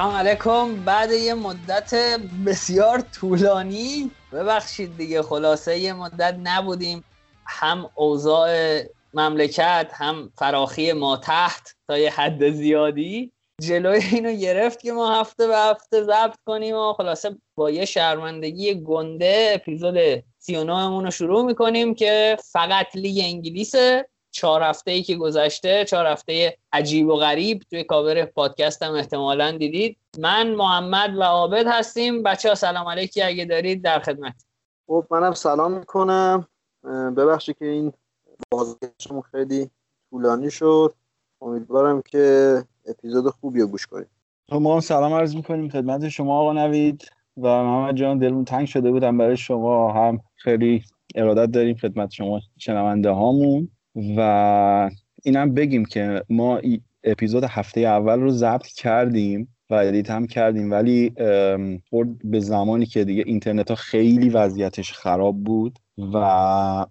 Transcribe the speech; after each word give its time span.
سلام 0.00 0.14
علیکم. 0.14 0.84
بعد 0.84 1.12
یه 1.12 1.34
مدت 1.34 1.94
بسیار 2.46 3.00
طولانی. 3.00 4.10
ببخشید 4.32 4.96
دیگه 4.96 5.22
خلاصه 5.22 5.78
یه 5.78 5.92
مدت 5.92 6.36
نبودیم. 6.42 7.04
هم 7.46 7.90
اوضاع 7.94 8.80
مملکت 9.14 9.90
هم 9.94 10.32
فراخی 10.38 10.92
ما 10.92 11.16
تحت 11.16 11.74
تا 11.88 11.98
یه 11.98 12.10
حد 12.10 12.50
زیادی. 12.50 13.32
جلوی 13.62 14.00
اینو 14.12 14.32
گرفت 14.32 14.80
که 14.80 14.92
ما 14.92 15.20
هفته 15.20 15.46
به 15.46 15.56
هفته 15.56 16.02
ضبط 16.02 16.36
کنیم 16.46 16.76
و 16.76 16.92
خلاصه 16.92 17.36
با 17.54 17.70
یه 17.70 17.84
شرمندگی 17.84 18.74
گنده 18.74 19.52
اپیزود 19.54 19.96
39 20.38 21.04
رو 21.04 21.10
شروع 21.10 21.44
می‌کنیم 21.44 21.94
که 21.94 22.36
فقط 22.52 22.86
لیگ 22.94 23.24
انگلیسه. 23.24 24.08
چهار 24.30 24.62
هفته 24.62 24.90
ای 24.90 25.02
که 25.02 25.16
گذشته 25.16 25.84
چهار 25.84 26.06
هفته 26.06 26.56
عجیب 26.72 27.08
و 27.08 27.16
غریب 27.16 27.62
توی 27.70 27.84
کاور 27.84 28.24
پادکست 28.24 28.82
هم 28.82 28.92
احتمالا 28.92 29.50
دیدید. 29.50 29.96
من 30.18 30.54
محمد 30.54 31.16
و 31.16 31.22
عابد 31.22 31.64
هستیم. 31.66 32.22
بچه 32.22 32.48
ها 32.48 32.54
سلام 32.54 32.88
علیکی. 32.88 33.22
اگه 33.22 33.44
دارید 33.44 33.82
در 33.82 33.98
خدمت. 33.98 34.44
خب 34.86 35.06
منم 35.10 35.34
سلام 35.34 35.72
می‌کنم. 35.72 36.48
ببخشید 37.16 37.58
که 37.58 37.64
این 37.64 37.92
بازگشتمون 38.50 39.22
خیلی 39.22 39.70
طولانی 40.10 40.50
شد. 40.50 40.94
امیدوارم 41.42 42.02
که 42.02 42.64
اپیزود 42.86 43.30
خوبی 43.30 43.60
رو 43.60 43.66
گوش 43.66 43.86
کنید. 43.86 44.08
خب 44.50 44.56
ما 44.56 44.74
هم 44.74 44.80
سلام 44.80 45.14
عرض 45.14 45.36
می‌کنیم. 45.36 45.68
خدمت 45.68 46.08
شما 46.08 46.40
آقا 46.40 46.52
نوید 46.52 47.04
و 47.36 47.42
محمد 47.42 47.96
جان 47.96 48.18
دلمون 48.18 48.44
تنگ 48.44 48.66
شده 48.66 48.90
بودم 48.90 49.18
برای 49.18 49.36
شما 49.36 49.92
هم 49.92 50.20
خیلی 50.36 50.84
ارادت 51.14 51.50
داریم 51.50 51.76
خدمت 51.76 52.10
شما 52.10 52.40
شنونده 52.58 53.10
هامون. 53.10 53.68
و 54.16 54.90
اینم 55.22 55.54
بگیم 55.54 55.84
که 55.84 56.24
ما 56.28 56.60
اپیزود 57.04 57.44
هفته 57.44 57.80
اول 57.80 58.20
رو 58.20 58.30
ضبط 58.30 58.66
کردیم 58.66 59.48
و 59.70 59.74
ادیت 59.74 60.10
هم 60.10 60.26
کردیم 60.26 60.70
ولی 60.70 61.12
خورد 61.90 62.08
به 62.24 62.40
زمانی 62.40 62.86
که 62.86 63.04
دیگه 63.04 63.22
اینترنت 63.26 63.68
ها 63.68 63.74
خیلی 63.74 64.28
وضعیتش 64.28 64.92
خراب 64.92 65.44
بود 65.44 65.78
و 66.14 66.86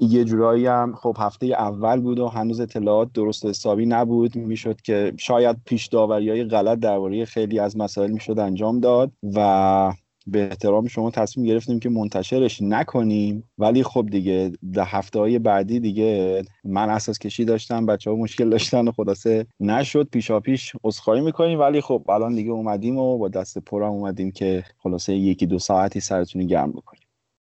یه 0.00 0.24
جورایی 0.24 0.66
هم 0.66 0.94
خب 0.94 1.16
هفته 1.18 1.46
اول 1.46 2.00
بود 2.00 2.18
و 2.18 2.28
هنوز 2.28 2.60
اطلاعات 2.60 3.12
درست 3.12 3.46
حسابی 3.46 3.86
نبود. 3.86 4.36
می‌شد 4.36 4.80
که 4.80 5.12
شاید 5.16 5.56
پیش 5.64 5.86
داوری 5.86 6.30
های 6.30 6.44
غلط 6.44 6.78
درباره 6.78 7.24
خیلی 7.24 7.58
از 7.58 7.76
مسائل 7.76 8.10
می‌شد 8.10 8.38
انجام 8.38 8.80
داد 8.80 9.12
و 9.34 9.92
به 10.30 10.42
احترام 10.42 10.88
شما 10.88 11.10
تصمیم 11.10 11.46
گرفتیم 11.46 11.80
که 11.80 11.88
منتشرش 11.88 12.62
نکنیم. 12.62 13.50
ولی 13.58 13.82
خب 13.82 14.06
دیگه 14.10 14.52
در 14.72 14.84
هفته 14.86 15.18
های 15.18 15.38
بعدی 15.38 15.80
دیگه 15.80 16.42
من 16.64 16.90
اساس 16.90 17.18
کشی 17.18 17.44
داشتم 17.44 17.86
بچه 17.86 18.10
ها 18.10 18.16
مشکل 18.16 18.50
داشتن 18.50 18.88
و 18.88 18.92
خلاصه 18.92 19.46
نشد. 19.60 20.08
پیشا 20.12 20.40
پیش 20.40 20.72
عذرخواهی 20.84 21.20
می‌کنیم. 21.20 21.60
ولی 21.60 21.80
خب 21.80 22.04
الان 22.08 22.34
دیگه 22.34 22.50
اومدیم 22.50 22.98
و 22.98 23.18
با 23.18 23.28
دست 23.28 23.58
پرم 23.58 23.90
اومدیم 23.90 24.30
که 24.30 24.64
خلاصه 24.78 25.14
یکی 25.14 25.46
دو 25.46 25.58
ساعتی 25.58 26.00
سرتون 26.00 26.46
گرم 26.46 26.72
بکنیم. 26.72 27.02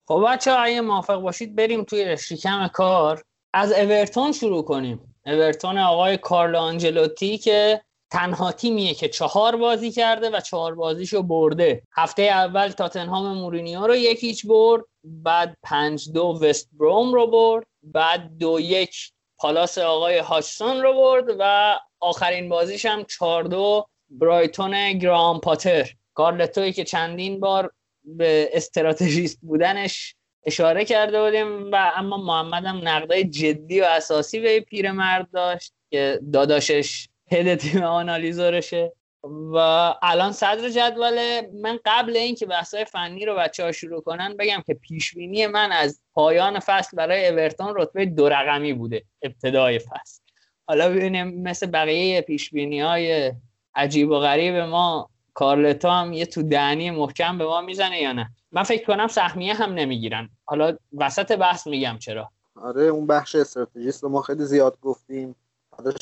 خب 0.06 0.25
بچه 0.28 0.51
ها 0.51 0.57
اگه 0.57 0.81
موافق 0.81 1.22
باشید 1.22 1.56
بریم 1.56 1.84
توی 1.84 2.18
شکم 2.18 2.68
کار. 2.68 3.22
از 3.53 3.72
اورتون 3.72 4.31
شروع 4.31 4.63
کنیم. 4.63 5.00
اورتون 5.25 5.78
آقای 5.78 6.18
کارلو 6.18 6.57
آنجلوتی 6.57 7.38
که 7.38 7.81
تنها 8.11 8.51
تیمیه 8.51 8.93
که 8.93 9.09
چهار 9.09 9.55
بازی 9.55 9.91
کرده 9.91 10.29
و 10.29 10.39
چهار 10.39 10.75
بازیشو 10.75 11.23
برده. 11.23 11.81
هفته 11.91 12.21
اول 12.21 12.69
تاتنهام 12.69 13.37
مورینیو 13.37 13.87
رو 13.87 13.95
یکیچ 13.95 14.45
برد 14.47 14.83
بعد 15.03 15.57
پنج 15.63 16.11
دو 16.11 16.39
وست 16.41 16.69
بروم 16.73 17.13
رو 17.13 17.27
برد 17.27 17.67
بعد 17.83 18.37
دو 18.37 18.59
یک 18.59 19.11
پالاس 19.37 19.77
آقای 19.77 20.17
هاشسون 20.17 20.81
رو 20.81 20.93
برد 20.93 21.35
و 21.39 21.75
آخرین 21.99 22.49
بازیش 22.49 22.85
هم 22.85 23.03
چهار 23.03 23.43
دو 23.43 23.85
برایتون 24.09 24.93
گرام 24.93 25.39
پاتر. 25.39 25.89
کارلتوی 26.13 26.71
که 26.71 26.83
چندین 26.83 27.39
بار 27.39 27.71
به 28.03 28.49
استراتژیست 28.53 29.39
بودنش 29.41 30.15
اشاره 30.45 30.85
کرده 30.85 31.23
بودیم 31.23 31.71
و 31.71 31.91
اما 31.95 32.17
محمد 32.17 32.65
هم 32.65 32.87
نقدای 32.87 33.23
جدی 33.23 33.81
و 33.81 33.83
اساسی 33.83 34.39
به 34.39 34.59
پیرمرد 34.59 35.31
داشت 35.31 35.73
که 35.89 36.19
داداشش 36.33 37.08
هد 37.31 37.56
تیم 37.56 37.84
آنالیزورشه. 37.84 38.94
و 39.23 39.56
الان 40.01 40.31
صدر 40.31 40.69
جدول 40.69 41.41
من 41.62 41.79
قبل 41.85 42.17
اینکه 42.17 42.45
بحثای 42.45 42.85
فنی 42.85 43.25
رو 43.25 43.35
بچه 43.35 43.63
ها 43.63 43.72
شروع 43.72 44.01
کنن 44.01 44.38
بگم 44.38 44.63
که 44.66 44.73
پیشبینی 44.73 45.47
من 45.47 45.72
از 45.72 46.01
پایان 46.13 46.59
فصل 46.59 46.97
برای 46.97 47.28
اورتون 47.28 47.73
رتبه 47.75 48.06
دو 48.06 48.29
رقمی 48.29 48.73
بوده 48.73 49.03
ابتدای 49.22 49.79
فصل. 49.79 50.22
حالا 50.68 50.89
ببینیم 50.89 51.41
مثل 51.41 51.66
بقیه 51.66 52.22
پیشبینی 52.22 52.81
های 52.81 53.34
عجیب 53.75 54.09
و 54.09 54.19
غریب 54.19 54.56
ما 54.56 55.09
کارلتو 55.33 55.91
هم 55.91 56.13
یه 56.13 56.25
تو 56.25 56.44
دهنی 56.44 56.91
محکم 56.91 57.38
به 57.38 57.45
ما 57.45 57.62
می‌زنه 57.62 58.01
یا 58.01 58.12
نه؟ 58.12 58.29
من 58.51 58.63
فکر 58.63 58.85
کنم 58.85 59.07
سهمیه 59.07 59.53
هم 59.53 59.73
نمی‌گیرن. 59.73 60.29
حالا 60.45 60.78
وسط 60.97 61.31
بحث 61.31 61.68
میگم 61.68 61.97
چرا. 62.00 62.31
آره 62.56 62.84
اون 62.84 63.07
بخش 63.07 63.35
استراتژیست 63.35 64.03
رو 64.03 64.09
ما 64.09 64.22
خیلی 64.22 64.45
زیاد 64.45 64.78
گفتیم. 64.81 65.35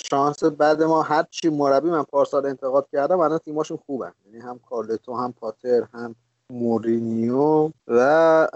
شانس 0.10 0.44
بعد 0.44 0.84
ما 0.84 1.02
هر 1.02 1.24
چی 1.32 1.50
مربی 1.50 1.90
من 1.90 2.04
پارسال 2.04 2.46
انتقاد 2.46 2.88
کردم 2.92 3.20
الان 3.20 3.38
تیماشون 3.38 3.78
خوبن. 3.86 4.12
یعنی 4.26 4.40
هم 4.40 4.60
کارلتو 4.70 5.16
هم 5.16 5.34
پاتر 5.34 5.84
هم 5.94 6.16
مورینیو 6.50 7.72
و 7.88 8.48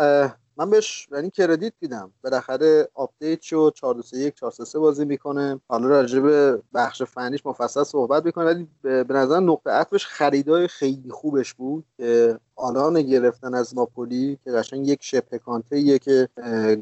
من 0.61 0.69
بهش 0.69 1.07
یعنی 1.11 1.29
credit 1.29 1.73
میدم. 1.81 2.11
بالاخره 2.23 2.89
update 2.93 3.41
شد 3.41 3.73
4 3.75 3.93
2 3.93 4.17
1 4.17 4.35
4 4.35 4.51
3 4.51 4.79
بازی 4.79 5.05
می‌کنه. 5.05 5.59
حالا 5.67 5.87
راجع 5.87 6.19
به 6.19 6.61
بخش 6.73 7.03
فنیش 7.03 7.45
مفصل 7.45 7.83
صحبت 7.83 8.25
می‌کنه 8.25 8.45
ولی 8.45 8.67
به 8.81 9.05
نظر 9.09 9.39
نقطه 9.39 9.69
عطفش 9.69 10.05
خریدای 10.05 10.67
خیلی 10.67 11.11
خوبش 11.11 11.53
بود 11.53 11.85
که 11.97 12.39
آلان 12.55 13.01
گرفتن 13.01 13.53
از 13.53 13.75
ناپولی 13.75 14.37
که 14.43 14.51
قشنگ 14.51 14.87
یک 14.87 14.99
شبه 15.03 15.37
کانته 15.37 15.99
که 15.99 16.29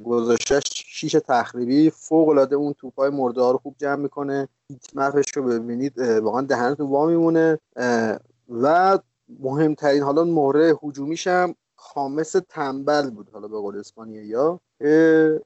گذاشتش 0.06 0.64
شیش 0.88 1.12
تخریبی. 1.12 1.90
فوق 1.90 2.30
العاده 2.30 2.56
اون 2.56 2.74
توپای 2.74 3.10
مرده 3.10 3.42
رو 3.42 3.58
خوب 3.58 3.76
جمع 3.78 4.02
می‌کنه. 4.02 4.48
هیت 4.70 5.38
رو 5.38 5.44
ببینید 5.44 6.00
واقعا 6.00 6.42
دهنتون 6.42 6.88
وا 6.88 7.06
میمونه 7.06 7.60
و 8.50 9.00
مهمترین 9.40 10.04
حالا 10.04 10.24
مهره 10.24 10.78
هجومیش 10.84 11.28
هم 11.28 11.56
خامس 11.80 12.36
تنبل 12.50 13.10
بود 13.10 13.30
حالا 13.34 13.48
به 13.48 13.58
قول 13.58 13.80
اسپانیا 13.80 14.60
که 14.80 15.42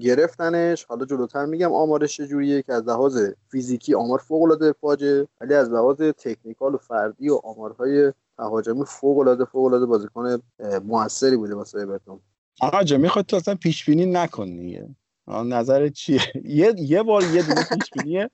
گرفتنش. 0.00 0.84
حالا 0.84 1.04
جلوتر 1.04 1.46
میگم 1.46 1.72
آمارش 1.72 2.16
چجوریه 2.16 2.62
که 2.62 2.72
از 2.72 2.88
لحاظ 2.88 3.30
فیزیکی 3.48 3.94
آمار 3.94 4.18
فوق 4.18 4.42
العاده 4.42 4.72
فاجه 4.72 5.26
ولی 5.40 5.54
از 5.54 5.70
لحاظ 5.70 5.96
تکنیکال 5.96 6.74
و 6.74 6.78
فردی 6.78 7.28
و 7.28 7.40
آمارهای 7.44 8.12
تهاجمی 8.36 8.84
فوق 8.86 9.18
العاده 9.18 9.44
فوق 9.44 9.64
العاده 9.64 9.86
بازیکن 9.86 10.42
موثری 10.84 11.36
بوده 11.36 11.54
واسه 11.54 11.78
اورتون 11.78 12.20
آقا 12.60 12.82
جا 12.82 12.98
می‌خواد 12.98 13.24
تو 13.24 13.36
اصلا 13.36 13.54
پیش 13.54 13.84
بینی 13.84 14.06
نکنی 14.06 14.96
نظر 15.28 15.88
چیه؟ 15.88 16.20
یه 16.44 16.74
یه 16.78 17.02
بار 17.02 17.22
یه 17.22 17.42
دونه 17.42 17.62
پیش 17.62 17.90
بینی 17.90 18.26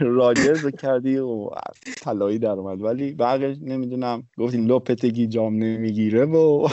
راجرز 0.00 0.66
کردی 0.66 1.18
و 1.18 1.50
طلایی 2.00 2.38
در 2.38 2.50
اومد. 2.50 2.82
ولی 2.82 3.12
بقیه 3.12 3.56
نمی‌دونم 3.62 4.22
گفتی 4.38 4.56
لوپتگی 4.56 5.26
جام 5.26 5.54
نمی‌گیره 5.54 6.24
و 6.24 6.68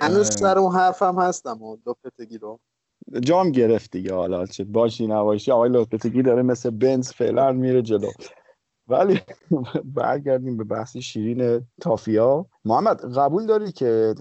هنوز 0.00 0.30
سر 0.34 0.58
اون 0.58 0.74
حرفم 0.74 1.18
هستم 1.18 1.62
و 1.62 1.76
لوپتگی 1.86 2.38
رو. 2.38 2.60
جام 3.20 3.50
گرفت 3.50 3.90
دیگه 3.90 4.14
حالا 4.14 4.46
چه 4.46 4.64
باشی 4.64 5.06
نباشی 5.06 5.52
آقای 5.52 5.70
لوپتگی 5.70 6.22
داره 6.22 6.42
مثل 6.42 6.70
بنز 6.70 7.12
فعلا 7.12 7.52
میره 7.52 7.82
جلو. 7.82 8.10
ولی 8.88 9.20
برگردیم 9.84 10.56
به 10.56 10.64
بحثی 10.64 11.02
شیرین 11.02 11.66
تافیا. 11.80 12.46
محمد 12.64 13.18
قبول 13.18 13.46
داری 13.46 13.72
که 13.72 14.14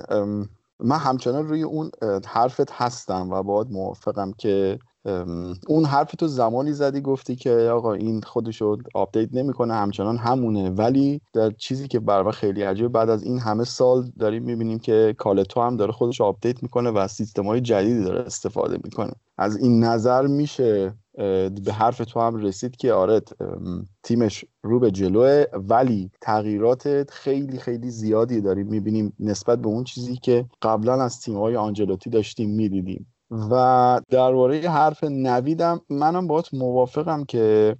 من 0.79 0.97
همچنان 0.97 1.47
روی 1.47 1.63
اون 1.63 1.91
حرفت 2.27 2.71
هستم 2.71 3.29
و 3.29 3.43
باید 3.43 3.71
موافقم 3.71 4.31
که 4.31 4.79
اون 5.67 5.85
حرف 5.85 6.11
تو 6.11 6.27
زمانی 6.27 6.73
زدی 6.73 7.01
گفتی 7.01 7.35
که 7.35 7.51
آقا 7.51 7.93
این 7.93 8.21
خودشو 8.21 8.77
update 8.93 9.29
نمی‌کنه 9.33 9.73
همچنان 9.73 10.17
همونه. 10.17 10.69
ولی 10.69 11.21
در 11.33 11.51
چیزی 11.51 11.87
که 11.87 11.99
بر 11.99 12.31
خیلی 12.31 12.61
عجیبه 12.61 12.89
بعد 12.89 13.09
از 13.09 13.23
این 13.23 13.39
همه 13.39 13.63
سال 13.63 14.11
داریم 14.19 14.43
می‌بینیم 14.43 14.79
که 14.79 15.15
کارلتو 15.17 15.61
هم 15.61 15.77
داره 15.77 15.91
خودش 15.91 16.21
update 16.21 16.63
می‌کنه 16.63 16.89
و 16.89 17.07
سیستم 17.07 17.45
های 17.45 17.61
جدیدی 17.61 18.03
داره 18.03 18.19
استفاده 18.19 18.77
می‌کنه. 18.83 19.11
از 19.37 19.57
این 19.57 19.83
نظر 19.83 20.27
میشه 20.27 20.93
به 21.65 21.73
حرف 21.73 21.97
تو 21.97 22.19
هم 22.19 22.35
رسید 22.35 22.75
که 22.75 22.93
آره 22.93 23.21
تیمش 24.03 24.45
رو 24.63 24.79
به 24.79 24.91
جلوه. 24.91 25.43
ولی 25.53 26.11
تغییرات 26.21 27.11
خیلی 27.11 27.57
خیلی 27.57 27.91
زیادی 27.91 28.41
داریم 28.41 28.67
می‌بینیم 28.67 29.13
نسبت 29.19 29.61
به 29.61 29.67
اون 29.67 29.83
چیزی 29.83 30.15
که 30.15 30.45
قبلا 30.61 31.03
از 31.03 31.21
تیمهای 31.21 31.55
آنجلوتی 31.55 32.09
داشتیم 32.09 32.49
می‌دیدیم. 32.49 33.13
و 33.31 34.01
درباره 34.09 34.59
حرف 34.59 35.03
نویدم 35.03 35.81
منم 35.89 36.27
باید 36.27 36.45
موافقم 36.53 37.23
که 37.23 37.75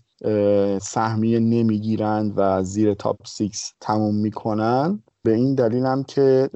سهمیه 0.82 1.40
نمی‌گیرند 1.40 2.34
و 2.36 2.64
زیر 2.64 2.94
تاپ 2.94 3.28
6 3.28 3.74
تموم 3.82 4.16
می‌کنن. 4.16 5.04
به 5.24 5.34
این 5.34 5.56
دلیلم 5.56 6.04
که 6.04 6.50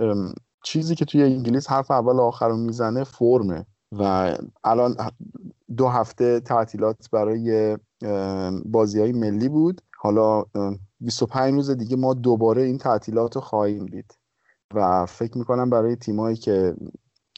چیزی 0.63 0.95
که 0.95 1.05
توی 1.05 1.23
انگلیس 1.23 1.69
حرف 1.69 1.91
اول 1.91 2.19
آخر 2.19 2.47
رو 2.47 2.57
می‌زنه 2.57 3.03
فرمه 3.03 3.65
و 3.99 4.35
الان 4.63 4.95
دو 5.77 5.87
هفته 5.87 6.39
تعطیلات 6.39 7.09
برای 7.11 7.77
بازی 8.65 8.99
های 8.99 9.11
ملی 9.11 9.49
بود. 9.49 9.81
حالا 9.97 10.43
25 10.99 11.53
روز 11.53 11.71
دیگه 11.71 11.95
ما 11.95 12.13
دوباره 12.13 12.61
این 12.61 12.77
تعطیلات 12.77 13.35
رو 13.35 13.41
خواهیم 13.41 13.85
دید 13.85 14.17
و 14.73 15.05
فکر 15.05 15.37
می‌کنم 15.37 15.69
برای 15.69 15.95
تیمایی 15.95 16.35
که 16.35 16.75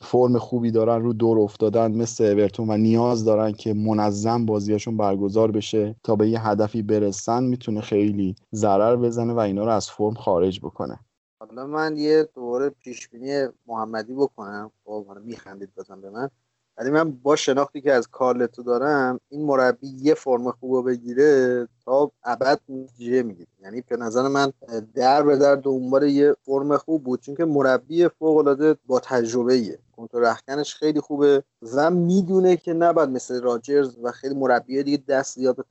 فرم 0.04 0.38
خوبی 0.38 0.72
دارن 0.72 1.02
رو 1.02 1.14
دور 1.14 1.40
افتادن 1.40 1.92
مثل 1.92 2.24
اورتون 2.24 2.70
و 2.70 2.78
نیاز 2.78 3.26
دارن 3.26 3.52
که 3.52 3.74
منظم 3.74 4.46
بازیاشون 4.46 4.98
برگزار 4.98 5.52
بشه 5.52 5.96
تا 6.04 6.16
به 6.16 6.30
یه 6.30 6.48
هدفی 6.48 6.82
برسن 6.82 7.44
می‌تونه 7.44 7.82
خیلی 7.82 8.36
ضرر 8.54 8.96
بزنه 8.96 9.34
و 9.34 9.40
اینا 9.40 9.66
رو 9.66 9.72
از 9.72 9.90
فرم 9.90 10.14
خارج 10.14 10.60
بکنه. 10.60 11.00
حالا 11.40 11.68
من 11.68 11.98
یه 11.98 12.30
دوباره 12.36 12.70
پیش 12.70 13.10
بینی 13.10 13.48
محمدی 13.68 14.14
بکنم. 14.14 14.72
خب 14.86 15.06
میخندید 15.26 15.76
بازم 15.76 16.02
به 16.02 16.10
من. 16.10 16.30
ولی 16.78 16.90
من 16.90 17.12
با 17.12 17.36
شناختی 17.36 17.82
که 17.82 17.94
از 17.94 18.08
کارلتو 18.08 18.64
دارم 18.64 19.20
این 19.30 19.46
مربی 19.46 19.88
یه 19.88 20.14
فرم 20.14 20.52
خوب 20.52 20.90
بگیره 20.90 21.68
تا 21.86 22.12
ابد 22.24 22.60
نتیجه 22.70 23.24
می‌گیره 23.24 23.48
یعنی 23.64 23.82
به 23.82 23.98
نظر 23.98 24.28
من 24.28 24.54
در 24.96 25.24
به 25.24 25.38
در 25.38 25.56
دنبال 25.56 26.04
یه 26.04 26.36
فرم 26.46 26.78
خوب 26.78 27.04
بود 27.04 27.22
چون 27.22 27.36
که 27.36 27.46
مربی 27.46 28.08
فوق 28.08 28.38
العاده 28.38 28.76
با 28.86 29.00
تجربه 29.00 29.54
ایه 29.54 29.80
کنترل 29.98 30.26
رخکنش 30.26 30.76
خیلی 30.76 31.00
خوبه 31.00 31.44
و 31.76 31.90
می‌دونه 31.90 32.58
که 32.58 32.74
نباید 32.74 33.10
مثل 33.10 33.42
راجرز 33.42 33.98
و 34.04 34.12
خیلی 34.12 34.36
مربی 34.36 34.84
دیگه 34.84 35.04
دست 35.08 35.36
زیاد 35.36 35.56
به 35.56 35.64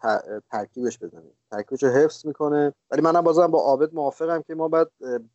ترکیبش 0.50 0.99
بزنه 0.99 1.23
ترکیبش 1.50 1.82
رو 1.82 1.88
حفظ 1.88 2.26
می‌کنه. 2.26 2.75
ولی 2.91 3.03
منم 3.03 3.20
بازم 3.20 3.47
با 3.47 3.61
عابد 3.61 3.94
موافقم 3.94 4.43
که 4.43 4.55
ما 4.55 4.69
باید 4.69 4.88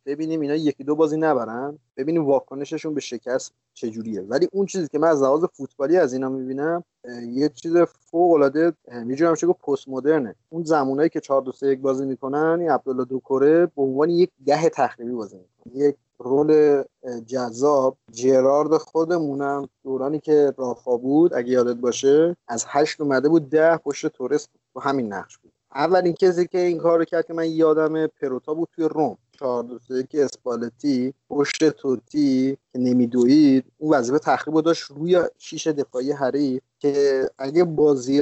ببینیم 0.06 0.40
اینا 0.40 0.54
یکی 0.54 0.84
دو 0.84 0.96
بازی 0.96 1.16
نبرن. 1.16 1.78
ببینیم 1.96 2.26
واکنششون 2.26 2.94
به 2.94 3.00
شکست 3.00 3.52
چجوریه. 3.74 4.20
ولی 4.20 4.48
اون 4.52 4.66
چیزی 4.66 4.88
که 4.88 4.98
من 4.98 5.08
از 5.08 5.22
لحاظ 5.22 5.44
فوتبالی 5.44 5.96
از 5.96 6.12
اینا 6.12 6.28
می‌بینم 6.28 6.84
یه 7.28 7.48
چیز 7.48 7.76
فوق 7.76 8.32
العاده 8.32 8.72
میجورم 9.04 9.34
چه 9.34 9.46
پست 9.46 9.88
مدرنه 9.88 10.34
اون 10.50 10.64
زمانایی 10.64 11.08
که 11.08 11.20
4 11.20 11.42
2 11.42 11.52
3 11.52 11.66
1 11.66 11.80
بازی 11.80 12.04
می‌کنن 12.06 12.56
این 12.60 12.70
عبدالله 12.70 13.04
دوکوره 13.04 13.66
به 13.66 13.82
عنوان 13.82 14.10
یک 14.10 14.30
ده 14.46 14.68
تخریبی 14.68 15.12
بازی 15.12 15.36
می‌کنه. 15.36 15.84
یک 15.86 15.96
رول 16.18 16.82
جذاب. 17.26 17.96
جرارد 18.12 18.76
خودمونم 18.76 19.68
دورانی 19.84 20.20
که 20.20 20.52
رافا 20.56 20.96
بود 20.96 21.34
اگه 21.34 21.50
یادت 21.50 21.76
باشه 21.76 22.36
از 22.48 22.64
هشت 22.68 23.00
اومده 23.00 23.28
بود 23.28 23.50
ده 23.50 23.76
پشت 23.76 24.06
تورست 24.06 24.50
تو 24.74 24.80
همین 24.80 25.12
نقش 25.12 25.38
بود. 25.38 25.52
اولین 25.74 26.12
کسی 26.14 26.46
که 26.46 26.58
این 26.58 26.78
کار 26.78 26.98
رو 26.98 27.04
کرد 27.04 27.26
که 27.26 27.32
من 27.32 27.50
یادم 27.50 28.06
پروتا 28.06 28.54
بود 28.54 28.68
توی 28.72 28.84
روم. 28.84 29.16
چهار 29.38 29.80
که 30.10 30.24
اسپالتی 30.24 31.14
پشت 31.30 31.70
توتی 31.70 32.58
که 32.72 32.78
نمیدوید 32.78 33.64
اون 33.78 33.94
وظیفه 33.94 34.18
تخریب 34.18 34.60
داشت 34.60 34.90
روی 34.90 35.22
شیش 35.38 35.66
دفاعی 35.66 36.12
حریف 36.12 36.62
که 36.78 37.22
اگه 37.38 37.64
بازی 37.64 38.20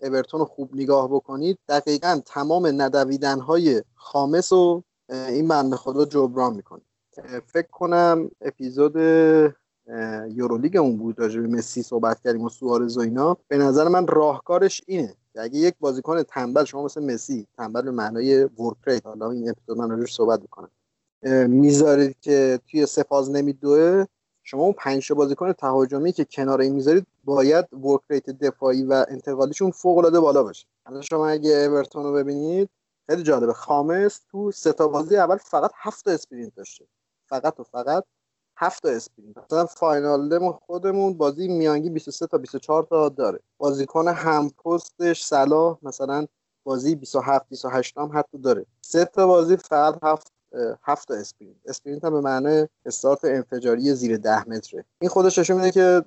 اورتون 0.00 0.40
رو 0.40 0.46
خوب 0.46 0.70
نگاه 0.74 1.08
بکنید 1.08 1.58
دقیقا 1.68 2.20
تمام 2.26 2.66
ندویدن 2.66 3.40
های 3.40 3.82
خامس 3.94 4.52
و 4.52 4.82
این 5.08 5.48
بنده 5.48 5.76
خدا 5.76 6.04
جبران 6.04 6.54
می‌کنه. 6.54 6.82
فکر 7.46 7.68
کنم 7.72 8.30
اپیزود 8.40 8.96
یورولیگ 10.28 10.76
اون 10.76 10.96
بود 10.96 11.20
راجع 11.20 11.40
به 11.40 11.48
مسی 11.48 11.82
صحبت 11.82 12.20
کردیم 12.20 12.42
و 12.42 12.48
سوارز 12.48 12.96
و 12.96 13.00
اینا. 13.00 13.36
به 13.48 13.58
نظر 13.58 13.88
من 13.88 14.06
راهکارش 14.06 14.82
اینه. 14.86 15.14
که 15.36 15.42
اگه 15.42 15.58
یک 15.58 15.74
بازیکن 15.80 16.22
تنبل 16.22 16.64
شما 16.64 16.84
مثل 16.84 17.04
مسی 17.04 17.46
تنبل 17.56 17.82
به 17.82 17.90
معنای 17.90 18.44
ورکریت 18.44 19.06
حالا 19.06 19.30
این 19.30 19.50
اپیزود 19.50 19.78
من 19.78 19.90
راجعش 19.90 20.14
صحبت 20.14 20.40
می‌کنم. 20.40 20.70
می‌ذارید 21.48 22.20
که 22.20 22.60
توی 22.70 22.86
سفاز 22.86 23.30
نمیدوه 23.30 24.04
شما 24.42 24.62
اون 24.62 24.72
پنج 24.72 25.12
بازیکن 25.12 25.52
تهاجمی 25.52 26.12
که 26.12 26.24
کنار 26.24 26.60
این 26.60 26.72
می‌ذارید 26.72 27.06
باید 27.24 27.74
ورک 27.74 28.12
دفاعی 28.40 28.82
و 28.82 29.04
انتقالیشون 29.08 29.70
فوق 29.70 29.98
العاده 29.98 30.20
بالا 30.20 30.42
باشه. 30.42 30.66
الان 30.86 31.02
شما 31.02 31.28
اگه 31.28 31.50
اورتون 31.50 32.04
رو 32.04 32.12
ببینید 32.12 32.68
خیلی 33.06 33.22
جالبه. 33.22 33.52
خامس 33.52 34.20
تو 34.30 34.52
سه 34.52 34.72
تا 34.72 34.88
بازی 34.88 35.16
اول 35.16 35.36
فقط 35.36 35.70
هفت 35.74 36.08
sprint 36.08 36.54
داشته. 36.54 36.84
فقط 37.26 37.60
و 37.60 37.62
فقط 37.62 38.04
هفت 38.58 38.82
تا 38.82 38.88
sprint 38.88 39.36
مثلا 39.38 39.66
فاینال 39.66 40.50
خودمون 40.66 41.14
بازی 41.14 41.48
میانگی 41.48 41.90
23 41.90 42.26
تا 42.26 42.38
24 42.38 42.82
تا 42.82 43.08
داره. 43.08 43.40
بازیکن 43.58 44.08
هم 44.08 44.50
پستش 44.64 45.24
صلاح 45.24 45.78
مثلا 45.82 46.26
بازی 46.64 46.94
27 46.94 47.48
28 47.48 47.98
هم 47.98 48.10
حتی 48.14 48.38
داره. 48.38 48.66
سه 48.80 49.04
تا 49.04 49.26
بازی 49.26 49.56
فقط 49.56 49.98
هفت 50.02 50.32
هفت 50.82 51.08
تا 51.08 51.14
sprint 51.14 51.56
sprint 51.66 52.04
هم 52.04 52.12
به 52.12 52.20
معنی 52.20 52.66
استارت 52.86 53.24
انفجاری 53.24 53.94
زیر 53.94 54.16
ده 54.16 54.48
متره. 54.48 54.84
این 55.00 55.08
خودش 55.10 55.38
نشون 55.38 55.56
میده 55.56 55.70
که 55.70 56.02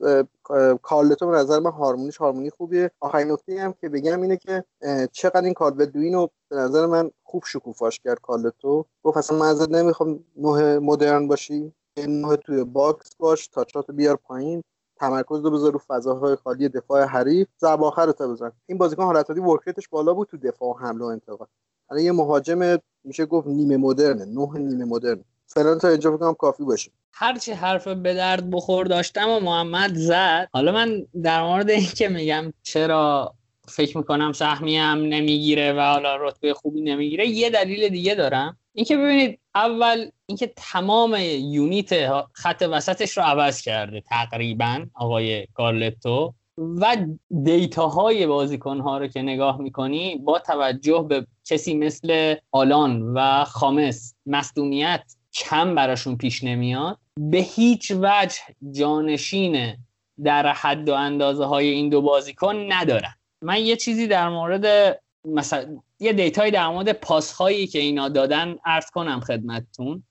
کارلتو 0.82 1.28
به 1.28 1.38
نظر 1.38 1.60
من 1.60 1.72
هارمونیش 1.72 2.18
هارمونی 2.18 2.50
خوبیه. 2.50 2.92
آخرین 3.00 3.32
نکته 3.32 3.62
هم 3.62 3.74
که 3.74 3.90
بگم 3.90 4.22
اینه 4.22 4.38
که 4.38 4.64
چقدر 5.12 5.42
این 5.42 5.54
کالورت 5.54 5.90
لوین 5.90 6.14
رو 6.14 6.30
به 6.50 6.56
نظر 6.56 6.86
من 6.86 7.12
خوب 7.24 7.44
شکوفاش 7.46 8.00
کرد 8.00 8.20
کارلتو. 8.22 8.86
گفت 9.04 9.18
اصلا 9.18 9.38
من 9.38 9.46
ازت 9.46 9.70
نمی‌خوام 9.70 10.24
نه 10.38 10.78
مدرن 10.78 11.28
باشی. 11.28 11.74
نه 12.08 12.36
توی 12.36 12.64
box 12.64 13.16
باش 13.16 13.48
touch 13.48 13.84
ات 13.84 13.92
بیار 13.92 14.16
پایین 14.16 14.64
تمرکز 15.00 15.46
رو 15.46 15.52
بذار 15.52 15.72
رو 15.74 15.80
فضاهای 15.88 16.36
خالی 16.36 16.70
دفاع 16.70 17.06
حریف. 17.06 17.48
ضربه 17.62 17.86
آخرتو 17.86 18.28
بزن. 18.28 18.52
این 18.66 18.78
بازیکن 18.78 19.04
حالتاتی 19.04 19.40
work 19.40 19.59
rate 19.59 19.78
ش 19.78 19.88
بالا 19.88 20.14
بود 20.14 20.28
تو 20.28 20.38
دفاع 20.38 20.70
و 20.70 20.78
حمله 20.78 21.06
و 21.06 21.08
انتقال. 21.08 21.48
الان 21.92 22.04
یه 22.04 22.12
مهاجم 22.12 22.78
میشه 23.04 23.26
گفت 23.26 23.48
نیمه 23.48 23.78
مدرنه 23.78 24.26
نه 24.26 24.60
نیمه 24.60 24.86
مدرن 24.86 25.24
فعلا 25.48 25.78
تا 25.78 25.88
اینجا 25.88 26.18
فکر 26.18 26.34
کافی 26.34 26.64
باشه. 26.64 26.92
هرچی 27.14 27.52
حرف 27.52 27.88
به 27.88 28.14
درد 28.14 28.50
بخور 28.50 28.86
داشتم 28.86 29.30
و 29.30 29.40
محمد 29.40 29.96
زد. 29.96 30.48
حالا 30.54 30.72
من 30.72 31.06
در 31.24 31.44
مورد 31.44 31.70
این 31.70 31.88
که 31.96 32.10
میگم 32.10 32.54
چرا 32.64 33.34
فکر 33.68 33.98
می‌کنم 33.98 34.32
سهمی 34.32 34.78
هم 34.78 34.98
نمی‌گیره 34.98 35.74
و 35.74 35.80
حالا 35.80 36.16
رتبه 36.16 36.54
خوبی 36.54 36.82
نمی‌گیره 36.82 37.28
یه 37.28 37.50
دلیل 37.50 37.90
دیگه 37.90 38.16
دارم. 38.16 38.58
اینکه 38.80 38.98
ببینید 38.98 39.40
اول 39.56 40.10
اینکه 40.26 40.54
تمام 40.56 41.18
یونیت 41.40 41.90
خط 42.34 42.68
وسطش 42.72 43.18
رو 43.18 43.24
عوض 43.24 43.62
کرده 43.62 44.02
تقریبا 44.02 44.86
آقای 44.94 45.48
کارلتو 45.54 46.34
و 46.58 46.98
دیتاهای 47.44 48.28
بازیکن 48.28 48.80
ها 48.80 48.98
رو 48.98 49.08
که 49.08 49.22
نگاه 49.22 49.62
می‌کنی 49.62 50.16
با 50.16 50.40
توجه 50.40 51.06
به 51.10 51.28
کسی 51.46 51.76
مثل 51.76 52.36
آلان 52.52 53.14
و 53.14 53.44
خامس 53.44 54.16
مصدومیت 54.26 55.16
کم 55.34 55.76
براشون 55.76 56.18
پیش 56.18 56.44
نمیاد. 56.44 56.98
به 57.18 57.38
هیچ 57.38 57.92
وجه 57.92 58.40
جانشین 58.72 59.78
در 60.24 60.48
حد 60.48 60.90
و 60.90 60.94
اندازه 60.94 61.46
های 61.46 61.70
این 61.70 61.90
دو 61.90 62.02
بازیکن 62.02 62.56
ندارن. 62.70 63.14
من 63.42 63.62
یه 63.62 63.76
چیزی 63.76 64.08
در 64.08 64.30
مورد 64.30 65.00
مثلا 65.34 65.78
یه 66.00 66.14
دیتایی 66.14 66.52
در 66.52 66.68
مورد 66.68 66.92
پاس 66.92 67.32
هایی 67.32 67.68
که 67.68 67.80
اینا 67.80 68.10
دادن 68.10 68.56
عرض 68.66 68.90
کنم 68.92 69.20
خدمتتون. 69.20 70.04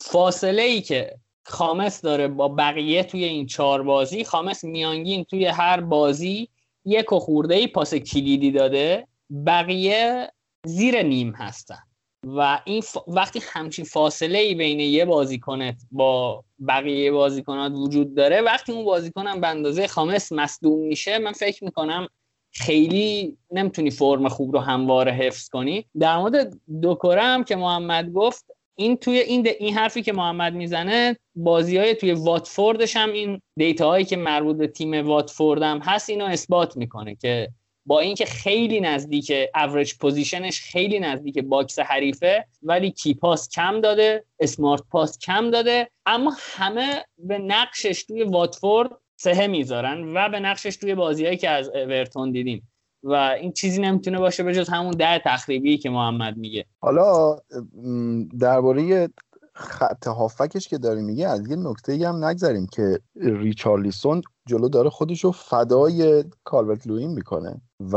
فاصله 0.00 0.62
ای 0.62 0.80
که 0.80 1.18
خامس 1.46 2.00
داره 2.00 2.28
با 2.28 2.48
بقیه 2.48 3.04
توی 3.04 3.24
این 3.24 3.46
چهار 3.46 3.82
بازی 3.82 4.24
خامس 4.24 4.64
میانگین 4.64 5.24
توی 5.24 5.46
هر 5.46 5.80
بازی 5.80 6.48
یک 6.84 7.12
و 7.12 7.18
خورده 7.18 7.54
ای 7.54 7.66
پاس 7.66 7.94
کلیدی 7.94 8.50
داده. 8.50 9.06
بقیه 9.46 10.32
زیر 10.66 11.02
نیم 11.02 11.30
هستن. 11.30 11.82
و 12.26 12.60
این 12.64 12.82
وقتی 13.08 13.40
همچین 13.42 13.84
فاصله 13.84 14.38
ای 14.38 14.54
بین 14.54 14.80
یه 14.80 15.04
بازیکنت 15.04 15.82
با 15.90 16.44
بقیه 16.68 17.12
بازیکنات 17.12 17.72
وجود 17.72 18.14
داره 18.14 18.40
وقتی 18.40 18.72
اون 18.72 18.84
بازیکن 18.84 19.26
هم 19.26 19.40
به 19.40 19.48
اندازه 19.48 19.86
خامس 19.86 20.32
مصدوم 20.32 20.78
میشه 20.78 21.18
من 21.18 21.32
فکر 21.32 21.64
می‌کنم 21.64 22.08
خیلی 22.54 23.36
نمی‌تونی 23.50 23.90
فرم 23.90 24.28
خوب 24.28 24.52
رو 24.52 24.60
همواره 24.60 25.12
حفظ 25.12 25.48
کنی. 25.48 25.86
در 25.98 26.16
مورد 26.16 26.52
دوکوره 26.82 27.22
هم 27.22 27.44
که 27.44 27.56
محمد 27.56 28.12
گفت 28.12 28.44
این 28.76 28.96
توی 28.96 29.18
این, 29.18 29.48
این 29.60 29.74
حرفی 29.74 30.02
که 30.02 30.12
محمد 30.12 30.54
می‌زنه 30.54 31.16
بازی 31.34 31.78
های 31.78 31.94
توی 31.94 32.12
واتفوردش 32.12 32.96
هم 32.96 33.12
این 33.12 33.40
data 33.56 33.88
هایی 33.88 34.04
که 34.04 34.16
مربوط 34.16 34.56
به 34.56 34.66
تیم 34.66 35.06
واتفورد 35.06 35.62
هم 35.62 35.78
هست 35.78 36.10
اینو 36.10 36.24
اثبات 36.24 36.76
می‌کنه 36.76 37.14
که 37.14 37.48
با 37.86 38.00
اینکه 38.00 38.24
خیلی 38.24 38.80
نزدیک 38.80 39.32
اوریج 39.54 39.94
پوزیشنش 39.94 40.60
خیلی 40.60 41.00
نزدیک 41.00 41.38
box 41.38 41.78
حریفه 41.78 42.46
ولی 42.62 42.90
key 42.90 43.14
pass 43.14 43.48
کم 43.48 43.80
داده 43.80 44.24
smart 44.40 44.82
pass 44.90 45.18
کم 45.18 45.50
داده 45.50 45.88
اما 46.06 46.36
همه 46.38 47.04
به 47.18 47.38
نقشش 47.38 48.04
توی 48.04 48.22
واتفورد 48.22 48.90
سه 49.24 49.46
می‌ذارن 49.46 50.16
و 50.16 50.28
به 50.28 50.40
نقشش 50.40 50.76
توی 50.76 50.94
بازیهایی 50.94 51.36
که 51.36 51.50
از 51.50 51.68
اورتون 51.68 52.32
دیدیم. 52.32 52.68
و 53.02 53.12
این 53.12 53.52
چیزی 53.52 53.80
نمی‌تونه 53.80 54.18
باشه 54.18 54.42
به 54.42 54.54
جز 54.54 54.68
همون 54.68 54.90
ده 54.90 55.18
تخریبی 55.24 55.78
که 55.78 55.90
محمد 55.90 56.36
میگه. 56.36 56.64
حالا 56.80 57.38
درباره 58.40 59.08
خط 59.54 60.06
هافکش 60.06 60.68
که 60.68 60.78
داری 60.78 61.02
میگه 61.02 61.28
از 61.28 61.48
یه 61.48 61.56
نکته 61.56 62.08
هم 62.08 62.24
نگذاریم 62.24 62.66
که 62.66 63.00
ریچارلیسون 63.16 64.22
جلو 64.48 64.68
داره 64.68 64.90
خودشو 64.90 65.32
فدای 65.32 66.24
کالورت 66.44 66.86
لوین 66.86 67.10
می‌کنه. 67.10 67.60
و 67.92 67.96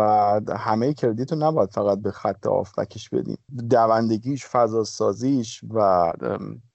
همه 0.58 0.94
کردیتو 0.94 1.36
نباید 1.36 1.70
فقط 1.70 2.00
به 2.00 2.12
خط 2.12 2.48
هافکش 2.48 3.10
بدیم. 3.10 3.38
دوندگیش 3.70 4.46
فضا 4.46 4.84
سازیش 4.84 5.62
و 5.70 5.80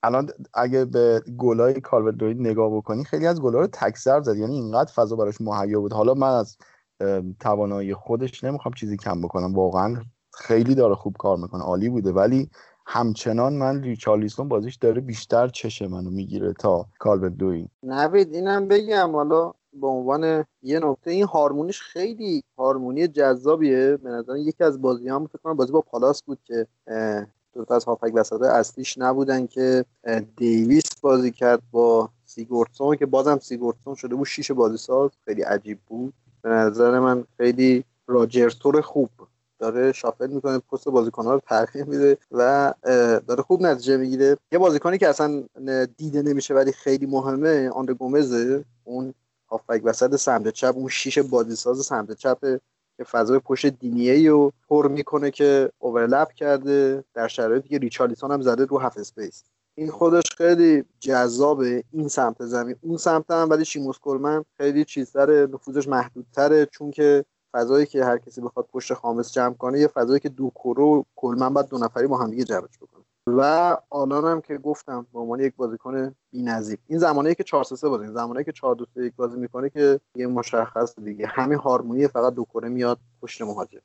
الان 0.02 0.30
اگه 0.54 0.84
به 0.84 1.22
گلای 1.38 1.80
کالورت 1.80 2.22
نگاه 2.22 2.76
بکنی 2.76 3.04
خیلی 3.04 3.26
از 3.26 3.42
گلا 3.42 3.60
رو 3.60 3.66
تکسر 3.66 4.20
زد. 4.20 4.36
یعنی 4.36 4.54
اینقدر 4.54 4.92
فضا 4.92 5.16
براش 5.16 5.40
مهیا 5.40 5.80
بود. 5.80 5.92
حالا 5.92 6.14
من 6.14 6.34
از 6.34 6.56
توانایی 7.40 7.94
خودش 7.94 8.44
نمی‌خوام 8.44 8.74
چیزی 8.74 8.96
کم 8.96 9.20
بکنم. 9.20 9.54
واقعا 9.54 9.96
خیلی 10.34 10.74
داره 10.74 10.94
خوب 10.94 11.16
کار 11.18 11.36
می‌کنه. 11.36 11.62
عالی 11.62 11.88
بوده. 11.88 12.12
ولی 12.12 12.50
همچنان 12.86 13.52
من 13.52 13.82
ریچارلیسون 13.82 14.48
بازیش 14.48 14.76
داره 14.76 15.00
بیشتر 15.00 15.48
چش 15.48 15.82
منو 15.82 16.10
می‌گیره 16.10 16.52
تا 16.52 16.86
کالبت 16.98 17.32
دوین 17.32 17.68
نوید 17.82 18.34
اینم 18.34 18.68
بگم. 18.68 19.12
حالا 19.14 19.52
به 19.80 19.86
عنوان 19.86 20.44
یه 20.62 20.78
نکته 20.78 21.10
این 21.10 21.24
هارمونیش 21.24 21.80
خیلی 21.80 22.42
هارمونی 22.58 23.08
جذابیه. 23.08 23.96
به 23.96 24.10
نظر 24.10 24.36
یکی 24.36 24.64
از 24.64 24.82
بازی 24.82 25.08
هم 25.08 25.26
فکر 25.26 25.38
کنم 25.38 25.56
بازی 25.56 25.72
با 25.72 25.80
پالاس 25.80 26.22
بود 26.22 26.38
که 26.44 26.66
دو 27.54 27.64
تا 27.64 27.74
از 27.76 27.84
هافبک 27.84 28.12
وسط 28.14 28.42
اصلیش 28.42 28.98
نبودن 28.98 29.46
که 29.46 29.84
دیویس 30.36 31.00
بازی 31.00 31.30
کرد 31.30 31.62
با 31.70 32.08
سیگوردسون 32.24 32.96
که 32.96 33.06
بازم 33.06 33.38
سیگوردسون 33.38 33.94
شده 33.94 34.14
بود 34.14 34.26
شیش 34.26 34.50
بازی 34.50 34.76
ساز. 34.76 35.10
خیلی 35.24 35.42
عجیب 35.42 35.78
بود. 35.86 36.12
به 36.42 36.50
نظر 36.50 36.98
من 36.98 37.24
خیلی 37.36 37.84
کارلتو 38.06 38.80
خوب 38.80 39.10
داره 39.58 39.92
shuffle 39.92 40.26
می‌کنه 40.26 40.58
پست 40.58 40.88
بازیکن‌ها 40.88 41.34
رو 41.34 41.40
تغییر 41.46 41.84
میده 41.84 42.18
و 42.30 42.74
داره 43.26 43.42
خوب 43.42 43.62
نتیجه 43.62 43.96
می‌گیره. 43.96 44.36
یه 44.52 44.58
بازیکنی 44.58 44.98
که 44.98 45.08
اصلا 45.08 45.42
دیده 45.96 46.22
نمیشه 46.22 46.54
ولی 46.54 46.72
خیلی 46.72 47.06
مهمه 47.06 47.70
آندره 47.70 47.94
گومزه. 47.94 48.64
اون 48.84 49.14
هافبک 49.52 49.80
وسط 49.84 50.16
سمت 50.16 50.48
چپ 50.48 50.72
اون 50.76 50.88
شیش 50.88 51.18
بازیساز 51.18 51.86
سمت 51.86 52.12
چپ 52.12 52.38
که 52.96 53.04
فضای 53.04 53.38
پشت 53.38 53.66
دینیه 53.66 54.30
رو 54.30 54.52
پر 54.68 54.88
می‌کنه 54.88 55.30
که 55.30 55.70
overlap 55.78 56.32
کرده. 56.32 57.04
در 57.14 57.28
شرایطی 57.28 57.68
که 57.68 57.78
ریچارلیسون 57.78 58.32
هم 58.32 58.42
زده 58.42 58.64
رو 58.64 58.78
half 58.78 58.98
space. 58.98 59.44
این 59.74 59.90
خودش 59.90 60.24
خیلی 60.36 60.84
جذابه. 61.00 61.84
این 61.92 62.08
سمت 62.08 62.44
زمین 62.44 62.76
اون 62.80 62.96
سمت 62.96 63.30
هم 63.30 63.50
ولی 63.50 63.64
شیموس 63.64 63.98
کلمن 63.98 64.44
خیلی 64.56 64.84
چیزتره 64.84 65.48
نفوذش 65.52 65.88
محدودتره. 65.88 66.66
چون 66.66 66.90
که 66.90 67.24
فضایی 67.52 67.86
که 67.86 68.04
هر 68.04 68.18
کسی 68.18 68.40
بخواد 68.40 68.66
پشت 68.72 68.94
خامس 68.94 69.32
جمع 69.32 69.54
کنه 69.54 69.80
یه 69.80 69.86
فضایی 69.88 70.20
که 70.20 70.28
دوکوره 70.28 70.50
و 70.50 71.04
کلمن 71.16 71.54
بعد 71.54 71.68
دو 71.68 71.78
نفری 71.78 72.06
با 72.06 72.18
هم 72.18 72.30
دیگه 72.30 72.44
جمعش 72.44 72.78
بکنه 72.80 73.01
و 73.26 73.76
آلان 73.90 74.24
هم 74.24 74.40
که 74.40 74.58
گفتم 74.58 75.06
به 75.12 75.18
عنوان 75.18 75.40
یک 75.40 75.54
بازیکن 75.56 76.14
بی‌نظیر. 76.32 76.78
این 76.88 76.98
زمانی 76.98 77.34
که 77.34 77.44
4 77.44 77.64
3 77.64 77.88
بازی 77.88 78.06
زمانی 78.06 78.44
که 78.44 78.52
4 78.52 78.74
2 78.74 78.86
3 78.94 79.04
1 79.04 79.12
بازی 79.16 79.38
می‌کنه 79.38 79.70
که 79.70 80.00
یه 80.16 80.26
مشخص 80.26 80.98
دیگه. 80.98 81.26
همین 81.26 81.58
هارمونی 81.58 82.08
فقط 82.08 82.34
دوکوره 82.34 82.68
میاد 82.68 82.98
پشت 83.22 83.42
مهاجم. 83.42 83.80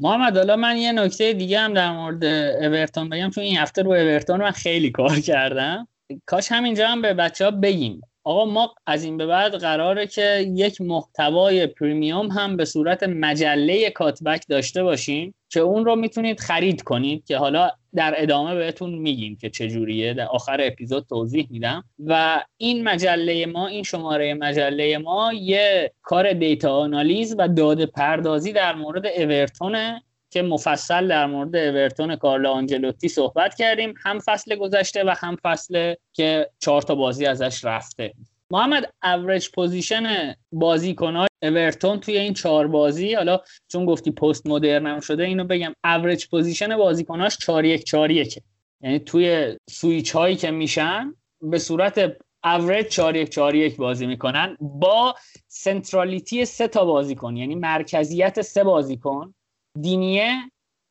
محمد 0.00 0.36
حالا 0.36 0.56
من 0.56 0.76
یه 0.76 0.92
نکته 0.92 1.32
دیگه 1.32 1.58
هم 1.58 1.74
در 1.74 1.92
مورد 1.92 2.24
اورتون 2.64 3.08
بگم. 3.08 3.30
چون 3.30 3.44
این 3.44 3.56
هفته 3.56 3.82
رو 3.82 3.90
اورتون 3.90 4.40
من 4.40 4.50
خیلی 4.50 4.90
کار 4.90 5.20
کردم. 5.20 5.88
کاش 6.26 6.52
همینجا 6.52 6.88
هم 6.88 7.02
به 7.02 7.14
بچه 7.14 7.44
ها 7.44 7.50
بگیم. 7.50 8.00
آقا 8.24 8.44
ما 8.44 8.74
از 8.86 9.04
این 9.04 9.16
به 9.16 9.26
بعد 9.26 9.54
قراره 9.54 10.06
که 10.06 10.52
یک 10.54 10.80
محتوای 10.80 11.66
پریمیوم 11.66 12.26
هم 12.26 12.56
به 12.56 12.64
صورت 12.64 13.02
مجله 13.02 13.90
کاتبک 13.90 14.44
داشته 14.48 14.82
باشیم 14.82 15.34
که 15.48 15.60
اون 15.60 15.84
رو 15.84 15.96
می‌تونید 15.96 16.40
خرید 16.40 16.82
کنید 16.82 17.24
که 17.24 17.38
حالا 17.38 17.70
در 17.96 18.14
ادامه 18.16 18.54
بهتون 18.54 18.94
میگیم 18.94 19.36
که 19.36 19.50
چجوریه 19.50 20.14
در 20.14 20.26
آخر 20.26 20.60
اپیزود 20.60 21.06
توضیح 21.08 21.46
میدم. 21.50 21.84
و 22.06 22.44
این 22.56 22.84
مجله 22.84 23.46
ما 23.46 23.66
این 23.66 23.82
شماره 23.82 24.34
مجله 24.34 24.98
ما 24.98 25.32
یه 25.32 25.92
کار 26.02 26.32
دیتا 26.32 26.76
آنالیز 26.76 27.34
و 27.38 27.48
داده 27.48 27.86
پردازی 27.86 28.52
در 28.52 28.74
مورد 28.74 29.06
اورتونه 29.06 30.02
که 30.30 30.42
مفصل 30.42 31.08
در 31.08 31.26
مورد 31.26 31.56
اورتون 31.56 32.16
کارلو 32.16 32.48
آنجلوتی 32.48 33.08
صحبت 33.08 33.54
کردیم. 33.54 33.94
هم 34.04 34.18
فصل 34.18 34.56
گذشته 34.56 35.04
و 35.04 35.14
هم 35.18 35.36
فصل 35.42 35.94
که 36.12 36.50
چهار 36.58 36.82
تا 36.82 36.94
بازی 36.94 37.26
ازش 37.26 37.64
رفته. 37.64 38.14
محمد 38.50 38.92
average 39.02 39.48
position 39.54 40.34
بازیکن‌های 40.52 41.28
اورتون 41.42 42.00
توی 42.00 42.18
این 42.18 42.34
چهار 42.34 42.66
بازی 42.66 43.14
حالا 43.14 43.40
چون 43.68 43.84
گفتی 43.84 44.10
پست 44.10 44.46
مدرن 44.46 44.86
هم 44.86 45.00
شده 45.00 45.24
اینو 45.24 45.44
بگم. 45.44 45.74
average 45.84 46.26
position 46.28 46.76
بازیکناش 46.76 47.38
4 47.38 47.64
1 47.64 47.84
4 47.84 48.10
1 48.10 48.38
یعنی 48.80 48.98
توی 48.98 49.56
سویچ 49.70 50.10
هایی 50.12 50.36
که 50.36 50.50
میشن 50.50 51.14
به 51.42 51.58
صورت 51.58 52.16
اوریج 52.44 52.86
4 52.86 53.16
1 53.16 53.28
4 53.28 53.54
1 53.54 53.76
بازی 53.76 54.06
می‌کنن. 54.06 54.56
با 54.60 55.14
centrality 55.48 56.44
سه 56.44 56.68
تا 56.68 56.84
بازیکن 56.84 57.36
یعنی 57.36 57.54
مرکزیت 57.54 58.42
سه 58.42 58.64
بازیکن 58.64 59.34
دینیه 59.80 60.34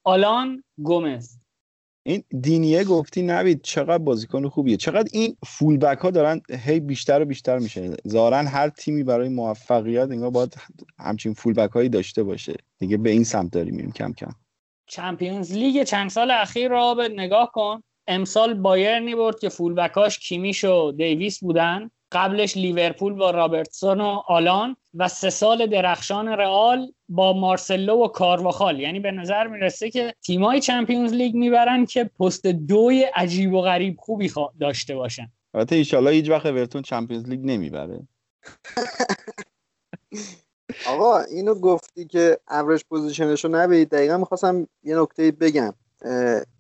آلان 0.04 0.64
گومز. 0.78 1.38
این 2.04 2.24
دینیه 2.42 2.84
گفتی 2.84 3.22
نوید 3.22 3.62
چقدر 3.62 3.98
بازیکن 3.98 4.50
خوبیه. 4.50 4.78
چقدر 4.78 5.10
این 5.14 5.38
full 5.46 5.78
back 5.78 5.98
ها 5.98 6.12
دارن 6.12 6.42
هی 6.50 6.80
بیشتر 6.80 7.22
و 7.22 7.26
بیشتر 7.26 7.60
میشه. 7.60 7.96
ظاهرا 8.04 8.48
هر 8.48 8.70
تیمی 8.70 9.04
برای 9.04 9.30
موفقیت 9.30 10.12
انگار 10.12 10.30
باید 10.30 10.56
همچین 11.00 11.34
full 11.34 11.54
back 11.54 11.72
هایی 11.72 11.90
داشته 11.90 12.24
باشه. 12.24 12.54
دیگه 12.80 12.98
به 12.98 13.10
این 13.10 13.24
سمت 13.24 13.52
داریم 13.52 13.76
میریم 13.76 13.92
کم 13.92 14.14
کم. 14.14 14.32
Champions 14.88 15.52
League 15.52 15.84
چند 15.84 16.10
سال 16.10 16.32
اخیر 16.32 16.70
را 16.70 16.96
به 16.96 17.10
نگاه 17.10 17.52
کن. 17.54 17.84
امسال 18.08 18.54
بایرنی 18.54 19.16
برد 19.16 19.40
که 19.40 19.50
full 19.50 19.74
back 19.74 20.04
اش 20.04 20.20
کیمیش 20.20 20.64
و 20.64 20.92
دیویس 20.92 21.40
بودن. 21.40 21.90
قبلش 22.14 22.58
لیورپول 22.58 23.14
با 23.14 23.32
رابرتسون 23.32 24.02
و 24.02 24.22
آرنولد 24.28 24.76
و 24.94 25.08
سه 25.08 25.30
سال 25.30 25.66
درخشان 25.66 26.28
رئال 26.28 26.92
با 27.10 27.34
مارسلو 27.34 28.04
و 28.04 28.08
کارواخال. 28.08 28.80
یعنی 28.80 29.00
به 29.00 29.12
نظر 29.12 29.48
می‌رسه 29.48 29.90
که 29.90 30.14
تیمای 30.26 30.60
Champions 30.60 31.14
League 31.14 31.36
می‌برن 31.36 31.86
که 31.86 32.04
پست 32.04 32.48
دوی 32.48 33.04
عجیب 33.16 33.54
و 33.54 33.62
غریب 33.62 33.96
خوبی 34.00 34.32
داشته 34.60 34.96
باشن. 34.96 35.32
البته 35.54 35.76
ایشالله 35.76 36.12
هیچ 36.12 36.30
وقت 36.30 36.46
اورتون 36.46 36.82
Champions 36.82 37.30
League 37.30 37.40
نمی‌بره. 37.44 38.08
آقا 40.88 41.20
اینو 41.20 41.56
گفتی 41.56 42.06
که 42.06 42.40
اوریج 42.50 42.82
پوزیشنشو 42.90 43.48
نبید 43.48 43.90
دقیقا 43.90 44.18
می‌خواستم 44.18 44.68
یه 44.84 45.00
نکته 45.00 45.32
بگم. 45.32 45.74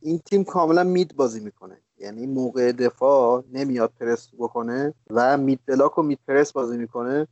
این 0.01 0.19
تیم 0.19 0.43
کاملا 0.43 0.83
mid 0.83 1.15
بازی 1.15 1.39
می‌کنه. 1.39 1.82
یعنی 2.03 2.27
موقع 2.27 2.71
دفاع 2.71 3.43
نمیاد 3.53 3.91
پرس 3.99 4.29
بکنه 4.37 4.93
و 5.09 5.37
mid 5.37 5.59
block 5.65 5.97
و 5.97 6.01
mid 6.01 6.19
press 6.27 6.51
بازی 6.51 6.77
می‌کنه. 6.77 7.27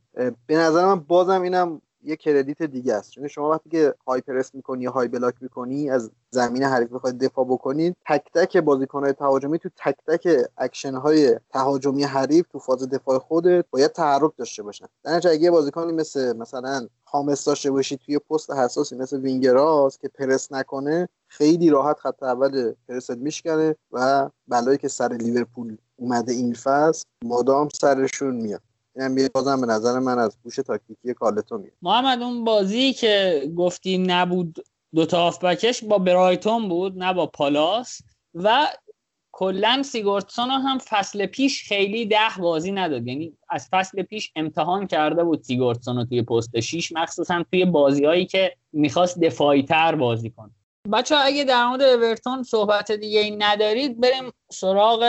به 0.46 0.56
نظر 0.56 0.86
من 0.86 1.00
بازم 1.00 1.42
اینم 1.42 1.80
یه 2.02 2.16
credit 2.16 2.62
دیگه 2.62 2.94
است. 2.94 3.10
چون 3.10 3.28
شما 3.28 3.50
وقتی 3.50 3.70
که 3.70 3.94
high 4.06 4.20
press 4.20 4.54
می‌کنی 4.54 4.86
high 4.86 5.08
block 5.08 5.34
می‌کنی 5.40 5.90
از 5.90 6.10
زمین 6.30 6.62
حریف 6.62 6.92
بخواید 6.92 7.18
دفاع 7.18 7.44
بکنید 7.44 7.96
تک 8.08 8.32
تک 8.34 8.56
بازیکنهای 8.56 9.12
تهاجمی 9.12 9.58
تو 9.58 9.68
تک 9.76 9.96
تک 10.06 10.28
اکشن 10.56 10.94
های 10.94 11.38
تهاجمی 11.50 12.04
حریف 12.04 12.46
تو 12.48 12.58
فاز 12.58 12.88
دفاع 12.88 13.18
خودت 13.18 13.64
باید 13.70 13.92
تحرک 13.92 14.32
داشته 14.36 14.62
باشن. 14.62 14.86
در 15.04 15.28
اگه 15.28 15.50
بازیکنی 15.50 15.92
مثل 15.92 16.36
مثلا 16.36 16.88
خامس 17.04 17.44
داشته 17.44 17.70
باشی 17.70 17.96
توی 17.96 18.18
پست 18.18 18.50
حساسی 18.50 18.96
مثل 18.96 19.20
وینگراس 19.20 19.98
که 19.98 20.08
پرس 20.08 20.52
نکنه 20.52 21.08
خیلی 21.26 21.70
راحت 21.70 21.98
خط 21.98 22.22
اول 22.22 22.72
پرست 22.88 23.10
میشکنه 23.10 23.76
و 23.92 24.30
بلایی 24.48 24.78
که 24.78 24.88
سر 24.88 25.08
لیورپول 25.08 25.76
اومده 25.96 26.32
این 26.32 26.54
فصل 26.54 27.04
مدام 27.24 27.68
سرشون 27.80 28.36
میاد. 28.36 28.60
این 28.96 29.28
بازم 29.34 29.60
به 29.60 29.66
نظر 29.66 29.98
من 29.98 30.18
از 30.18 30.36
هوش 30.42 30.56
تاکتیکی 30.56 31.14
کارلتو 31.14 31.58
میاد. 31.58 31.72
محمد 31.82 32.22
اون 32.22 32.44
بازی 32.44 32.92
که 32.92 33.42
گفتی 33.56 33.98
نبود 33.98 34.64
دو 34.94 35.06
تا 35.06 35.30
بکش 35.30 35.84
با 35.84 35.98
برایتون 35.98 36.68
بود 36.68 36.98
نه 36.98 37.12
با 37.14 37.26
پالاس. 37.26 37.98
و 38.34 38.68
کلا 39.32 39.82
سیگوردسون 39.82 40.50
هم 40.50 40.78
فصل 40.78 41.26
پیش 41.26 41.68
خیلی 41.68 42.06
ده 42.06 42.16
بازی 42.38 42.72
نداد. 42.72 43.06
یعنی 43.06 43.36
از 43.48 43.68
فصل 43.70 44.02
پیش 44.02 44.32
امتحان 44.36 44.86
کرده 44.86 45.24
بود 45.24 45.42
سیگوردسون 45.42 46.06
توی 46.06 46.22
پست 46.22 46.60
6 46.60 46.92
مخصوصا 46.92 47.44
توی 47.50 47.64
بازی 47.64 48.04
هایی 48.04 48.26
که 48.26 48.56
می‌خواست 48.72 49.20
دفاعی 49.20 49.62
تر 49.62 49.94
بازی 49.94 50.30
کنه. 50.30 50.50
بچه‌ها 50.92 51.16
اگه 51.16 51.44
در 51.44 51.66
مورد 51.66 51.82
اورتون 51.82 52.42
صحبت 52.42 52.92
دیگه 52.92 53.20
این 53.20 53.42
ندارید 53.42 54.00
بریم 54.00 54.32
سراغ 54.52 55.04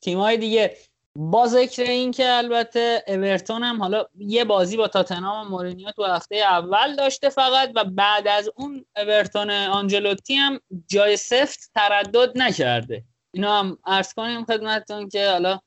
تیمای 0.00 0.36
دیگه. 0.36 0.76
با 1.18 1.46
ذکر 1.46 1.82
این 1.82 2.10
که 2.10 2.32
البته 2.32 3.04
اورتون 3.08 3.62
هم 3.62 3.82
حالا 3.82 4.04
یه 4.18 4.44
بازی 4.44 4.76
با 4.76 4.88
تاتنهام 4.88 5.48
مورینیو 5.48 5.90
تو 5.90 6.04
هفته 6.04 6.36
اول 6.36 6.96
داشته 6.96 7.28
فقط 7.28 7.70
و 7.74 7.84
بعد 7.84 8.28
از 8.28 8.50
اون 8.56 8.84
اورتون 8.96 9.50
آنجلوتی 9.50 10.34
هم 10.34 10.60
جای 10.86 11.16
سفت 11.16 11.70
تردد 11.74 12.32
نکرده. 12.38 13.04
اینو 13.34 13.48
هم 13.48 13.78
عرض 13.86 14.14
کنیم 14.14 14.44
خدمتتون 14.44 15.08
که 15.08 15.28
حالا 15.28 15.58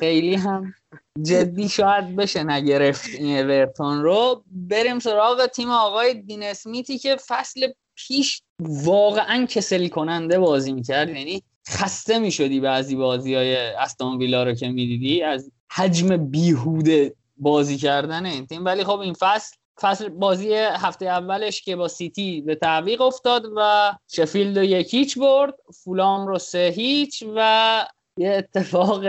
خیلی 0.00 0.34
هم 0.34 0.74
جدی 1.22 1.68
شاید 1.68 2.16
بشه 2.16 2.44
نگرفت 2.44 3.08
این 3.08 3.38
اورتون 3.38 4.02
رو. 4.02 4.44
بریم 4.46 4.98
سراغ 4.98 5.46
تیم 5.46 5.70
آقای 5.70 6.14
دین 6.14 6.42
اسمیتی 6.42 6.98
که 6.98 7.16
فصل 7.26 7.72
پیش 7.94 8.42
واقعا 8.60 9.46
کسل 9.46 9.88
کننده 9.88 10.38
بازی 10.38 10.72
می‌کرد. 10.72 11.08
یعنی 11.08 11.42
خسته 11.68 12.18
می‌شدی 12.18 12.60
بعضی 12.60 12.96
بازی 12.96 13.34
های 13.34 13.56
استون 13.56 14.18
ویلا 14.18 14.44
رو 14.44 14.54
که 14.54 14.68
می‌دیدی؟ 14.68 15.22
از 15.22 15.50
حجم 15.72 16.16
بیهوده 16.16 17.14
بازی 17.36 17.76
کردن 17.76 18.26
این 18.26 18.46
تیم. 18.46 18.64
ولی 18.64 18.84
خب 18.84 18.98
این 18.98 19.14
فصل 19.14 19.56
فصل 19.80 20.08
بازی 20.08 20.54
هفته 20.54 21.06
اولش 21.06 21.62
که 21.62 21.76
با 21.76 21.88
سیتی 21.88 22.40
به 22.40 22.54
تعویق 22.54 23.00
افتاد 23.00 23.44
و 23.56 23.92
شفیلد 24.08 24.58
رو 24.58 24.64
یکیچ 24.64 25.18
برد 25.18 25.54
فولام 25.84 26.26
رو 26.26 26.38
سه 26.38 26.72
هیچ 26.76 27.24
و 27.36 27.86
یه 28.16 28.30
اتفاق 28.30 29.04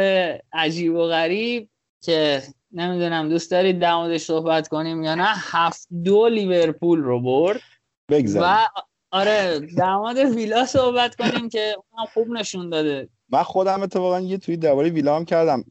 عجیب 0.53 0.95
و 0.95 1.07
غریب 1.07 1.69
که 2.03 2.43
نمی‌دونم 2.71 3.29
دوست 3.29 3.51
دارید 3.51 3.79
در 3.79 4.17
صحبت 4.17 4.67
کنیم 4.67 5.03
یا 5.03 5.15
نه. 5.15 5.33
هفت 5.35 5.87
دو 6.03 6.27
لیورپول 6.27 6.99
رو 6.99 7.21
برد 7.21 7.61
بگذاریم. 8.11 8.49
و 8.49 8.67
آره 9.13 9.59
در 9.77 9.95
مورد 9.95 10.17
ویلا 10.17 10.65
صحبت 10.65 11.15
کنیم 11.15 11.49
که 11.49 11.75
اونم 11.91 12.07
خوب 12.13 12.27
نشون 12.27 12.69
داده. 12.69 13.09
من 13.29 13.43
خودم 13.43 13.81
اتفاقا 13.81 14.19
یه 14.19 14.37
توی 14.37 14.57
درباره 14.57 14.89
ویلا 14.89 15.15
هم 15.15 15.25
کردم. 15.25 15.63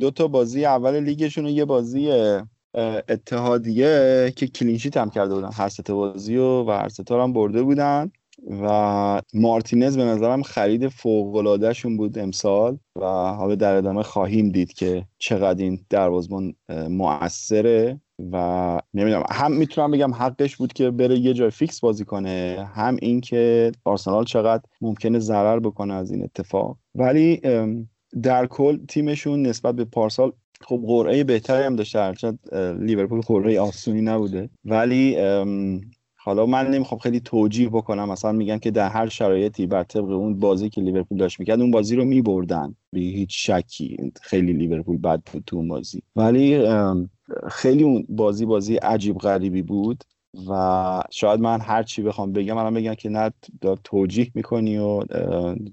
دو 0.00 0.10
تا 0.10 0.28
بازی 0.28 0.64
اول 0.64 1.00
لیگشون 1.00 1.46
و 1.46 1.50
یه 1.50 1.64
بازی 1.64 2.10
اتحادیه 3.08 4.32
که 4.36 4.46
کلینشیت 4.46 4.96
هم 4.96 5.10
کرده 5.10 5.34
بودن. 5.34 5.50
هر 5.52 5.68
سه 5.68 5.82
بازی 5.94 6.36
و, 6.36 6.62
و 6.62 6.70
هر 6.70 6.88
سه 6.88 7.04
هم 7.10 7.32
برده 7.32 7.62
بودن. 7.62 8.10
و 8.62 9.22
مارتینز 9.34 9.96
به 9.96 10.04
نظرم 10.04 10.42
خرید 10.42 10.88
فوق 10.88 11.72
شون 11.72 11.96
بود 11.96 12.18
امسال. 12.18 12.78
و 12.96 13.04
حالا 13.34 13.54
در 13.54 13.74
ادامه 13.74 14.02
خواهیم 14.02 14.50
دید 14.50 14.72
که 14.72 15.04
چقدر 15.18 15.64
این 15.64 15.86
دروازبان 15.90 16.54
موثره 16.88 18.00
و 18.32 18.78
نمی‌دونم. 18.94 19.22
هم 19.30 19.52
می‌تونم 19.52 19.90
بگم 19.90 20.14
حقش 20.14 20.56
بود 20.56 20.72
که 20.72 20.90
بره 20.90 21.18
یه 21.18 21.34
جای 21.34 21.50
فیکس 21.50 21.80
بازی 21.80 22.04
کنه 22.04 22.68
هم 22.74 22.96
اینکه 23.02 23.72
آرسنال 23.84 24.24
چقدر 24.24 24.62
ممکنه 24.80 25.18
ضرر 25.18 25.58
بکنه 25.58 25.94
از 25.94 26.10
این 26.10 26.24
اتفاق. 26.24 26.78
ولی 26.94 27.40
در 28.22 28.46
کل 28.46 28.86
تیمشون 28.86 29.42
نسبت 29.46 29.74
به 29.74 29.84
پارسال 29.84 30.32
خب 30.60 30.82
قرعه 30.86 31.24
بهتری 31.24 31.62
هم 31.62 31.76
داشته 31.76 31.98
هرچند 31.98 32.38
لیورپول 32.80 33.20
قرعه 33.20 33.60
آسونی 33.60 34.00
نبوده. 34.02 34.50
ولی 34.64 35.16
حالا 36.24 36.46
من 36.46 36.70
نمی‌خوام 36.70 36.98
خیلی 36.98 37.20
توجیه 37.20 37.68
بکنم. 37.68 38.08
مثلا 38.08 38.32
میگن 38.32 38.58
که 38.58 38.70
در 38.70 38.88
هر 38.88 39.08
شرایطی 39.08 39.66
بر 39.66 39.82
طبق 39.82 40.10
اون 40.10 40.38
بازی 40.38 40.70
که 40.70 40.80
لیورپول 40.80 41.18
داشت 41.18 41.40
می‌کرد 41.40 41.60
اون 41.60 41.70
بازی 41.70 41.96
رو 41.96 42.04
میبردن. 42.04 42.74
بی 42.92 43.12
هیچ 43.14 43.50
شکی. 43.50 43.96
خیلی 44.22 44.52
لیورپول 44.52 44.98
بد 44.98 45.22
بود 45.32 45.44
تو 45.46 45.56
اون 45.56 45.68
بازی. 45.68 46.02
ولی 46.16 46.68
خیلی 47.50 47.82
اون 47.82 48.06
بازی 48.08 48.46
بازی 48.46 48.76
عجیب 48.76 49.18
غریبی 49.18 49.62
بود. 49.62 50.04
و 50.48 51.02
شاید 51.10 51.40
من 51.40 51.60
هر 51.60 51.82
چی 51.82 52.02
بخوام 52.02 52.32
بگم 52.32 52.56
الان 52.56 52.74
بگم 52.74 52.94
که 52.94 53.08
نه 53.08 53.30
توجیه 53.84 54.30
می‌کنی 54.34 54.78
و 54.78 55.00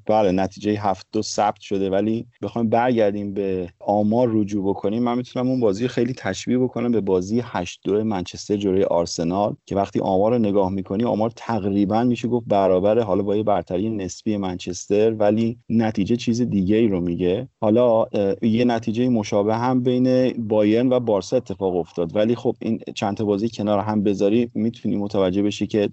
بله 0.05 0.31
نتیجه 0.31 0.71
هفت 0.81 1.07
دو 1.11 1.21
ثبت 1.21 1.59
شده 1.61 1.89
ولی 1.89 2.27
بخوایم 2.41 2.69
برگردیم 2.69 3.33
به 3.33 3.69
آمار 3.79 4.29
رجوع 4.31 4.69
بکنیم. 4.69 5.03
من 5.03 5.17
می‌تونم 5.17 5.47
اون 5.47 5.59
بازی 5.59 5.87
خیلی 5.87 6.13
تشبیه 6.13 6.57
بکنم 6.57 6.91
به 6.91 7.01
بازی 7.01 7.41
8 7.43 7.81
دو 7.83 8.03
منچستر 8.03 8.55
جلوی 8.55 8.83
آرسنال 8.83 9.55
که 9.65 9.75
وقتی 9.75 9.99
آمار 9.99 10.31
رو 10.31 10.37
نگاه 10.39 10.69
می‌کنی 10.69 11.03
آمار 11.03 11.31
تقریبا 11.35 12.03
میشه 12.03 12.27
گفت 12.27 12.47
برابر 12.47 12.99
حالا 12.99 13.23
با 13.23 13.35
یه 13.35 13.43
برتری 13.43 13.89
نسبی 13.89 14.37
منچستر 14.37 15.11
ولی 15.11 15.57
نتیجه 15.69 16.15
چیز 16.15 16.41
دیگه 16.41 16.75
ای 16.75 16.87
رو 16.87 17.01
میگه. 17.01 17.47
حالا 17.61 18.05
یه 18.41 18.65
نتیجه 18.65 19.09
مشابه 19.09 19.55
هم 19.55 19.83
بین 19.83 20.33
بایرن 20.47 20.89
و 20.93 20.99
بارسا 20.99 21.37
اتفاق 21.37 21.75
افتاد 21.75 22.15
ولی 22.15 22.35
خب 22.35 22.55
این 22.61 22.79
چند 22.95 23.17
تا 23.17 23.25
بازی 23.25 23.49
کنار 23.49 23.79
هم 23.79 24.03
بذاری 24.03 24.48
می‌تونی 24.53 24.95
متوجه 24.95 25.41
بشی 25.41 25.67
که 25.67 25.89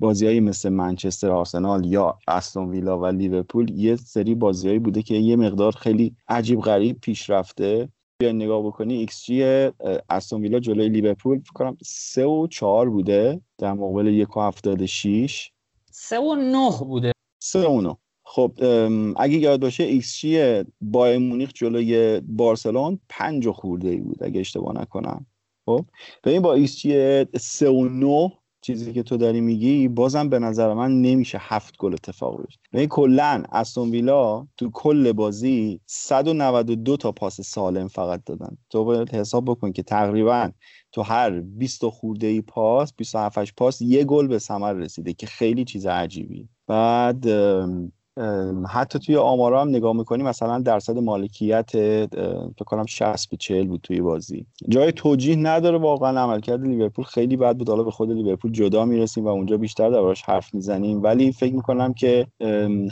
بازیهایی 0.00 0.40
مثل 0.40 0.68
منچستر 0.68 1.30
آرسنال 1.30 1.86
یا 1.86 2.18
استون 2.28 2.70
ویلا 2.70 2.98
و 2.98 3.06
لیورپول 3.06 3.70
یه 3.70 3.96
سری 3.96 4.34
بازیهایی 4.34 4.78
بوده 4.78 5.02
که 5.02 5.14
یه 5.14 5.36
مقدار 5.36 5.72
خیلی 5.72 6.16
عجیب 6.28 6.60
غریب 6.60 7.00
پیش 7.00 7.30
رفته. 7.30 7.88
بیا 8.20 8.32
نگاه 8.32 8.62
بکنی 8.62 8.94
ایکس 8.94 9.24
جی 9.24 9.42
استون 10.10 10.42
ویلا 10.42 10.58
جلوی 10.58 10.88
لیورپول 10.88 11.40
فکر 11.40 11.52
کنم 11.52 11.76
3 11.82 12.24
و 12.24 12.46
4 12.46 12.90
بوده 12.90 13.40
در 13.58 13.72
مقابل 13.72 14.06
1 14.06 14.36
و 14.36 14.40
76 14.40 15.50
3 15.90 16.18
و 16.18 16.34
9 16.34 16.70
بوده. 16.80 17.12
3 17.42 17.68
و 17.68 17.80
9 17.80 17.96
خب 18.24 18.52
اگه 19.16 19.38
یاد 19.38 19.60
باشه 19.60 19.84
xG 19.84 20.64
بایرن 20.80 21.18
مونیخ 21.18 21.52
جلوی 21.54 22.20
بارسلون 22.20 22.98
5 23.08 23.48
خورده 23.48 23.88
ای 23.88 24.00
بود 24.00 24.24
اگه 24.24 24.40
اشتباه 24.40 24.80
نکنم. 24.80 25.26
خب. 25.68 25.84
این 26.26 26.42
با 26.42 26.54
xG 26.54 27.24
3 27.40 27.68
و 27.68 27.88
9 27.88 28.32
چیزی 28.60 28.92
که 28.92 29.02
تو 29.02 29.16
داری 29.16 29.40
میگی 29.40 29.88
بازم 29.88 30.28
به 30.28 30.38
نظر 30.38 30.74
من 30.74 31.02
نمیشه 31.02 31.38
هفت 31.40 31.76
گل 31.78 31.92
اتفاق 31.92 32.36
بیفته. 32.36 32.62
ببین 32.72 32.88
کلا 32.88 33.42
استون 33.52 33.90
ویلا 33.90 34.46
تو 34.56 34.70
کل 34.70 35.12
بازی 35.12 35.80
192 35.86 36.96
تا 36.96 37.12
پاس 37.12 37.40
سالم 37.40 37.88
فقط 37.88 38.24
دادن. 38.26 38.56
تو 38.70 38.84
باید 38.84 39.14
حساب 39.14 39.44
بکن 39.44 39.72
که 39.72 39.82
تقریبا 39.82 40.50
تو 40.92 41.02
هر 41.02 41.30
20 41.40 41.88
خورده 41.88 42.26
ای 42.26 42.40
پاس 42.40 42.94
27 42.94 43.54
پاس 43.56 43.80
یه 43.80 44.04
گل 44.04 44.26
به 44.26 44.38
ثمر 44.38 44.72
رسیده 44.72 45.12
که 45.12 45.26
خیلی 45.26 45.64
چیز 45.64 45.86
عجیبی 45.86 46.48
بعد 46.66 47.26
حتی 48.68 48.98
توی 48.98 49.16
آمارا 49.16 49.60
هم 49.60 49.68
نگاه 49.68 49.92
می‌کنی 49.92 50.22
مثلا 50.22 50.58
درصد 50.58 50.98
مالکیت 50.98 51.70
فکر 51.72 52.64
کنم 52.66 52.86
60 52.86 53.30
به 53.30 53.36
40 53.36 53.66
بود 53.66 53.80
توی 53.80 54.00
بازی. 54.00 54.46
جای 54.68 54.92
توجیه 54.92 55.36
نداره 55.36 55.78
واقعا 55.78 56.20
عملکرد 56.20 56.62
لیورپول 56.62 57.04
خیلی 57.04 57.36
بد 57.36 57.56
بود. 57.56 57.68
حالا 57.68 57.82
به 57.82 57.90
خود 57.90 58.10
لیورپول 58.10 58.52
جدا 58.52 58.84
می‌رسیم 58.84 59.24
و 59.24 59.28
اونجا 59.28 59.56
بیشتر 59.56 59.90
دربارش 59.90 60.22
حرف 60.22 60.54
می‌زنیم. 60.54 61.02
ولی 61.02 61.32
فکر 61.32 61.54
می‌کنم 61.54 61.94
که 61.94 62.26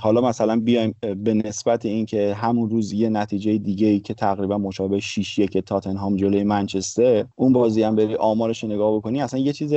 حالا 0.01 0.21
مثلا 0.21 0.61
بیایم 0.61 0.95
به 1.25 1.35
نسبت 1.35 1.85
اینکه 1.85 2.35
همون 2.35 2.71
روز 2.71 2.93
یه 2.93 3.09
نتیجه 3.09 3.59
دیگه 3.59 3.87
ای 3.87 4.01
که 4.01 4.15
تقریبا 4.15 4.59
مشابه 4.59 5.01
6 5.01 5.39
1 5.39 5.59
تاتنهام 5.59 6.17
جلوی 6.17 6.45
منچستر 6.45 7.25
اون 7.37 7.53
بازی 7.53 7.83
هم 7.83 7.97
بری 7.97 8.15
آمارش 8.15 8.65
نگاه 8.65 8.97
بکنی 8.97 9.23
اصلا 9.23 9.41
یه 9.41 9.53
چیز 9.53 9.75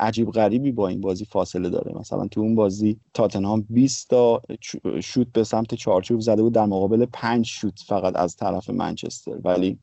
عجیب 0.00 0.30
غریبی 0.30 0.72
با 0.72 0.88
این 0.88 1.00
بازی 1.00 1.24
فاصله 1.24 1.70
داره. 1.70 1.92
مثلا 1.98 2.28
تو 2.28 2.40
اون 2.40 2.54
بازی 2.54 2.96
تاتنهام 3.14 3.66
20 3.70 4.10
تا 4.10 4.42
شوت 5.02 5.26
به 5.32 5.44
سمت 5.44 5.74
چارچوب 5.74 6.20
زده 6.20 6.42
بود 6.42 6.54
در 6.54 6.66
مقابل 6.66 7.06
پنج 7.12 7.46
شوت 7.46 7.80
فقط 7.86 8.16
از 8.16 8.36
طرف 8.36 8.70
منچستر. 8.70 9.38
ولی 9.44 9.78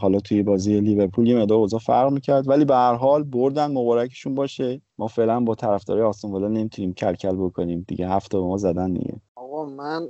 حالا 0.00 0.20
توی 0.20 0.42
بازی 0.42 0.80
لیورپول 0.80 1.28
یه 1.28 1.36
مقدار 1.36 1.58
اوضاع 1.58 1.80
فرق 1.80 2.12
می‌کرد. 2.12 2.48
ولی 2.48 2.64
به 2.64 2.74
هر 2.74 2.94
حال 2.94 3.22
بردن 3.22 3.66
مبارکشون 3.66 4.34
باشه. 4.34 4.80
ما 4.98 5.06
فعلا 5.06 5.40
با 5.40 5.54
طرفداری 5.54 6.00
آستون 6.00 6.34
ویلا 6.34 6.48
نمی‌تونیم 6.48 6.92
کلکل 6.92 7.36
بکنیم. 7.36 7.84
دیگه 7.88 8.08
هفت 8.08 8.30
تا 8.30 8.38
به 8.38 8.44
ما 8.44 8.56
زدن 8.56 8.92
دیگه 8.92 9.20
آقا 9.34 9.64
من 9.64 10.08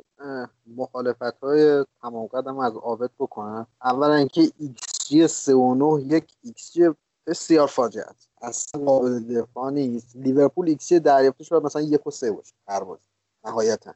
مخالفت 0.77 1.39
های 1.43 1.85
تمام 2.03 2.27
قدم 2.27 2.59
از 2.59 2.77
عابد 2.77 3.11
بکنم. 3.19 3.67
اولا 3.85 4.15
اینکه 4.15 4.41
xG 4.41 5.27
3 5.27 5.55
و 5.55 5.99
9 5.99 6.15
یک 6.17 6.25
xG 6.45 6.83
بسیار 7.27 7.67
فاجعه 7.67 8.05
است. 8.05 8.29
اصلا 8.43 8.85
قابل 8.85 9.21
دفاع 9.21 9.71
نیست. 9.71 10.17
لیورپول 10.17 10.69
ایکس 10.69 10.89
جی 10.89 11.01
دریافتش 11.01 11.49
باید 11.49 11.65
مثلا 11.65 11.83
یک 11.83 12.07
و 12.07 12.11
سه 12.11 12.33
باشه 12.33 12.53
هر 12.69 12.85
بازی. 12.85 13.03
نهایتا. 13.45 13.95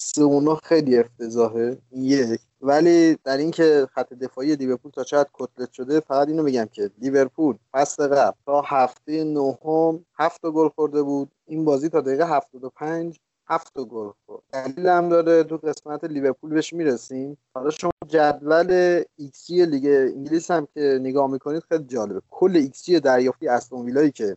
سه 0.00 0.54
خیلی 0.62 0.98
افتضاحه. 0.98 1.78
یک. 1.92 2.40
ولی 2.60 3.16
در 3.24 3.36
اینکه 3.36 3.88
خط 3.92 4.12
دفاعی 4.12 4.56
لیورپول 4.56 4.92
تا 4.92 5.04
چقدر 5.04 5.28
کتلت 5.34 5.72
شده 5.72 6.00
فقط 6.00 6.28
اینو 6.28 6.42
میگم 6.42 6.68
که 6.72 6.90
لیورپول 6.98 7.56
فصل 7.72 8.06
قبل 8.06 8.36
تا 8.46 8.60
هفته 8.60 9.24
نهم 9.24 10.04
هفت 10.18 10.40
گل 10.46 10.68
خورده 10.68 11.02
بود. 11.02 11.30
این 11.46 11.64
بازی 11.64 11.88
تا 11.88 12.00
دقیقه 12.00 12.26
75 12.26 13.20
هفت 13.48 13.78
گل 13.78 14.10
خورد. 14.26 14.42
دلیل 14.52 14.86
هم 14.86 15.08
داره 15.08 15.44
تو 15.44 15.56
قسمت 15.56 16.04
لیورپول 16.04 16.50
بهش 16.50 16.72
می‌رسیم. 16.72 17.38
حالا 17.54 17.70
شما 17.70 17.90
جدول 18.08 19.02
ایکس 19.16 19.50
لیگ 19.50 19.86
انگلیس 19.86 20.50
هم 20.50 20.68
که 20.74 20.98
نگاه 21.02 21.30
می‌کنید 21.30 21.62
خیلی 21.68 21.84
جالبه. 21.84 22.20
کل 22.30 22.56
ایکس 22.56 22.90
دریافتی 22.90 23.48
استون 23.48 23.86
ویلایی 23.86 24.10
که 24.10 24.36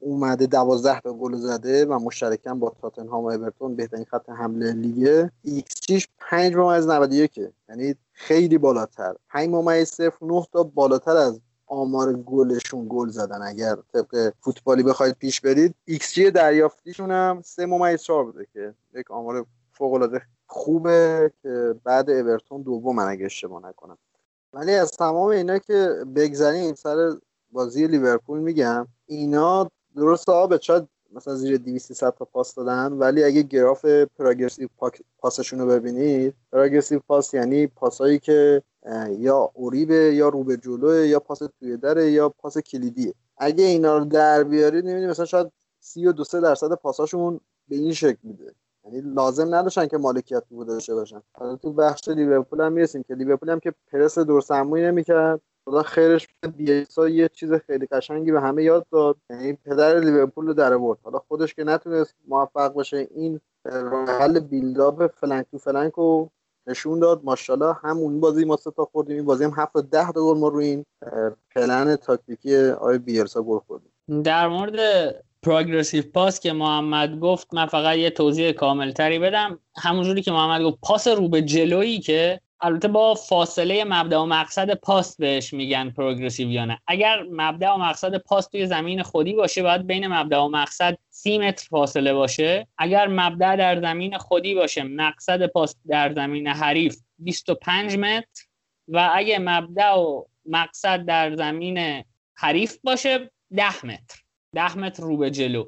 اومده 0.00 0.46
دوازده 0.46 1.00
تا 1.00 1.12
گل 1.12 1.36
زده 1.36 1.84
و 1.84 1.98
مشترکم 1.98 2.58
با 2.58 2.72
تاتنهام 2.82 3.24
و 3.24 3.30
اورتون 3.30 3.76
بهترین 3.76 4.04
خط 4.04 4.30
حمله 4.30 4.72
لیگه 4.72 5.30
ایکس 5.44 5.80
جیش 5.80 6.08
5 6.18 6.54
ممیز 6.54 6.86
91 6.86 7.40
یعنی 7.68 7.94
خیلی 8.12 8.58
بالاتر. 8.58 9.14
5 9.28 9.48
ممیز 9.48 9.88
0 9.88 10.12
9 10.22 10.46
تا 10.52 10.62
بالاتر 10.62 11.16
از 11.16 11.40
آمار 11.70 12.12
گلشون 12.12 12.86
گل 12.88 13.08
زدن. 13.08 13.42
اگر 13.42 13.76
طبق 13.92 14.32
فوتبالی 14.40 14.82
بخواید 14.82 15.14
پیش 15.14 15.40
برید 15.40 15.74
ایکس 15.84 16.14
جی 16.14 16.30
دریافتیشون 16.30 17.10
هم 17.10 17.42
3 17.44 17.66
ممیز 17.66 18.02
4 18.02 18.24
بوده 18.24 18.46
که 18.52 18.74
یک 18.94 19.10
آمار 19.10 19.46
فوق 19.72 19.92
العاده 19.92 20.22
خوبه 20.46 21.32
که 21.42 21.74
بعد 21.84 22.10
اورتون 22.10 22.62
دوم 22.62 22.96
من 22.96 23.08
اگه 23.08 23.24
اشتباه 23.24 23.68
نکنم. 23.68 23.98
ولی 24.52 24.74
از 24.74 24.90
تمام 24.92 25.28
اینا 25.28 25.58
که 25.58 26.04
بگذریم 26.16 26.74
سر 26.74 27.12
بازی 27.52 27.86
لیورپول 27.86 28.38
میگم 28.38 28.86
اینا 29.06 29.70
درست 29.96 30.28
آب 30.28 30.60
شاید 30.60 30.88
مثلا 31.12 31.34
زیر 31.34 31.56
200 31.56 32.10
تا 32.10 32.24
پاس 32.24 32.54
دادن. 32.54 32.92
ولی 32.92 33.24
اگه 33.24 33.42
گراف 33.42 33.84
پراگرسیو 34.18 34.68
پاسشون 35.18 35.58
رو 35.58 35.66
ببینید 35.66 36.34
پراگرسیو 36.52 36.98
پاس 36.98 37.34
یعنی 37.34 37.66
پاسایی 37.66 38.18
که 38.18 38.62
یا 39.18 39.50
اوریبه 39.54 39.94
یا 39.94 40.28
رو 40.28 40.44
به 40.44 40.56
جلوه 40.56 41.06
یا 41.06 41.20
پاس 41.20 41.38
توی 41.60 41.76
دره 41.76 42.10
یا 42.10 42.28
پاس 42.28 42.58
کلیدیه. 42.58 43.14
اگه 43.38 43.64
اینا 43.64 43.98
رو 43.98 44.04
در 44.04 44.44
بیارید 44.44 44.84
می‌بینید 44.84 45.10
مثلا 45.10 45.24
شاید 45.24 45.52
32 45.80 46.40
درصد 46.40 46.72
پاساشون 46.74 47.40
به 47.68 47.76
این 47.76 47.92
شکل 47.92 48.18
میده 48.22 48.54
یعنی 48.84 49.00
لازم 49.00 49.54
نداشتن 49.54 49.86
که 49.86 49.98
مالکیت 49.98 50.42
بوده 50.48 50.72
داشته 50.72 50.94
باشن 50.94 51.22
حالا 51.32 51.56
تو 51.56 51.72
بخش 51.72 52.08
لیورپول 52.08 52.60
هم 52.60 52.72
می‌رسیم 52.72 53.02
که 53.02 53.14
لیورپول 53.14 53.50
هم 53.50 53.60
که 53.60 53.74
پرس 53.92 54.18
دورسمویی 54.18 54.84
نمی‌کرد. 54.84 55.40
خدا 55.70 55.82
خیرش 55.82 56.28
بیلسا 56.56 57.08
یه 57.08 57.28
چیز 57.28 57.52
خیلی 57.52 57.86
قشنگی 57.86 58.32
به 58.32 58.40
همه 58.40 58.62
یاد 58.62 58.86
داد. 58.92 59.16
یعنی 59.30 59.52
پدر 59.52 60.00
لیورپول 60.00 60.46
رو 60.46 60.54
در 60.54 60.74
آورد. 60.74 60.98
حالا 61.02 61.18
خودش 61.18 61.54
که 61.54 61.64
نتونست 61.64 62.14
موفق 62.28 62.72
باشه 62.72 63.08
این 63.14 63.40
حل 64.20 64.40
buildup 64.40 65.06
flank 65.06 65.46
to 65.50 65.58
flank 65.58 65.92
رو 65.92 66.30
نشون 66.66 66.98
داد. 66.98 67.20
ماشاءالله 67.24 67.76
همون 67.82 68.20
بازی 68.20 68.44
ما 68.44 68.56
سه 68.56 68.70
تا 68.70 68.84
خوردیم. 68.84 69.16
این 69.16 69.24
بازی 69.24 69.44
هم 69.44 69.52
هفت 69.56 69.76
و 69.76 69.82
ده 69.82 70.12
تا 70.12 70.20
گل 70.20 70.38
ما 70.38 70.48
رو 70.48 70.58
این 70.58 70.84
پلن 71.54 71.96
تاکتیکی 71.96 72.56
آقای 72.56 72.98
بیلسا 72.98 73.42
گل 73.42 73.58
خوردیم. 73.58 74.22
در 74.22 74.48
مورد 74.48 74.80
progressive 75.42 76.04
pass 76.14 76.40
که 76.40 76.52
محمد 76.52 77.20
گفت 77.20 77.54
من 77.54 77.66
فقط 77.66 77.96
یه 77.96 78.10
توضیح 78.10 78.52
کامل 78.52 78.92
تری 78.92 79.18
بدم. 79.18 79.58
همونجوری 79.76 80.22
که 80.22 80.32
محمد 80.32 80.62
گفت 80.62 80.78
پاس 80.82 81.08
رو 81.08 81.28
به 81.28 81.42
جلویی 81.42 82.00
که 82.00 82.40
البته 82.62 82.88
با 82.88 83.14
فاصله 83.14 83.84
مبدا 83.84 84.22
و 84.22 84.26
مقصد 84.26 84.74
پاس 84.74 85.16
بهش 85.16 85.52
میگن 85.52 85.90
progressive 85.90 86.76
اگر 86.86 87.22
مبدا 87.30 87.74
و 87.74 87.78
مقصد 87.78 88.16
پاس 88.16 88.46
توی 88.46 88.66
زمین 88.66 89.02
خودی 89.02 89.32
باشه 89.32 89.62
باید 89.62 89.86
بین 89.86 90.06
مبدا 90.06 90.46
و 90.46 90.50
مقصد 90.50 90.98
سی 91.10 91.38
متر 91.38 91.68
فاصله 91.70 92.14
باشه. 92.14 92.66
اگر 92.78 93.08
مبدا 93.08 93.56
در 93.56 93.80
زمین 93.80 94.18
خودی 94.18 94.54
باشه 94.54 94.82
مقصد 94.82 95.46
پاس 95.46 95.76
در 95.88 96.14
زمین 96.14 96.48
حریف 96.48 96.96
25 97.18 97.96
متر 97.96 98.44
و 98.88 99.10
اگه 99.14 99.38
مبدا 99.38 100.02
و 100.02 100.28
مقصد 100.46 101.04
در 101.04 101.36
زمین 101.36 102.04
حریف 102.34 102.78
باشه 102.84 103.30
10 103.56 103.86
متر. 103.86 104.20
10 104.54 104.78
متر 104.78 105.02
رو 105.02 105.16
به 105.16 105.30
جلو. 105.30 105.64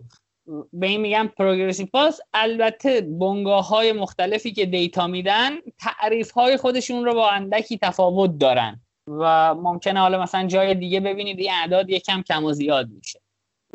به 0.72 0.86
این 0.86 1.00
میگم 1.00 1.30
پروگرسیو 1.36 1.86
پاس. 1.86 2.20
البته 2.34 3.00
بنگاه 3.00 3.68
های 3.68 3.92
مختلفی 3.92 4.52
که 4.52 4.66
دیتا 4.66 5.06
میدن 5.06 5.50
تعریف 5.80 6.30
های 6.30 6.56
خودشون 6.56 7.04
رو 7.04 7.14
با 7.14 7.30
اندکی 7.30 7.78
تفاوت 7.78 8.38
دارن. 8.38 8.80
و 9.06 9.54
ممکنه 9.54 10.00
حالا 10.00 10.22
مثلا 10.22 10.46
جای 10.46 10.74
دیگه 10.74 11.00
ببینید 11.00 11.38
این 11.38 11.50
اعداد 11.52 11.90
یکم 11.90 12.22
کم 12.22 12.44
و 12.44 12.52
زیاد 12.52 12.88
میشه. 12.90 13.20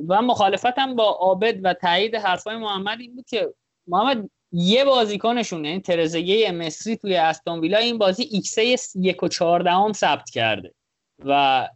و 0.08 0.22
مخالفتم 0.22 0.96
با 0.96 1.04
عابد 1.04 1.60
و 1.64 1.74
تایید 1.74 2.16
حرفای 2.16 2.58
محمد 2.58 3.00
این 3.00 3.16
بود 3.16 3.26
که 3.30 3.54
محمد 3.88 4.30
یه 4.52 4.86
بازیکنشون 4.86 5.66
یعنی 5.66 5.80
ترزگه 5.80 6.52
مصری 6.52 6.98
توی 6.98 7.16
استون 7.16 7.76
این 7.76 7.98
بازی 7.98 8.24
xA 8.24 8.96
یک 8.96 9.24
و 9.24 9.28
چهاردهم 9.28 9.94
ثبت 9.94 10.30
کرده. 10.30 10.74
و 11.26 11.68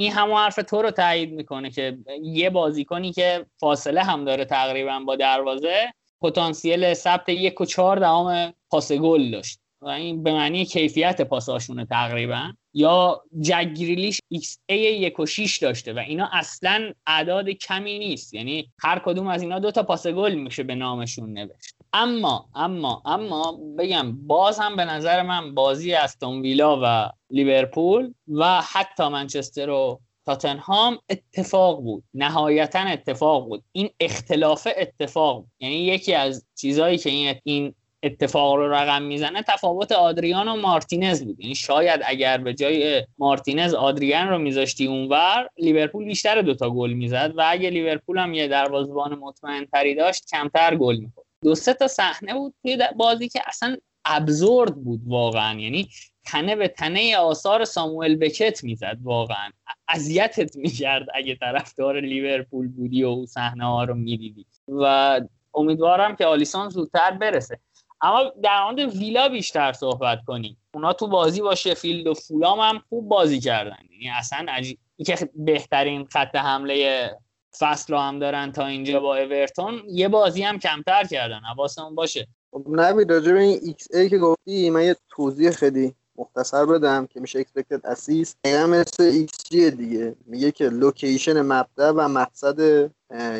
این 0.00 0.12
همون 0.12 0.36
حرف 0.36 0.54
تو 0.56 0.82
رو 0.82 0.90
تایید 0.90 1.32
می‌کنه 1.32 1.70
که 1.70 1.98
یه 2.22 2.50
بازیکنی 2.50 3.12
که 3.12 3.46
فاصله 3.56 4.02
هم 4.02 4.24
داره 4.24 4.44
تقریبا 4.44 5.00
با 5.06 5.16
دروازه 5.16 5.92
پتانسیل 6.20 6.94
ثبت 6.94 7.28
یک 7.28 7.60
و 7.60 7.64
چهار 7.64 7.98
دهم 7.98 8.54
پاس 8.70 8.92
گل 8.92 9.30
داشت. 9.30 9.58
و 9.82 9.88
این 9.88 10.22
به 10.22 10.32
معنی 10.32 10.64
کیفیت 10.64 11.20
پاساشونه 11.20 11.86
تقریبا. 11.86 12.52
یا 12.74 13.22
جک 13.40 13.64
گریلیش 13.64 14.20
xA 14.34 14.72
یک 14.72 15.20
و 15.20 15.26
شیش 15.26 15.58
داشته 15.58 15.92
و 15.92 15.98
اینا 15.98 16.28
اصلا 16.32 16.92
اعداد 17.06 17.48
کمی 17.48 17.98
نیست. 17.98 18.34
یعنی 18.34 18.72
هر 18.78 18.98
کدوم 18.98 19.26
از 19.26 19.42
اینا 19.42 19.58
دو 19.58 19.70
تا 19.70 19.82
پاس 19.82 20.06
گل 20.06 20.34
میشه 20.34 20.62
به 20.62 20.74
نامشون 20.74 21.32
نوشت. 21.32 21.74
اما 21.92 22.48
اما 22.54 23.02
اما 23.06 23.58
بگم 23.78 24.26
باز 24.26 24.58
هم 24.58 24.76
به 24.76 24.84
نظر 24.84 25.22
من 25.22 25.54
بازی 25.54 25.94
استون 25.94 26.42
ویلا 26.42 26.80
و 26.82 27.10
لیورپول 27.30 28.14
و 28.28 28.62
حتی 28.62 29.08
منچستر 29.08 29.70
و 29.70 30.00
تاتنهام 30.26 30.98
اتفاق 31.08 31.80
بود. 31.82 32.04
نهایتا 32.14 32.78
اتفاق 32.78 33.48
بود. 33.48 33.64
این 33.72 33.90
اختلاف 34.00 34.68
اتفاق 34.76 35.36
بود. 35.36 35.50
یعنی 35.60 35.74
یکی 35.74 36.14
از 36.14 36.46
چیزهایی 36.54 36.98
که 36.98 37.40
این 37.44 37.74
اتفاق 38.02 38.54
رو 38.54 38.72
رقم 38.72 39.02
می‌زنه 39.02 39.42
تفاوت 39.42 39.92
آدریان 39.92 40.48
و 40.48 40.56
مارتینز 40.56 41.24
بود 41.24 41.40
یعنی 41.40 41.54
شاید 41.54 42.00
اگر 42.04 42.38
به 42.38 42.54
جای 42.54 43.06
مارتینز 43.18 43.74
آدریان 43.74 44.28
رو 44.28 44.38
میذاشتی 44.38 44.86
اونور 44.86 45.48
لیورپول 45.58 46.04
بیشتر 46.04 46.42
دوتا 46.42 46.70
گل 46.70 46.92
می‌زد 46.92 47.32
و 47.36 47.44
اگه 47.46 47.70
لیورپول 47.70 48.18
هم 48.18 48.34
یه 48.34 48.48
دروازه‌بان 48.48 49.14
مطمئن 49.14 49.64
تری 49.64 49.94
داشت 49.94 50.28
کمتر 50.30 50.76
گل 50.76 50.96
می‌خورد. 50.96 51.26
دو 51.42 51.54
سه 51.54 51.74
تا 51.74 51.88
صحنه 51.88 52.34
بود 52.34 52.54
توی 52.62 52.78
بازی 52.96 53.28
که 53.28 53.40
اصلا 53.46 53.76
ابزورد 54.04 54.74
بود 54.74 55.00
واقعا. 55.06 55.60
یعنی 55.60 55.88
تنه 56.24 56.56
به 56.56 56.68
تنه 56.68 57.16
آثار 57.16 57.64
ساموئل 57.64 58.16
بکت 58.16 58.64
می‌زد 58.64 58.98
واقعا. 59.02 59.50
اذیتت 59.88 60.56
می‌کرد 60.56 61.06
اگه 61.14 61.34
طرفدار 61.34 62.00
لیورپول 62.00 62.68
بودی 62.68 63.02
و 63.02 63.26
صحنه 63.26 63.64
ها 63.64 63.84
رو 63.84 63.94
می‌دیدی. 63.94 64.46
و 64.68 65.20
امیدوارم 65.54 66.16
که 66.16 66.26
آلیسون 66.26 66.68
زودتر 66.68 67.10
برسه. 67.10 67.58
اما 68.02 68.32
در 68.42 68.64
مورد 68.64 68.78
ویلا 68.78 69.28
بیشتر 69.28 69.72
صحبت 69.72 70.18
کنیم. 70.26 70.56
اونا 70.74 70.92
تو 70.92 71.06
بازی 71.06 71.40
با 71.40 71.54
شفیلد 71.54 72.06
و 72.06 72.14
فولام 72.14 72.60
هم 72.60 72.82
خوب 72.88 73.08
بازی 73.08 73.40
کردن. 73.40 73.78
یعنی 73.90 74.10
اصلا 74.18 74.46
عجیب 74.48 74.78
که 75.06 75.30
بهترین 75.34 76.04
خط 76.04 76.36
حمله 76.36 77.10
فصل 77.58 77.94
هم 77.94 78.18
دارن 78.18 78.52
تا 78.52 78.66
اینجا 78.66 79.00
با 79.00 79.16
اورتون 79.16 79.82
یه 79.88 80.08
بازی 80.08 80.42
هم 80.42 80.58
کمتر 80.58 81.04
کردن. 81.04 81.40
حواسمون 81.40 81.94
باشه. 81.94 82.28
خب 82.52 82.66
نبی 82.68 83.04
راجع 83.04 83.32
به 83.32 83.40
این 83.40 83.60
xA 83.62 83.86
ای 83.94 84.08
که 84.08 84.18
گفتی 84.18 84.70
من 84.70 84.84
یه 84.84 84.96
توضیح 85.08 85.50
خیلی 85.50 85.94
مختصر 86.16 86.66
بدم 86.66 87.06
که 87.06 87.20
میشه 87.20 87.42
expected 87.42 87.90
assist. 87.92 88.34
دقیقا 88.44 88.66
مثل 88.66 89.02
ایکس 89.02 89.38
جی 89.50 89.70
دیگه. 89.70 90.16
میگه 90.26 90.52
که 90.52 90.68
location 90.68 91.42
مبدا 91.42 91.94
و 91.96 92.08
مقصد 92.08 92.90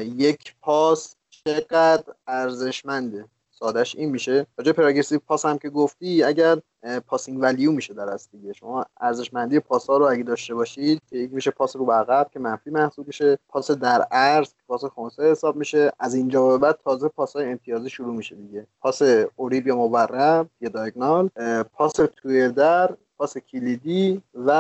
یک 0.05 0.55
پاس 0.61 1.17
چقدر 1.31 2.05
ارزشمنده. 2.27 3.25
سادش 3.61 3.97
این 3.97 4.11
میشه. 4.11 4.47
راجع 4.59 4.73
progressive 4.73 5.19
pass 5.19 5.45
هم 5.47 5.59
که 5.59 5.71
گفتی 5.71 6.23
اگر 6.23 6.59
passing 7.07 7.39
value 7.43 7.73
میشه 7.73 7.95
در 7.95 8.09
از 8.09 8.29
دیگه. 8.31 8.53
شما 8.53 8.85
ارزشمندی 9.01 9.61
پاس 9.61 9.87
ها 9.87 9.97
رو 9.97 10.05
اگه 10.11 10.23
داشته 10.23 10.55
باشید 10.55 11.03
که 11.07 11.17
یک 11.17 11.33
میشه 11.33 11.51
پاس 11.51 11.77
رو 11.77 11.93
عقب 11.93 12.31
که 12.33 12.39
منفی 12.39 12.71
محسوب 12.71 13.07
میشه. 13.07 13.39
پاس 13.49 13.71
در 13.71 14.03
عرض 14.03 14.49
پاس 14.69 14.85
خونسه 14.85 15.23
حساب 15.23 15.57
میشه. 15.57 15.93
از 15.99 16.15
اینجا 16.15 16.49
به 16.49 16.59
بعد 16.59 16.79
تازه 16.85 17.09
پاس 17.09 17.37
های 17.37 17.51
امتیازی 17.51 17.91
شروع 17.91 18.15
میشه 18.15 18.37
دیگه. 18.37 18.67
پاس 18.81 19.03
اریب 19.37 19.67
یا 19.67 19.77
مورب 19.77 20.51
یا 20.61 20.69
diagonal 20.69 21.31
pass 21.73 21.93
توی 21.93 22.49
در 22.49 22.97
پاس 23.19 23.39
کلیدی 23.39 24.23
و 24.35 24.51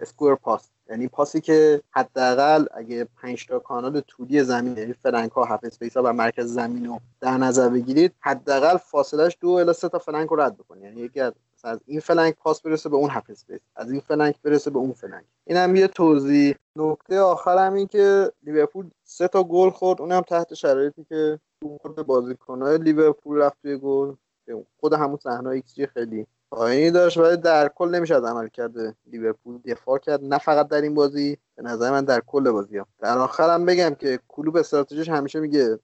score 0.00 0.34
pass. 0.34 0.73
یعنی 0.90 1.08
پاسی 1.08 1.40
که 1.40 1.82
حداقل 1.90 2.64
اگه 2.74 3.08
5 3.22 3.46
تا 3.46 3.58
کانال 3.58 4.00
طولی 4.00 4.42
زمین 4.44 4.76
یعنی 4.76 4.92
flank 4.92 5.32
ها 5.32 5.44
half-space 5.44 5.96
ها 5.96 6.02
و 6.02 6.12
مرکز 6.12 6.46
زمین 6.46 6.86
رو 6.86 7.00
در 7.20 7.38
نظر 7.38 7.68
بگیرید 7.68 8.12
حداقل 8.20 8.76
فاصلش 8.76 9.36
دو 9.40 9.48
الی 9.48 9.72
سه 9.72 9.88
تا 9.88 9.98
flank 9.98 10.28
رو 10.28 10.40
رد 10.40 10.56
بکنید. 10.56 10.84
یعنی 10.84 11.00
یکی 11.00 11.20
از 11.20 11.32
از 11.64 11.80
این 11.86 12.00
flank 12.00 12.34
پاس 12.34 12.60
برسه 12.60 12.88
به 12.88 12.96
اون 12.96 13.10
half-space 13.10 13.60
از 13.76 13.90
این 13.90 14.00
flank 14.00 14.42
برسه 14.42 14.70
به 14.70 14.78
اون 14.78 14.92
flank 14.92 15.24
این 15.44 15.58
هم 15.58 15.76
یه 15.76 15.88
توضیح. 15.88 16.54
نکته 16.76 17.20
آخر 17.20 17.66
هم 17.66 17.74
این 17.74 17.86
که 17.86 18.32
لیورپول 18.42 18.90
سه 19.04 19.28
تا 19.28 19.44
گل 19.44 19.70
خورد. 19.70 20.00
اونم 20.00 20.20
تحت 20.20 20.54
شرایطی 20.54 21.04
که 21.08 21.40
خورد 21.82 22.06
بازیکن‌های 22.06 22.78
لیورپول 22.78 23.38
رفت 23.38 23.56
توی 23.62 23.76
گل. 23.76 24.14
خود 24.80 24.92
همون 24.92 25.16
صحنه 25.16 25.48
ایکس 25.48 25.80
خیلی 25.80 26.26
پایینی 26.54 26.90
داشت 26.90 27.18
ولی 27.18 27.36
در 27.36 27.68
کل 27.68 27.88
نمیشه 27.88 28.14
از 28.14 28.24
عملکرد 28.24 28.94
لیورپول. 29.12 29.58
دفاع 29.58 29.98
کرد 29.98 30.24
نه 30.24 30.38
فقط 30.38 30.68
در 30.68 30.80
این 30.80 30.94
بازی 30.94 31.38
به 31.56 31.62
نظر 31.62 31.90
من 31.90 32.04
در 32.04 32.20
کل 32.20 32.50
بازی 32.50 32.78
هم. 32.78 32.86
در 32.98 33.18
آخرم 33.18 33.66
بگم 33.66 33.94
که 33.94 34.18
کلوب 34.28 34.56
استراتژیش 34.56 35.08
همیشه 35.08 35.40
میگه 35.40 35.78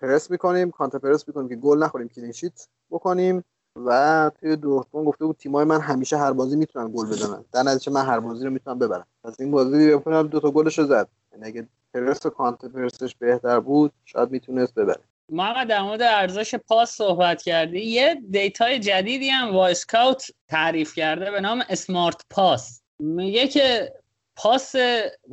پرس 0.00 0.30
می‌کنیم 0.30 0.70
counter 0.70 0.98
press 0.98 1.28
می‌کنیم 1.28 1.48
که 1.48 1.56
گل 1.56 1.78
نخوریم 1.82 2.08
clean 2.08 2.38
sheet 2.38 2.68
بکنیم. 2.90 3.44
و 3.86 4.30
توی 4.40 4.56
دورتموند 4.56 5.06
گفته 5.06 5.24
بود 5.24 5.36
تیمای 5.36 5.64
من 5.64 5.80
همیشه 5.80 6.16
هر 6.16 6.32
بازی 6.32 6.56
می‌تونن 6.56 6.92
گل 6.94 7.06
بزنن. 7.06 7.44
در 7.52 7.62
نتیجه 7.62 7.92
من 7.92 8.04
هر 8.04 8.20
بازی 8.20 8.44
رو 8.44 8.50
می‌تونم 8.50 8.78
ببرم. 8.78 9.06
از 9.24 9.40
این 9.40 9.50
بازی 9.50 9.78
لیورپول 9.78 10.22
دو 10.28 10.40
تا 10.40 10.50
گلش 10.50 10.80
زد. 10.80 11.08
یعنی 11.32 11.44
اگه 11.46 11.68
پرس 11.94 12.26
و 12.26 12.30
counter 12.30 12.68
press 12.68 13.02
ش 13.02 13.16
بهتر 13.16 13.60
بود 13.60 13.92
شاید 14.04 14.30
می‌تونست 14.30 14.74
ببره. 14.74 15.00
محمد 15.28 15.68
در 15.68 15.82
مورد 15.82 16.02
ارزش 16.02 16.54
پاس 16.54 16.90
صحبت 16.90 17.42
کردی. 17.42 17.80
یه 17.80 18.16
data 18.30 18.68
ی 18.68 18.78
جدیدی 18.78 19.28
هم 19.28 19.52
وایسکاوت 19.54 20.30
تعریف 20.48 20.94
کرده 20.94 21.30
به 21.30 21.40
نام 21.40 21.64
smart 21.68 22.24
pass. 22.30 22.82
میگه 22.98 23.48
که 23.48 23.92
پاس 24.36 24.74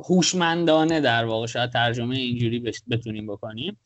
هوشمندانه 0.08 1.00
در 1.00 1.24
واقع 1.24 1.46
شاید 1.46 1.72
ترجمه 1.72 2.16
اینجوری 2.16 2.72
بتونیم 2.90 3.26
بکنیم. 3.26 3.78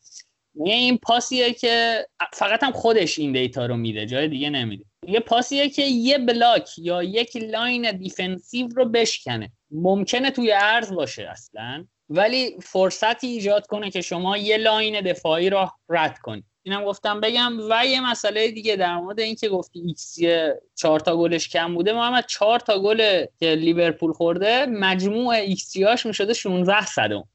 میگه 0.53 0.75
این 0.75 0.97
پاسیه 0.97 1.53
که 1.53 2.07
فقط 2.33 2.63
هم 2.63 2.71
خودش 2.71 3.19
این 3.19 3.31
data 3.31 3.65
رو 3.65 3.77
میده 3.77 4.05
جای 4.05 4.27
دیگه 4.27 4.49
نمیده. 4.49 4.85
یه 5.07 5.19
پاسیه 5.19 5.69
که 5.69 5.81
یه 5.81 6.17
block 6.17 6.69
یا 6.77 7.03
یک 7.03 7.37
line 7.37 7.91
defensive 7.91 8.67
رو 8.67 8.85
بشکنه. 8.85 9.51
ممکنه 9.71 10.31
توی 10.31 10.51
عرض 10.51 10.93
باشه 10.93 11.29
اصلا. 11.29 11.85
ولی 12.11 12.57
فرصتی 12.61 13.27
ایجاد 13.27 13.67
کنه 13.67 13.91
که 13.91 14.01
شما 14.01 14.37
یه 14.37 14.57
line 14.57 15.01
دفاعی 15.01 15.49
رو 15.49 15.67
رد 15.89 16.19
کنید 16.19 16.45
اینم 16.63 16.85
گفتم 16.85 17.21
بگم 17.21 17.51
و 17.69 17.85
یه 17.85 18.09
مسئله 18.11 18.51
دیگه 18.51 18.75
در 18.75 18.97
مورد 18.97 19.19
اینکه 19.19 19.49
گفتی 19.49 19.79
ایکس 19.79 20.17
چهار 20.75 20.99
تا 20.99 21.17
گلش 21.17 21.49
کم 21.49 21.75
بوده. 21.75 21.93
محمد 21.93 22.25
چهار 22.25 22.59
تا 22.59 22.79
گل 22.79 23.25
که 23.39 23.55
لیورپول 23.55 24.13
خورده 24.13 24.65
مجموع 24.65 25.27
ایکس 25.27 25.77
هاش 25.77 26.05
می‌شده 26.05 26.33
16 26.33 26.85
صدم. 26.85 27.27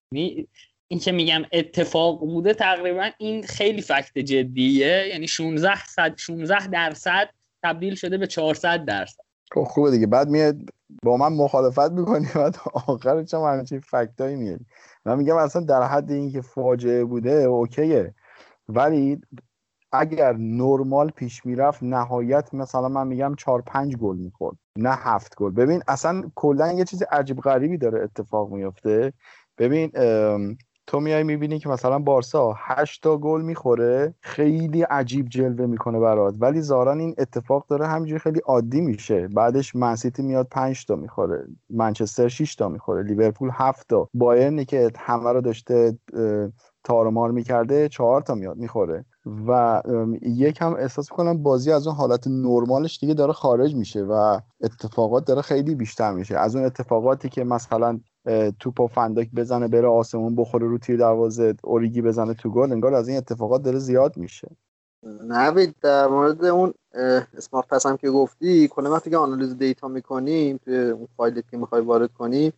این 0.89 1.01
که 1.01 1.13
میگم 1.13 1.43
اتفاق 1.53 2.21
بوده 2.21 2.55
تقریبا 2.55 3.11
این 3.19 3.43
خیلی 3.43 3.83
fact 3.83 4.19
جدیه. 4.19 5.07
یعنی 5.09 5.29
16 5.29 5.85
صد 5.85 6.19
16 6.19 6.67
درصد 6.67 7.29
تبدیل 7.63 7.95
شده 7.95 8.19
به 8.19 8.27
400 8.27 8.85
درصد. 8.85 9.23
خب 9.53 9.65
خوبه 9.65 9.91
دیگه. 9.91 10.07
بعد 10.07 10.29
میاد 10.29 10.57
با 11.03 11.17
من 11.17 11.33
مخالفت 11.33 11.93
می‌کنی 11.93 12.27
بعد 12.35 12.57
آخرش 12.87 13.35
هم 13.35 13.41
همچین 13.41 13.81
فکتایی 13.81 14.37
میاد 14.37 14.61
من 15.05 15.19
میگم 15.19 15.37
اصلا 15.37 15.63
در 15.63 15.83
حد 15.83 16.11
اینکه 16.11 16.41
فاجعه 16.41 17.05
بوده 17.05 17.33
اوکیه. 17.33 18.15
ولی 18.69 19.21
اگر 19.93 20.33
نرمال 20.33 21.11
پیش 21.11 21.47
می‌رفت 21.47 21.83
نهایت 21.83 22.55
مثلا 22.55 22.89
من 22.89 23.07
میگم 23.07 23.35
چهار 23.39 23.63
پنج 23.63 23.97
گل 23.97 24.17
می‌خورد 24.17 24.57
نه 24.77 24.93
هفت 24.93 25.37
گل. 25.37 25.51
ببین 25.51 25.83
اصلا 25.89 26.23
کلا 26.35 26.73
یه 26.73 26.85
چیز 26.85 27.03
عجیب 27.03 27.41
غریبی 27.41 27.79
داره 27.79 28.03
اتفاق 28.03 28.51
میفته 28.51 29.13
ببین 29.59 29.93
تو 30.87 31.01
میای 31.01 31.23
می‌بینی 31.23 31.59
که 31.59 31.69
مثلا 31.69 31.99
بارسا 31.99 32.55
8 32.59 33.03
تا 33.03 33.17
گل 33.19 33.43
می‌خوره 33.43 34.15
خیلی 34.21 34.83
عجیب 34.83 35.29
جلوه 35.29 35.67
می‌کنه 35.67 36.01
برات. 36.01 36.35
ولی 36.41 36.61
زاران 36.61 37.01
این 37.01 37.15
اتفاق 37.19 37.67
داره 37.69 37.87
همینجوری 37.87 38.19
خیلی 38.19 38.41
عادی 38.47 38.81
میشه. 38.81 39.29
بعدش 39.29 39.77
منسیتی 39.77 40.23
میاد 40.23 40.49
5 40.51 40.87
تا 40.87 40.97
می‌خوره 40.97 41.47
منچستر 41.71 42.29
6 42.29 42.55
تا 42.55 42.69
می‌خوره 42.69 43.03
لیورپول 43.03 43.51
7 43.53 43.89
تا. 43.89 44.09
بایرنی 44.15 44.65
که 44.65 44.91
همه 44.99 45.33
رو 45.33 45.41
داشته 45.41 45.99
تارمار 46.85 47.31
می‌کرده 47.31 47.89
چهار 47.89 48.21
تا 48.23 48.35
میاد 48.35 48.57
می‌خوره. 48.57 49.05
و 49.47 49.83
یکم 50.23 50.75
احساس 50.75 51.13
می‌کنم 51.13 51.43
بازی 51.43 51.73
از 51.73 51.87
اون 51.87 51.97
حالت 51.97 52.27
نرمالش 52.27 52.99
دیگه 52.99 53.15
داره 53.15 53.33
خارج 53.33 53.75
میشه 53.75 54.03
و 54.03 54.41
اتفاقات 54.61 55.25
داره 55.25 55.43
خیلی 55.43 55.75
بیشتر 55.75 56.13
میشه. 56.13 56.39
از 56.39 56.57
اون 56.57 56.65
اتفاقاتی 56.65 57.29
که 57.29 57.45
مثلا 57.45 58.01
توپ 58.61 58.81
و 58.81 58.87
فندک 58.87 59.31
بزنه 59.37 59.69
بره 59.69 59.89
آسمون 59.89 60.37
بخوره 60.37 60.67
رو 60.67 60.79
تیر 60.79 60.97
دروازه 60.97 61.55
اوریگی 61.65 62.03
بزنه 62.03 62.35
تو 62.35 62.51
گل 62.51 62.73
انگار 62.73 62.95
از 62.95 63.09
این 63.09 63.17
اتفاقات 63.17 63.63
داره 63.63 63.79
زیاد 63.79 64.17
میشه. 64.17 64.49
نوید 65.29 65.75
در 65.83 66.07
مورد 66.07 66.45
اون 66.45 66.75
اسمارت 67.37 67.69
پس 67.69 67.87
هم 67.87 67.97
که 67.97 68.11
گفتی 68.11 68.69
کلا 68.69 68.93
وقتی 68.93 69.11
که 69.11 69.17
آنالیز 69.17 69.59
دیتا 69.59 69.89
می‌کنیم 69.89 70.61
توی 70.65 70.79
اون 70.79 71.09
فایلی 71.17 71.43
که 71.51 71.57
می‌خوای 71.57 71.83
وارد 71.83 72.13
کنی 72.13 72.53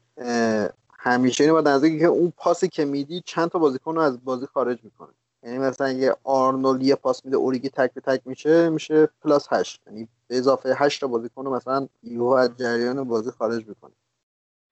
همیشه 0.93 1.45
اینو 1.45 1.63
باید 1.63 1.99
که 2.01 2.07
اون 2.07 2.33
پاسی 2.37 2.69
که 2.69 2.85
میدی 2.85 3.23
چند 3.27 3.49
تا 3.49 3.59
بازیکن 3.59 3.95
رو 3.95 4.01
از 4.01 4.25
بازی 4.25 4.47
خارج 4.47 4.79
می‌کنه. 4.85 5.09
یعنی 5.43 5.59
مثلا 5.59 5.93
یه 5.93 6.17
آرنولد 6.25 6.83
یه 6.83 6.95
پاس 6.95 7.25
میده 7.25 7.37
اوریگی 7.37 7.69
تک 7.69 7.95
به 7.95 8.01
تک 8.01 8.23
میشه 8.25 8.69
میشه 8.69 9.09
plus 9.23 9.47
هشت. 9.51 9.83
یعنی 9.87 10.09
به 10.29 10.39
اضافه 10.39 10.75
هشت 10.77 11.01
تا 11.01 11.07
بازیکن 11.07 11.45
رو 11.45 11.55
مثلا 11.55 11.89
یهو 12.03 12.27
از 12.27 12.51
جریان 12.57 13.05
بازی 13.05 13.31
خارج 13.31 13.67
می‌کنه. 13.67 13.93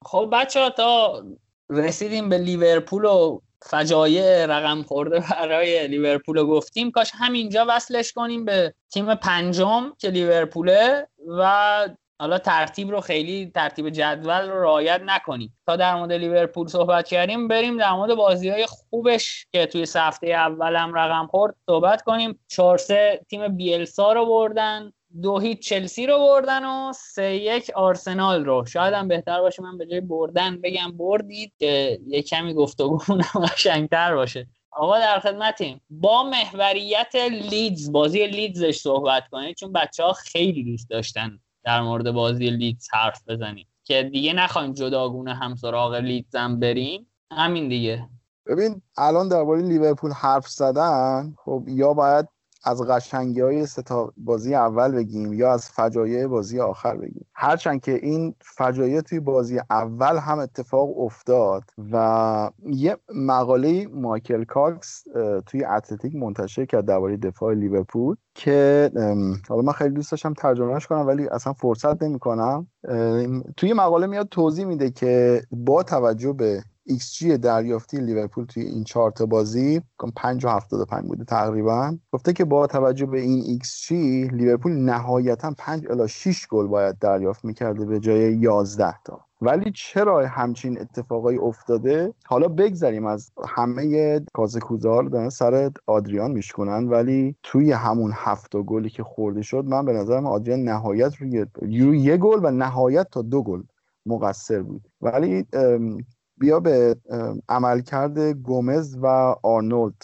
خب 0.05 0.29
بچه 0.33 0.61
ها 0.61 0.70
تا 0.70 1.22
رسیدیم 1.70 2.29
به 2.29 2.38
لیورپول 2.38 3.05
و 3.05 3.40
فجایع 3.62 4.46
رقم 4.46 4.83
خورده 4.83 5.24
برای 5.31 5.88
لیورپول 5.88 6.38
رو 6.38 6.46
گفتیم. 6.46 6.90
کاش 6.90 7.11
همینجا 7.14 7.66
وصلش 7.68 8.12
کنیم 8.12 8.44
به 8.44 8.74
تیم 8.92 9.14
پنجم 9.14 9.92
که 9.98 10.09
لیورپوله 10.09 11.09
و 11.26 11.88
حالا 12.18 12.38
ترتیب 12.38 12.90
رو 12.90 13.00
خیلی 13.00 13.50
ترتیب 13.55 13.90
جدول 13.90 14.48
رو 14.48 14.62
رعایت 14.62 15.00
نکنیم. 15.05 15.59
تا 15.66 15.76
در 15.76 15.94
مورد 15.94 16.12
لیورپول 16.12 16.66
صحبت 16.66 17.09
کردیم 17.09 17.48
بریم 17.48 17.79
در 17.79 17.92
مورد 17.92 18.14
بازی 18.14 18.48
های 18.48 18.66
خوبش 18.66 19.46
که 19.52 19.66
توی 19.66 19.87
هفته 19.96 20.26
اولم 20.26 20.94
رقم 20.94 21.26
خورد 21.26 21.55
صحبت 21.66 22.02
کنیم. 22.02 22.38
4 22.48 22.79
تیم 23.29 23.57
بیلسا 23.57 24.12
رو 24.12 24.26
بردن 24.26 24.92
دو 25.22 25.38
هیچ 25.38 25.68
چلسی 25.68 26.07
رو 26.07 26.18
بردن 26.18 26.64
و 26.64 26.92
سه 26.92 27.35
یک 27.35 27.70
آرسنال 27.74 28.44
رو. 28.44 28.64
شاید 28.66 28.94
هم 28.94 29.09
بهتر 29.09 29.40
باشه 29.40 29.62
من 29.62 29.79
به 29.79 29.87
جای 29.87 30.00
بردن 30.00 30.61
بگم 30.61 30.96
بردید 30.96 31.52
که 31.59 32.00
یه 32.07 32.22
کمی 32.22 32.55
گفتگو 32.55 32.98
قشنگتر 33.52 34.14
باشه. 34.14 34.46
آقا 34.70 34.98
در 34.98 35.20
خدمتیم. 35.20 35.81
با 35.90 36.22
محوریت 36.22 37.14
لیدز 37.31 37.92
بازی 37.92 38.26
لیدزش 38.26 38.76
صحبت 38.76 39.29
کنید 39.29 39.57
چون 39.57 39.72
بچه 39.72 40.05
ها 40.05 40.12
خیلی 40.12 40.64
دوست 40.64 40.90
داشتن 40.90 41.38
در 41.66 41.83
مورد 41.83 42.11
بازی 42.11 42.50
لیدز 42.50 42.88
حرف 42.92 43.22
بزنیم. 43.29 43.66
که 43.85 44.02
دیگه 44.02 44.33
نخوایم 44.33 44.72
جداگونه 44.72 45.35
هم 45.35 45.55
سراغ 45.55 45.94
لیدز 45.94 46.37
هم 46.37 46.61
بریم. 46.61 47.07
همین 47.33 47.68
دیگه. 47.68 48.09
ببین 48.46 48.83
الان 48.96 49.29
درباره 49.29 49.62
لیورپول 49.62 50.12
حرف 50.12 50.48
زدن 50.48 51.35
خب 51.38 51.64
یا 51.68 51.94
باید 51.94 52.29
از 52.66 52.83
قشنگی 52.83 53.40
های 53.40 53.66
سه 53.66 53.97
تا 53.97 54.12
بازی 54.16 54.55
اول 54.55 54.92
بگیم 54.92 55.33
یا 55.33 55.52
از 55.52 55.70
فجایع 55.70 56.26
بازی 56.26 56.61
آخر 56.61 56.96
بگیم. 56.96 57.26
هرچند 57.35 57.81
که 57.81 57.92
این 57.92 58.35
فجایع 58.40 59.00
توی 59.00 59.20
بازی 59.20 59.61
اول 59.70 60.16
هم 60.16 60.38
اتفاق 60.38 61.00
افتاد 61.00 61.62
و 61.92 62.50
یه 62.66 62.96
مقاله 63.14 63.87
مایکل 63.87 64.44
کاکس 64.44 65.05
توی 65.46 65.64
اتلتیک 65.64 66.14
منتشر 66.14 66.64
کرد 66.64 66.85
درباره 66.85 67.16
دفاع 67.16 67.55
لیورپول 67.55 68.16
که 68.35 68.90
حالا 69.48 69.62
من 69.62 69.72
خیلی 69.72 69.94
دوست 69.94 70.11
داشتم 70.11 70.35
ترجمهش 70.35 70.87
کنم 70.87 71.07
ولی 71.07 71.29
اصلا 71.29 71.52
فرصت 71.52 72.02
نمی‌کنم. 72.02 72.66
توی 73.57 73.72
مقاله 73.72 74.07
میاد 74.07 74.29
توضیح 74.29 74.64
میده 74.64 74.90
که 74.90 75.42
با 75.50 75.83
توجه 75.83 76.33
به 76.33 76.62
XG 76.88 77.25
دریافتی 77.25 77.96
لیورپول 77.96 78.44
توی 78.44 78.62
این 78.62 78.85
چهار 78.85 79.11
تا 79.11 79.27
بازی 79.27 79.81
5 80.16 80.44
و 80.44 80.49
75 80.49 81.05
بوده 81.05 81.25
تقریبا. 81.25 81.96
گفته 82.12 82.33
که 82.33 82.44
با 82.44 82.66
توجه 82.66 83.07
به 83.07 83.20
این 83.20 83.59
XG 83.59 83.92
لیورپول 84.33 84.72
نهایتا 84.72 85.55
5 85.59 85.87
الی 85.90 86.09
6 86.09 86.46
گل 86.49 86.66
باید 86.66 86.99
دریافت 86.99 87.44
می‌کرده 87.44 87.85
به 87.85 88.01
جای 88.01 88.37
11 88.37 88.94
تا. 89.05 89.20
ولی 89.40 89.72
چرا 89.75 90.27
همچین 90.27 90.81
اتفاقایی 90.81 91.38
افتاده؟ 91.38 92.14
حالا 92.27 92.49
بگذریم 92.49 93.07
از 93.07 93.31
همه 93.49 94.20
کازکوزار 94.33 95.05
دارن 95.05 95.29
سر 95.29 95.70
آدریان 95.87 96.31
میشکنن 96.31 96.88
ولی 96.88 97.37
توی 97.42 97.72
همون 97.72 98.11
هفت 98.14 98.57
گلی 98.57 98.90
که 98.90 99.03
خورده 99.03 99.42
شد 99.42 99.64
من 99.64 99.85
به 99.85 99.92
نظرم 99.92 100.27
آدریان 100.27 100.62
نهایت 100.62 101.12
روی 101.16 101.46
یه 101.99 102.16
گل 102.16 102.40
و 102.42 102.51
نهایت 102.51 103.07
تا 103.11 103.22
دو 103.22 103.42
گل 103.42 103.62
مقصر 104.07 104.62
بود. 104.62 104.88
ولی 105.01 105.46
بیا 106.38 106.61
به 106.61 106.96
عملکرد 107.49 108.18
گومز 108.20 108.96
و 109.03 109.07
آرنولد. 109.42 110.03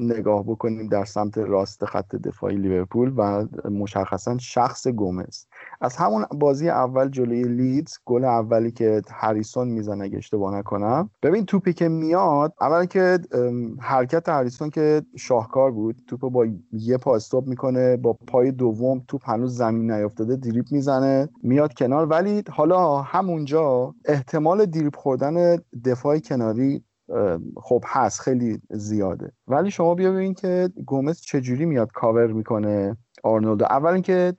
نگاه 0.00 0.42
بکنیم 0.42 0.88
در 0.88 1.04
سمت 1.04 1.38
راست 1.38 1.84
خط 1.84 2.16
دفاعی 2.16 2.56
لیورپول 2.56 3.12
و 3.16 3.46
مشخصا 3.70 4.38
شخص 4.38 4.88
گومز. 4.88 5.44
از 5.80 5.96
همون 5.96 6.24
بازی 6.38 6.68
اول 6.68 7.08
جلوی 7.08 7.42
لیدز 7.42 7.92
گل 8.04 8.24
اولی 8.24 8.70
که 8.70 9.02
هریسون 9.10 9.68
می‌زنه 9.68 10.04
اگه 10.04 10.18
اشتباه 10.18 10.54
نکنم. 10.54 11.10
ببین 11.22 11.46
توپی 11.46 11.72
که 11.72 11.88
میاد 11.88 12.54
اول 12.60 12.84
که 12.84 13.18
حرکت 13.80 14.28
هریسون 14.28 14.70
که 14.70 15.02
شاهکار 15.16 15.70
بود. 15.70 15.96
توپ 16.06 16.20
با 16.20 16.46
یه 16.72 16.96
پا 16.96 17.14
استاپ 17.14 17.46
می‌کنه 17.46 17.96
با 17.96 18.12
پای 18.12 18.52
دوم 18.52 19.02
توپ 19.08 19.30
هنوز 19.30 19.56
زمین 19.56 19.90
نیافتاده 19.90 20.36
دریپ 20.36 20.66
می‌زنه 20.70 21.28
میاد 21.42 21.74
کنار. 21.74 22.06
ولی 22.06 22.42
حالا 22.50 22.98
همونجا 22.98 23.94
احتمال 24.04 24.66
دریپ 24.66 24.96
خوردن 24.96 25.56
دفاع 25.84 26.18
کناری 26.18 26.84
خب 27.56 27.84
هست 27.86 28.20
خیلی 28.20 28.60
زیاده. 28.70 29.32
ولی 29.48 29.70
شما 29.70 29.94
بیا 29.94 30.12
ببین 30.12 30.34
که 30.34 30.70
گومز 30.86 31.20
چجوری 31.20 31.66
میاد 31.66 31.92
کاور 31.92 32.26
می‌کنه 32.26 32.96
آرنولد 33.24 33.62
اول 33.62 33.92
اینکه 33.92 34.34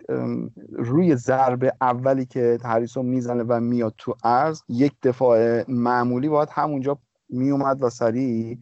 روی 0.71 1.15
ضربه 1.15 1.73
اولی 1.82 2.25
که 2.25 2.58
هریسون 2.63 3.06
می‌زنه 3.06 3.43
و 3.43 3.60
میاد 3.60 3.93
تو 3.97 4.15
ارز 4.23 4.62
یک 4.69 4.93
دفاع 5.03 5.71
معمولی 5.71 6.30
باید 6.30 6.49
همونجا 6.51 6.99
میومد 7.30 7.84
و 7.84 7.89
سریع 7.89 8.58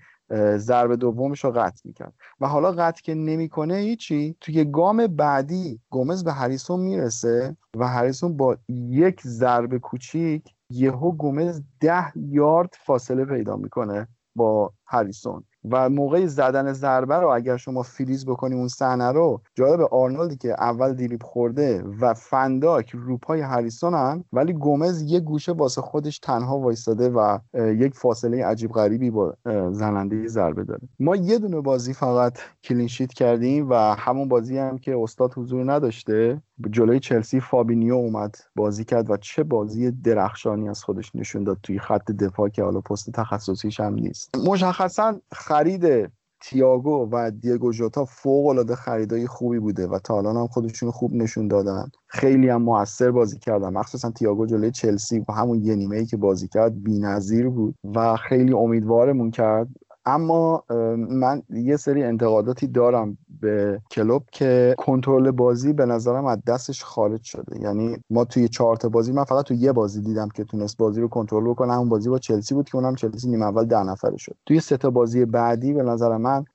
ضربه 0.58 0.96
دومش 0.96 1.44
رو 1.44 1.52
قطع 1.52 1.82
می‌کرد. 1.84 2.14
و 2.40 2.48
حالا 2.48 2.72
قطع 2.72 3.02
که 3.02 3.14
نمی‌کنه 3.16 3.76
هیچی. 3.76 4.36
توی 4.42 4.66
گام 4.66 5.08
بعدی 5.08 5.80
گومز 5.90 6.24
به 6.24 6.32
هریسون 6.32 6.80
می‌رسه 6.80 7.58
و 7.78 7.88
هریسون 7.88 8.38
با 8.38 8.58
یک 8.70 9.22
ضربه 9.22 9.80
کوچیک 9.80 10.55
یهو 10.70 11.12
گومز 11.12 11.62
ده 11.80 12.18
یارد 12.18 12.76
فاصله 12.86 13.26
پیدا 13.26 13.56
می‌کنه 13.56 14.08
با 14.36 14.74
هریسون. 14.86 15.44
و 15.72 15.90
موقع 15.90 16.26
زدن 16.26 16.74
ضربه 16.74 17.16
رو 17.16 17.28
اگر 17.28 17.58
شما 17.58 17.84
فریز 17.84 18.26
بکنی 18.26 18.56
اون 18.56 18.68
صحنه 18.68 19.12
رو 19.12 19.42
جالب 19.56 19.82
آرنولدی 19.82 20.38
که 20.38 20.56
اول 20.60 20.94
دیریب 20.94 21.24
خورده 21.24 21.84
و 22.02 22.14
فنداک 22.14 22.90
روپای 22.90 23.42
هریسون 23.42 23.94
هم 23.94 24.24
ولی 24.34 24.54
گومز 24.54 25.02
یه 25.02 25.20
گوشه 25.20 25.52
واسه 25.52 25.82
خودش 25.82 26.20
تنها 26.20 26.60
وایستاده 26.60 27.10
و 27.10 27.40
یک 27.54 27.94
فاصله 27.94 28.46
عجیب 28.46 28.72
غریبی 28.72 29.10
با 29.10 29.34
زننده 29.72 30.28
ضربه 30.28 30.64
داره. 30.64 30.82
ما 31.00 31.16
یه 31.16 31.40
دونه 31.40 31.62
بازی 31.62 31.94
فقط 31.94 32.40
clean 32.64 32.89
sheet 32.89 33.14
کردیم 33.14 33.70
و 33.70 33.76
همون 33.76 34.28
بازی 34.28 34.58
هم 34.58 34.78
که 34.78 34.98
استاد 34.98 35.34
حضور 35.34 35.74
نداشته. 35.74 36.42
جلوی 36.72 37.00
چلسی 37.00 37.40
فابینیو 37.40 37.94
اومد 37.94 38.36
بازی 38.56 38.86
کرد 38.86 39.10
و 39.10 39.18
چه 39.18 39.44
بازی 39.44 39.92
درخشانی 39.92 40.70
از 40.70 40.84
خودش 40.84 41.16
نشون 41.16 41.44
داد 41.44 41.58
توی 41.64 41.80
خط 41.80 42.12
دفاع 42.12 42.50
که 42.50 42.64
حالا 42.64 42.82
پست 42.82 43.12
تخصصیش 43.12 43.80
هم 43.80 43.94
نیست. 43.94 44.36
مشخصا 44.48 45.20
خرید 45.32 46.12
تییاگو 46.42 47.10
و 47.12 47.32
دیگو 47.32 47.72
جوتا 47.72 48.06
فوق 48.06 48.48
العاده 48.48 48.76
خریدای 48.76 49.28
خوبی 49.28 49.60
بوده 49.60 49.88
و 49.88 50.00
تا 50.00 50.18
الان 50.18 50.38
هم 50.38 50.48
خودشون 50.48 50.92
خوب 50.92 51.14
نشون 51.14 51.48
دادن. 51.48 51.92
خیلی 52.08 52.50
هم 52.50 52.62
موثر 52.62 53.12
بازی 53.12 53.40
کردن. 53.40 53.70
مخصوصا 53.70 54.12
تییاگو 54.12 54.46
جلوی 54.46 54.72
چلسی 54.72 55.26
و 55.30 55.34
همون 55.34 55.64
یه 55.64 55.76
نیمه 55.76 55.98
ای 55.98 56.06
که 56.06 56.18
بازی 56.18 56.48
کرد 56.48 56.84
بی‌نظیر 56.84 57.50
بود 57.50 57.76
و 57.96 58.16
خیلی 58.16 58.54
امیدوارمون 58.54 59.32
کرد. 59.32 59.68
اما 60.06 60.64
من 61.10 61.42
یه 61.50 61.78
سری 61.78 62.04
انتقاداتی 62.04 62.68
دارم 62.68 63.18
به 63.42 63.82
کلوب 63.92 64.24
که 64.32 64.76
کنترل 64.78 65.32
بازی 65.32 65.74
به 65.74 65.86
نظرم 65.86 66.26
از 66.26 66.38
دستش 66.48 66.84
خارج 66.84 67.24
شده. 67.24 67.62
یعنی 67.62 67.98
ما 68.10 68.26
توی 68.26 68.48
چهار 68.48 68.76
تا 68.76 68.90
بازی 68.90 69.12
من 69.12 69.24
فقط 69.24 69.46
تو 69.46 69.54
یه 69.54 69.72
بازی 69.72 70.02
دیدم 70.02 70.30
که 70.30 70.44
تونست 70.44 70.78
بازی 70.78 71.02
رو 71.02 71.08
کنترل 71.08 71.50
بکنه. 71.50 71.78
اون 71.78 71.90
بازی 71.90 72.10
با 72.10 72.20
چلسی 72.20 72.54
بود 72.54 72.70
که 72.70 72.76
اونم 72.76 72.96
چلسی 72.96 73.30
نیمه 73.30 73.46
اول 73.46 73.66
ده 73.66 73.84
نفره 73.84 74.18
شد. 74.18 74.36
توی 74.46 74.60
سه 74.60 74.78
تا 74.78 74.90
بازی 74.90 75.26
بعدی 75.26 75.74
به 75.74 75.84
نظر 75.84 76.18
من 76.18 76.46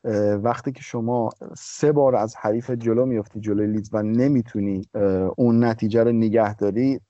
وقتی 0.43 0.73
که 0.73 0.83
شما 0.83 1.31
سه 1.57 1.93
بار 1.93 2.17
از 2.17 2.37
حریف 2.37 2.71
جلو 2.71 3.07
میفتی 3.07 3.41
جلوی 3.41 3.67
لیدز 3.67 3.91
و 3.93 4.03
نمی‌تونی 4.03 4.87
اون 5.37 5.65
نتیجه 5.65 6.05
رو 6.05 6.13
نگه 6.13 6.55
داری 6.55 7.01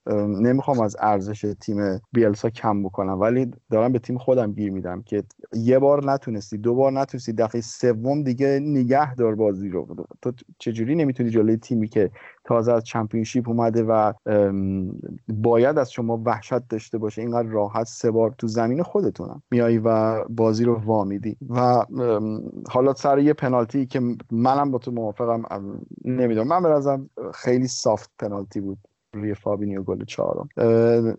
نمی‌خوام 0.41 0.81
از 0.81 0.97
ارزش 1.01 1.55
تیم 1.61 2.01
بیلسا 2.13 2.51
کم 2.51 2.83
بکنم. 2.83 3.21
ولی 3.21 3.51
دارم 3.71 3.93
به 3.93 3.99
تیم 3.99 4.19
خودم 4.19 4.53
گیر 4.53 4.73
میدم 4.73 5.03
که 5.03 5.25
یه 5.53 5.79
بار 5.79 6.11
نتونستی. 6.31 6.59
دو 6.59 6.75
بار 6.75 6.93
نتونستی. 6.93 7.33
دفعه 7.33 7.61
سوم 7.61 8.23
دیگه 8.23 8.61
نگه 8.63 9.15
دار 9.15 9.35
بازی 9.35 9.69
رو. 9.69 10.07
تو 10.23 10.33
چجوری 10.59 10.95
نمی‌تونی 10.95 11.31
جلوی 11.31 11.57
تیمی 11.57 11.89
که 11.89 12.11
تازه 12.45 12.73
از 12.73 12.85
چمپیونشیپ 12.85 13.49
اومده 13.49 13.83
و 13.83 14.13
باید 15.29 15.79
از 15.79 15.93
شما 15.93 16.23
وحشت 16.25 16.69
داشته 16.69 16.99
باشه 16.99 17.23
اینقدر 17.23 17.49
راحت 17.49 17.87
سه 17.87 18.11
بار 18.11 18.35
تو 18.39 18.47
زمین 18.47 18.83
خودتونم 18.83 19.43
میای 19.51 19.79
و 19.79 20.25
بازی 20.25 20.65
رو 20.65 20.75
وامیدی 20.85 21.37
و 21.51 21.85
حالا 22.71 22.95
سر 22.95 23.19
یه 23.19 23.33
پنالتی 23.33 23.87
که 23.87 24.01
منم 24.31 24.71
با 24.71 24.79
تو 24.79 24.91
موافقم 24.91 25.43
نمی‌دونم. 26.05 26.49
من 26.49 26.63
به 26.63 26.99
خیلی 27.35 27.67
soft 27.67 28.11
penalty 28.19 28.61
بود. 28.61 28.79
روی 29.15 29.35
فابینیو 29.35 29.83
گل 29.83 30.05
چهارم. 30.05 30.49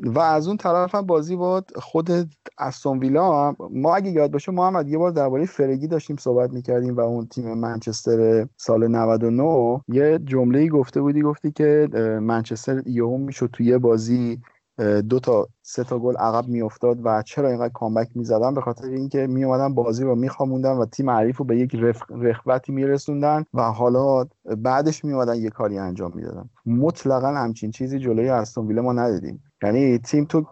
و 0.01 0.19
از 0.19 0.47
اون 0.47 0.57
طرف 0.57 0.95
هم 0.95 1.05
بازی 1.05 1.35
با 1.35 1.63
خود 1.75 2.09
استون 2.57 2.99
ویلا 2.99 3.55
ما 3.71 3.95
اگه 3.95 4.11
یاد 4.11 4.31
باشه 4.31 4.51
محمد 4.51 4.89
یه 4.89 4.97
بار 4.97 5.11
درباره 5.11 5.45
فرگی 5.45 5.87
داشتیم 5.87 6.15
صحبت 6.15 6.53
می‌کردیم 6.53 6.95
و 6.95 6.99
اون 6.99 7.27
تیم 7.27 7.53
منچستر 7.53 8.47
سال 8.57 8.87
99 8.87 9.81
یه 9.87 10.19
جمله 10.19 10.67
گفته 10.67 11.01
بودی 11.01 11.21
گفتی 11.21 11.51
که 11.51 11.87
منچستر 12.21 12.81
یهو 12.85 13.17
می‌شد 13.17 13.49
توی 13.53 13.65
یه 13.65 13.77
بازی 13.77 14.41
دو 14.81 15.19
تا 15.19 15.47
سه 15.61 15.83
تا 15.83 15.99
گل 15.99 16.15
عقب 16.15 16.47
میافتاد 16.47 16.97
و 17.03 17.21
چرا 17.21 17.49
اینقدر 17.49 17.73
کامبک 17.73 18.09
می‌زدن؟ 18.15 18.53
به 18.53 18.61
خاطر 18.61 18.87
اینکه 18.87 19.27
میومدن 19.27 19.73
بازی 19.73 20.03
رو 20.03 20.15
میخواموندن 20.15 20.71
و 20.71 20.85
تیم 20.85 21.09
حریف 21.09 21.37
رو 21.37 21.45
به 21.45 21.57
یک 21.57 21.75
رخوتی 22.09 22.71
میرسوندن 22.71 23.45
و 23.53 23.61
حالا 23.61 24.25
بعدش 24.57 25.05
میومدن 25.05 25.35
یه 25.35 25.49
کاری 25.49 25.77
انجام 25.77 26.11
می‌دادن. 26.15 26.49
مطلقا 26.65 27.27
همچین 27.27 27.71
چیزی 27.71 27.99
جلوی 27.99 28.29
استون 28.29 28.67
ویله 28.67 28.81
ما 28.81 28.93
ندیدیم. 28.93 29.43
یعنی 29.63 29.97
تیم 29.97 30.25
تو 30.25 30.45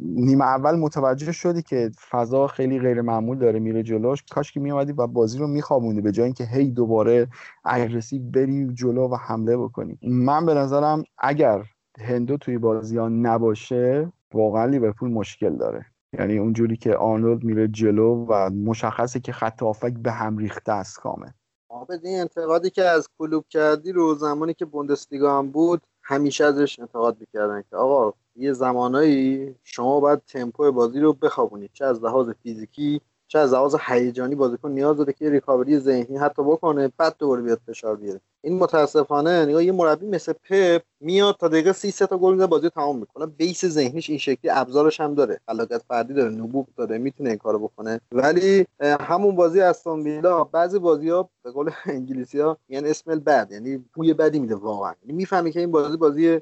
نیمه 0.00 0.44
اول 0.44 0.76
متوجه 0.76 1.32
شدی 1.32 1.62
که 1.62 1.90
فضا 2.10 2.46
خیلی 2.46 2.78
غیر 2.78 3.00
معمول 3.00 3.38
داره 3.38 3.58
میره 3.58 3.82
جلوش. 3.82 4.24
کاش 4.30 4.52
که 4.52 4.60
میومدی 4.60 4.92
و 4.92 5.06
بازی 5.06 5.38
رو 5.38 5.46
میخوابوندی 5.46 6.00
به 6.00 6.12
جای 6.12 6.24
اینکه 6.24 6.44
هی 6.44 6.70
دوباره 6.70 7.28
aggressive 7.64 8.22
بری 8.22 8.74
جلو 8.74 9.08
و 9.08 9.16
حمله 9.16 9.56
بکنی. 9.56 9.98
من 10.02 10.46
به 10.46 10.54
نظرم 10.54 11.04
اگر 11.18 11.62
هندو 11.98 12.36
توی 12.36 12.58
بازی 12.58 12.98
ها 12.98 13.08
نباشه 13.08 14.12
واقعا 14.34 14.66
لیورپول 14.66 15.10
مشکل 15.10 15.56
داره. 15.56 15.86
یعنی 16.12 16.38
اونجوری 16.38 16.76
که 16.76 16.96
آرنولد 16.96 17.44
میره 17.44 17.68
جلو 17.68 18.26
و 18.28 18.50
مشخصه 18.50 19.20
که 19.20 19.32
خط 19.32 19.62
هافبک 19.62 19.92
به 19.92 20.12
هم 20.12 20.38
ریخته 20.38 20.72
است 20.72 21.00
کامل. 21.00 21.30
بعد 21.68 22.06
این 22.06 22.20
انتقادی 22.20 22.70
که 22.70 22.84
از 22.84 23.08
کلوب 23.18 23.44
کردی 23.48 23.92
رو 23.92 24.14
زمانی 24.14 24.54
که 24.54 24.64
بوندسلیگا 24.64 25.38
هم 25.38 25.50
بود 25.50 25.82
همیشه 26.02 26.44
ازش 26.44 26.80
انتقاد 26.80 27.16
می‌کردن 27.20 27.64
که 27.70 27.76
آقا 27.76 28.12
یه 28.36 28.52
زمانایی 28.52 29.54
شما 29.64 30.00
باید 30.00 30.22
تمپو 30.26 30.72
بازی 30.72 31.00
رو 31.00 31.12
بخوابونید 31.12 31.70
چه 31.72 31.84
از 31.84 32.04
لحاظ 32.04 32.30
فیزیکی 32.30 33.00
چه 33.32 33.38
از 33.38 33.52
لحاظ 33.52 33.76
هیجانی 33.80 34.34
بازیکن 34.34 34.70
نیاز 34.70 34.96
داره 34.96 35.12
که 35.12 35.30
ریکاوری 35.30 35.78
ذهنی 35.78 36.16
حتی 36.16 36.42
بکنه 36.42 36.92
بعد 36.98 37.14
دوباره 37.18 37.42
بیاد 37.42 37.60
فشار 37.66 37.96
بیاره. 37.96 38.20
این 38.44 38.58
متاسفانه 38.58 39.44
نگاه 39.46 39.64
یه 39.64 39.72
مربی 39.72 40.06
مثل 40.06 40.32
پپ 40.32 40.82
میاد 41.00 41.36
تا 41.36 41.48
دقیقه 41.48 41.72
30 41.72 42.06
تا 42.06 42.18
گل 42.18 42.32
می‌زنه 42.32 42.46
بازی 42.46 42.68
تمام 42.68 42.98
می‌کنه. 42.98 43.26
بیس 43.26 43.64
ذهنیش 43.64 44.10
این 44.10 44.18
شکلی 44.18 44.50
ابزارش 44.50 45.00
هم 45.00 45.14
داره. 45.14 45.40
خلاقیت 45.46 45.82
فردی 45.88 46.14
داره 46.14 46.30
نبوغ 46.30 46.66
داره 46.76 46.98
می‌تونه 46.98 47.30
این 47.30 47.38
کارو 47.38 47.58
بکنه. 47.58 48.00
ولی 48.12 48.66
همون 48.80 49.36
بازی 49.36 49.60
استون 49.60 50.00
ویلا 50.00 50.44
بعضی 50.44 50.78
بازی 50.78 51.08
ها 51.08 51.30
به 51.44 51.50
قول 51.50 51.70
انگلیسی 51.84 52.40
ها 52.40 52.58
یعنی 52.68 52.90
اسمل 52.90 53.18
بد 53.18 53.48
یعنی 53.52 53.84
بوی 53.94 54.14
بدی 54.14 54.38
میده 54.38 54.54
واقعا. 54.54 54.94
یعنی 55.02 55.16
می‌فهمی 55.16 55.52
که 55.52 55.60
این 55.60 55.70
بازی 55.70 55.96
بازی 55.96 56.40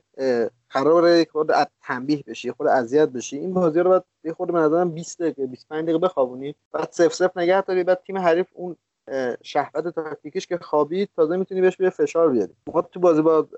قرار 0.70 1.24
خود 1.24 1.52
تنبیه 1.82 2.24
بشی 2.26 2.52
خود 2.52 2.66
اذیت 2.66 3.08
بشی. 3.08 3.38
این 3.38 3.54
بازی 3.54 3.80
رو 3.80 3.90
بعد 3.90 4.04
یه 4.24 4.32
خورده 4.32 4.52
به 4.52 4.58
نظرم 4.58 4.90
20 4.90 5.22
دقیقه 5.22 5.46
25 5.46 5.82
دقیقه 5.82 5.98
بخوابونی. 5.98 6.54
بعد 6.72 6.88
0 6.92 7.08
0 7.08 7.30
نگه 7.36 7.62
داری 7.62 7.84
بعد 7.84 8.02
تیم 8.06 8.18
حریف 8.18 8.46
اون 8.54 8.76
شهوت 9.42 9.88
تاکتیکیش 9.88 10.46
که 10.46 10.58
خوابید 10.58 11.10
تازه 11.16 11.36
می‌تونی 11.36 11.60
بهش 11.60 11.76
بیه 11.76 11.90
فشار 11.90 12.30
بیاری. 12.30 12.52
ما 12.74 12.82
تو 12.82 13.00
بازی 13.00 13.22
با 13.22 13.48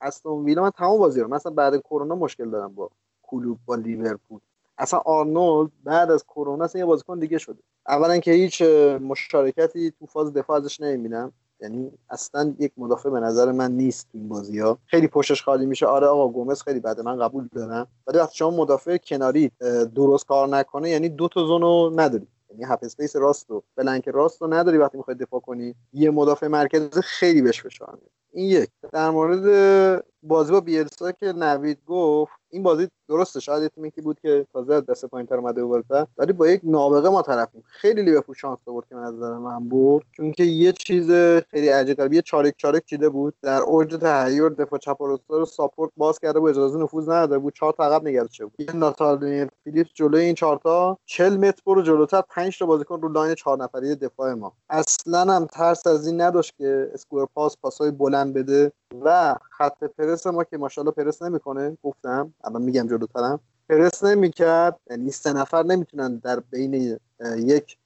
استون 0.00 0.44
ویلا 0.44 0.62
من 0.62 0.70
تمام 0.70 0.98
بازی 0.98 1.20
رو 1.20 1.28
مثلا 1.28 1.52
بعد 1.52 1.76
کرونا 1.76 2.14
مشکل 2.14 2.50
دارم 2.50 2.74
با 2.74 2.90
کلوب 3.22 3.58
با 3.66 3.74
لیورپول. 3.74 4.40
اصلا 4.78 4.98
آرنولد 4.98 5.70
بعد 5.84 6.10
از 6.10 6.24
کرونا 6.24 6.64
اصلا 6.64 6.78
یه 6.78 6.84
بازیکن 6.86 7.18
دیگه 7.18 7.38
شده. 7.38 7.58
اولا 7.88 8.18
که 8.18 8.32
هیچ 8.32 8.62
مشارکتی 9.00 9.90
تو 9.90 10.06
فاز 10.06 10.32
دفاع 10.32 10.56
ازش 10.56 10.80
نمی‌بینم. 10.80 11.32
یعنی 11.60 11.92
اصلا 12.10 12.54
یک 12.58 12.72
مدافع 12.76 13.10
به 13.10 13.20
نظر 13.20 13.52
من 13.52 13.72
نیست 13.72 14.08
تو 14.12 14.18
این 14.18 14.28
بازی 14.28 14.58
ها 14.58 14.78
خیلی 14.86 15.08
پشتش 15.08 15.42
خالی 15.42 15.66
میشه. 15.66 15.86
آره 15.86 16.06
آقا 16.06 16.28
گومز 16.28 16.62
خیلی 16.62 16.80
بده 16.80 17.02
من 17.02 17.18
قبول 17.18 17.48
دارم. 17.54 17.86
ولی 18.06 18.18
وقتی 18.18 18.36
شما 18.36 18.50
مدافع 18.50 18.96
کناری 18.96 19.50
درست 19.94 20.26
کار 20.26 20.48
نکنه 20.48 20.90
یعنی 20.90 21.08
دو 21.08 21.28
تا 21.28 21.46
زونو 21.46 21.90
نداری. 21.90 22.26
یعنی 22.50 22.64
half 22.64 22.78
space 22.82 23.16
راست 23.16 23.50
و 23.50 23.62
flank 23.76 24.08
راست 24.08 24.42
رو 24.42 24.54
نداری 24.54 24.78
وقتی 24.78 24.96
می‌خوای 24.96 25.16
دفاع 25.16 25.40
کنی. 25.40 25.74
یه 25.92 26.10
مدافع 26.10 26.46
مرکزی 26.46 27.02
خیلی 27.02 27.42
بهش 27.42 27.62
فشار 27.62 27.98
این 28.32 28.48
یک. 28.48 28.70
در 28.92 29.10
مورد 29.10 30.04
بازی 30.22 30.52
با 30.52 30.60
بیلسا 30.60 31.12
که 31.12 31.32
نوید 31.32 31.78
گفت 31.86 32.32
این 32.50 32.62
بازی 32.62 32.88
درسته 33.08 33.40
شاید 33.40 33.72
تیمی 33.72 33.90
که 33.90 34.02
بود 34.02 34.20
که 34.20 34.46
تازه 34.52 34.80
دست 34.80 35.06
پایینتر 35.06 35.34
اومده 35.34 35.64
بود 35.64 35.84
ولی 36.18 36.32
با 36.32 36.48
یک 36.48 36.60
نابغه 36.64 37.08
ما 37.08 37.22
طرفیم. 37.22 37.62
خیلی 37.66 38.02
لیورپول 38.02 38.34
شانس 38.34 38.58
آورد 38.66 38.88
که 38.88 38.94
من 38.94 39.02
نظر 39.02 39.34
من 39.34 39.68
برد 39.68 40.04
چون 40.12 40.32
که 40.32 40.44
یه 40.44 40.72
چیز 40.72 41.10
خیلی 41.50 41.68
عجیب 41.68 42.12
یه 42.12 42.22
چارک 42.22 42.54
چارک 42.56 42.84
چیده 42.86 43.08
بود. 43.08 43.34
در 43.42 43.60
اوج 43.60 43.96
تهیور 43.96 44.50
دفاع 44.50 44.78
چپ 44.78 45.02
رو 45.28 45.44
ساپورت 45.44 45.90
باز 45.96 46.18
کرده 46.18 46.40
بود 46.40 46.50
اجازه 46.50 46.78
نفوذ 46.78 47.08
نداده 47.08 47.38
بود. 47.38 47.54
چهار 47.54 47.72
تا 47.72 47.84
عقب 47.84 48.08
نگرفته 48.08 48.44
بود. 48.44 48.54
یه 48.58 48.76
ناتال 48.76 49.48
فیلیپس 49.64 49.90
جلوی 49.94 50.24
این 50.24 50.34
چهار 50.34 50.60
تا. 50.62 50.98
40 51.06 51.36
متر 51.36 51.62
برو 51.66 51.82
جلوتر 51.82 52.22
5 52.28 52.58
تا 52.58 52.66
بازیکن 52.66 53.00
رو 53.00 53.08
لاین 53.08 53.34
چهار 53.34 53.58
نفره 53.58 53.94
دفاع 53.94 54.34
ما. 54.34 54.52
اصلا 54.70 55.34
هم 55.34 55.46
ترس 55.46 55.86
از 55.86 56.06
این 56.06 56.20
نداشت 56.20 56.56
که 56.58 56.90
اسکور 56.94 57.28
پاس 57.34 57.56
پاسای 57.62 57.90
بلند 57.90 58.34
بده 58.34 58.72
و 59.04 59.36
خط 59.50 59.84
پرس 60.08 60.26
ما 60.26 60.44
که 60.44 60.58
ماشاءالله 60.58 60.94
پرس 60.94 61.22
نمی‌کنه 61.22 61.78
گفتم 61.82 62.34
الان 62.44 62.62
میگم 62.62 62.88
جلوترم. 62.88 63.40
پرس 63.68 64.04
نمی‌کرد 64.04 64.80
یعنی 64.90 65.10
سه 65.10 65.32
نفر 65.32 65.62
نمی‌تونن 65.62 66.16
در 66.16 66.40
بین 66.40 66.98
یک 67.36 67.76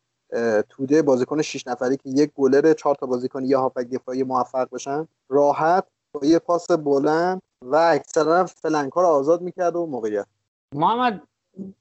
توده 0.68 1.02
بازیکن 1.02 1.42
6 1.42 1.66
نفری 1.66 1.96
که 1.96 2.08
یک 2.10 2.30
گلر 2.34 2.72
چهار 2.72 2.94
تا 2.94 3.06
بازیکن 3.06 3.44
یا 3.44 3.60
هافک 3.60 3.90
دفاعی 3.90 4.22
موفق 4.22 4.68
بشن 4.72 5.08
راحت 5.28 5.84
با 6.12 6.26
یه 6.26 6.38
پاس 6.38 6.70
بلند 6.70 7.40
و 7.62 7.76
اکثرا 7.76 8.46
flank 8.46 8.92
رو 8.92 9.06
آزاد 9.06 9.40
می‌کرد 9.40 9.76
و 9.76 9.86
موقعیت. 9.86 10.26
محمد 10.74 11.22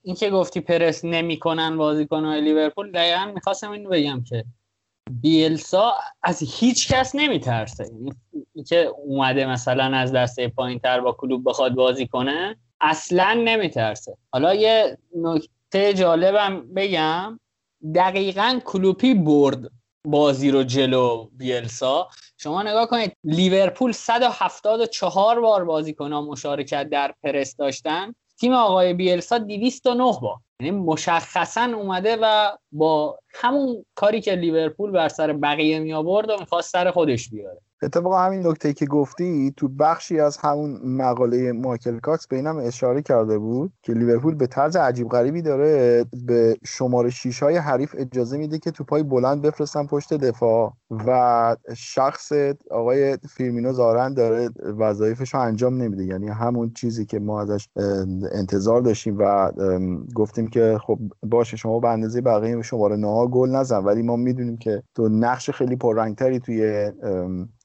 این 0.01 0.15
که 0.15 0.29
گفتی 0.29 0.61
پرس 0.61 1.05
نمی‌کنن 1.05 1.77
بازیکن 1.77 2.25
لیورپول 2.25 2.91
دقیقا 2.91 3.31
می‌خواستم 3.35 3.71
اینو 3.71 3.89
بگم 3.89 4.23
که 4.23 4.45
بیلسا 5.09 5.93
از 6.23 6.43
هیچ 6.59 6.91
کس 6.91 7.15
نمیترسه. 7.15 7.83
یعنی 7.83 8.13
که 8.67 8.91
اومده 9.05 9.45
مثلا 9.45 9.97
از 9.97 10.11
دسته 10.11 10.47
پایین 10.47 10.79
تر 10.79 10.99
با 10.99 11.11
کلوب 11.11 11.49
بخواد 11.49 11.73
بازی 11.75 12.07
کنه 12.07 12.57
اصلا 12.81 13.33
نمیترسه. 13.33 14.17
حالا 14.33 14.53
یه 14.53 14.97
نکته 15.15 15.93
جالبم 15.93 16.73
بگم 16.75 17.39
دقیقا 17.95 18.59
کلوپی 18.65 19.13
برد 19.13 19.71
بازی 20.07 20.51
رو 20.51 20.63
جلو 20.63 21.29
بیلسا. 21.37 22.07
شما 22.37 22.63
نگاه 22.63 22.87
کنید 22.87 23.17
لیورپول 23.23 23.91
174 23.91 25.41
بار 25.41 25.65
بازیکنان 25.65 26.23
مشارکت 26.23 26.89
در 26.89 27.13
پرس 27.23 27.55
داشتن. 27.55 28.15
تیم 28.39 28.53
آقای 28.53 28.93
بیلسا 28.93 29.37
209 29.37 30.03
بار. 30.21 30.37
یعنی 30.61 30.71
مشخصا 30.71 31.63
اومده 31.63 32.17
و 32.21 32.57
با 32.71 33.19
همون 33.33 33.85
کاری 33.95 34.21
که 34.21 34.35
لیورپول 34.35 34.91
بر 34.91 35.09
سر 35.09 35.33
بقیه 35.33 35.79
می 35.79 35.93
آورد 35.93 36.29
و 36.29 36.37
می‌خواست 36.39 36.71
سر 36.71 36.91
خودش 36.91 37.29
بیاره. 37.29 37.61
اتفاقا 37.83 38.19
همین 38.19 38.47
نکته 38.47 38.73
که 38.73 38.85
گفتی 38.85 39.53
تو 39.57 39.67
بخشی 39.67 40.19
از 40.19 40.37
همون 40.37 40.79
مقاله 40.83 41.51
مایکل 41.51 41.99
کاکس 41.99 42.27
به 42.27 42.35
اینم 42.35 42.57
اشاره 42.57 43.01
کرده 43.01 43.37
بود 43.37 43.73
که 43.83 43.93
لیورپول 43.93 44.35
به 44.35 44.47
طرز 44.47 44.75
عجیب 44.75 45.09
غریبی 45.09 45.41
داره 45.41 46.05
به 46.27 46.57
شماره 46.65 47.09
6 47.09 47.43
های 47.43 47.57
حریف 47.57 47.95
اجازه 47.97 48.37
میده 48.37 48.59
که 48.59 48.71
توپای 48.71 49.03
بلند 49.03 49.41
بفرستن 49.41 49.87
پشت 49.87 50.13
دفاع 50.13 50.73
و 51.07 51.55
شخص 51.75 52.31
آقای 52.71 53.17
فیرمینو 53.29 53.73
ظاهرا 53.73 54.13
داره 54.13 54.49
وظایفش 54.77 55.33
رو 55.33 55.39
انجام 55.39 55.81
نمیده. 55.81 56.05
یعنی 56.05 56.27
همون 56.27 56.71
چیزی 56.73 57.05
که 57.05 57.19
ما 57.19 57.41
ازش 57.41 57.69
انتظار 58.31 58.81
داشتیم 58.81 59.15
و 59.19 59.51
گفتیم 60.15 60.47
که 60.47 60.77
خب 60.87 60.99
باشه 61.23 61.57
شما 61.57 61.79
به 61.79 61.89
اندازه 61.89 62.21
بقیه 62.21 62.61
شماره 62.61 62.95
9 62.95 63.07
ما 63.07 63.27
گل 63.27 63.49
نزن. 63.49 63.83
ولی 63.83 64.01
ما 64.01 64.15
می‌دونیم 64.15 64.57
که 64.57 64.83
تو 64.95 65.09
نقش 65.09 65.49
خیلی 65.49 65.75
پررنگتری 65.75 66.39
توی 66.39 66.91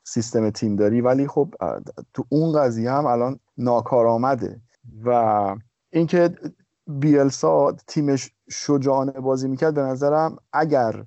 سیستم 0.06 0.50
تیم 0.50 0.76
داری 0.76 1.00
ولی 1.00 1.26
خب 1.26 1.54
تو 2.14 2.24
اون 2.28 2.60
قضیه 2.60 2.90
هم 2.90 3.06
الان 3.06 3.38
ناکارآمده. 3.58 4.60
و 5.04 5.10
اینکه 5.90 6.30
بیلسا 6.86 7.72
تیمش 7.86 8.30
شجاعانه 8.50 9.12
بازی 9.12 9.48
می‌کرد 9.48 9.74
به 9.74 9.80
نظرم 9.80 10.36
اگر 10.52 11.04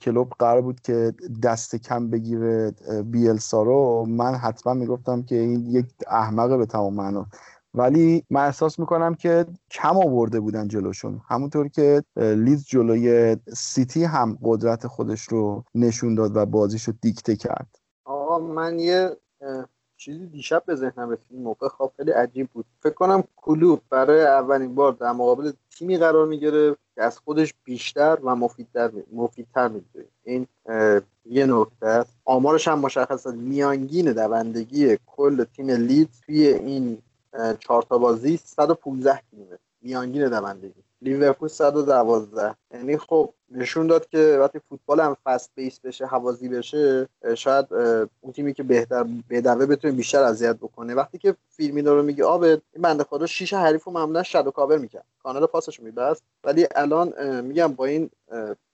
کلوب 0.00 0.32
قرار 0.38 0.62
بود 0.62 0.80
که 0.80 1.14
دست 1.42 1.76
کم 1.76 2.10
بگیره 2.10 2.72
بیلسا 3.04 3.62
رو 3.62 4.06
من 4.08 4.34
حتما 4.34 4.74
می‌گفتم 4.74 5.22
که 5.22 5.34
این 5.36 5.66
یک 5.66 5.86
احمقه 6.06 6.56
به 6.56 6.66
تمام 6.66 6.94
معنا. 6.94 7.26
ولی 7.74 8.24
من 8.30 8.44
احساس 8.44 8.78
می‌کنم 8.78 9.14
که 9.14 9.46
کم 9.70 9.96
آورده 9.96 10.40
بودن 10.40 10.68
جلوشون. 10.68 11.20
همونطور 11.28 11.68
که 11.68 12.02
لیز 12.16 12.64
جلوی 12.64 13.36
سیتی 13.56 14.04
هم 14.04 14.38
قدرت 14.42 14.86
خودش 14.86 15.22
رو 15.22 15.64
نشون 15.74 16.14
داد 16.14 16.36
و 16.36 16.46
بازیش 16.46 16.84
رو 16.84 16.94
دیکته 17.00 17.36
کرد. 17.36 17.85
من 18.42 18.78
یه 18.78 19.16
چیزی 19.96 20.26
دیشب 20.26 20.62
به 20.66 20.74
ذهنم 20.74 21.10
رسید 21.10 21.38
موقع 21.38 21.68
خواب 21.68 21.92
خیلی 21.96 22.10
عجیب 22.10 22.48
بود. 22.50 22.64
فکر 22.80 22.94
کنم 22.94 23.24
کلوب 23.36 23.80
برای 23.90 24.24
اولین 24.24 24.74
بار 24.74 24.92
در 24.92 25.12
مقابل 25.12 25.52
تیمی 25.70 25.98
قرار 25.98 26.26
می‌گرفت 26.26 26.80
که 26.94 27.02
از 27.02 27.18
خودش 27.18 27.54
بیشتر 27.64 28.18
و 28.22 28.36
مفیدتر 28.36 28.90
مفیدتر 29.12 29.68
می‌دونه 29.68 30.04
این 30.24 30.46
یه 31.24 31.46
نکته 31.46 31.86
است. 31.86 32.16
آمارش 32.24 32.68
هم 32.68 32.78
مشخص 32.78 33.26
میانگین 33.26 34.12
دوندگی 34.12 34.98
کل 35.06 35.44
تیم 35.44 35.70
لید 35.70 36.08
توی 36.26 36.46
این 36.46 37.02
چهار 37.58 37.82
تا 37.82 37.98
بازی 37.98 38.36
115 38.36 39.20
کیلومتر 39.30 39.58
میانگین 39.82 40.28
دوندگی. 40.28 40.85
لیورپول 41.02 41.48
112 41.48 42.54
یعنی 42.74 42.98
خب 42.98 43.32
نشون 43.50 43.86
داد 43.86 44.08
که 44.08 44.36
وقتی 44.40 44.58
فوتبال 44.68 45.00
هم 45.00 45.16
فست 45.24 45.50
بیس 45.54 45.80
بشه 45.80 46.06
حوازی 46.06 46.48
بشه 46.48 47.08
شاید 47.34 47.66
اون 48.20 48.32
تیمی 48.32 48.54
که 48.54 48.62
بهتر 48.62 49.06
بدوه 49.30 49.66
بتونه 49.66 49.94
بیشتر 49.94 50.22
اذیت 50.22 50.56
بکنه. 50.56 50.94
وقتی 50.94 51.18
که 51.18 51.36
فیرمینو 51.48 51.94
رو 51.94 52.02
میگه 52.02 52.24
عابد 52.24 52.42
این 52.42 52.60
بنده 52.80 53.04
خدا 53.04 53.26
شیش 53.26 53.52
حریف 53.52 53.84
رو 53.84 53.92
معمولا 53.92 54.22
shadow 54.22 54.50
cover 54.50 54.78
می‌کرد. 54.78 55.04
کانال 55.22 55.46
پاسش 55.46 55.80
میبست. 55.80 56.22
ولی 56.44 56.66
الان 56.74 57.40
میگم 57.40 57.72
با 57.72 57.84
این 57.84 58.10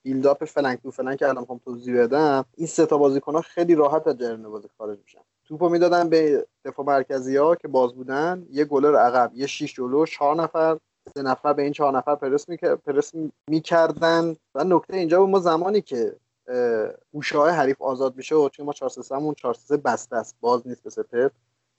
build-up 0.03 0.45
flank 0.45 0.83
to 0.83 0.91
flank 0.91 1.18
که 1.18 1.29
الان 1.29 1.47
هم 1.51 1.61
توضیح 1.64 2.03
بدم 2.03 2.45
این 2.57 2.66
سه 2.66 2.87
تا 2.87 2.99
بازیکن 2.99 3.41
خیلی 3.41 3.75
راحت 3.75 4.07
از 4.07 4.18
جریان 4.18 4.43
بازی 4.43 4.68
خارج 4.79 4.99
میشن. 5.05 5.20
توپو 5.45 5.68
می‌دادن 5.68 6.09
به 6.09 6.47
دفاع 6.64 6.87
مرکزی 6.87 7.37
ها 7.37 7.55
که 7.55 7.68
باز 7.68 7.95
بودن. 7.95 8.47
یه 8.51 8.64
گلر 8.64 8.97
عقب 8.97 9.31
یه 9.35 9.47
شیش 9.47 9.75
جلو 9.75 10.07
چهار 10.07 10.37
نفر. 10.37 10.79
سه 11.15 11.23
نفر 11.23 11.53
به 11.53 11.63
این 11.63 11.73
چهار 11.73 11.97
نفر 11.97 12.15
پرس, 12.15 12.49
می... 12.49 12.57
پرس 12.57 13.13
می‌کردن. 13.49 14.37
و 14.55 14.65
نکته 14.65 14.97
اینجا 14.97 15.21
بود 15.21 15.31
ما 15.31 15.39
زمانی 15.39 15.81
که 15.81 16.17
گوشه 17.13 17.39
های 17.39 17.53
حریف 17.53 17.83
آزاد 17.83 18.17
میشه 18.17 18.35
و 18.35 18.49
چون 18.49 18.67
ما 18.67 18.73
4 18.73 18.89
3 18.89 19.17
همون 19.17 19.35
4 19.35 19.55
3 19.55 19.77
بسته 19.77 20.17
است 20.17 20.37
باز 20.41 20.67
نیست 20.67 20.83
به 20.83 20.91
سپر 20.91 21.29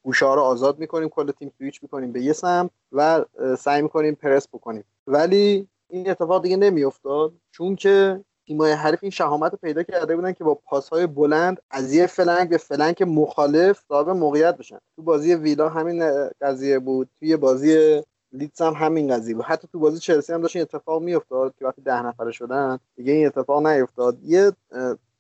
گوشه 0.04 0.26
ها 0.26 0.36
رو 0.36 0.42
آزاد 0.42 0.80
می‌کنیم 0.80 1.10
کل 1.10 1.32
تیم 1.32 1.52
سویچ 1.58 1.84
می‌کنیم 1.84 2.12
به 2.12 2.22
یه 2.22 2.34
سمت 2.34 2.70
و 2.92 3.26
سعی 3.60 3.82
می‌کنیم 3.82 4.16
پرس 4.16 4.48
بکنیم. 4.48 4.84
ولی 5.08 5.68
این 5.90 6.10
اتفاق 6.10 6.44
دیگه 6.44 6.58
نمیافتاد 6.58 7.34
چون 7.52 7.76
که 7.76 8.24
تیمای 8.48 8.72
حریف 8.72 9.00
این 9.02 9.12
شهامت 9.12 9.56
پیدا 9.56 9.84
کرده 9.84 10.16
بودن 10.16 10.32
که 10.32 10.44
با 10.44 10.56
پاس 10.56 10.90
های 10.90 11.08
بلند 11.08 11.62
از 11.72 11.94
یه 11.94 12.08
flank 12.08 12.50
به 12.50 12.58
flank 12.58 13.04
مخالف 13.08 13.84
صاحب 13.88 14.10
موقعیت 14.10 14.58
بشن. 14.58 14.80
تو 14.96 15.02
بازی 15.02 15.36
ویلا 15.36 15.70
همین 15.70 16.30
قضیه 16.42 16.80
بود. 16.80 17.10
توی 17.20 17.38
بازی 17.38 18.02
لیدز 18.34 18.62
هم 18.62 18.74
همین 18.74 19.14
قضیه 19.14 19.36
بود. 19.36 19.46
حتی 19.46 19.68
تو 19.72 19.80
بازی 19.80 20.00
چلسی 20.00 20.34
هم 20.34 20.42
داشت 20.42 20.56
این 20.56 20.62
اتفاق 20.64 21.02
میافتاد 21.02 21.56
که 21.60 21.66
وقتی 21.66 21.82
ده 21.82 22.06
نفره 22.06 22.32
شدن 22.32 22.80
دیگه 22.96 23.14
این 23.14 23.28
اتفاق 23.28 23.68
نیفتاد 23.68 24.18
یه 24.24 24.52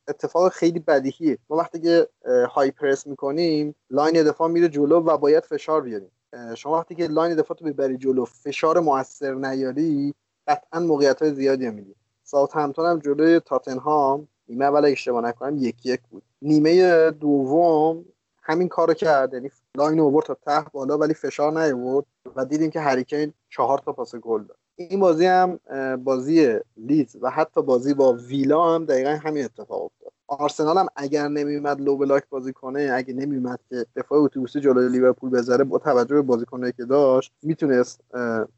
اتفاق 0.07 0.51
خیلی 0.51 0.79
بدیهیه. 0.79 1.37
ما 1.49 1.57
وقتی 1.57 1.79
که 1.79 2.07
high 2.49 2.71
press 2.71 3.07
می‌کنیم 3.07 3.75
line 3.89 4.23
دفاع 4.23 4.47
میره 4.47 4.69
جلو 4.69 4.99
و 4.99 5.17
باید 5.17 5.43
فشار 5.43 5.81
بیاریم. 5.81 6.11
شما 6.55 6.77
وقتی 6.77 6.95
که 6.95 7.07
line 7.07 7.35
دفاع 7.35 7.57
تو 7.57 7.65
ببری 7.65 7.97
جلو 7.97 8.25
فشار 8.25 8.79
موثر 8.79 9.33
نیاری 9.33 10.13
قطعا 10.47 10.79
موقعیت 10.79 11.21
های 11.21 11.33
زیادی 11.33 11.69
میدی 11.69 11.95
ساوتهمپتون 12.23 12.85
هم 12.85 12.99
جلوی 12.99 13.39
تاتنهام 13.39 14.27
نیمه 14.47 14.65
اول 14.65 14.85
اشتباه 14.85 15.23
نکنم 15.23 15.57
یکی 15.57 15.89
یک 15.89 16.01
بود. 16.11 16.23
نیمه 16.41 17.11
دوم 17.11 18.05
همین 18.43 18.67
کارو 18.67 18.93
کرد. 18.93 19.33
یعنی 19.33 19.51
line 19.77 19.99
اوورد 19.99 20.25
تا 20.25 20.33
ته 20.33 20.65
بالا 20.73 20.97
ولی 20.97 21.13
فشار 21.13 21.63
نیورد 21.63 22.05
و 22.35 22.45
دیدیم 22.45 22.69
که 22.69 22.79
هریکین 22.79 23.33
چهار 23.49 23.77
تا 23.77 23.93
پاس 23.93 24.15
گل 24.15 24.43
داد. 24.43 24.57
این 24.75 24.99
بازی 24.99 25.25
هم 25.25 25.59
بازی 26.03 26.59
لیدز 26.77 27.17
و 27.21 27.29
حتی 27.29 27.61
بازی 27.61 27.93
با 27.93 28.13
ویلا 28.13 28.75
هم 28.75 28.85
دقیقا 28.85 29.09
همین 29.09 29.45
اتفاق 29.45 29.83
افتاد. 29.83 30.12
آرسنال 30.27 30.77
هم 30.77 30.87
اگر 30.95 31.27
نمیومد 31.27 31.81
low 31.81 31.97
block 31.97 32.23
بازی 32.29 32.53
کنه 32.53 32.91
اگه 32.93 33.13
نمیومد 33.13 33.59
که 33.69 33.85
دفاع 33.95 34.19
اتوبوسی 34.19 34.59
جلوی 34.59 34.89
لیورپول 34.89 35.29
بذاره 35.29 35.63
با 35.63 35.77
توجه 35.77 36.15
به 36.15 36.21
بازیکنایی 36.21 36.73
که 36.77 36.85
داشت 36.85 37.33
می‌تونست 37.43 38.01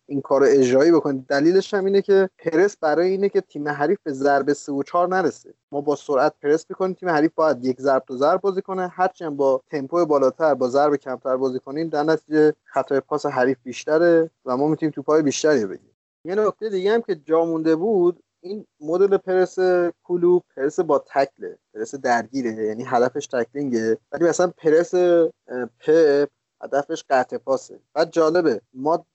این 0.05 0.21
کار 0.21 0.43
اجرایی 0.43 0.91
بکنه. 0.91 1.25
دلیلش 1.27 1.73
هم 1.73 1.85
اینه 1.85 2.01
که 2.01 2.29
پرس 2.39 2.77
برای 2.77 3.09
اینه 3.09 3.29
که 3.29 3.41
تیم 3.41 3.67
حریف 3.67 3.99
به 4.03 4.13
ضربه 4.13 4.53
3 4.53 4.71
و 4.71 4.83
4 4.83 5.07
نرسه. 5.07 5.53
ما 5.71 5.81
با 5.81 5.95
سرعت 5.95 6.33
پرس 6.43 6.65
می‌کنیم 6.69 6.93
تیم 6.93 7.09
حریف 7.09 7.31
باید 7.35 7.65
یک 7.65 7.81
ضرب 7.81 8.03
تو 8.07 8.17
ضرب 8.17 8.41
بازی 8.41 8.61
کنه. 8.61 8.87
هرچند 8.87 9.37
با 9.37 9.61
تمپو 9.71 10.05
بالاتر 10.05 10.53
با 10.53 10.67
ضرب 10.67 10.95
کمتر 10.95 11.37
بازی 11.37 11.59
کنیم 11.59 11.89
در 11.89 12.03
نتیجه 12.03 12.53
خطای 12.63 12.99
پاس 12.99 13.25
حریف 13.25 13.57
بیشتره 13.63 14.29
و 14.45 14.57
ما 14.57 14.67
می‌تونیم 14.67 14.91
توپای 14.91 15.21
بیشتری 15.21 15.65
بگیریم. 15.65 15.95
یه 16.25 16.35
نکته 16.35 16.69
دیگه 16.69 16.91
هم 16.91 17.01
که 17.01 17.15
جا 17.15 17.45
مونده 17.45 17.75
بود 17.75 18.23
این 18.45 18.65
مدل 18.79 19.17
پرس 19.17 19.57
کلوب 20.03 20.43
پرس 20.55 20.79
با 20.79 20.99
تکله 20.99 21.57
پرس 21.73 21.95
درگیره 21.95 22.65
یعنی 22.65 22.83
هدفش 22.87 23.27
تکلینگه. 23.27 23.97
ولی 24.11 24.23
مثلا 24.23 24.47
پرس 24.57 24.95
پپ 25.79 26.29
هدفش 26.65 27.03
قطع 27.09 27.37
پاسه. 27.37 27.79
بعد 27.93 28.11
جالبه 28.11 28.61
ما 28.73 29.05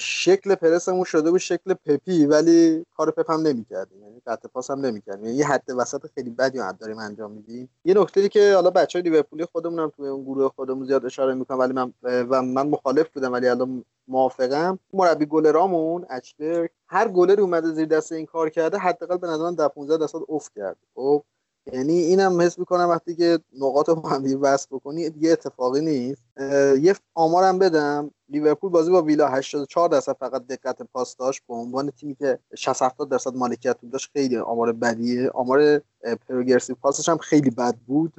شکل 0.00 0.54
پرسمون 0.54 1.04
شده 1.04 1.30
بود 1.30 1.40
شکل 1.40 1.74
پپی 1.74 2.26
ولی 2.26 2.86
کار 2.96 3.10
پپ 3.10 3.30
هم 3.30 3.40
نمی‌کردیم. 3.40 4.02
یعنی 4.02 4.22
قطع 4.26 4.48
پاس 4.48 4.70
هم 4.70 4.80
نمی‌کردیم. 4.86 5.24
یعنی 5.24 5.36
یه 5.36 5.46
حد 5.46 5.64
وسط 5.76 6.06
خیلی 6.14 6.30
بدی 6.30 6.58
هم 6.58 6.76
داریم 6.80 6.98
انجام 6.98 7.30
میدیم. 7.30 7.68
یه 7.84 7.94
نکته 7.94 8.28
که 8.28 8.54
حالا 8.54 8.70
بچه 8.70 9.00
لیورپولی 9.00 9.44
خودمون 9.44 9.78
هم 9.78 9.92
توی 9.96 10.08
اون 10.08 10.24
گروه 10.24 10.48
خودمون 10.56 10.86
زیاد 10.86 11.06
اشاره 11.06 11.34
می‌کنم 11.34 11.58
ولی 11.58 11.72
من 11.72 11.92
و 12.04 12.42
من 12.42 12.68
مخالف 12.68 13.08
بودم 13.08 13.32
ولی 13.32 13.48
الان 13.48 13.84
موافقم. 14.08 14.78
مربی 14.92 15.26
گلرامون 15.26 16.06
اچبرگ 16.10 16.70
هر 16.86 17.08
گلری 17.08 17.42
اومده 17.42 17.72
زیر 17.72 17.86
دست 17.86 18.12
این 18.12 18.26
کار 18.26 18.50
کرده 18.50 18.78
حداقل 18.78 19.16
به 19.16 19.26
نظر 19.26 19.44
من 19.44 19.54
در 19.54 19.68
15 19.68 19.96
درصد 19.96 20.18
افت 20.28 20.52
کرد 20.56 20.76
خب؟ 20.94 21.24
یعنی 21.72 21.92
اینم 21.92 22.40
حس 22.40 22.58
می‌کنم 22.58 22.88
وقتی 22.88 23.16
که 23.16 23.38
نقاط 23.58 23.88
رو 23.88 24.08
هم 24.08 24.24
وصل 24.40 24.66
بکنی 24.70 25.10
دیگه 25.10 25.32
اتفاقی 25.32 25.80
نیست. 25.80 26.22
یه 26.80 26.94
آمارم 27.14 27.58
بدم. 27.58 28.10
لیورپول 28.28 28.70
بازی 28.70 28.90
با 28.90 29.02
ویلا 29.02 29.28
84 29.28 29.88
درصد 29.88 30.12
فقط 30.12 30.46
دقت 30.46 30.82
پاس 30.82 31.16
داشت. 31.16 31.42
به 31.48 31.54
عنوان 31.54 31.90
تیمی 31.90 32.14
که 32.14 32.38
60 32.56 32.82
70 32.82 33.08
درصد 33.08 33.34
مالکیت 33.34 33.76
داشت 33.92 34.10
خیلی 34.12 34.36
آمار 34.36 34.72
بدیه. 34.72 35.30
آمار 35.30 35.82
پروگرسیو 36.28 36.76
پاسش 36.82 37.08
هم 37.08 37.18
خیلی 37.18 37.50
بد 37.50 37.74
بود. 37.86 38.12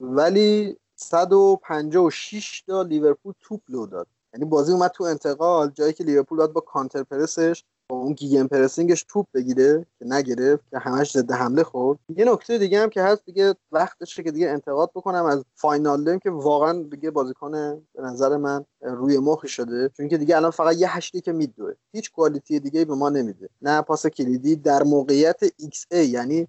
ولی 0.00 0.76
156 0.96 2.62
تا 2.66 2.82
لیورپول 2.82 3.34
توپ 3.40 3.60
لو 3.68 3.86
داد. 3.86 4.06
یعنی 4.34 4.44
بازی 4.44 4.72
اومد 4.72 4.90
تو 4.90 5.04
انتقال. 5.04 5.70
جایی 5.70 5.92
که 5.92 6.04
لیورپول 6.04 6.38
داد 6.38 6.52
با 6.52 6.60
کانتر 6.60 7.02
پرسش 7.02 7.64
با 7.90 7.96
اون 7.96 8.12
گیگن 8.12 8.46
پرسینگش 8.46 9.04
توپ 9.08 9.26
بگیره 9.34 9.86
که 9.98 10.04
نگرفت 10.04 10.64
که 10.70 10.78
همش 10.78 11.12
ضد 11.12 11.32
حمله 11.32 11.62
خورد. 11.62 11.98
یه 12.16 12.32
نکته 12.32 12.58
دیگه 12.58 12.80
هم 12.80 12.90
که 12.90 13.02
هست 13.02 13.22
دیگه 13.26 13.54
وقتشه 13.72 14.22
که 14.22 14.30
دیگه 14.30 14.48
انتقاد 14.48 14.90
بکنم 14.94 15.24
از 15.24 15.44
فاینال 15.54 16.18
که 16.18 16.30
واقعا 16.30 16.82
دیگه 16.82 17.10
بازیکن 17.10 17.52
به 17.94 18.02
نظر 18.02 18.36
من 18.36 18.64
روی 18.82 19.18
مخی 19.18 19.48
شده. 19.48 19.90
چون 19.96 20.08
که 20.08 20.18
دیگه 20.18 20.36
الان 20.36 20.50
فقط 20.50 20.76
یه 20.76 20.96
هشتی 20.96 21.20
که 21.20 21.32
میدوه. 21.32 21.72
هیچ 21.92 22.12
کوالیتی 22.12 22.60
دیگه 22.60 22.84
به 22.84 22.94
ما 22.94 23.08
نمیده. 23.08 23.48
نه 23.62 23.82
پاس 23.82 24.06
کلیدی 24.06 24.56
در 24.56 24.82
موقعیت 24.82 25.46
XA 25.46 25.96
یعنی 25.96 26.48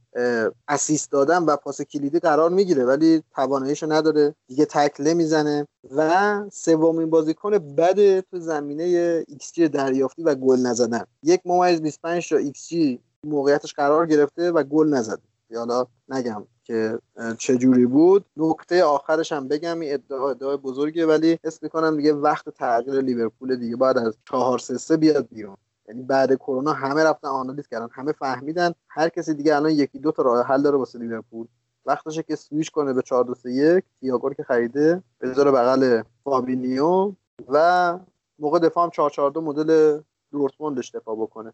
اسیست 0.67 1.11
دادن 1.11 1.43
و 1.43 1.55
پاس 1.55 1.81
کلیدی 1.81 2.19
قرار 2.19 2.49
می‌گیره 2.49 2.85
ولی 2.85 3.23
تواناییشو 3.35 3.91
نداره. 3.91 4.35
دیگه 4.47 4.65
تکله 4.65 5.13
می‌زنه. 5.13 5.67
و 5.95 6.41
سومین 6.51 7.09
بازیکن 7.09 7.57
بد 7.57 8.19
تو 8.19 8.39
زمینه 8.39 9.21
XG 9.23 9.59
دریافتی 9.59 10.23
و 10.23 10.35
گل 10.35 10.59
نزدن. 10.59 11.03
یک 11.29 11.41
ممیز 11.45 11.81
25 11.81 12.29
تا 12.29 12.41
XG 12.41 12.97
موقعیتش 13.23 13.73
قرار 13.73 14.05
گرفته 14.05 14.51
و 14.51 14.63
گل 14.63 14.87
نزده. 14.87 15.21
حالا 15.55 15.85
نگم 16.09 16.43
که 16.63 16.99
چه 17.37 17.57
جوری 17.57 17.85
بود. 17.85 18.25
نکته 18.37 18.83
آخرش 18.83 19.31
هم 19.31 19.47
بگم 19.47 19.79
این 19.79 19.93
ادعا 19.93 20.29
ادعای 20.29 20.57
بزرگه 20.57 21.05
ولی 21.05 21.39
حس 21.43 21.63
می‌کنم 21.63 21.97
دیگه 21.97 22.13
وقت 22.13 22.49
تغییر 22.49 23.01
لیورپول 23.01 23.55
دیگه 23.55 23.75
بعد 23.75 23.97
از 23.97 24.17
4 24.29 24.59
3 24.59 24.97
بیاد 24.97 25.27
بیرون. 25.31 25.57
یعنی 25.87 26.01
بعد 26.01 26.33
کرونا 26.35 26.73
همه 26.73 27.03
رفتن 27.03 27.27
آنالیز 27.27 27.67
کردن 27.67 27.87
همه 27.91 28.11
فهمیدن 28.11 28.71
هر 28.87 29.09
کسی 29.09 29.33
دیگه 29.33 29.55
الان 29.55 29.71
یکی 29.71 29.99
دو 29.99 30.11
تا 30.11 30.23
راه 30.23 30.45
حل 30.45 30.61
داره 30.61 30.77
واسه 30.77 30.99
لیورپول. 30.99 31.47
وقتشه 31.85 32.23
که 32.23 32.35
سویش 32.35 32.69
کنه 32.69 32.93
به 32.93 33.01
4 33.01 33.23
2 33.23 33.35
3 33.35 33.51
1 33.51 33.83
تیاگو 33.99 34.33
که 34.33 34.43
خریده 34.43 35.03
بذاره 35.21 35.51
بغل 35.51 36.01
فابینیو 36.23 37.11
و 37.47 37.99
موقع 38.39 38.59
دفاع 38.59 38.83
هم 38.83 38.89
4 38.89 39.09
4 39.09 39.31
2 39.31 39.41
مدل 39.41 39.99
دورتموندش 40.31 40.91
دفاع 40.95 41.15
بکنه. 41.15 41.53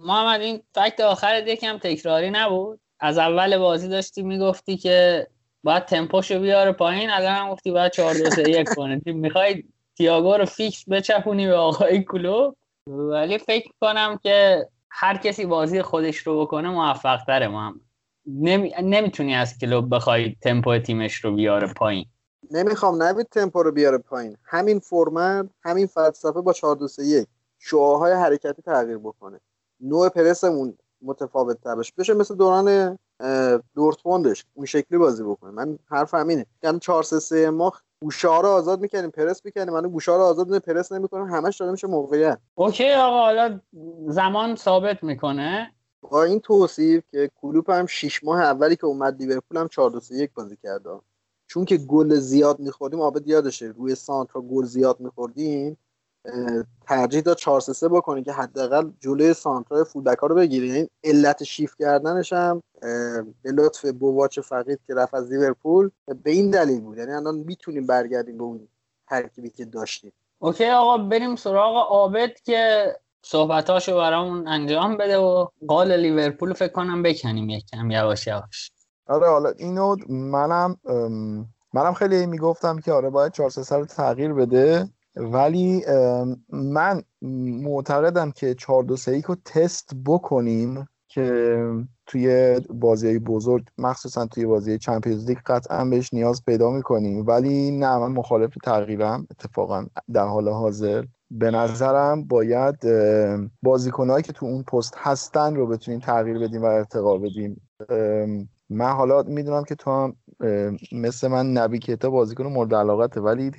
محمد 0.00 0.40
این 0.40 0.62
فکت 0.74 1.00
آخر 1.00 1.46
یکم 1.46 1.78
تکراری 1.78 2.30
نبود؟ 2.30 2.80
از 3.00 3.18
اول 3.18 3.58
بازی 3.58 3.88
داشتی 3.88 4.22
می‌گفتی 4.22 4.76
که 4.76 5.26
باید 5.62 5.84
تمپوشو 5.84 6.40
بیاره 6.40 6.72
پایین 6.72 7.10
الان 7.10 7.32
هم 7.32 7.50
گفتی 7.50 7.70
باید 7.70 7.92
4 7.92 8.14
2 8.14 8.30
3 8.30 8.50
1 8.50 8.74
کنه. 8.74 9.00
می‌خوای 9.06 9.64
تییاگو 9.96 10.34
رو 10.34 10.44
فیکس 10.44 10.88
بچپونی 10.88 11.46
به 11.46 11.54
آقای 11.54 12.02
کلوب؟ 12.02 12.56
ولی 12.86 13.38
فکر 13.38 13.70
کنم 13.80 14.18
که 14.22 14.68
هر 14.90 15.16
کسی 15.16 15.46
بازی 15.46 15.82
خودش 15.82 16.16
رو 16.16 16.40
بکنه 16.40 16.70
موفق 16.70 17.24
تره 17.26 17.48
محمد. 17.48 17.80
نمی... 18.26 18.74
نمی‌تونی 18.82 19.34
از 19.34 19.58
کلوب 19.58 19.94
بخوای 19.94 20.36
تمپو 20.40 20.78
تیمش 20.78 21.14
رو 21.14 21.34
بیاره 21.34 21.72
پایین. 21.72 22.06
نمی‌خوام 22.50 23.02
نبید 23.02 23.26
تمپو 23.26 23.62
رو 23.62 23.72
بیاره 23.72 23.98
پایین. 23.98 24.36
همین 24.44 24.78
فرمت 24.78 25.48
همین 25.62 25.86
فلسفه 25.86 26.40
با 26.40 26.52
4 26.52 26.76
2 26.76 26.88
3 26.88 27.04
1 27.04 27.26
شعاهای 27.58 28.12
حرکتی 28.12 28.62
تغییر 28.62 28.98
بکنه. 28.98 29.40
نوع 29.80 30.08
پرسمون 30.08 30.78
متفاوت 31.02 31.60
تر 31.60 31.74
بشه 31.74 31.92
بشه 31.98 32.14
مثل 32.14 32.34
دوران 32.34 32.98
دورتموندش. 33.74 34.44
اون 34.54 34.66
شکلی 34.66 34.98
بازی 34.98 35.22
بکنه. 35.22 35.50
من 35.50 35.78
حرف 35.86 36.14
همینه. 36.14 36.46
یعنی 36.62 36.78
4 36.78 37.02
3 37.02 37.20
3 37.20 37.50
ما 37.50 37.72
گوشه 38.00 38.40
رو 38.40 38.48
آزاد 38.48 38.80
می‌کنیم 38.80 39.10
پرس 39.10 39.44
می‌کنیم 39.44 39.70
من 39.70 39.88
گوشه 39.88 40.12
رو 40.12 40.22
آزاد 40.22 40.46
می‌کنیم 40.46 40.60
پرس 40.60 40.92
نمی‌کنم 40.92 41.34
همش 41.34 41.56
داره 41.56 41.72
میشه 41.72 41.86
موقعیت. 41.86 42.38
اوکی 42.54 42.92
آقا 42.92 43.18
حالا 43.18 43.60
زمان 44.08 44.56
ثابت 44.56 45.02
می‌کنه. 45.02 45.72
با 46.00 46.22
این 46.22 46.40
توصیف 46.40 47.04
که 47.10 47.30
کلوپ 47.40 47.70
هم 47.70 47.86
6 47.86 48.24
ماه 48.24 48.40
اولی 48.40 48.76
که 48.76 48.86
اومد 48.86 49.22
لیورپول 49.22 49.58
هم 49.58 49.68
4 49.68 49.90
2 49.90 50.00
1 50.10 50.30
بازی 50.34 50.56
کرده 50.62 50.90
چون 51.46 51.64
که 51.64 51.76
گل 51.76 52.14
زیاد 52.14 52.60
میخوردیم 52.60 53.00
عابد 53.00 53.28
یادشه. 53.28 53.66
روی 53.66 53.94
سانترا 53.94 54.42
گل 54.42 54.64
زیاد 54.64 55.00
میخوردیم. 55.00 55.78
ترجیح 56.86 57.20
داد 57.20 57.36
4 57.36 57.60
3 57.60 57.88
بکنه 57.88 58.22
که 58.22 58.32
حداقل 58.32 58.90
جلوی 59.00 59.34
سانترای 59.34 59.84
full-back 59.84 60.18
ها 60.18 60.26
رو 60.26 60.34
بگیره 60.34 60.66
یعنی 60.66 60.88
علت 61.04 61.44
شیف 61.44 61.74
کردنش 61.78 62.32
هم 62.32 62.62
به 63.42 63.52
لطف 63.52 63.84
بوواچ 63.84 64.40
فقید 64.40 64.80
که 64.86 64.94
رفت 64.94 65.14
از 65.14 65.32
لیورپول 65.32 65.90
به 66.22 66.30
این 66.30 66.50
دلیل 66.50 66.80
بود. 66.80 66.98
یعنی 66.98 67.12
الان 67.12 67.34
می‌تونیم 67.34 67.86
برگردیم 67.86 68.38
به 68.38 68.44
اون 68.44 68.68
ترکیبی 69.08 69.50
که 69.50 69.64
داشتیم. 69.64 70.12
okay 70.38 70.70
آقا 70.70 70.98
بریم 70.98 71.36
سراغ 71.36 71.76
عابد 71.90 72.32
که 72.44 72.92
صحبتاشو 73.22 73.96
برامون 73.96 74.48
انجام 74.48 74.96
بده 74.96 75.18
و 75.18 75.46
قال 75.66 75.96
لیورپول 75.96 76.52
فکر 76.52 76.72
کنم 76.72 77.02
بکنیم 77.02 77.48
یک 77.48 77.64
کم 77.72 77.90
یواش 77.90 78.26
یواش. 78.26 78.70
آره 79.06 79.28
حالا 79.28 79.50
اینو 79.58 79.96
منم 80.08 80.76
منم 81.72 81.94
خیلی 81.94 82.26
می‌گفتم 82.26 82.78
که 82.78 82.92
آره 82.92 83.10
باید 83.10 83.32
4 83.32 83.50
3 83.50 83.76
رو 83.76 83.84
تغییر 83.84 84.32
بده. 84.32 84.88
ولی 85.16 85.84
من 86.52 87.02
معتقدم 87.62 88.30
که 88.30 88.54
4 88.54 88.82
2 88.84 88.96
3 88.96 89.22
رو 89.26 89.36
تست 89.44 89.90
بکنیم 90.06 90.88
که 91.08 91.66
توی 92.06 92.56
بازی 92.70 93.18
بزرگ 93.18 93.66
مخصوصا 93.78 94.26
توی 94.26 94.46
بازی 94.46 94.78
چمپیونز 94.78 95.26
لیگ 95.26 95.38
قطعا 95.46 95.84
بهش 95.84 96.14
نیاز 96.14 96.44
پیدا 96.44 96.70
می‌کنیم. 96.70 97.26
ولی 97.26 97.70
نه 97.70 97.98
من 97.98 98.12
مخالف 98.12 98.54
تغییرم 98.64 99.26
اتفاقا 99.30 99.86
در 100.12 100.26
حال 100.26 100.48
حاضر. 100.48 101.04
به 101.30 101.50
نظرم 101.50 102.24
باید 102.24 102.76
بازیکنهایی 103.62 104.22
که 104.22 104.32
تو 104.32 104.46
اون 104.46 104.62
پست 104.62 104.94
هستن 104.96 105.56
رو 105.56 105.66
بتونیم 105.66 106.00
تغییر 106.00 106.38
بدیم 106.38 106.62
و 106.62 106.66
ارتقا 106.66 107.18
بدیم. 107.18 107.68
من 108.70 108.90
حالا 108.90 109.22
می‌دونم 109.22 109.64
که 109.64 109.74
تو 109.74 109.90
هم 109.90 110.16
مثل 110.92 111.28
من 111.28 111.52
نبی 111.52 111.78
کتا 111.78 112.10
بازیکن 112.10 112.46
مورد 112.46 112.74
علاقته 112.74 113.20
ولی 113.20 113.50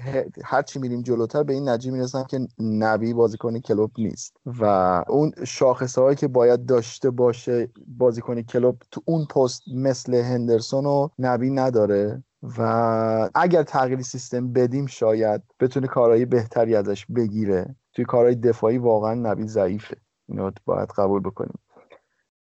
هر 0.43 0.61
چی 0.61 0.80
میریم 0.80 1.01
جلوتر 1.01 1.43
به 1.43 1.53
این 1.53 1.69
نجی 1.69 1.91
می‌رسم 1.91 2.23
که 2.23 2.47
نبی 2.59 3.13
بازیکن 3.13 3.59
کلوب 3.59 3.91
نیست. 3.97 4.38
و 4.45 4.63
اون 5.09 5.32
شاخصه 5.43 6.01
هایی 6.01 6.15
که 6.15 6.28
باید 6.28 6.65
داشته 6.65 7.09
باشه 7.09 7.69
بازیکن 7.88 8.41
کلوب 8.41 8.82
تو 8.91 9.01
اون 9.05 9.25
پست 9.25 9.61
مثل 9.75 10.13
هندرسون 10.13 10.86
و 10.86 11.09
نبی 11.19 11.49
نداره. 11.49 12.23
و 12.57 13.30
اگر 13.36 13.63
تغییر 13.63 14.01
سیستم 14.01 14.53
بدیم 14.53 14.86
شاید 14.86 15.41
بتونه 15.59 15.88
کارهای 15.88 16.25
بهتری 16.25 16.75
ازش 16.75 17.05
بگیره. 17.05 17.75
توی 17.93 18.05
کارهای 18.05 18.36
دفاعی 18.36 18.78
واقعا 18.78 19.13
نبی 19.13 19.47
ضعیفه. 19.47 19.97
اینو 20.30 20.51
باید 20.65 20.89
قبول 20.89 21.21
بکنیم. 21.21 21.59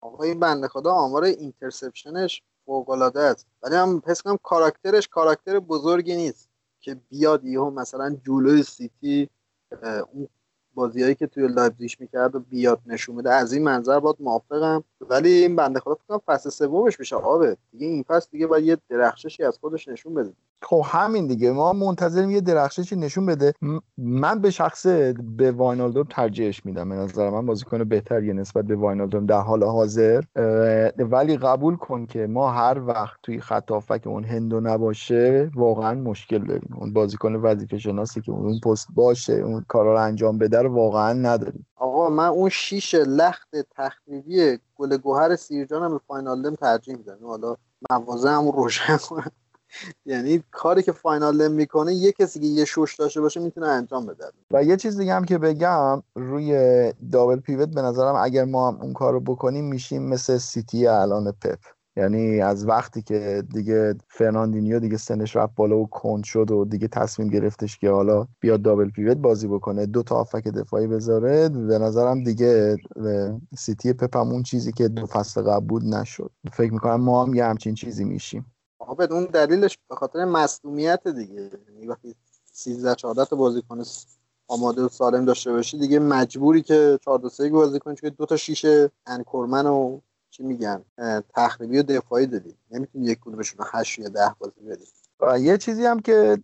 آقای 0.01 0.33
بنده 0.33 0.67
خدا 0.67 0.91
آمار 0.91 1.23
interception 1.23 2.26
ش 2.26 2.43
فوق 2.66 2.89
العاده 2.89 3.22
است. 3.22 3.47
ولی 3.63 3.76
هم 3.76 4.01
حس 4.05 4.22
کنم 4.22 4.38
کاراکترش 4.43 5.07
کاراکتر 5.07 5.59
بزرگی 5.59 6.16
نیست 6.16 6.49
که 6.82 6.97
بیاد 7.09 7.45
یهو 7.45 7.70
مثلا 7.70 8.18
جلوی 8.26 8.63
سیتی 8.63 9.30
اون 10.13 10.28
بازیایی 10.74 11.16
که 11.16 11.28
توی 11.28 11.47
لایپزیگ 11.47 11.91
می‌کرد 11.99 12.36
و 12.36 12.39
بیاد 12.39 12.82
نشون 12.86 13.16
بده. 13.16 13.34
از 13.34 13.53
این 13.53 13.63
منظر 13.63 13.99
باید 13.99 14.16
موافقم. 14.20 14.84
ولی 15.01 15.30
این 15.30 15.55
بنده 15.55 15.80
خدا 15.80 15.95
فکر 15.95 16.20
فصل 16.26 16.49
سومش 16.49 16.99
میشه 16.99 17.16
آبه 17.16 17.57
دیگه 17.72 17.88
این 17.88 18.03
فصل 18.03 18.28
دیگه 18.32 18.47
باید 18.47 18.66
یه 18.66 18.78
درخششی 18.89 19.43
از 19.43 19.57
خودش 19.57 19.88
نشون 19.88 20.13
بده. 20.13 20.34
خب 20.66 20.82
همین 20.86 21.28
دیگه. 21.28 21.51
ما 21.51 21.74
منتظریم 21.74 22.32
یه 22.32 22.41
درخششی 22.41 22.95
نشون 22.95 23.26
بده. 23.26 23.53
من 23.97 24.39
به 24.39 24.51
شخص 24.51 24.86
به 25.38 25.51
واینالدوم 25.51 26.05
ترجیحش 26.09 26.66
میدم. 26.66 26.89
به 26.89 26.95
نظر 26.95 27.30
من 27.30 27.45
بازیکن 27.45 27.84
بهتری 27.84 28.34
نسبت 28.34 28.66
به 28.66 28.76
واینالدوم 28.76 29.26
در 29.26 29.39
حال 29.39 29.63
حاضر. 29.63 30.24
ولی 30.97 31.38
قبول 31.38 31.76
کن 31.76 32.05
که 32.05 32.28
ما 32.28 32.51
هر 32.51 32.80
وقت 32.80 33.20
توی 33.24 33.41
خط 33.41 33.72
اون 34.07 34.24
هندو 34.24 34.59
نباشه 34.59 35.51
واقعا 35.55 35.93
مشکل 35.93 36.45
داریم. 36.45 36.76
اون 36.80 36.93
بازیکن 36.93 37.36
وظیفه 37.36 37.78
شناسی 37.78 38.22
که 38.22 38.32
اون 38.32 38.59
پست 38.59 38.88
باشه 38.95 39.34
اون 39.34 39.66
کارا 39.68 39.93
رو 39.93 39.99
انجام 39.99 40.38
بده 40.38 40.61
رو 40.61 40.74
واقعا 40.74 41.13
نداریم. 41.13 41.66
آقا 41.76 42.09
من 42.09 42.28
اون 42.28 42.49
شیش 42.49 42.95
لخت 42.95 43.55
تخریبی 43.78 44.57
گل 44.76 44.97
گوهر 44.97 45.36
سیرجان 45.36 45.91
به 45.91 45.99
فاینال 46.07 46.55
ترجیح 46.55 46.95
میدم. 46.95 47.18
حالا 47.28 47.55
موازه 47.89 48.30
هم 48.30 48.51
روشن 48.51 48.97
کنم. 48.97 49.32
یعنی 50.05 50.43
کاری 50.51 50.84
که 50.84 50.91
واینالدوم 50.91 51.47
می‌کنه 51.47 51.93
یه 51.93 52.11
کسی 52.11 52.39
که 52.39 52.45
یه 52.45 52.65
شش 52.65 52.95
داشته 52.95 53.21
باشه 53.21 53.39
می‌تونه 53.39 53.67
انجام 53.67 54.05
بده. 54.05 54.26
و 54.51 54.63
یه 54.63 54.78
چیز 54.78 54.97
دیگه 54.97 55.13
هم 55.13 55.26
که 55.26 55.38
بگم 55.38 56.03
روی 56.15 56.93
double 57.11 57.39
pivot 57.39 57.69
به 57.69 57.82
نظرم 57.82 58.15
اگر 58.15 58.45
ما 58.45 58.71
هم 58.71 58.82
اون 58.82 58.93
کار 58.93 59.13
رو 59.13 59.19
بکنیم 59.19 59.65
میشیم 59.65 60.09
مثل 60.09 60.38
سیتی 60.38 60.88
الان 60.88 61.32
پپ. 61.32 61.59
یعنی 61.97 62.41
از 62.41 62.67
وقتی 62.67 63.01
که 63.01 63.43
دیگه 63.53 63.95
فرناندینیو 64.07 64.80
دیگه 64.80 64.97
سنش 64.97 65.36
رفت 65.36 65.55
بالا 65.55 65.78
و 65.78 65.88
کند 65.88 66.23
شد 66.23 66.51
و 66.51 66.65
دیگه 66.65 66.88
تصمیم 66.88 67.30
گرفتش 67.30 67.78
که 67.78 67.89
حالا 67.89 68.28
بیاد 68.39 68.61
double 68.61 68.89
pivot 68.89 69.17
بازی 69.17 69.47
بکنه 69.47 69.86
دو 69.86 70.03
تا 70.03 70.15
هافبک 70.15 70.47
دفاعی 70.47 70.88
بذاره 70.88 71.49
به 71.49 71.80
نظرم 71.80 72.23
دیگه 72.23 72.78
سیتی 73.57 73.93
پپ 73.93 74.17
هم 74.17 74.30
اون 74.30 74.43
چیزی 74.43 74.71
که 74.71 74.88
دو 74.88 75.05
فصل 75.05 75.41
قبل 75.41 75.65
بود 75.65 75.84
نشد. 75.84 76.32
فکر 76.53 76.73
می‌کنم 76.73 77.01
ما 77.01 77.26
هم 77.26 77.34
یه 77.34 77.45
همچین 77.45 77.76
چیزی 77.76 78.03
میشیم. 78.03 78.54
آبد 78.88 79.11
اون 79.11 79.25
دلیلش 79.25 79.77
به 79.89 79.95
خاطر 79.95 80.25
مصدومیت 80.25 81.07
دیگه. 81.07 81.49
یعنی 81.69 81.88
وقتی 81.88 82.15
13 82.51 82.95
14 82.95 83.25
تا 83.25 83.36
بازیکن 83.36 83.83
آماده 84.47 84.81
و 84.81 84.89
سالم 84.89 85.25
داشته 85.25 85.51
باشی 85.51 85.77
دیگه 85.77 85.99
مجبوری 85.99 86.61
که 86.61 86.99
4 87.05 87.19
2 87.19 87.29
3 87.29 87.49
بازی 87.49 87.79
کنی 87.79 87.95
چون 87.95 88.09
دو 88.09 88.25
تا 88.25 88.38
شیشه 88.38 88.91
انکورمن 89.05 89.65
و 89.65 89.99
چی 90.29 90.43
میگن 90.43 90.81
تخریبی 91.36 91.79
و 91.79 91.83
دفاعی 91.83 92.25
دادی. 92.25 92.55
نمی‌تونی 92.71 93.05
یک 93.05 93.19
کدومشون 93.19 93.65
8 93.71 93.99
یا 93.99 94.09
10 94.09 94.36
بازی 94.39 94.61
بدی. 94.69 94.86
یه 95.43 95.57
چیزی 95.57 95.86
هم 95.86 95.99
که 95.99 96.38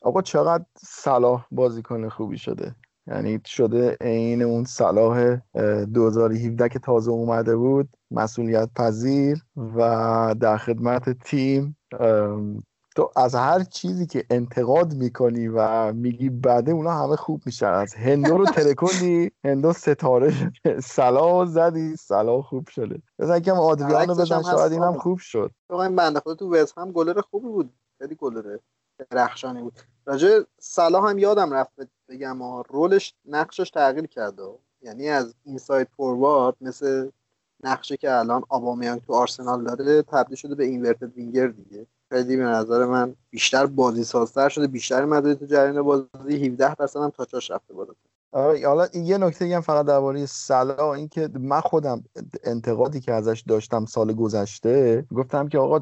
آقا 0.00 0.22
چقدر 0.22 0.64
صلاح 0.82 1.46
بازیکن 1.50 2.08
خوبی 2.08 2.38
شده. 2.38 2.74
یعنی 3.06 3.40
شده 3.44 3.96
عین 4.00 4.42
اون 4.42 4.64
صلاح 4.64 5.36
2017 5.54 6.68
که 6.68 6.78
تازه 6.78 7.10
اومده 7.10 7.56
بود. 7.56 7.88
مسئولیت 8.10 8.68
پذیر 8.76 9.44
و 9.56 10.34
در 10.40 10.56
خدمت 10.56 11.10
تیم 11.10 11.76
تو 12.96 13.10
از 13.16 13.34
هر 13.34 13.62
چیزی 13.64 14.06
که 14.06 14.24
انتقاد 14.30 14.94
می‌کنی 14.94 15.48
و 15.48 15.92
میگی 15.92 16.30
بعده 16.30 16.72
اونا 16.72 16.92
همه 16.92 17.16
خوب 17.16 17.42
میشن. 17.46 17.66
از 17.66 17.94
هندو 17.94 18.38
رو 18.38 18.44
تلکونی 18.44 19.30
هندو 19.44 19.72
ستاره 19.72 20.30
شده. 20.30 20.80
سلا 20.80 21.44
زدی 21.44 21.96
سلا 21.96 22.42
خوب 22.42 22.68
شده. 22.68 23.02
مثلا 23.18 23.40
کم 23.40 23.52
آدریانو 23.52 24.14
بدن 24.14 24.42
شاید 24.42 24.72
اینم 24.72 24.98
خوب 24.98 25.18
شد. 25.18 25.50
این 25.70 25.96
بنده 25.96 26.20
خود 26.20 26.38
تو 26.38 26.54
وست 26.54 26.78
هم 26.78 26.92
گلر 26.92 27.20
خوبی 27.20 27.48
بود. 27.48 27.72
خیلی 27.98 28.14
گلر 28.14 28.56
درخشانی 29.10 29.62
بود. 29.62 29.72
راجع 30.06 30.40
سلا 30.60 31.00
هم 31.00 31.18
یادم 31.18 31.54
رفت 31.54 31.72
بگم 32.08 32.42
رولش 32.68 33.14
نقشش 33.24 33.70
تغییر 33.70 34.06
کرده 34.06 34.42
یعنی 34.82 35.08
از 35.08 35.34
اینساید 35.44 35.88
فوروارد 35.96 36.56
مثل 36.60 37.10
نقشه 37.64 37.96
که 37.96 38.18
الان 38.18 38.42
آبامیانگ 38.48 39.00
تو 39.06 39.12
آرسنال 39.12 39.64
داره 39.64 40.02
تبدیل 40.02 40.36
شده 40.36 40.54
به 40.54 40.64
اینورتد 40.64 41.12
وینگر 41.12 41.46
دیگه. 41.46 41.86
خیلی 42.12 42.36
به 42.36 42.42
نظر 42.42 42.86
من 42.86 43.14
بیشتر 43.30 43.66
بازی 43.66 44.04
سازتر 44.04 44.48
شده 44.48 44.66
بیشتر 44.66 45.04
مداری 45.04 45.34
تو 45.34 45.46
جریان 45.46 45.82
بازی. 45.82 46.06
17 46.46 46.74
درصد 46.74 47.00
هم 47.00 47.10
تاچاش 47.10 47.50
رفته 47.50 47.74
بالا 47.74 47.92
آره 48.32 48.66
حالا 48.66 48.86
یه 48.94 49.18
نکته 49.18 49.54
هم 49.54 49.60
فقط 49.60 49.86
درباره 49.86 50.26
سلا 50.26 50.94
اینکه 50.94 51.28
من 51.40 51.60
خودم 51.60 52.04
انتقادی 52.44 53.00
که 53.00 53.12
ازش 53.12 53.44
داشتم 53.48 53.84
سال 53.84 54.12
گذشته 54.12 55.06
گفتم 55.14 55.48
که 55.48 55.58
آقا 55.58 55.78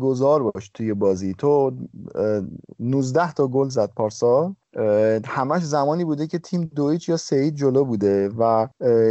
گذار 0.00 0.42
باش 0.42 0.70
توی 0.74 0.94
بازی. 0.94 1.34
تو 1.34 1.72
19 2.80 3.32
تا 3.32 3.46
گل 3.46 3.68
زد 3.68 3.92
پارسال 3.96 4.54
همش 5.26 5.64
زمانی 5.64 6.04
بوده 6.04 6.26
که 6.26 6.38
تیم 6.38 6.70
دویچ 6.74 7.08
یا 7.08 7.16
سه 7.16 7.50
جلو 7.50 7.84
بوده 7.84 8.28
و 8.38 8.68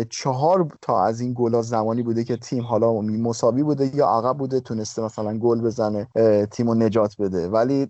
چهار 0.10 0.68
تا 0.82 1.04
از 1.04 1.20
این 1.20 1.34
گلا 1.38 1.62
زمانی 1.62 2.04
بوده 2.04 2.24
که 2.24 2.38
تیم 2.38 2.64
حالا 2.64 3.02
مساوی 3.02 3.64
بوده 3.64 3.96
یا 3.96 4.08
عقب 4.08 4.38
بوده 4.38 4.60
تونسته 4.60 5.02
مثلا 5.02 5.38
گل 5.38 5.62
بزنه 5.62 6.08
تیم 6.52 6.68
رو 6.68 6.76
نجات 6.76 7.16
بده. 7.20 7.48
ولی 7.48 7.88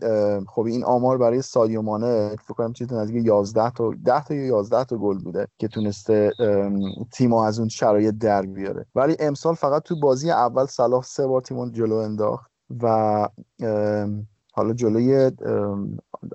خب 0.47 0.65
این 0.65 0.83
آمار 0.83 1.17
برای 1.17 1.41
سادیو 1.41 1.81
مانه 1.81 2.35
فکر 2.43 2.53
کنم 2.53 2.73
چیزی 2.73 2.95
نزدیک 2.95 3.25
11 3.25 3.69
تا 3.69 3.93
10 4.05 4.23
تا 4.23 4.33
یا 4.33 4.45
11 4.45 4.83
تا 4.83 4.97
گل 4.97 5.17
بوده 5.17 5.47
که 5.57 5.67
تونسته 5.67 6.31
تیم 7.13 7.33
از 7.33 7.59
اون 7.59 7.69
شرایط 7.69 8.15
در 8.15 8.41
بیاره. 8.41 8.85
ولی 8.95 9.15
امسال 9.19 9.55
فقط 9.55 9.83
تو 9.83 9.99
بازی 9.99 10.31
اول 10.31 10.65
صلاح 10.65 11.03
سه 11.03 11.27
بار 11.27 11.41
تیم 11.41 11.69
جلو 11.69 11.95
انداخت 11.95 12.51
و 12.83 13.27
حالا 14.59 14.73
جلوی 14.73 15.31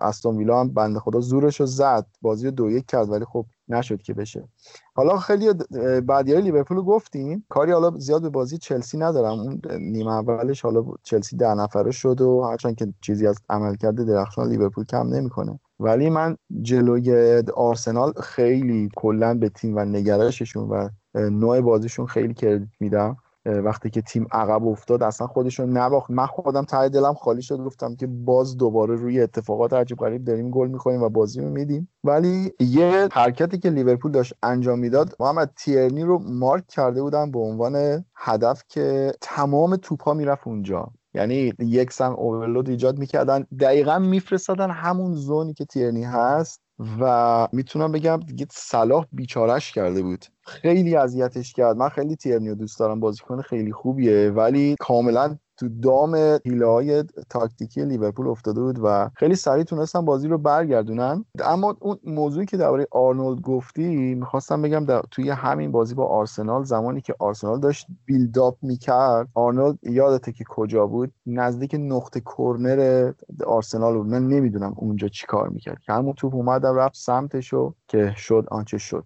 استون 0.01 0.37
ویلا 0.37 0.61
هم 0.61 0.69
بنده 0.69 1.01
خدا 1.01 1.21
زورش 1.21 1.61
رو 1.61 1.67
زد. 1.67 2.07
بازی 2.23 2.51
دو 2.51 2.71
یک 2.71 2.87
کرد 2.87 3.11
ولی 3.11 3.25
خب 3.25 3.47
نشد 3.69 4.03
که 4.03 4.15
بشه. 4.15 4.49
حالا 4.95 5.19
خیلی 5.19 5.53
بعدیای 6.01 6.41
لیورپول 6.43 6.81
گفتیم. 6.81 7.45
کاری 7.49 7.73
حالا 7.73 7.91
زیاد 7.99 8.23
به 8.23 8.29
بازی 8.29 8.59
چلسی 8.59 8.99
ندارم. 8.99 9.41
اون 9.41 9.61
نیمه 9.79 10.13
اولش 10.13 10.63
حالا 10.63 10.85
چلسی 11.03 11.37
ده 11.37 11.55
نفره 11.55 11.91
شد 11.91 12.21
و 12.21 12.43
هرچند 12.43 12.77
که 12.77 12.95
چیزی 13.01 13.27
از 13.27 13.39
عملکرد 13.51 13.95
درخشان 14.07 14.49
لیورپول 14.49 14.85
کم 14.85 15.07
نمی‌کنه. 15.07 15.61
ولی 15.81 16.11
من 16.11 16.37
جلوی 16.63 17.43
آرسنال 17.55 18.13
خیلی 18.13 18.89
کلا 18.97 19.35
به 19.35 19.49
تیم 19.49 19.77
و 19.77 19.85
نگرششون 19.85 20.69
و 20.69 20.89
نوع 21.15 21.61
بازیشون 21.61 22.07
خیلی 22.07 22.35
کردیت 22.35 22.69
میدم. 22.81 23.17
وقتی 23.47 23.91
که 23.91 24.03
تیم 24.03 24.27
عقب 24.33 24.67
افتاد 24.67 25.03
اصلا 25.03 25.27
خودشون 25.27 25.77
نباخت. 25.77 26.11
من 26.11 26.27
خودم 26.27 26.65
ته 26.65 26.89
دلم 26.89 27.15
خالی 27.15 27.43
شد 27.43 27.59
گفتم 27.59 27.97
که 27.97 28.07
باز 28.07 28.57
دوباره 28.57 28.95
روی 28.95 29.21
اتفاقات 29.21 29.73
عجیب 29.73 29.99
غریب 29.99 30.25
داریم 30.25 30.51
گل 30.51 30.69
می‌خوریم 30.69 31.03
و 31.03 31.09
بازی 31.09 31.41
رو 31.41 31.51
میدیم. 31.51 31.89
ولی 32.05 32.53
یه 32.61 33.09
حرکتی 33.13 33.59
که 33.59 33.71
لیورپول 33.71 34.13
داشت 34.13 34.35
انجام 34.43 34.79
می‌داد 34.79 35.17
محمد 35.21 35.51
تیرنی 35.57 36.03
رو 36.03 36.19
مارک 36.19 36.67
کرده 36.67 37.03
بودن 37.03 37.31
به 37.31 37.39
عنوان 37.39 38.05
هدف 38.17 38.63
که 38.69 39.13
تمام 39.21 39.77
توپ 39.77 40.03
ها 40.03 40.15
می‌رفت 40.15 40.47
اونجا. 40.47 40.91
یعنی 41.15 41.53
یک 41.59 41.93
سم 41.93 42.13
اوورلود 42.13 42.69
ایجاد 42.69 42.99
می‌کردن. 42.99 43.47
دقیقا 43.61 43.99
میفرستادن 43.99 44.71
همون 44.71 45.15
زونی 45.15 45.55
که 45.55 45.65
تیرنی 45.65 46.05
هست 46.05 46.61
و 47.01 47.49
می‌تونم 47.53 47.93
بگم 47.93 48.21
دیگه 48.27 48.47
صلاح 48.51 49.07
بیچارش 49.13 49.73
کرده 49.73 50.03
بود. 50.03 50.25
خیلی 50.47 50.97
اذیتش 50.97 51.53
کرد. 51.53 51.77
من 51.77 51.89
خیلی 51.89 52.17
تیرنیو 52.17 52.55
دوست 52.55 52.79
دارم. 52.79 53.01
بازیکن 53.01 53.41
خیلی 53.41 53.73
خوبیه. 53.73 54.31
ولی 54.31 54.77
کاملا 54.81 55.37
تو 55.57 55.69
دام 55.69 56.15
حیله 56.45 56.67
های 56.67 57.05
تاکتیکی 57.31 57.85
لیورپول 57.85 58.29
افتاده 58.29 58.61
بود 58.61 58.79
و 58.83 59.11
خیلی 59.17 59.35
سریع 59.35 59.65
تونستن 59.65 60.05
بازی 60.05 60.29
رو 60.29 60.39
برگردونن. 60.39 61.25
اما 61.45 61.77
اون 61.81 61.99
موضوعی 62.05 62.47
که 62.47 62.57
درباره 62.57 62.87
آرنولد 62.91 63.41
گفتی 63.41 64.15
می‌خواستم 64.15 64.63
بگم 64.63 64.85
در 64.85 65.03
توی 65.11 65.31
همین 65.31 65.73
بازی 65.73 65.95
با 65.95 66.07
آرسنال 66.07 66.65
زمانی 66.65 67.01
که 67.01 67.15
آرسنال 67.19 67.61
داشت 67.61 67.87
build-up 68.07 68.59
می‌کرد 68.63 69.29
آرنولد 69.35 69.79
یادته 69.83 70.33
که 70.33 70.45
کجا 70.49 70.87
بود؟ 70.87 71.13
نزدیک 71.27 71.77
نقطه 71.79 72.21
کرنر 72.21 73.13
آرسنال 73.47 73.95
بود. 73.95 74.07
من 74.07 74.29
نمی‌دونم 74.29 74.75
اونجا 74.77 75.09
چیکار 75.09 75.49
می‌کرد. 75.49 75.79
که 75.79 75.93
همون 75.93 76.13
توپ 76.13 76.35
اومد 76.35 76.67
رفت 76.67 76.97
سمتشو 76.97 77.75
که 77.89 78.13
شد 78.17 78.47
آنچه 78.51 78.79
شد. 78.79 79.05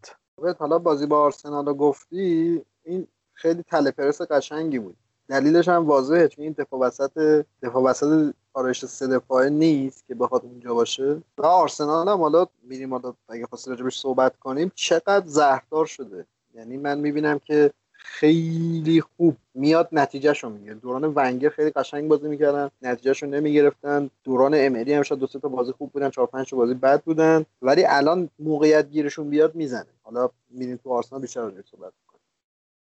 حالا 0.58 0.78
بازی 0.78 1.06
با 1.06 1.20
آرسنال 1.20 1.66
رو 1.66 1.74
گفتی 1.74 2.62
این 2.84 3.06
خیلی 3.32 3.62
تله 3.62 3.90
پرس 3.90 4.22
قشنگی 4.22 4.78
بود. 4.78 4.96
دلیلش 5.28 5.68
هم 5.68 5.86
واضحه 5.86 6.28
چون 6.28 6.44
این 6.44 6.54
دفاع 6.58 6.80
وسط 6.80 7.44
دفاع 7.62 7.82
وسط 7.82 8.34
آرش 8.54 8.84
سه 8.86 9.06
دفاعه 9.06 9.50
نیست 9.50 10.06
که 10.06 10.14
بخواد 10.14 10.44
اونجا 10.44 10.74
باشه. 10.74 11.22
و 11.38 11.46
آرسنال 11.46 12.08
هم 12.08 12.18
حالا 12.20 12.46
میریم 12.62 12.94
حالا 12.94 13.14
اگه 13.28 13.46
خواستی 13.46 13.70
راجبش 13.70 14.00
صحبت 14.00 14.36
کنیم 14.36 14.72
چقدر 14.74 15.26
زهردار 15.26 15.86
شده. 15.86 16.26
یعنی 16.54 16.76
من 16.76 16.98
می‌بینم 16.98 17.38
که 17.38 17.72
خیلی 18.00 19.00
خوب. 19.00 19.36
میاد 19.54 19.88
نتیجهشو 19.92 20.50
می‌گیره. 20.50 20.74
دوران 20.74 21.12
ونگر 21.16 21.48
خیلی 21.48 21.70
قشنگ 21.70 22.08
بازی 22.08 22.28
می‌کردن. 22.28 22.70
نتیجهشو 22.82 23.26
نمی‌گرفتن. 23.26 24.10
دوران 24.24 24.52
امری 24.56 24.92
هم 24.92 25.02
شاید 25.02 25.20
دو 25.20 25.26
تا 25.26 25.48
بازی 25.48 25.72
خوب 25.72 25.92
بودن 25.92 26.10
چهار 26.10 26.26
پنج 26.26 26.50
تا 26.50 26.56
بازی 26.56 26.74
بد 26.74 27.02
بودن. 27.02 27.44
ولی 27.62 27.84
الان 27.84 28.30
موقعیت 28.38 28.90
گیرشون 28.90 29.30
بیاد 29.30 29.54
می‌زنه. 29.54 29.86
حالا 30.02 30.30
میریم 30.50 30.76
تو 30.76 30.92
آرسنال 30.92 31.20
بیشتر 31.20 31.52
صحبت 31.70 31.92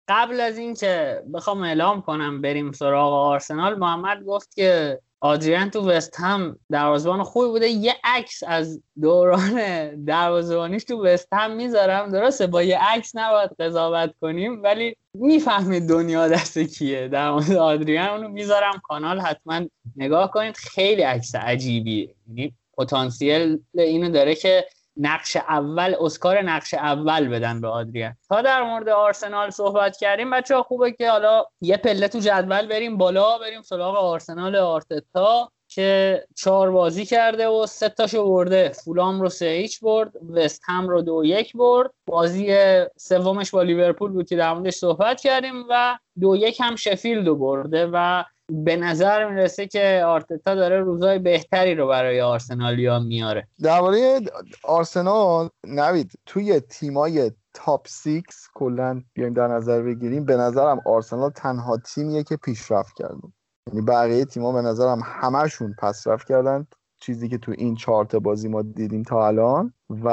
قبل 0.09 0.41
از 0.41 0.59
اینکه 0.59 1.23
بخوام 1.35 1.63
اعلام 1.63 2.03
کنم 2.03 2.43
بریم 2.43 2.73
سراغ 2.73 3.13
آرسنال 3.13 3.79
محمد 3.79 4.25
گفت 4.25 4.55
که 4.55 5.01
آدریان 5.21 5.71
تو 5.71 5.91
وست 5.91 6.21
هم 6.21 6.59
دروازه‌بان 6.71 7.23
خوبی 7.23 7.49
بوده. 7.49 7.69
یه 7.69 7.95
عکس 8.05 8.43
از 8.47 8.83
دوران 9.01 10.05
دروازه‌بانیش 10.05 10.85
تو 10.85 11.05
وست 11.05 11.29
هم 11.33 11.57
می‌ذارم. 11.57 12.11
درسته 12.11 12.47
با 12.47 12.63
یه 12.63 12.79
عکس 12.81 13.17
نباید 13.17 13.51
قضاوت 13.61 14.15
کنیم 14.21 14.63
ولی 14.63 14.97
می‌فهمید 15.15 15.89
دنیا 15.89 16.29
دست 16.29 16.59
کیه. 16.59 17.09
در 17.09 17.31
مورد 17.31 17.53
آدریان 17.53 18.09
اونو 18.09 18.29
می‌ذارم. 18.29 18.81
کانال 18.83 19.21
حتما 19.21 19.61
نگاه 19.97 20.31
کنید. 20.31 20.57
خیلی 20.57 21.03
عکس 21.03 21.35
عجیبیه. 21.35 22.15
یعنی 22.29 22.55
پتانسیل 22.79 23.59
اینو 23.75 24.11
داره 24.11 24.35
که 24.35 24.65
نقش 24.99 25.37
اول 25.37 25.95
اسکار 26.01 26.43
نقش 26.43 26.75
اول 26.75 27.29
بدن 27.29 27.61
به 27.61 27.69
آدریان. 27.69 28.17
تا 28.29 28.43
در 28.43 28.63
مورد 28.63 28.89
آرسنال 28.89 29.51
صحبت 29.51 29.97
کردیم 29.97 30.31
بچه 30.31 30.55
ها 30.55 30.63
خوبه 30.63 30.93
که 30.93 31.11
حالا 31.11 31.45
یه 31.61 31.77
پله 31.77 32.09
تو 32.09 32.19
جدول 32.19 32.67
بریم 32.67 32.97
بالا 32.97 33.39
بریم 33.39 33.63
سراغ 33.63 33.97
آرسنال 33.97 34.57
آرتتا 34.57 35.51
که 35.69 36.25
چهار 36.37 36.71
بازی 36.71 37.07
کرده 37.07 37.49
و 37.49 37.67
سه 37.67 37.89
تاشو 37.89 38.29
برده. 38.29 38.69
فولام 38.69 39.21
رو 39.21 39.29
سه 39.29 39.47
ایچ 39.47 39.81
برد 39.81 40.13
وست 40.31 40.63
هم 40.65 40.89
رو 40.89 41.03
دو 41.03 41.23
یک 41.25 41.57
برد. 41.57 41.91
بازی 42.07 42.57
سومش 42.97 43.51
با 43.51 43.63
لیورپول 43.63 44.13
بود 44.13 44.29
که 44.29 44.37
در 44.37 44.55
موردش 44.55 44.75
صحبت 44.75 45.21
کردیم 45.21 45.65
و 45.71 45.99
دو 46.21 46.37
یک 46.37 46.61
هم 46.61 46.77
شفیلد 46.77 47.27
رو 47.27 47.37
برده 47.37 47.91
و 47.93 48.25
به 48.51 48.77
نظر 48.77 49.31
می‌رسه 49.31 49.67
که 49.67 50.03
آرتتا 50.07 50.55
داره 50.55 50.81
روزای 50.81 51.19
بهتری 51.19 51.75
رو 51.75 51.89
برای 51.89 52.21
آرسنالیا 52.21 52.99
میاره. 52.99 53.49
درباره 53.63 54.21
آرسنال 54.65 55.49
نوید 55.67 56.13
توی 56.27 56.61
تیمای 56.61 57.33
top 57.55 57.89
six 57.89 58.49
کلا 58.55 59.03
بیایم 59.13 59.33
در 59.33 59.49
نظر 59.49 59.83
بگیریم 59.83 60.25
به 60.25 60.37
نظرم 60.37 60.81
آرسنال 60.87 61.31
تنها 61.31 61.77
تیمیه 61.77 62.23
که 62.23 62.37
پیشرفت 62.37 62.97
کرده. 62.97 63.29
یعنی 63.69 63.83
بقیه 63.87 64.25
تیم‌ها 64.25 64.53
به 64.53 64.63
نظرم 64.63 65.01
همشون 65.05 65.75
پسرفت 65.79 66.29
کردن. 66.29 66.67
چیزی 67.01 67.29
که 67.29 67.39
تو 67.39 67.55
این 67.59 67.75
چهار 67.75 68.05
بازی 68.05 68.49
ما 68.49 68.63
دیدیم 68.63 69.03
تا 69.03 69.27
الان. 69.27 69.73
و 69.91 70.09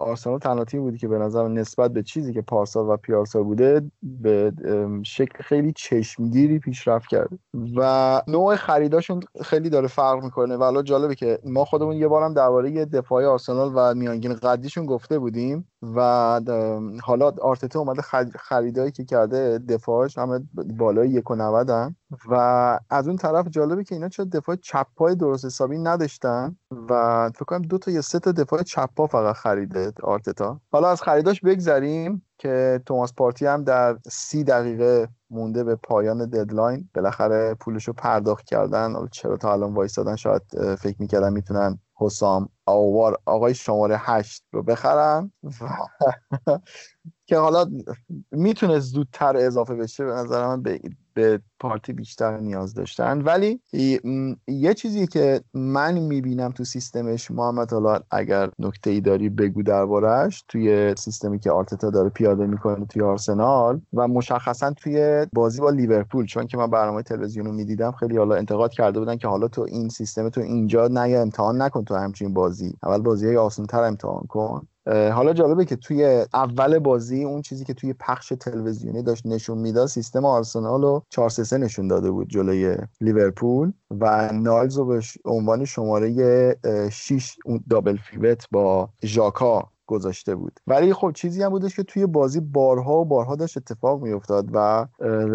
آرسنال 0.00 0.38
تنها 0.38 0.64
تیم 0.64 0.82
بودی 0.82 0.98
که 0.98 1.08
به 1.08 1.18
نظر 1.18 1.48
نسبت 1.48 1.92
به 1.92 2.02
چیزی 2.02 2.32
که 2.34 2.42
پارسال 2.42 2.88
و 2.88 2.96
پیارسال 2.96 3.42
بوده 3.42 3.82
به 4.02 4.52
شکل 5.02 5.42
خیلی 5.42 5.72
چشمگیری 5.72 6.58
پیشرفت 6.58 7.08
کرده 7.08 7.38
و 7.76 8.22
نوع 8.28 8.56
خریداشون 8.56 9.20
خیلی 9.42 9.70
داره 9.70 9.88
فرق 9.88 10.24
می‌کنه. 10.24 10.56
و 10.56 10.62
الان 10.62 10.84
جالبه 10.84 11.14
که 11.14 11.38
ما 11.44 11.64
خودمون 11.64 11.96
یه 11.96 12.08
بارم 12.08 12.34
درباره 12.34 12.84
دفاعی 12.84 13.26
آرسنال 13.26 13.72
و 13.74 13.94
میانگین 13.94 14.34
قدیشون 14.34 14.86
گفته 14.86 15.18
بودیم 15.18 15.68
و 15.82 16.40
حالا 17.02 17.32
آرتتا 17.42 17.80
اومده 17.80 18.02
خریدایی 18.38 18.92
که 18.92 19.04
کرده 19.04 19.58
دفاعش 19.58 20.18
همه 20.18 20.40
بالای 20.78 21.08
یک 21.08 21.30
و 21.30 21.34
و 22.28 22.34
از 22.90 23.08
اون 23.08 23.16
طرف 23.16 23.48
جالبه 23.48 23.84
که 23.84 23.94
اینا 23.94 24.08
چه 24.08 24.24
دفاع 24.24 24.56
چپ 24.56 24.86
پای 24.96 25.14
درست 25.14 25.44
حسابی 25.44 25.78
نداشتن 25.78 26.56
و 26.90 27.30
فکر 27.34 27.44
کنم 27.44 27.62
دو 27.62 27.78
تا 27.78 27.90
یا 27.90 28.00
سه 28.00 28.18
تا 28.18 28.32
دفاع 28.32 28.62
چپ 28.62 28.90
پا 28.96 29.06
فقط 29.06 29.36
خریده 29.36 29.92
آرتتا. 30.02 30.60
حالا 30.72 30.90
از 30.90 31.02
خریداش 31.02 31.40
بگذریم 31.40 32.22
که 32.38 32.82
توماس 32.86 33.14
پارتی 33.14 33.46
هم 33.46 33.64
در 33.64 33.98
سی 34.10 34.44
دقیقه 34.44 35.08
مونده 35.30 35.64
به 35.64 35.74
پایان 35.74 36.26
ددلاین. 36.26 36.88
بالاخره 36.94 37.54
پولشو 37.54 37.92
پرداخت 37.92 38.44
کردن. 38.44 38.94
چرا 39.10 39.36
تا 39.36 39.52
الان 39.52 39.74
وایستادن 39.74 40.16
شاید 40.16 40.42
فکر 40.78 40.96
می‌کردن 40.98 41.32
می‌تونن 41.32 41.78
حسام 42.00 42.48
آوار 42.68 43.18
آقای 43.26 43.54
شماره 43.54 43.96
هشت 43.98 44.44
رو 44.52 44.62
بخرن 44.62 45.32
که 47.26 47.36
حالا 47.36 47.66
می‌تونه 48.32 48.78
زودتر 48.78 49.36
اضافه 49.36 49.74
بشه 49.74 50.04
به 50.04 50.12
نظر 50.12 50.46
من 50.46 50.62
به 50.62 50.80
به 51.14 51.40
پارتی 51.60 51.92
بیشتر 51.92 52.38
نیاز 52.38 52.74
داشتن. 52.74 53.22
ولی 53.22 53.60
یه 54.48 54.74
چیزی 54.76 55.06
که 55.06 55.40
من 55.54 55.98
می‌بینم 55.98 56.50
تو 56.50 56.64
سیستمش 56.64 57.30
محمد 57.30 57.72
حالا 57.72 58.00
اگر 58.10 58.50
نکته 58.58 58.90
ای 58.90 59.00
داری 59.00 59.28
بگو 59.28 59.62
دربارهش 59.62 60.44
توی 60.48 60.94
سیستمی 60.96 61.38
که 61.38 61.50
آرتتا 61.50 61.90
داره 61.90 62.08
پیاده 62.08 62.46
می‌کنه 62.46 62.86
توی 62.86 63.02
آرسنال 63.02 63.80
و 63.92 64.08
مشخصا 64.08 64.70
توی 64.70 65.26
بازی 65.32 65.60
با 65.60 65.70
لیورپول 65.70 66.26
چون 66.26 66.46
که 66.46 66.56
من 66.56 66.70
برنامه 66.70 67.02
تلویزیون 67.02 67.46
رو 67.46 67.52
می‌دیدم 67.52 67.92
خیلی 67.92 68.16
حالا 68.16 68.34
انتقاد 68.34 68.72
کرده 68.72 68.98
بودن 68.98 69.16
که 69.16 69.28
حالا 69.28 69.48
تو 69.48 69.62
این 69.62 69.88
سیستم 69.88 70.28
تو 70.28 70.40
اینجا 70.40 70.88
نه 70.88 71.00
امتحان 71.00 71.62
نکن 71.62 71.84
تو 71.84 71.94
همچین 71.94 72.34
بازی. 72.34 72.57
اول 72.82 73.02
بازی 73.02 73.26
های 73.26 73.36
آسان 73.36 73.66
تر 73.66 73.82
امتحان 73.82 74.26
کن. 74.28 74.68
حالا 74.86 75.32
جالبه 75.32 75.64
که 75.64 75.76
توی 75.76 76.26
اول 76.34 76.78
بازی 76.78 77.24
اون 77.24 77.42
چیزی 77.42 77.64
که 77.64 77.74
توی 77.74 77.92
پخش 77.92 78.32
تلویزیونی 78.40 79.02
داشت 79.02 79.26
نشون 79.26 79.58
می‌داد 79.58 79.86
سیستم 79.86 80.24
آرسنال 80.24 80.82
رو 80.82 81.02
4 81.10 81.30
3 81.30 81.58
نشون 81.58 81.88
داده 81.88 82.10
بود 82.10 82.28
جلوی 82.28 82.76
لیورپول 83.00 83.72
و 84.00 84.32
نایلز 84.32 84.78
رو 84.78 84.84
به 84.84 85.00
عنوان 85.24 85.64
شماره 85.64 86.56
6 86.92 87.36
اون 87.44 87.64
دابل 87.70 87.96
فیوت 87.96 88.44
با 88.50 88.88
ژاکا 89.04 89.70
گذاشته 89.88 90.34
بود. 90.34 90.60
ولی 90.66 90.92
خب 90.94 91.12
چیزی 91.14 91.42
هم 91.42 91.48
بودش 91.48 91.76
که 91.76 91.82
توی 91.82 92.06
بازی 92.06 92.40
بارها 92.40 93.00
و 93.00 93.04
بارها 93.04 93.36
داشت 93.36 93.56
اتفاق 93.56 94.02
میافتاد 94.02 94.48
و 94.52 94.86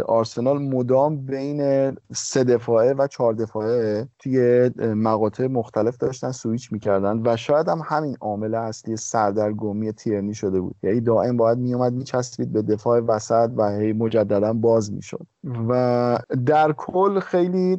آرسنال 0.07 0.61
مدام 0.61 1.25
بین 1.25 1.91
سه 2.15 2.43
دفاعه 2.43 2.93
و 2.93 3.07
چهار 3.07 3.33
دفاعه 3.33 4.07
توی 4.19 4.69
مقاطع 4.79 5.47
مختلف 5.47 5.97
داشتن 5.97 6.31
سویچ 6.31 6.71
می‌کردن 6.71 7.21
و 7.25 7.37
شاید 7.37 7.69
هم 7.69 7.81
همین 7.85 8.17
عامل 8.21 8.55
اصلی 8.55 8.97
سردرگمی 8.97 9.91
تیرنی 9.91 10.33
شده 10.33 10.59
بود. 10.59 10.75
یعنی 10.83 11.01
دائم 11.01 11.37
باید 11.37 11.57
میومد 11.57 11.93
میچسبید 11.93 12.53
به 12.53 12.61
دفاع 12.61 12.99
وسط 12.99 13.51
و 13.57 13.69
هی 13.69 13.93
مجددا 13.93 14.53
باز 14.53 14.93
می‌شد. 14.93 15.27
و 15.69 16.19
در 16.45 16.71
کل 16.71 17.19
خیلی 17.19 17.77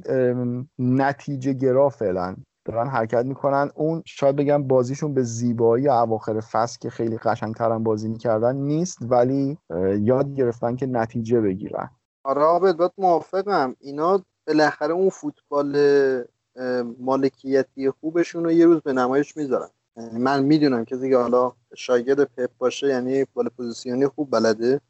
نتیجه 0.79 1.53
گرا 1.53 1.89
فعلا 1.89 2.37
دارن 2.65 2.87
حرکت 2.87 3.25
می‌کنن. 3.25 3.71
اون 3.75 4.03
شاید 4.07 4.37
بگم 4.37 4.63
بازیشون 4.63 5.15
به 5.15 5.23
زیبایی 5.23 5.89
اواخر 5.89 6.41
فصل 6.41 6.79
که 6.81 6.91
خیلی 6.91 7.17
قشنگترن 7.17 7.83
بازی 7.83 8.09
می‌کردن 8.09 8.57
نیست 8.57 8.99
ولی 9.01 9.59
یاد 10.01 10.35
گرفتن 10.35 10.77
که 10.77 10.87
نتیجه 10.87 11.41
بگیرن. 11.41 11.91
آره 12.25 12.43
عابد 12.43 12.77
باید 12.77 12.93
موافقم. 12.99 13.77
اینا 13.81 14.23
بالاخره 14.47 14.95
اون 14.95 15.09
فوتبال 15.09 15.77
مالکیتی 17.01 17.91
خوبشون 17.91 18.45
رو 18.45 18.53
یه 18.53 18.67
روز 18.67 18.81
به 18.81 18.93
نمایش 18.93 19.37
می‌ذارن. 19.37 19.69
یعنی 19.97 20.19
من 20.19 20.43
می‌دونم 20.43 20.85
کسی 20.85 21.11
که 21.11 21.17
حالا 21.17 21.53
شاگرد 21.75 22.25
پپ 22.25 22.51
باشه 22.59 22.87
یعنی 22.87 23.25
فوتبال 23.25 23.49
پوزیشنی 23.49 24.07
خوب 24.07 24.31
بلده. 24.31 24.81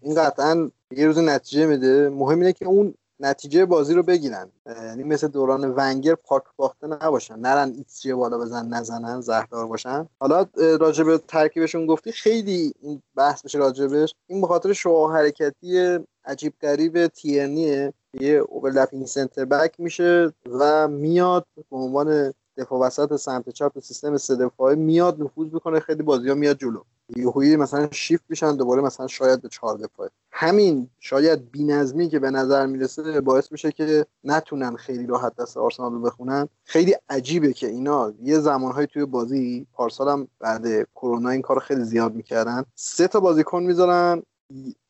این 0.00 0.14
قطعا 0.14 0.70
یه 0.90 1.06
روز 1.06 1.18
نتیجه 1.18 1.66
میده. 1.66 2.08
مهم 2.08 2.38
اینه 2.38 2.52
که 2.52 2.66
اون 2.66 2.94
نتیجه 3.20 3.64
بازی 3.64 3.94
رو 3.94 4.02
بگیرن. 4.02 4.50
یعنی 4.66 5.02
مثل 5.02 5.28
دوران 5.28 5.74
ونگر 5.76 6.14
پاک 6.14 6.42
باخته 6.56 6.86
نباشن. 6.86 7.38
نرن 7.38 7.72
XG 7.76 8.06
بالا 8.06 8.38
بزنن 8.38 8.68
نزنن 8.68 9.20
زهردار 9.20 9.66
باشن. 9.66 10.08
حالا 10.20 10.46
راجع 10.80 11.04
به 11.04 11.18
ترکیبشون 11.18 11.86
گفتی 11.86 12.12
خیلی 12.12 12.74
بحث 13.16 13.44
میشه 13.44 13.58
راجبش 13.58 14.14
این 14.26 14.40
به 14.40 14.46
خاطر 14.46 14.72
حرکتی 15.12 15.98
عجیب 16.24 16.54
غریب 16.62 17.06
تیرنیه. 17.06 17.92
یه 18.20 18.30
overlapping 18.30 19.06
centre-back 19.06 19.74
میشه 19.78 20.32
و 20.50 20.88
میاد 20.88 21.46
به 21.70 21.76
عنوان 21.76 22.34
دفاع 22.56 22.80
وسط 22.80 23.16
سمت 23.16 23.50
چپ 23.50 23.78
سیستم 23.78 24.16
سه 24.16 24.36
دفاعه 24.36 24.74
میاد 24.74 25.22
نفوذ 25.22 25.48
بکنه 25.48 25.80
خیلی 25.80 26.02
بازی 26.02 26.28
ها 26.28 26.34
میاد 26.34 26.58
جلو. 26.58 26.82
یهویی 27.16 27.56
مثلا 27.56 27.88
شیفت 27.92 28.24
میشن 28.28 28.56
دوباره 28.56 28.82
مثلا 28.82 29.06
شاید 29.06 29.42
به 29.42 29.48
چهار 29.48 29.78
دفاعه 29.78 30.10
همین 30.30 30.88
شاید 30.98 31.50
بینظمی 31.50 32.08
که 32.08 32.18
به 32.18 32.30
نظر 32.30 32.66
می‌رسه 32.66 33.20
باعث 33.20 33.52
میشه 33.52 33.72
که 33.72 34.06
نتونن 34.24 34.76
خیلی 34.76 35.06
راحت 35.06 35.36
دست 35.36 35.56
آرسنال 35.56 35.92
رو 35.92 36.00
بخونن. 36.00 36.48
خیلی 36.64 36.94
عجیبه 37.08 37.52
که 37.52 37.66
اینا 37.66 38.12
یه 38.22 38.38
زمانهایی 38.38 38.86
توی 38.86 39.04
بازی 39.04 39.66
پارسال 39.72 40.08
هم 40.08 40.28
بعد 40.40 40.88
کرونا 40.94 41.30
این 41.30 41.42
کار 41.42 41.58
خیلی 41.58 41.84
زیاد 41.84 42.14
می‌کردن. 42.14 42.64
سه 42.74 43.08
تا 43.08 43.20
بازیکن 43.20 43.62
می‌ذارن 43.62 44.22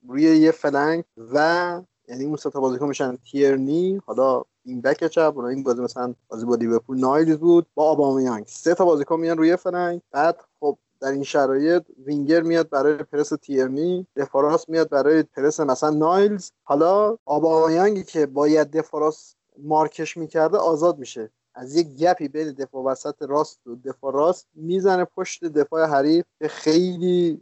روی 0.09 0.23
یه 0.23 0.51
flank 0.51 1.05
و 1.35 1.81
یعنی 2.09 2.25
اون 2.25 2.37
سه 2.37 2.51
تا 2.51 2.61
بازیکن 2.61 2.89
میشن 2.89 3.17
تیرنی 3.17 4.03
حالا 4.07 4.43
این 4.65 4.81
بک 4.81 5.07
چپ 5.07 5.39
این 5.39 5.63
بازی 5.63 5.83
مثلا 5.83 6.15
بازی 6.29 6.47
با 6.47 6.55
لیورپول 6.55 6.99
نایلز 6.99 7.39
بود 7.39 7.67
با 7.75 7.85
آبامیانگ. 7.85 8.45
سه 8.47 8.75
تا 8.75 8.85
بازیکن 8.85 9.21
میان 9.21 9.39
روی 9.39 9.57
flank 9.57 10.01
بعد 10.11 10.41
خب 10.61 10.79
در 11.01 11.11
این 11.11 11.23
شرایط 11.23 11.83
وینگر 12.07 12.43
میاد 12.43 12.69
برای 12.69 12.97
پرس 12.97 13.29
تیرنی 13.29 14.07
دفاع 14.17 14.43
راست 14.43 14.69
میاد 14.69 14.89
برای 14.89 15.23
پرس 15.23 15.61
مثلا 15.61 15.91
نایلز. 15.91 16.51
حالا 16.63 17.17
آبامیانگی 17.25 18.05
که 18.05 18.27
باید 18.27 18.71
دفاع 18.71 19.03
راست 19.03 19.35
مارکش 19.59 20.17
می‌کرده 20.17 20.59
آزاد 20.59 20.99
میشه. 20.99 21.31
از 21.55 21.77
یک 21.77 21.89
gap 21.89 22.19
ی 22.19 22.29
بین 22.29 22.53
دفاع 22.53 22.85
وسط 22.85 23.23
راست 23.23 23.67
و 23.67 23.77
دفاع 23.77 24.13
راست 24.13 24.47
می‌زنه 24.55 25.05
پشت 25.05 25.45
دفاع 25.45 25.87
حریف 25.87 26.25
که 26.39 26.49
خیلی 26.49 27.41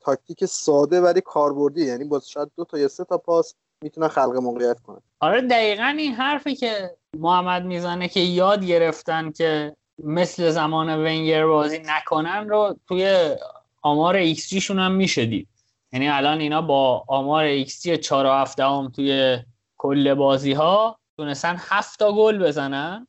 تاکتیک 0.00 0.44
ساده 0.44 1.00
ولی 1.00 1.20
کاربردی 1.20 1.84
یعنی 1.84 2.04
باز 2.04 2.28
شاید 2.28 2.50
دو 2.56 2.64
تا 2.64 2.78
یا 2.78 2.88
سه 2.88 3.04
تا 3.04 3.18
پاس 3.18 3.54
می‌تونه 3.82 4.08
خلق 4.08 4.36
موقعیت 4.36 4.80
کنه. 4.80 4.98
آره 5.20 5.40
دقیقا 5.40 5.94
این 5.98 6.14
حرفی 6.14 6.54
که 6.54 6.96
محمد 7.18 7.64
می‌زنه 7.64 8.08
که 8.08 8.20
یاد 8.20 8.64
گرفتن 8.64 9.32
که 9.32 9.76
مثل 10.04 10.50
زمان 10.50 11.04
ونگر 11.04 11.46
بازی 11.46 11.82
نکنن 11.86 12.48
رو 12.48 12.76
توی 12.88 13.36
آمار 13.82 14.16
ایکس 14.16 14.48
جی 14.48 14.60
شون 14.60 14.78
هم 14.78 14.92
میشه 14.92 15.26
دید. 15.26 15.48
یعنی 15.92 16.08
الان 16.08 16.40
اینا 16.40 16.62
با 16.62 17.04
آمار 17.08 17.44
ایکس 17.44 17.82
جی 17.82 17.96
4 17.96 18.26
هفته 18.26 18.64
هم 18.64 18.88
توی 18.88 19.38
کل 19.76 20.14
بازی 20.14 20.52
ها 20.52 20.98
تونستن 21.16 21.56
هفت 21.58 21.98
تا 21.98 22.12
گل 22.12 22.38
بزنن 22.38 23.06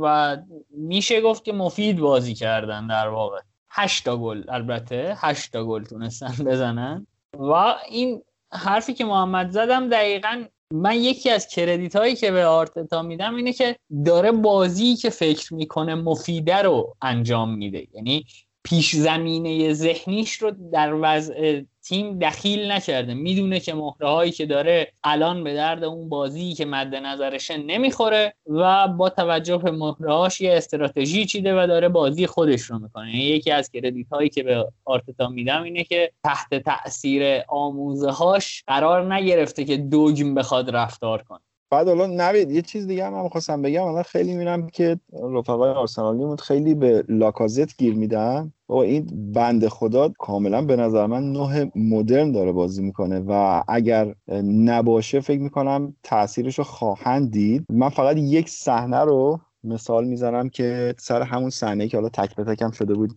و 0.00 0.36
میشه 0.70 1.20
گفت 1.20 1.44
که 1.44 1.52
مفید 1.52 2.00
بازی 2.00 2.34
کردن 2.34 2.86
در 2.86 3.08
واقع. 3.08 3.40
هشت 3.70 4.04
تا 4.04 4.16
گل 4.16 4.44
البته 4.48 5.16
هشت 5.18 5.52
تا 5.52 5.64
گل 5.64 5.84
تونستن 5.84 6.44
بزنن. 6.44 7.06
و 7.38 7.74
این 7.88 8.22
حرفی 8.52 8.94
که 8.94 9.04
محمد 9.04 9.50
زدم 9.50 9.88
دقیقا 9.88 10.44
من 10.72 10.96
یکی 10.96 11.30
از 11.30 11.48
کردیت 11.48 11.96
هایی 11.96 12.16
که 12.16 12.30
به 12.30 12.46
آرتتا 12.46 13.02
میدم 13.02 13.34
اینه 13.34 13.52
که 13.52 13.76
داره 14.04 14.32
بازی 14.32 14.96
که 14.96 15.10
فکر 15.10 15.54
می‌کنه 15.54 15.94
مفیده 15.94 16.56
رو 16.56 16.96
انجام 17.02 17.54
میده. 17.54 17.86
یعنی 17.92 18.24
پیش 18.64 18.96
زمینه 18.96 19.72
ذهنیش 19.72 20.32
رو 20.32 20.52
در 20.72 20.94
وضع 21.00 21.62
تیم 21.84 22.18
دخیل 22.18 22.72
نکرده. 22.72 23.14
می‌دونه 23.14 23.60
که 23.60 23.74
مهره 23.74 24.08
هایی 24.08 24.32
که 24.32 24.46
داره 24.46 24.92
الان 25.04 25.44
به 25.44 25.54
درد 25.54 25.84
اون 25.84 26.08
بازی 26.08 26.54
که 26.54 26.64
مد 26.64 26.94
نظرشه 26.94 27.56
نمی‌خوره 27.56 28.34
و 28.46 28.88
با 28.88 29.08
توجه 29.08 29.56
به 29.56 29.70
مهره 29.70 30.28
یه 30.40 30.56
استراتژی 30.56 31.26
چیده 31.26 31.62
و 31.62 31.66
داره 31.66 31.88
بازی 31.88 32.26
خودش 32.26 32.62
رو 32.62 32.78
می‌کنه. 32.78 33.10
یعنی 33.10 33.24
یکی 33.24 33.50
از 33.50 33.70
کردیت 33.70 34.08
هایی 34.12 34.28
که 34.28 34.42
به 34.42 34.68
آرتتا 34.84 35.28
میدم 35.28 35.62
اینه 35.62 35.84
که 35.84 36.12
تحت 36.24 36.54
تاثیر 36.54 37.42
آموزه 37.48 38.10
هاش 38.10 38.64
قرار 38.66 39.14
نگرفته 39.14 39.64
که 39.64 39.76
دوگم 39.76 40.34
بخواد 40.34 40.76
رفتار 40.76 41.22
کنه. 41.22 41.40
بعد 41.72 41.88
حالا 41.88 42.06
نوید 42.06 42.50
یه 42.50 42.62
چیز 42.62 42.86
دیگه 42.86 43.06
هم, 43.06 43.28
خواستم 43.28 43.62
بگم. 43.62 43.82
الان 43.82 44.02
خیلی 44.02 44.34
میرم 44.34 44.66
که 44.66 45.00
رفقای 45.32 45.70
آرسنالی 45.70 46.36
خیلی 46.36 46.74
به 46.74 47.04
لاکازت 47.08 47.76
گیر 47.76 47.94
میدن. 47.94 48.52
و 48.68 48.74
این 48.74 49.32
بند 49.34 49.68
خدا 49.68 50.08
کاملا 50.08 50.62
به 50.62 50.76
نظر 50.76 51.06
من 51.06 51.32
نوع 51.32 51.70
مدرن 51.76 52.32
داره 52.32 52.52
بازی 52.52 52.82
می‌کنه 52.82 53.20
و 53.28 53.62
اگر 53.68 54.14
نباشه 54.44 55.20
فکر 55.20 55.40
می‌کنم 55.40 55.96
تاثیرش 56.02 56.58
رو 56.58 56.64
خواهند 56.64 57.30
دید. 57.30 57.64
من 57.70 57.88
فقط 57.88 58.16
یک 58.16 58.48
صحنه 58.48 59.00
رو 59.00 59.40
مثال 59.64 60.04
می‌زنم 60.04 60.48
که 60.48 60.94
سر 60.98 61.22
همون 61.22 61.50
صحنه 61.50 61.88
که 61.88 61.96
حالا 61.96 62.08
تک 62.08 62.36
به 62.36 62.44
تکم 62.44 62.70
شده 62.70 62.94
بود 62.94 63.14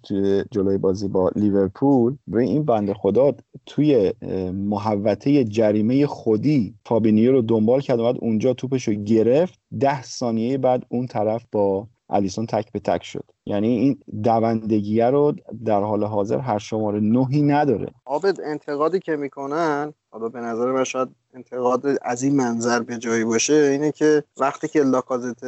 جلوی 0.51 0.77
بازی 0.77 1.07
با 1.07 1.31
لیورپول 1.35 2.15
به 2.27 2.41
این 2.41 2.65
بنده 2.65 2.93
خدا 2.93 3.31
توی 3.65 4.13
محوطه 4.53 5.43
جریمه 5.43 6.07
خودی 6.07 6.75
فابینیو 6.85 7.31
رو 7.31 7.41
دنبال 7.41 7.81
کرد 7.81 7.99
و 7.99 8.03
اونجا 8.03 8.53
توپش 8.53 8.87
رو 8.87 8.93
گرفت. 8.93 9.59
ده 9.79 10.01
ثانیه 10.01 10.57
بعد 10.57 10.85
اون 10.89 11.05
طرف 11.05 11.45
با 11.51 11.87
الیسون 12.09 12.45
تک 12.45 12.71
به 12.71 12.79
تک 12.79 13.03
شد. 13.03 13.23
یعنی 13.45 13.67
این 13.67 13.97
دوندگیه 14.23 15.05
رو 15.05 15.33
در 15.65 15.81
حال 15.81 16.03
حاضر 16.03 16.39
هر 16.39 16.57
شماره 16.57 16.99
نهی 16.99 17.41
نداره. 17.41 17.87
عابد 18.05 18.41
انتقادی 18.43 18.99
که 18.99 19.15
می‌کنن 19.15 19.93
حالا 20.09 20.29
به 20.29 20.39
نظر 20.39 20.71
من 20.71 20.83
شاید 20.83 21.07
انتقاد 21.35 21.85
از 22.01 22.23
این 22.23 22.35
منظر 22.35 22.79
به 22.79 22.97
جایی 22.97 23.23
باشه 23.23 23.53
اینه 23.53 23.91
که 23.91 24.23
وقتی 24.37 24.67
که 24.67 24.83
لاکازت 24.83 25.43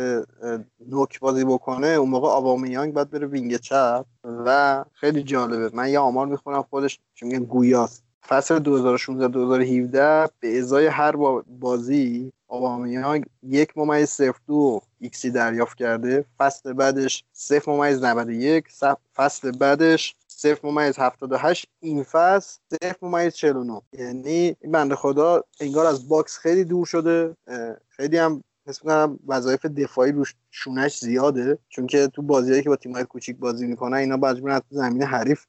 نوک 0.89 1.19
بازی 1.19 1.45
بکنه 1.45 1.87
اون 1.87 2.09
موقع 2.09 2.27
آبامیانگ 2.27 2.93
باید 2.93 3.09
بره 3.09 3.27
wing 3.27 3.57
چپ 3.57 4.05
و 4.23 4.85
خیلی 4.93 5.23
جالبه. 5.23 5.69
من 5.73 5.89
یه 5.89 5.99
آمار 5.99 6.27
می‌خونم 6.27 6.65
خودش 6.69 6.99
چون 7.15 7.29
میگن 7.29 7.43
گویاست. 7.43 8.03
فصل 8.27 8.59
2016 8.59 9.27
2017 9.27 10.29
به 10.39 10.59
ازای 10.59 10.87
هر 10.87 11.11
بازی 11.59 12.31
آبامیانگ 12.47 13.25
یک 13.43 13.77
ممیز 13.77 14.09
صفر 14.09 14.39
دو 14.47 14.81
ایکسی 14.99 15.31
دریافت 15.31 15.77
کرده. 15.77 16.25
فصل 16.37 16.73
بعدش 16.73 17.23
صفر 17.33 17.71
ممیز 17.71 18.03
91 18.03 18.65
فصل 19.15 19.51
بعدش 19.51 20.15
صفر 20.37 20.67
ممیز 20.67 20.99
78 20.99 21.67
این 21.79 22.03
فصل 22.03 22.59
صفر 22.71 22.97
ممیز 23.01 23.33
49 23.33 23.81
یعنی 23.93 24.55
این 24.61 24.71
بنده 24.71 24.95
خدا 24.95 25.43
انگار 25.59 25.85
از 25.85 26.09
box 26.09 26.37
خیلی 26.37 26.63
دور 26.63 26.85
شده 26.85 27.35
خیلی 27.89 28.17
هم 28.17 28.43
حس 28.67 28.85
می‌کنم 28.85 29.19
وظایف 29.27 29.65
دفاعی 29.65 30.11
روش 30.11 30.35
شونش 30.51 30.99
زیاده. 30.99 31.57
چون 31.69 31.87
که 31.87 32.07
تو 32.07 32.21
بازیایی 32.21 32.63
که 32.63 32.69
با 32.69 32.75
تیم‌های 32.75 33.03
کوچیک 33.03 33.37
بازی 33.37 33.67
می‌کنن 33.67 33.97
اینا 33.97 34.17
مجبورن 34.17 34.59
تو 34.59 34.65
زمین 34.69 35.03
حریف 35.03 35.45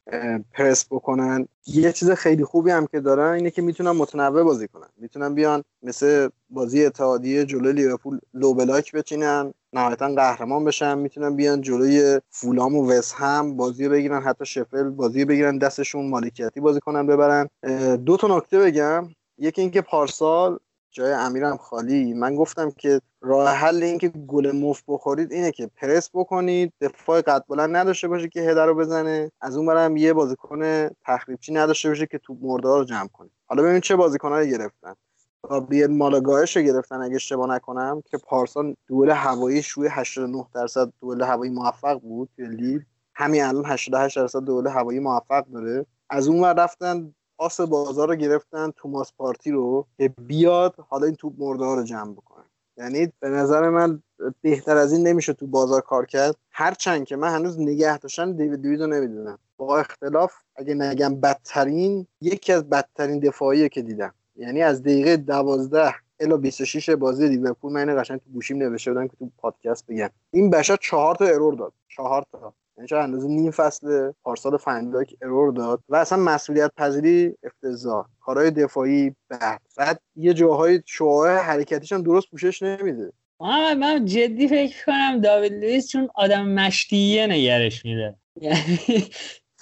پرس 0.52 0.86
بکنن. 0.90 1.48
یه 1.66 1.92
چیز 1.92 2.10
خیلی 2.10 2.44
خوبی 2.44 2.70
هم 2.70 2.86
که 2.86 3.00
دارن 3.00 3.32
اینه 3.32 3.50
که 3.50 3.62
می‌تونن 3.62 3.90
متنوع 3.90 4.42
بازی 4.42 4.68
کنن. 4.68 4.88
می‌تونن 4.96 5.34
بیان 5.34 5.64
مثل 5.82 6.28
بازی 6.50 6.84
اتحادیه 6.84 7.44
جلوی 7.44 7.72
لیورپول 7.72 8.18
لو 8.34 8.54
بلاک 8.54 8.92
بچینن 8.92 9.54
نهایتا 9.72 10.08
قهرمان 10.14 10.64
بشن. 10.64 10.98
می‌تونن 10.98 11.36
بیان 11.36 11.60
جلوی 11.60 12.20
فولام 12.30 12.76
و 12.76 12.90
وست 12.90 13.14
هم 13.14 13.56
بازی 13.56 13.88
بگیرن 13.88 14.22
حتی 14.22 14.46
شفل 14.46 14.90
بازی 14.90 15.24
بگیرن 15.24 15.58
دستشون 15.58 16.08
مالکیتی 16.08 16.60
بازی 16.60 16.80
کنن 16.80 17.06
ببرن. 17.06 17.48
دو 17.96 18.16
تا 18.16 18.36
نکته 18.36 18.58
بگم. 18.58 19.08
یکی 19.38 19.60
اینکه 19.60 19.80
پارسال 19.82 20.58
جای 20.90 21.12
امیرم 21.12 21.56
خالی. 21.56 22.14
من 22.14 22.36
گفتم 22.36 22.70
که 22.70 23.00
راه 23.20 23.48
حل 23.48 23.82
این 23.82 23.98
که 23.98 24.08
گل 24.08 24.52
مفت 24.52 24.84
بخورید 24.88 25.32
اینه 25.32 25.52
که 25.52 25.70
پرس 25.76 26.10
بکنید 26.14 26.72
دفاع 26.80 27.20
قد 27.20 27.44
بلند 27.48 27.76
نداشته 27.76 28.08
باشه 28.08 28.28
که 28.28 28.40
هدر 28.40 28.66
رو 28.66 28.74
بزنه. 28.74 29.30
از 29.40 29.56
اون 29.56 29.66
برم 29.66 29.96
یه 29.96 30.12
بازیکن 30.12 30.88
تخریبچی 31.06 31.52
نداشته 31.52 31.88
باشه 31.88 32.06
که 32.06 32.18
توپ 32.18 32.38
مرده 32.42 32.68
رو 32.68 32.84
جمع 32.84 33.08
کنه. 33.08 33.30
حالا 33.46 33.62
ببین 33.62 33.80
چه 33.80 33.96
بازیکنایی 33.96 34.50
گرفتن. 34.50 34.94
گابریل 35.42 35.86
مالاگایش 35.86 36.56
رو 36.56 36.62
گرفتن 36.62 37.00
اگه 37.02 37.14
اشتباه 37.14 37.48
نکنم 37.48 38.02
که 38.10 38.18
پارسال 38.18 38.74
دوئل 38.86 39.10
هوایی 39.10 39.62
شوی 39.62 39.88
89 39.90 40.46
درصد 40.54 40.92
دوئل 41.00 41.22
هوایی 41.22 41.52
موفق 41.52 42.00
بود 42.00 42.28
توی 42.36 42.46
لیگ. 42.48 42.82
همین 43.14 43.42
الان 43.44 43.64
88 43.66 44.16
درصد 44.16 44.40
دوئل 44.40 44.66
هوایی 44.66 44.98
موفق 44.98 45.46
داره. 45.46 45.86
از 46.10 46.28
اون 46.28 46.40
ور 46.40 46.52
رفتن 46.52 47.14
آس 47.38 47.60
بازار 47.60 48.08
رو 48.08 48.14
گرفتن 48.14 48.70
توماس 48.76 49.12
پارتی 49.18 49.50
رو 49.50 49.86
که 49.98 50.08
بیاد 50.08 50.74
حالا 50.88 51.06
این 51.06 51.14
توپ 51.14 51.32
مرده 51.38 51.64
رو 51.64 51.82
جمع 51.82 52.12
بکنه. 52.12 52.44
یعنی 52.76 53.12
به 53.20 53.28
نظر 53.28 53.68
من 53.68 54.02
بهتر 54.42 54.76
از 54.76 54.92
این 54.92 55.06
نمیشه 55.06 55.32
تو 55.32 55.46
بازار 55.46 55.80
کار 55.80 56.06
کرد. 56.06 56.36
هرچند 56.50 57.04
که 57.06 57.16
من 57.16 57.34
هنوز 57.34 57.60
نگه 57.60 57.98
داشتن 57.98 58.32
دیوید 58.32 58.66
لویز 58.66 58.80
رو 58.80 58.86
نمی‌دونم. 58.86 59.38
با 59.56 59.78
اختلاف 59.78 60.32
اگه 60.56 60.74
نگم 60.74 61.20
بدترین 61.20 62.06
یکی 62.20 62.52
از 62.52 62.70
بدترین 62.70 63.18
دفاعیه 63.18 63.68
که 63.68 63.82
دیدم. 63.82 64.14
یعنی 64.36 64.62
از 64.62 64.82
دقیقه 64.82 65.16
دوازده 65.16 65.94
الی 66.20 66.36
26 66.36 66.90
بازی 66.90 67.28
لیورپول 67.28 67.72
من 67.72 68.02
قشنگ 68.02 68.20
تو 68.20 68.30
گوشیم 68.30 68.56
نوشته 68.56 68.92
بودم 68.92 69.08
که 69.08 69.16
تو 69.16 69.30
پادکست 69.38 69.86
بگم. 69.86 70.10
این 70.30 70.50
بشر 70.50 70.76
چهار 70.80 71.14
تا 71.14 71.24
error 71.24 71.54
داد. 71.54 71.72
چهار 71.88 72.24
تا. 72.32 72.54
یعنی 72.78 72.88
چه 72.88 72.96
اندازه 72.96 73.28
نیم 73.28 73.50
فصل 73.50 74.12
پارسال 74.22 74.56
فن‌دایک 74.56 75.14
error 75.22 75.52
داد 75.52 75.82
و 75.88 75.96
اصلا 75.96 76.18
مسئولیت 76.18 76.70
پذیری 76.76 77.34
افتضاح. 77.42 78.06
کارهای 78.20 78.50
دفاعی 78.50 79.14
بد. 79.30 79.60
بعد 79.76 80.00
یه 80.16 80.34
جاهای 80.34 80.82
شعاع 80.86 81.38
حرکتیش 81.38 81.92
هم 81.92 82.02
درست 82.02 82.30
پوشش 82.30 82.62
نمیده. 82.62 83.12
محمد 83.40 83.76
من 83.76 84.04
جدی 84.04 84.48
فکر 84.48 84.84
کنم 84.86 85.20
داوید 85.20 85.52
لوئیس 85.52 85.88
چون 85.88 86.08
آدم 86.14 86.48
مشتیه 86.48 87.26
نگهش 87.26 87.84
میده. 87.84 88.16
یعنی 88.40 88.78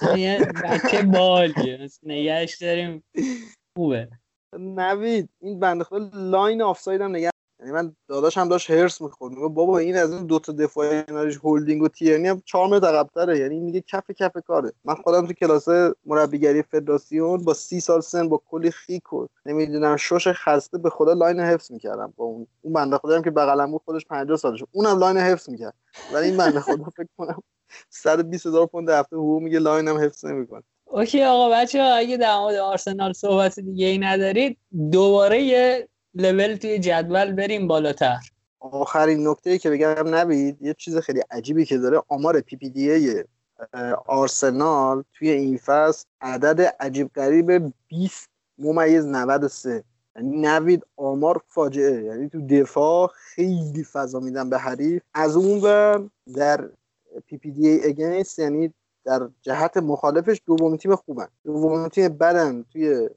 بچه 0.64 1.02
باحالیه 1.02 1.88
نگهش 2.02 2.56
داریم. 2.56 3.04
خوبه. 3.76 4.08
نوید 4.58 5.28
این 5.40 5.60
بنده 5.60 5.84
خدا 5.84 6.10
line 6.14 6.62
آفساید 6.62 7.00
هم 7.00 7.16
نگه 7.16 7.30
یعنی 7.60 7.72
من 7.72 7.96
داداش 8.08 8.38
هم 8.38 8.48
داشت 8.48 8.70
حرص 8.70 9.00
می‌خورد. 9.00 9.34
میگه 9.34 9.48
بابا 9.48 9.78
این 9.78 9.96
از 9.96 10.12
این 10.12 10.26
دو 10.26 10.38
تا 10.38 10.52
دفاعی 10.52 11.02
کنارش 11.02 11.36
هولدینگ 11.36 11.82
و 11.82 11.88
تیرنی 11.88 12.28
هم 12.28 12.42
4 12.44 12.68
متر 12.68 12.86
عقب‌تره. 12.86 13.38
یعنی 13.38 13.60
میگه 13.60 13.80
کف 13.80 14.10
کف 14.10 14.32
کاره. 14.46 14.72
من 14.84 14.94
خودم 14.94 15.26
تو 15.26 15.32
کلاس 15.32 15.68
مربیگری 16.06 16.62
فدراسیون 16.62 17.44
با 17.44 17.54
سی 17.54 17.80
سال 17.80 18.00
سن 18.00 18.28
با 18.28 18.42
کلی 18.50 18.70
خیک 18.70 19.12
و 19.12 19.26
نمی‌دونم 19.46 19.96
شش 19.96 20.28
خسته 20.28 20.78
به 20.78 20.90
خدا 20.90 21.12
line 21.12 21.40
حفظ 21.40 21.70
می‌کردم. 21.72 22.12
با 22.16 22.24
اون 22.24 22.46
اون 22.62 22.72
بنده 22.72 22.98
خدا 22.98 23.16
هم 23.16 23.22
که 23.22 23.30
بغلم 23.30 23.70
بود 23.70 23.82
خودش 23.84 24.06
50 24.06 24.36
سالش 24.36 24.64
اونم 24.72 24.98
line 24.98 25.16
حفظ 25.16 25.48
می‌کرد. 25.48 25.74
ولی 26.14 26.26
این 26.26 26.36
بنده 26.36 26.60
خدا 26.60 26.84
فکر 26.96 27.08
کنم 27.18 27.42
120 27.90 28.46
هزار 28.46 28.66
پوند 28.66 28.90
هفته 28.90 29.16
حقوق 29.16 29.42
میگه 29.42 29.58
line 29.58 29.88
هم 29.88 29.98
حفظ 29.98 30.24
نمی‌کنه. 30.24 30.62
OK 30.84 31.22
آقا 31.22 31.50
بچه 31.50 31.82
ها 31.82 31.94
اگه 31.94 32.16
در 32.16 32.38
مورد 32.38 32.56
آرسنال 32.56 33.12
صحبت 33.12 33.60
دیگه 33.60 33.86
ای 33.86 33.98
ندارید 33.98 34.58
دوباره 34.92 35.42
یه 35.42 35.88
لول 36.16 36.56
توی 36.56 36.78
جدول 36.78 37.32
بریم 37.32 37.68
بالاتر. 37.68 38.18
آخرین 38.60 39.28
نکته 39.28 39.58
که 39.58 39.70
بگم 39.70 40.14
نوید 40.14 40.62
یه 40.62 40.74
چیز 40.74 40.98
خیلی 40.98 41.22
عجیبی 41.30 41.64
که 41.64 41.78
داره 41.78 42.02
آمار 42.08 42.40
PPDA 42.40 43.24
آرسنال 44.06 45.04
توی 45.12 45.30
این 45.30 45.56
فصل 45.56 46.04
عدد 46.20 46.60
عجیب 46.80 47.10
غریب 47.14 47.72
20 47.88 48.28
ممیز 48.58 49.06
93 49.06 49.84
یعنی 50.16 50.36
نوید 50.40 50.86
آمار 50.96 51.40
فاجعه. 51.48 52.04
یعنی 52.04 52.28
تو 52.28 52.46
دفاع 52.46 53.10
خیلی 53.14 53.84
فضا 53.84 54.20
میدن 54.20 54.50
به 54.50 54.58
حریف. 54.58 55.02
از 55.14 55.36
اون 55.36 55.60
ور 55.60 56.08
در 56.34 56.68
PPDA 57.26 57.68
against 57.68 58.38
یعنی 58.38 58.74
در 59.04 59.28
جهت 59.42 59.76
مخالفش 59.76 60.40
دومین 60.46 60.76
تیم 60.76 60.96
خوبن. 60.96 61.28
دومین 61.44 61.88
تیم 61.88 62.08
بدن 62.08 62.64
توی 62.72 63.08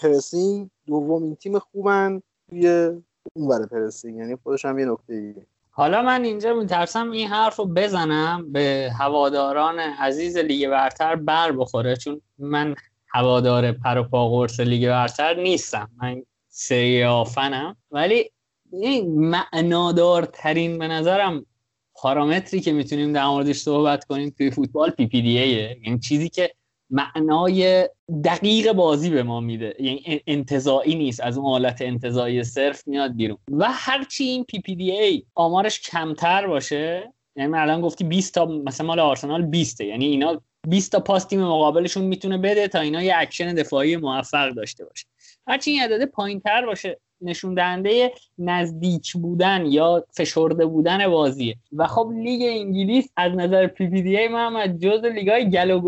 pressing 0.00 0.70
دومین 0.86 1.36
تیم 1.36 1.58
خوبن. 1.58 2.22
توی 2.52 2.90
اون 3.32 3.66
pressing 3.66 4.16
یعنی 4.16 4.36
خودش 4.42 4.64
هم 4.64 4.78
یه 4.78 4.84
نکته 4.84 5.14
ایه. 5.14 5.46
حالا 5.70 6.02
من 6.02 6.24
اینجا 6.24 6.54
میترسم 6.54 7.10
این 7.10 7.28
حرف 7.28 7.56
رو 7.56 7.64
بزنم 7.64 8.52
به 8.52 8.92
هواداران 8.98 9.78
عزیز 9.78 10.36
لیگ 10.36 10.68
برتر 10.68 11.16
بر 11.16 11.52
بخوره 11.52 11.96
چون 11.96 12.20
من 12.38 12.74
هوادار 13.08 13.72
پر 13.72 13.98
و 13.98 14.02
پا 14.02 14.30
قرص 14.30 14.60
لیگ 14.60 14.88
برتر 14.88 15.34
نیستم. 15.34 15.90
من 16.02 16.22
سری 16.48 17.04
آفنم 17.04 17.76
ولی 17.90 18.30
این 18.72 19.18
معنادارترین 19.18 20.78
به 20.78 20.88
نظرم 20.88 21.46
پارامتری 21.94 22.60
که 22.60 22.72
می‌تونیم 22.72 23.12
در 23.12 23.26
موردش 23.26 23.58
صحبت 23.58 24.04
کنیم 24.04 24.30
توی 24.30 24.50
فوتبال 24.50 24.90
PPDA 24.90 25.38
ه 25.38 25.78
یعنی 25.84 25.98
چیزی 25.98 26.28
که 26.28 26.54
معنای 26.92 27.88
دقیق 28.24 28.72
بازی 28.72 29.10
به 29.10 29.22
ما 29.22 29.40
میده. 29.40 29.74
یعنی 29.78 30.20
انتزاعی 30.26 30.94
نیست. 30.94 31.20
از 31.20 31.38
اون 31.38 31.46
حالت 31.46 31.82
انتزاعی 31.82 32.44
صرف 32.44 32.88
میاد 32.88 33.16
بیرون. 33.16 33.38
و 33.52 33.68
هرچی 33.70 34.24
این 34.24 34.44
PPDA 34.44 35.22
آمارش 35.34 35.80
کمتر 35.80 36.46
باشه 36.46 37.12
یعنی 37.36 37.56
الان 37.56 37.80
گفتی 37.80 38.04
20 38.04 38.34
تا 38.34 38.44
مثلا 38.44 38.86
مال 38.86 39.00
آرسنال 39.00 39.42
20 39.42 39.80
یعنی 39.80 40.06
اینا 40.06 40.40
20 40.68 40.92
تا 40.92 41.00
پاس 41.00 41.24
تیم 41.24 41.40
مقابلشون 41.40 42.04
می‌تونه 42.04 42.38
بده 42.38 42.68
تا 42.68 42.80
اینا 42.80 43.02
یه 43.02 43.14
اکشن 43.16 43.54
دفاعی 43.54 43.96
موفق 43.96 44.50
داشته 44.50 44.84
باشه. 44.84 45.06
هرچی 45.46 45.70
این 45.70 45.82
عدد 45.82 46.04
پایین 46.04 46.40
تر 46.40 46.66
باشه 46.66 47.00
نشون 47.20 47.54
دهنده 47.54 48.12
نزدیک 48.38 49.12
بودن 49.12 49.66
یا 49.66 50.04
فشرده 50.16 50.66
بودن 50.66 51.08
بازیه. 51.08 51.56
و 51.72 51.86
خب 51.86 52.12
لیگ 52.14 52.42
انگلیس 52.42 53.08
از 53.16 53.32
نظر 53.32 53.66
PPDA 53.66 54.28
محمد 54.28 54.78
جز 54.78 55.04
لیگای 55.04 55.50
گل 55.50 55.80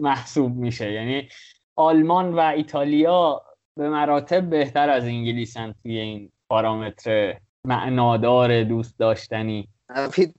محسوب 0.00 0.56
میشه. 0.56 0.92
یعنی 0.92 1.28
آلمان 1.76 2.34
و 2.34 2.38
ایتالیا 2.38 3.42
به 3.76 3.88
مراتب 3.88 4.50
بهتر 4.50 4.90
از 4.90 5.04
انگلیسن 5.04 5.74
توی 5.82 5.98
این 5.98 6.32
پارامتر 6.50 7.40
معنادار 7.66 8.64
دوست 8.64 8.98
داشتنی. 8.98 9.68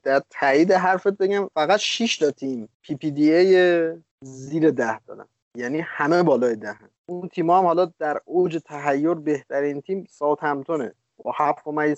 در 0.03 0.21
تایید 0.29 0.71
حرفت 0.71 1.17
بگم 1.17 1.49
فقط 1.53 1.79
6 1.79 2.17
تا 2.17 2.31
تیم 2.31 2.69
PPDA 2.81 3.93
زیر 4.21 4.71
ده 4.71 4.99
دارن. 4.99 5.25
یعنی 5.57 5.79
همه 5.79 6.23
بالای 6.23 6.55
ده 6.55 6.75
اون 7.05 7.27
تیم 7.27 7.49
هم 7.49 7.65
حالا 7.65 7.91
در 7.99 8.21
اوج 8.25 8.57
تحیر 8.65 9.19
بهترین 9.19 9.81
تیم 9.81 10.07
ساوت 10.09 10.43
همپتونه 10.43 10.93
با 11.23 11.33
هفت 11.37 11.67
و 11.67 11.95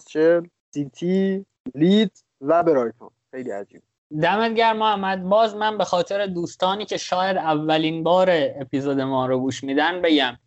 سیتی 0.73 1.45
لید 1.75 2.23
و 2.41 2.63
برایتون. 2.63 3.09
خیلی 3.31 3.51
عجیب. 3.51 3.81
دمت 4.19 4.53
گرم 4.53 4.77
محمد. 4.77 5.23
باز 5.23 5.55
من 5.55 5.77
به 5.77 5.85
خاطر 5.85 6.25
دوستانی 6.25 6.85
که 6.85 6.97
شاید 6.97 7.37
اولین 7.37 8.03
بار 8.03 8.29
اپیزود 8.31 8.99
ما 8.99 9.25
رو 9.25 9.39
گوش 9.39 9.63
میدن 9.63 10.01
بگم. 10.01 10.37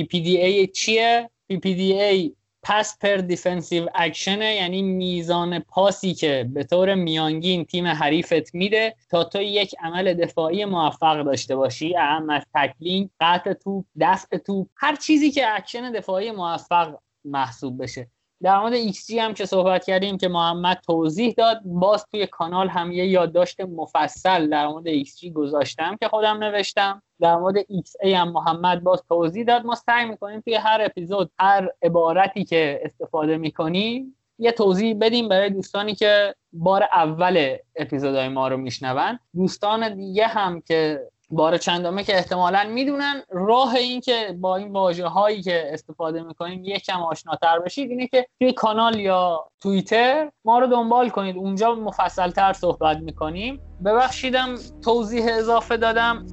PPDA 0.00 0.70
چیه؟ 0.72 1.30
PPDA 1.52 2.30
pass 2.62 2.98
per 2.98 3.16
defensive 3.16 3.88
action 3.94 4.45
ه 4.45 4.54
یعنی 4.54 4.82
میزان 4.82 5.58
پاسی 5.58 6.14
که 6.14 6.50
به 6.52 6.64
طور 6.64 6.94
میانگین 6.94 7.64
تیم 7.64 7.86
حریفت 7.86 8.54
میده 8.54 8.94
تا 9.10 9.24
تو 9.24 9.42
یک 9.42 9.74
عمل 9.82 10.14
دفاعی 10.14 10.64
موفق 10.64 11.22
داشته 11.22 11.56
باشی. 11.56 11.96
اعم 11.96 12.30
از 12.30 12.42
tackling 12.54 13.10
قطع 13.20 13.52
توپ 13.52 13.84
دفع 14.00 14.36
توپ 14.36 14.68
هر 14.76 14.96
چیزی 14.96 15.30
که 15.30 15.56
اکشن 15.56 15.92
دفاعی 15.92 16.30
موفق 16.30 16.98
محسوب 17.24 17.82
بشه. 17.82 18.10
در 18.42 18.60
مورد 18.60 18.72
X 18.72 19.10
هم 19.10 19.34
که 19.34 19.46
صحبت 19.46 19.84
کردیم 19.84 20.18
که 20.18 20.28
محمد 20.28 20.80
توضیح 20.86 21.34
داد. 21.36 21.60
باز 21.64 22.06
توی 22.12 22.26
کانال 22.26 22.68
هم 22.68 22.92
یه 22.92 23.06
یادداشت 23.06 23.60
مفصل 23.60 24.48
در 24.48 24.66
مورد 24.66 24.86
X 24.86 25.24
گذاشتم 25.24 25.96
که 25.96 26.08
خودم 26.08 26.44
نوشتم. 26.44 27.02
در 27.20 27.36
مورد 27.36 27.54
ای 28.02 28.12
هم 28.12 28.32
محمد 28.32 28.82
باز 28.82 29.02
توضیح 29.08 29.44
داد. 29.44 29.64
ما 29.64 29.74
سعی 29.74 30.04
می‌کنیم 30.04 30.40
توی 30.40 30.54
هر 30.54 30.78
اپیزود 30.82 31.30
هر 31.38 31.68
عبارتی 31.82 32.44
که 32.44 32.80
استفاده 32.84 33.36
می‌کنیم 33.36 34.16
یه 34.38 34.52
توضیح 34.52 34.96
بدیم 35.00 35.28
برای 35.28 35.50
دوستانی 35.50 35.94
که 35.94 36.34
بار 36.52 36.82
اول 36.82 37.56
اپیزودهای 37.76 38.28
ما 38.28 38.48
رو 38.48 38.56
میشنون. 38.56 39.18
دوستان 39.34 39.94
دیگه 39.94 40.26
هم 40.26 40.60
که 40.60 41.00
بار 41.34 41.56
چندمه 41.56 42.04
که 42.04 42.16
احتمالا 42.16 42.64
می‌دونن. 42.70 43.22
راه 43.30 43.74
این 43.74 44.00
که 44.00 44.36
با 44.40 44.56
این 44.56 44.72
واژه 44.72 45.06
هایی 45.06 45.42
که 45.42 45.70
استفاده 45.72 46.22
می‌کنیم 46.22 46.64
یکم 46.64 47.02
آشناتر 47.02 47.58
بشید 47.58 47.90
اینه 47.90 48.06
که 48.06 48.26
توی 48.40 48.52
کانال 48.52 49.00
یا 49.00 49.46
توییتر 49.62 50.30
ما 50.44 50.58
رو 50.58 50.66
دنبال 50.66 51.08
کنید. 51.08 51.36
اونجا 51.36 51.74
مفصل 51.74 52.30
تر 52.30 52.52
صحبت 52.52 52.96
می‌کنیم. 52.96 53.60
ببخشیدم 53.84 54.54
توضیح 54.84 55.24
اضافه 55.28 55.76
دادم. 55.76 56.26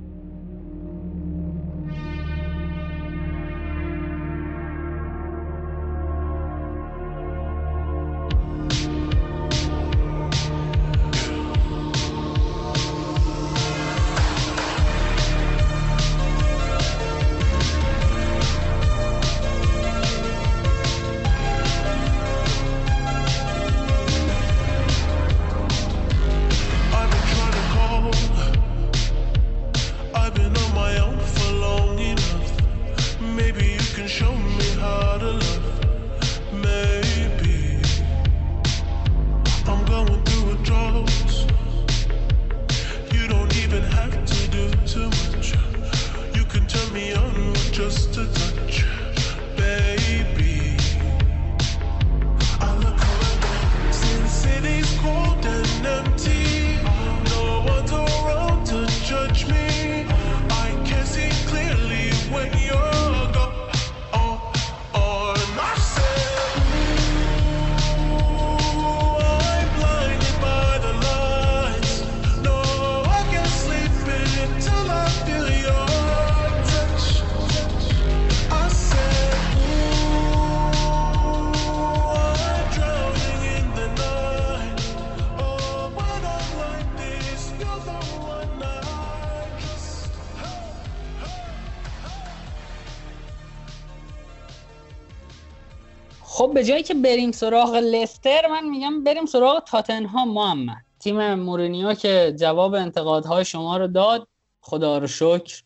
خب 96.51 96.55
به 96.55 96.63
جایی 96.63 96.83
که 96.83 96.93
بریم 96.93 97.31
سراغ 97.31 97.75
لستر 97.75 98.47
من 98.47 98.69
میگم 98.69 99.03
بریم 99.03 99.25
سراغ 99.25 99.63
تاتنهام 99.63 100.33
محمد. 100.33 100.85
تیم 100.99 101.33
مورینیو 101.33 101.93
که 101.93 102.35
جواب 102.39 102.73
انتقادهای 102.73 103.45
شما 103.45 103.77
رو 103.77 103.87
داد. 103.87 104.27
خدا 104.61 104.97
رو 104.97 105.07
شکر. 105.07 105.63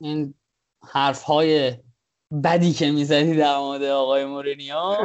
این 0.00 0.34
حرف 0.88 1.22
های 1.22 1.72
بدی 2.44 2.72
که 2.72 2.90
می‌زدی 2.90 3.36
در 3.36 3.58
مورد 3.58 3.82
آقای 3.82 4.24
مورینیو. 4.24 4.96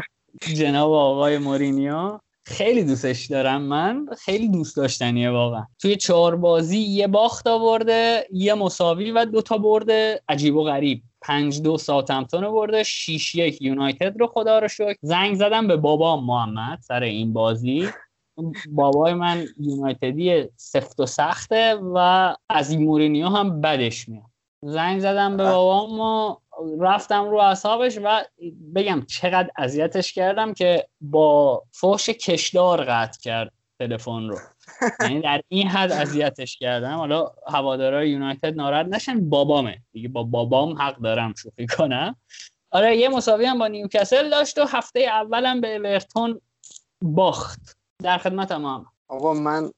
جناب 0.56 0.92
آقای 0.92 1.38
مورینیو 1.38 2.20
خیلی 2.46 2.84
دوستش 2.84 3.26
دارم 3.26 3.62
من. 3.62 4.06
خیلی 4.18 4.48
دوست 4.48 4.78
داشتنیه 4.78 5.30
واقعا. 5.30 5.68
توی 5.82 5.96
چهار 5.96 6.36
بازی 6.36 6.80
یه 6.80 7.08
باخت 7.08 7.48
آورده 7.48 8.28
یه 8.32 8.54
مساوی 8.54 9.12
و 9.12 9.26
دو 9.26 9.42
تا 9.42 9.58
برده. 9.58 10.22
عجیب 10.30 10.56
و 10.56 10.64
غریب. 10.64 11.02
پنج 11.24 11.62
دو 11.62 11.78
ساتمتون 11.78 12.52
برده 12.52 12.84
6 12.84 13.36
یک 13.36 13.62
یونایتد 13.62 14.20
رو 14.20 14.28
خدا 14.28 14.60
رو 14.60 14.68
شکر. 14.68 14.98
زنگ 15.02 15.36
زدم 15.36 15.68
به 15.68 15.78
بابا 15.78 16.22
محمد 16.22 16.80
سر 16.82 17.04
این 17.04 17.34
بازی. 17.34 17.90
بابای 18.70 19.14
من 19.14 19.46
یونایتدی 19.60 20.50
سفت 20.56 21.00
و 21.00 21.06
سخته 21.06 21.76
و 21.76 22.36
از 22.50 22.72
این 22.72 22.84
مورینیو 22.84 23.28
هم 23.28 23.62
بدش 23.62 24.10
میاد. 24.10 24.26
زنگ 24.62 25.00
زدم 25.00 25.38
به 25.38 25.44
بابام 25.44 26.00
و 26.00 26.36
رفتم 26.80 27.30
رو 27.30 27.38
اصابش 27.38 28.00
و 28.04 28.24
بگم 28.76 29.06
چقدر 29.08 29.50
اذیتش 29.58 30.14
کردم 30.14 30.54
که 30.54 30.88
با 31.02 31.64
فوش 31.72 32.10
کشدار 32.10 32.84
قطع 32.84 33.20
کرد 33.22 33.52
تلفن 33.80 34.28
رو. 34.28 34.38
یعنی 35.00 35.22
در 35.22 35.42
این 35.48 35.68
حد 35.68 35.92
اذیتش 35.92 36.58
کردم. 36.58 36.96
حالا 36.96 37.32
هوادارهای 37.48 38.10
یونایتد 38.10 38.56
ناراحت 38.56 38.86
نشن. 38.86 39.30
بابامه. 39.30 39.78
دیگه 39.92 40.10
با 40.10 40.24
بابام 40.24 40.82
حق 40.82 40.98
دارم 40.98 41.34
شوخی 41.34 41.68
کنم. 41.68 42.16
آره 42.72 42.98
یه 42.98 43.10
مساوی 43.10 43.46
هم 43.46 43.60
با 43.60 43.68
نیوکاسل 43.68 44.30
داشت 44.30 44.58
و 44.58 44.66
هفته 44.66 45.00
اولم 45.00 45.62
به 45.62 45.76
اورتون 45.76 46.42
باخت. 47.02 47.78
در 48.04 48.18
خدمت 48.18 48.52
هم 48.52 48.86
آقا 49.08 49.34
من 49.34 49.72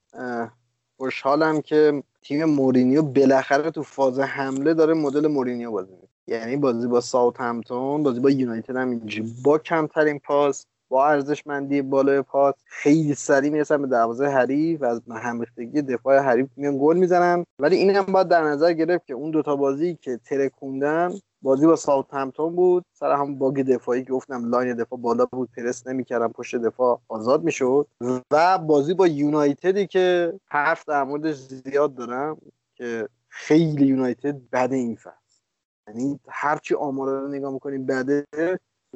خوشحالم 0.97 1.61
که 1.61 2.03
تیم 2.21 2.45
مورینیو 2.45 3.01
بالاخره 3.01 3.71
تو 3.71 3.83
فاز 3.83 4.19
حمله 4.19 4.73
داره 4.73 4.93
مدل 4.93 5.27
مورینیو 5.27 5.71
بازی 5.71 5.93
یعنی 6.27 6.57
بازی 6.57 6.87
با 6.87 7.01
ساوتهمپتون 7.01 8.03
بازی 8.03 8.19
با 8.19 8.29
یونایتد 8.29 8.75
هم 8.75 8.89
اینجوری. 8.89 9.33
با 9.43 9.57
کمترین 9.57 10.19
پاس 10.19 10.65
با 10.95 11.07
ارزشمندی 11.07 11.81
بالای 11.81 12.21
پاس 12.21 12.55
خیلی 12.65 13.13
سریع 13.13 13.51
می‌رسن 13.51 13.81
به 13.81 13.87
دروازه 13.87 14.25
حریف 14.25 14.81
و 14.81 14.85
از 14.85 15.01
همریختگی 15.11 15.81
دفاع 15.81 16.17
حریف 16.19 16.47
میان 16.55 16.77
گل 16.81 16.97
می‌زنن. 16.97 17.45
ولی 17.59 17.75
این 17.75 17.95
هم 17.95 18.05
باید 18.05 18.27
در 18.27 18.43
نظر 18.43 18.73
گرفت 18.73 19.05
که 19.07 19.13
اون 19.13 19.31
دوتا 19.31 19.55
بازی 19.55 19.95
که 19.95 20.19
ترکوندن 20.25 21.13
بازی 21.41 21.65
با 21.65 21.75
ساوتهمپتون 21.75 22.55
بود. 22.55 22.83
سر 22.93 23.11
هم 23.11 23.35
bug 23.35 23.61
دفاعی 23.61 24.03
که 24.03 24.11
گفتم 24.11 24.49
line 24.49 24.73
دفاع 24.75 24.99
بالا 24.99 25.25
بود 25.25 25.49
پرس 25.57 25.87
نمی‌کردن 25.87 26.27
پشت 26.27 26.55
دفاع 26.55 27.01
آزاد 27.07 27.43
می‌شد. 27.43 27.87
و 28.31 28.57
بازی 28.57 28.93
با 28.93 29.07
یونایتدی 29.07 29.87
که 29.87 30.33
حرف 30.45 30.85
در 30.87 31.03
موردش 31.03 31.35
زیاد 31.35 31.95
دارم 31.95 32.37
که 32.75 33.09
خیلی 33.27 33.85
یونایتد 33.85 34.35
بد 34.51 34.73
این 34.73 34.95
فصل. 34.95 35.41
یعنی 35.87 36.19
هرچی 36.27 36.75
آمارا 36.75 37.19
رو 37.19 37.27
نگاه 37.27 37.53
می‌کنیم 37.53 37.85
بده 37.85 38.25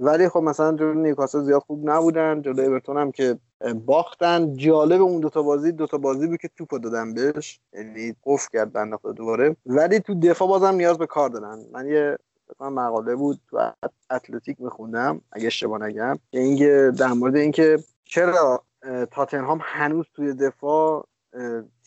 ولی 0.01 0.29
خب 0.29 0.39
مثلا 0.39 0.77
جلوی 0.77 1.01
نیوکاسل 1.01 1.43
زیاد 1.43 1.61
خوب 1.61 1.89
نبودن 1.89 2.41
جلوی 2.41 2.65
اورتون 2.65 2.97
هم 2.97 3.11
که 3.11 3.37
باختن. 3.85 4.53
جالب 4.55 5.01
اون 5.01 5.21
دوتا 5.21 5.41
بازی 5.41 5.71
دوتا 5.71 5.97
بازی 5.97 6.27
بود 6.27 6.37
که 6.37 6.49
توپو 6.57 6.79
دادن 6.79 7.13
بهش. 7.13 7.59
یعنی 7.73 8.15
قفل 8.25 8.47
کرد 8.53 8.73
بنده 8.73 8.97
دوباره. 9.15 9.55
ولی 9.65 9.99
تو 9.99 10.19
دفاع 10.19 10.47
بازم 10.47 10.75
نیاز 10.75 10.97
به 10.97 11.07
کار 11.07 11.29
دارن. 11.29 11.65
من 11.71 11.87
یه 11.87 12.17
مقاله 12.61 13.15
بود 13.15 13.39
تو 13.49 13.71
اتلتیک 14.09 14.61
میخوندم 14.61 15.21
اگه 15.31 15.47
اشتباه 15.47 15.81
نگم. 15.81 16.19
اینکه 16.29 16.91
در 16.97 17.13
مورد 17.13 17.35
اینکه 17.35 17.77
چرا 18.05 18.63
تاتنهام 19.11 19.59
هنوز 19.61 20.05
توی 20.15 20.33
دفاع 20.33 21.07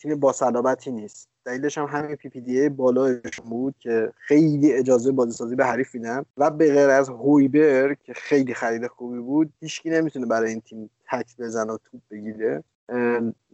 تیم 0.01 0.19
با 0.19 0.33
نیست. 0.87 1.32
دلیلش 1.45 1.77
هم 1.77 1.85
همین 1.85 2.15
PPDA 2.15 2.69
بالایشون 2.69 3.45
بود 3.49 3.75
که 3.79 4.11
خیلی 4.17 4.73
اجازه 4.73 5.11
بازیسازی 5.11 5.55
به 5.55 5.65
حریف 5.65 5.95
میدن 5.95 6.25
و 6.37 6.51
به 6.51 6.73
غیر 6.73 6.89
از 6.89 7.09
هویبرگ 7.09 7.93
که 7.93 8.13
خیلی 8.13 8.53
خرید 8.53 8.87
خوبی 8.87 9.19
بود 9.19 9.53
هیچکی 9.59 9.89
نمی‌تونه 9.89 10.25
برای 10.25 10.49
این 10.49 10.61
تیم 10.61 10.89
تکل 11.11 11.37
بزنه 11.39 11.73
و 11.73 11.77
توپ 11.91 12.01
بگیره. 12.11 12.63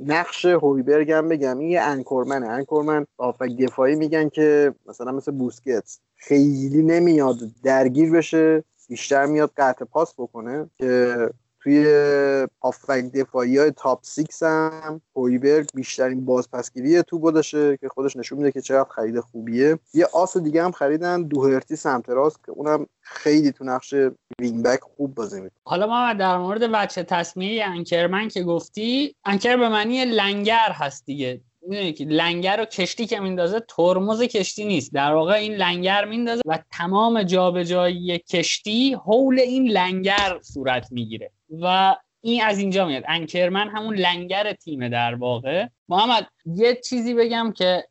نقش 0.05 0.45
هویبرگ 0.45 1.11
هم 1.11 1.29
بگم 1.29 1.57
این 1.57 1.69
یه 1.69 1.81
anchor 1.81 2.17
man 2.17 2.35
ه. 2.35 2.47
anchor 2.47 2.86
man 2.86 3.05
هافبک 3.17 3.57
دفاعی 3.59 3.95
میگن 3.95 4.29
که 4.29 4.73
مثلا 4.85 5.11
مثل 5.11 5.31
بوسکتس 5.31 5.99
خیلی 6.15 6.83
نمیاد 6.83 7.37
درگیر 7.63 8.11
بشه 8.11 8.63
بیشتر 8.89 9.25
میاد 9.25 9.51
قطع 9.57 9.85
پاس 9.85 10.13
بکنه 10.17 10.69
که 10.77 11.29
توی 11.63 11.85
هافبک 12.59 13.11
دفاعی 13.13 13.57
های 13.57 13.71
top 13.71 13.99
six 14.03 14.43
هم 14.43 15.01
هویبرگ 15.15 15.69
بیشترین 15.73 16.25
بازپسگیری 16.25 17.03
توپ 17.03 17.31
داشته 17.31 17.77
که 17.77 17.89
خودش 17.89 18.15
نشون 18.15 18.37
میده 18.37 18.51
که 18.51 18.61
چقدر 18.61 18.89
خرید 18.89 19.19
خوبیه. 19.19 19.79
یه 19.93 20.07
آس 20.13 20.37
دیگه 20.37 20.63
هم 20.63 20.71
خریدن 20.71 21.23
دوهرتی 21.23 21.75
سمت 21.75 22.09
راست 22.09 22.43
که 22.45 22.51
اونم 22.51 22.85
خیلی 23.01 23.51
تو 23.51 23.63
نقش 23.63 23.93
wing 24.39 24.63
back 24.63 24.79
خوب 24.81 25.15
بازی 25.15 25.41
می‌کنه. 25.41 25.59
حالا 25.63 25.87
ما 25.87 26.13
در 26.13 26.37
مورد 26.37 26.71
وجه 26.71 27.03
تسمیه 27.03 27.65
anchor 27.65 28.07
man 28.07 28.27
که 28.27 28.43
گفتی 28.43 29.15
anchor 29.25 29.57
به 29.57 29.69
معنی 29.69 30.05
لنگر 30.05 30.71
هست 30.71 31.05
دیگه. 31.05 31.41
می‌دونی 31.69 31.93
که 31.93 32.05
لنگر 32.05 32.59
و 32.61 32.65
کشتی 32.65 33.05
که 33.05 33.19
میندازه 33.19 33.59
ترمز 33.59 34.21
کشتی 34.21 34.65
نیست. 34.65 34.93
در 34.93 35.13
واقع 35.13 35.33
این 35.33 35.55
لنگر 35.55 36.05
میندازه 36.05 36.41
و 36.45 36.59
تمام 36.71 37.23
جابجایی 37.23 38.17
کشتی 38.17 38.93
حول 38.93 39.39
این 39.39 39.67
لنگر 39.67 40.39
صورت 40.41 40.91
می‌گیره. 40.91 41.31
و 41.61 41.95
این 42.21 42.43
از 42.43 42.59
اینجا 42.59 42.85
میاد. 42.85 43.03
انکرمن 43.07 43.69
همون 43.69 43.95
لنگر 43.95 44.53
تیمه 44.53 44.89
در 44.89 45.15
واقع. 45.15 45.65
محمد 45.89 46.27
یه 46.45 46.75
چیزی 46.75 47.13
بگم 47.13 47.53
که 47.55 47.83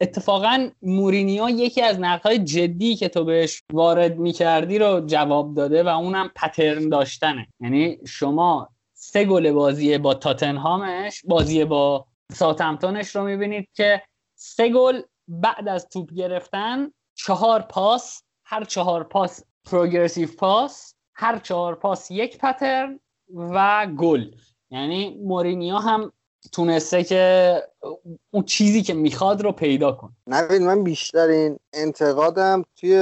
اتفاقا 0.00 0.68
مورینیو 0.82 1.48
یکی 1.50 1.82
از 1.82 2.00
نقدهای 2.00 2.38
جدی 2.38 2.96
که 2.96 3.08
تو 3.08 3.24
بهش 3.24 3.62
وارد 3.72 4.18
می‌کردی 4.18 4.78
رو 4.78 5.06
جواب 5.06 5.54
داده 5.54 5.82
و 5.82 5.88
اونم 5.88 6.30
پترن 6.36 6.88
داشتنه. 6.88 7.46
یعنی 7.60 7.98
شما 8.06 8.68
سه 8.94 9.24
گل 9.24 9.50
بازی 9.52 9.98
با 9.98 10.14
تاتنهامش 10.14 11.22
بازی 11.24 11.64
با 11.64 12.06
ساتمتونش 12.32 13.16
رو 13.16 13.24
می‌بینید 13.24 13.68
که 13.74 14.02
سه 14.34 14.68
گل 14.68 15.02
بعد 15.28 15.68
از 15.68 15.88
توپ 15.88 16.12
گرفتن 16.12 16.90
چهار 17.14 17.62
پاس 17.62 18.22
هر 18.44 18.64
چهار 18.64 19.04
پاس 19.04 19.42
پروگرسیو 19.64 20.28
پاس 20.38 20.94
هر 21.14 21.38
چهار 21.38 21.74
پاس 21.74 22.10
یک 22.10 22.38
پترن 22.38 23.00
و 23.34 23.86
گل. 23.86 24.24
یعنی 24.70 25.18
مورینیو 25.24 25.76
هم 25.76 26.12
تونسته 26.52 27.04
که 27.04 27.62
اون 28.30 28.42
چیزی 28.42 28.82
که 28.82 28.94
می‌خواد 28.94 29.42
رو 29.42 29.52
پیدا 29.52 29.92
کن 29.92 30.16
نوید 30.26 30.62
من 30.62 30.84
بیشترین 30.84 31.58
انتقادم 31.72 32.64
توی 32.76 32.94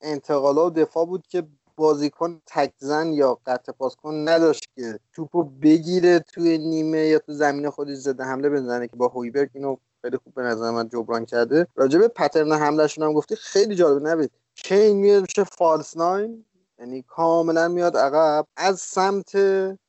انتقالا 0.00 0.66
و 0.66 0.70
دفاع 0.70 1.06
بود 1.06 1.26
که 1.26 1.42
بازیکن 1.78 2.42
تکزن 2.46 3.12
یا 3.12 3.38
قطع 3.46 3.72
پاس 3.72 3.96
کن 3.96 4.28
نداشت 4.28 4.64
که. 4.76 4.98
توپو 5.12 5.44
بگیره 5.44 6.18
توی 6.18 6.58
نیمه 6.58 6.98
یا 6.98 7.18
تو 7.18 7.32
زمین 7.32 7.70
خودش 7.70 7.96
زده 7.96 8.24
حمله 8.24 8.50
بزنه 8.50 8.88
که 8.88 8.96
با 8.96 9.08
هویبرگ 9.08 9.50
اینو 9.54 9.76
خیلی 10.02 10.16
خوب 10.16 10.34
به 10.34 10.42
نظر 10.42 10.70
من 10.70 10.88
جبران 10.88 11.24
کرده. 11.24 11.66
راجع 11.76 11.98
به 11.98 12.08
پترن 12.08 12.52
حملهشون 12.52 13.04
هم 13.04 13.12
گفتی 13.12 13.36
خیلی 13.36 13.74
جالب. 13.74 14.08
نبید 14.08 14.30
کین 14.54 14.96
میاد 14.96 15.22
میشه 15.22 15.44
فالس 15.44 15.96
ناین 15.96 16.44
یعنی 16.78 17.02
کاملا 17.02 17.68
میاد 17.68 17.96
عقب 17.96 18.46
از 18.56 18.80
سمت 18.80 19.32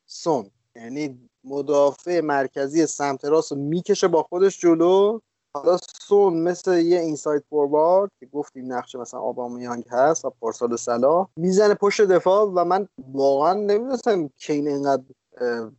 سون. 0.06 0.52
یعنی 0.76 1.30
مدافع 1.44 2.22
مرکزی 2.22 2.86
سمت 2.86 3.26
راست 3.26 3.54
می‌کشه 3.54 4.08
با 4.08 4.24
خودش 4.24 4.60
جلو. 4.60 5.20
حالا 5.54 5.78
سون 5.78 6.44
مثل 6.44 6.78
یه 6.78 7.00
اینساید 7.00 7.44
فوروارد 7.50 8.12
که 8.20 8.26
گفتیم 8.26 8.74
نقشه 8.74 9.00
مثلا 9.00 9.20
آبامیانگ 9.20 9.84
هست 9.90 10.26
و 10.26 10.30
پارسال 10.30 10.76
صلاح 10.76 11.28
می‌زنه 11.38 11.74
پشت 11.74 12.02
دفاع 12.02 12.46
و 12.46 12.66
من 12.66 12.88
واقعا 13.14 13.54
نمی‌دونستم 13.54 14.28
کین 14.28 14.68
اینقدر 14.68 15.04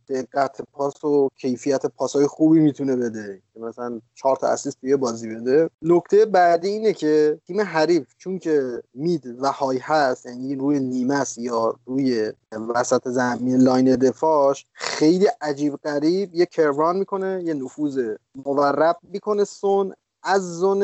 دقت 0.09 0.61
پاس 0.73 1.03
و 1.03 1.29
کیفیت 1.37 1.85
پاسهای 1.85 2.27
خوبی 2.27 2.59
می‌تونه 2.59 2.95
بده 2.95 3.41
که 3.53 3.59
مثلا 3.59 4.01
چهار 4.15 4.35
تا 4.35 4.47
اسیست 4.47 4.81
توی 4.81 4.95
بازی 4.95 5.35
بده. 5.35 5.69
نکته 5.81 6.25
بعدی 6.25 6.67
اینه 6.67 6.93
که 6.93 7.39
تیم 7.47 7.61
حریف 7.61 8.07
چون 8.17 8.39
که 8.39 8.83
مید 8.93 9.25
و 9.41 9.51
های 9.51 9.77
هست 9.77 10.25
یعنی 10.25 10.55
روی 10.55 10.79
نیمه 10.79 11.15
است 11.15 11.37
یا 11.37 11.75
روی 11.85 12.31
وسط 12.75 13.07
زمین 13.07 13.55
line 13.55 13.95
دفاعش 13.95 14.65
خیلی 14.73 15.27
عجیب 15.41 15.75
غریب. 15.75 16.35
یه 16.35 16.45
curve 16.45 16.78
run 16.78 16.97
می‌کنه 16.97 17.43
یه 17.45 17.53
نفوذ 17.53 18.15
مورب 18.45 18.97
می‌کنه 19.03 19.43
سون 19.43 19.93
از 20.23 20.57
zone 20.59 20.83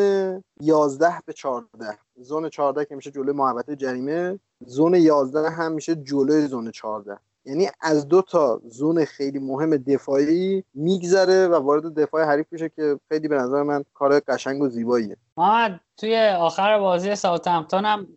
11 0.61 1.13
به 1.25 1.34
14 1.34 1.97
zone 2.22 2.49
14 2.49 2.86
که 2.86 2.95
میشه 2.95 3.11
جلوی 3.11 3.36
محوطه 3.36 3.75
جریمه 3.75 4.39
zone 4.66 4.93
11 4.93 5.49
هم 5.49 5.71
میشه 5.71 5.95
جلوی 5.95 6.47
zone 6.47 6.72
14 6.71 7.17
یعنی 7.48 7.68
از 7.82 8.08
دو 8.08 8.22
تا 8.22 8.62
zone 8.70 9.05
خیلی 9.06 9.39
مهم 9.39 9.78
دفاعی 9.78 10.64
میگذره 10.74 11.48
و 11.48 11.56
وارد 11.56 12.00
دفاع 12.00 12.24
حریف 12.24 12.45
میشه 12.52 12.70
که 12.70 13.00
خیلی 13.10 13.28
به 13.28 13.36
نظر 13.36 13.64
من 13.64 13.84
کار 13.93 14.20
قشنگ 14.20 14.62
و 14.62 14.70
زیباییه. 14.70 15.18
محمد 15.38 15.80
توی 15.98 16.18
آخر 16.39 16.80
بازی 16.80 17.16
ساوثهمپتون 17.16 17.86
هم 17.86 18.08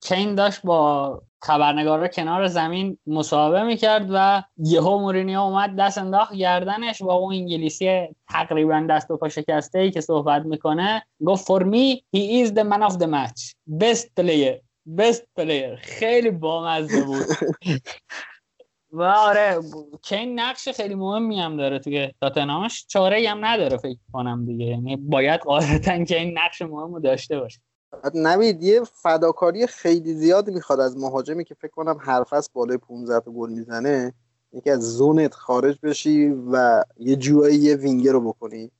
کین 0.00 0.34
داشت 0.34 0.62
با 0.62 1.22
خبرنگار 1.42 2.08
کنار 2.08 2.46
زمین 2.46 2.98
مصاحبه 3.06 3.62
می‌کرد 3.62 4.06
و 4.10 4.42
یهو 4.56 4.98
مورینیو 4.98 5.40
اومد 5.40 5.76
دست 5.76 5.98
انداخت 5.98 6.34
گردنش 6.34 7.02
با 7.02 7.14
اون 7.14 7.34
انگلیسی 7.34 8.08
تقریبا 8.30 8.86
دست 8.90 9.10
و 9.10 9.16
پا 9.16 9.28
شکسته 9.28 9.78
ای 9.78 9.90
که 9.90 10.00
صحبت 10.00 10.42
می‌کنه 10.42 11.02
گفت 11.26 11.46
for 11.46 11.62
me 11.64 12.00
he 12.16 12.44
is 12.44 12.50
the 12.50 12.64
man 12.64 12.90
of 12.90 12.94
the 12.94 13.06
match. 13.06 13.54
Best 13.80 14.06
player. 14.20 14.60
Best 14.96 15.22
player. 15.38 15.76
خیلی 15.80 16.30
بامزه 16.30 17.04
بود. 17.04 17.26
و 18.92 19.02
آره 19.02 19.60
کین 20.02 20.40
نقش 20.40 20.68
خیلی 20.68 20.94
مهمی 20.94 21.40
هم 21.40 21.56
داره 21.56 21.78
توی 21.78 22.08
تاتنامش 22.20 22.86
چاره 22.88 23.28
هم 23.28 23.44
نداره 23.44 23.76
فکر 23.76 23.98
کنم 24.12 24.46
دیگه. 24.46 24.64
یعنی 24.64 24.96
باید 24.96 25.40
قاعدتا 25.40 26.04
کین 26.04 26.38
نقش 26.38 26.62
مهم 26.62 26.94
رو 26.94 27.00
داشته 27.00 27.40
باشه. 27.40 27.60
نوید 28.14 28.62
یه 28.62 28.80
فداکاری 29.02 29.66
خیلی 29.66 30.14
زیاد 30.14 30.50
می‌خواد 30.50 30.80
از 30.80 30.96
مهاجمی 30.96 31.44
که 31.44 31.54
فکر 31.54 31.70
کنم 31.70 31.98
هر 32.00 32.24
فصل 32.24 32.50
بالای 32.52 32.76
15 32.76 33.20
تا 33.20 33.30
گل 33.30 33.50
می‌زنه 33.50 34.14
یکی 34.52 34.70
از 34.70 34.96
زونت 34.96 35.34
خارج 35.34 35.78
بشی 35.82 36.28
و 36.52 36.84
یه 36.98 37.16
جوایی 37.16 37.56
یه 37.56 37.76
وینگر 37.76 38.12
رو 38.12 38.20
بکنی. 38.20 38.70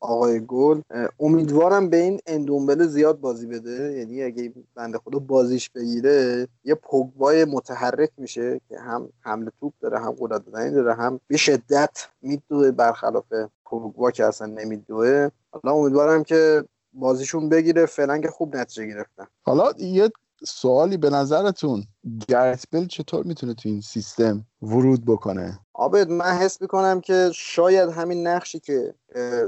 آقای 0.00 0.46
گل. 0.46 0.80
امیدوارم 1.20 1.90
به 1.90 1.96
این 1.96 2.20
اندومبل 2.26 2.86
زیاد 2.86 3.20
بازی 3.20 3.46
بده. 3.46 3.92
یعنی 3.98 4.22
اگه 4.22 4.52
بنده 4.74 4.98
خدا 4.98 5.18
بازیش 5.18 5.70
بگیره 5.70 6.48
یه 6.64 6.74
پوگبای 6.74 7.44
متحرک 7.44 8.10
میشه 8.16 8.60
که 8.68 8.78
هم 8.78 9.08
حمله 9.20 9.52
توپ 9.60 9.72
داره 9.80 9.98
هم 9.98 10.16
قدرت 10.18 10.42
بدنی 10.42 10.70
داره 10.70 10.94
هم 10.94 11.20
به 11.26 11.36
شدت 11.36 12.08
میدوه 12.22 12.70
برخلاف 12.70 13.32
پوگبا 13.64 14.10
که 14.10 14.24
اصلا 14.24 14.46
نمیدوه. 14.46 15.28
حالا 15.50 15.76
امیدوارم 15.76 16.22
که 16.24 16.64
بازیشون 16.92 17.48
بگیره. 17.48 17.86
فعلا 17.86 18.18
که 18.18 18.28
خوب 18.28 18.56
نتیجه 18.56 18.86
گرفتن. 18.86 19.26
حالا 19.42 19.72
یه 19.78 20.10
سوالی 20.44 20.96
به 20.96 21.10
نظرتون 21.10 21.84
گرت 22.28 22.64
بل 22.72 22.86
چطور 22.86 23.24
می‌تونه 23.24 23.54
تو 23.54 23.68
این 23.68 23.80
سیستم 23.80 24.46
ورود 24.62 25.04
بکنه؟ 25.04 25.58
آبد 25.74 26.08
من 26.10 26.24
حس 26.30 26.62
می‌کنم 26.62 27.00
که 27.00 27.30
شاید 27.34 27.88
همین 27.88 28.26
نقشی 28.26 28.60
که 28.60 28.94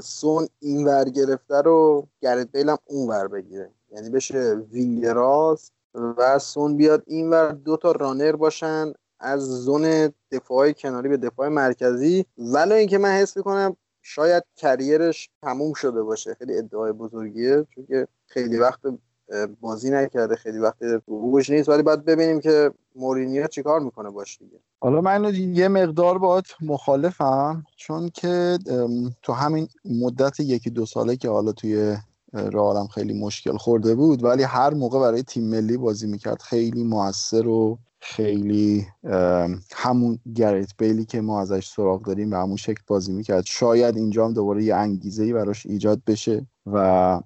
سون 0.03 0.49
این 0.59 0.87
ور 0.87 1.05
گرفته 1.05 1.63
رو 1.63 2.09
گرت 2.21 2.53
بیل 2.53 2.69
هم 2.69 2.79
اون 2.87 3.09
ور 3.09 3.29
بگیره. 3.29 3.71
یعنی 3.93 4.11
بشه 4.11 4.55
وینگراز 4.73 5.71
و 5.95 6.39
سون 6.39 6.77
بیاد 6.77 7.03
این 7.07 7.31
ور 7.31 7.53
دو 7.53 7.77
تا 7.77 7.93
رانر 7.93 8.37
باشن 8.37 8.93
از 9.21 9.41
زون 9.41 10.13
دفاع 10.31 10.73
کناری 10.73 11.09
به 11.09 11.17
دفاع 11.17 11.49
مرکزی. 11.49 12.25
ولی 12.39 12.75
اینکه 12.75 12.99
من 12.99 13.11
حس 13.11 13.37
می‌کنم 13.37 13.77
شاید 14.03 14.45
کریرش 14.57 15.31
تموم 15.43 15.73
شده 15.73 16.03
باشه. 16.03 16.35
خیلی 16.35 16.59
ادعای 16.59 16.93
بزرگیه 16.93 17.67
چون 17.75 17.87
که 17.87 18.09
خیلی 18.27 18.57
وقت 18.57 18.81
بازی 19.61 19.91
نکرده 19.91 20.37
خیلی 20.37 20.59
وقت 20.59 20.77
روش 21.07 21.51
نیست 21.51 21.69
ولی 21.69 21.83
باید 21.83 22.05
ببینیم 22.05 22.41
که 22.41 22.71
مورینیو 22.97 23.47
چیکار 23.47 23.81
می‌کنه 23.81 24.11
باش 24.11 24.39
دیگه. 24.39 24.59
حالا 24.81 25.01
من 25.01 25.35
یه 25.35 25.69
مقدار 25.69 26.19
باید 26.19 26.45
مخالفم 26.61 27.65
چون 27.77 28.09
که 28.15 28.59
تو 29.23 29.33
همین 29.33 29.69
مدت 29.85 30.41
یکی 30.41 30.71
دو 30.71 30.87
ساله 30.87 31.17
که 31.17 31.29
حالا 31.29 31.53
توی 31.53 31.97
رئالم 32.33 32.87
خیلی 32.87 33.21
مشکل 33.21 33.57
خورده 33.57 33.95
بود 33.95 34.25
ولی 34.25 34.43
هر 34.43 34.75
موقع 34.75 35.01
برای 35.01 35.23
تیم 35.23 35.45
ملی 35.45 35.77
بازی 35.77 36.07
می‌کرد 36.07 36.43
خیلی 36.43 36.85
موثر 36.85 37.47
و 37.47 37.79
خیلی 38.01 38.87
همون 39.75 40.19
گریت 40.35 40.71
بیلی 40.79 41.05
که 41.05 41.21
ما 41.21 41.41
ازش 41.41 41.69
سراغ 41.69 42.03
داریم 42.03 42.33
و 42.33 42.37
همون 42.37 42.57
شکل 42.57 42.83
بازی 42.87 43.13
می‌کرد. 43.13 43.45
شاید 43.47 43.97
اینجا 43.97 44.25
هم 44.25 44.33
دوباره 44.33 44.65
یه 44.65 44.75
انگیزه 44.75 45.23
ای 45.23 45.33
براش 45.33 45.67
ایجاد 45.67 46.03
بشه 46.07 46.47
و 46.67 47.21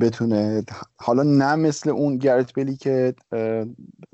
بتونه 0.00 0.64
حالا 0.96 1.22
نه 1.22 1.54
مثل 1.54 1.90
اون 1.90 2.16
گرت 2.16 2.54
بلی 2.54 2.76
که 2.76 3.14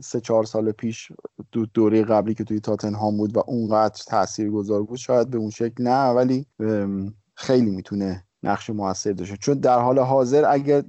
سه 0.03 0.21
چهار 0.21 0.45
سال 0.45 0.73
پیش 0.73 1.13
دو 1.53 1.67
دوره 1.67 2.05
قبلی 2.05 2.35
که 2.35 2.45
توی 2.45 2.61
تاتنهام 2.61 3.17
بود 3.17 3.37
و 3.37 3.43
اونقدر 3.47 4.03
تأثیر 4.07 4.51
گذار 4.51 4.83
بود 4.83 4.99
شاید 4.99 5.31
به 5.31 5.39
اون 5.39 5.51
شکل 5.51 5.85
نه 5.85 6.09
ولی 6.09 6.47
خیلی 7.35 7.71
می‌تونه 7.71 8.25
نقش 8.43 8.71
موثر 8.71 9.13
داشته. 9.13 9.37
چون 9.37 9.59
در 9.59 9.79
حال 9.79 9.99
حاضر 9.99 10.45
اگر 10.53 10.83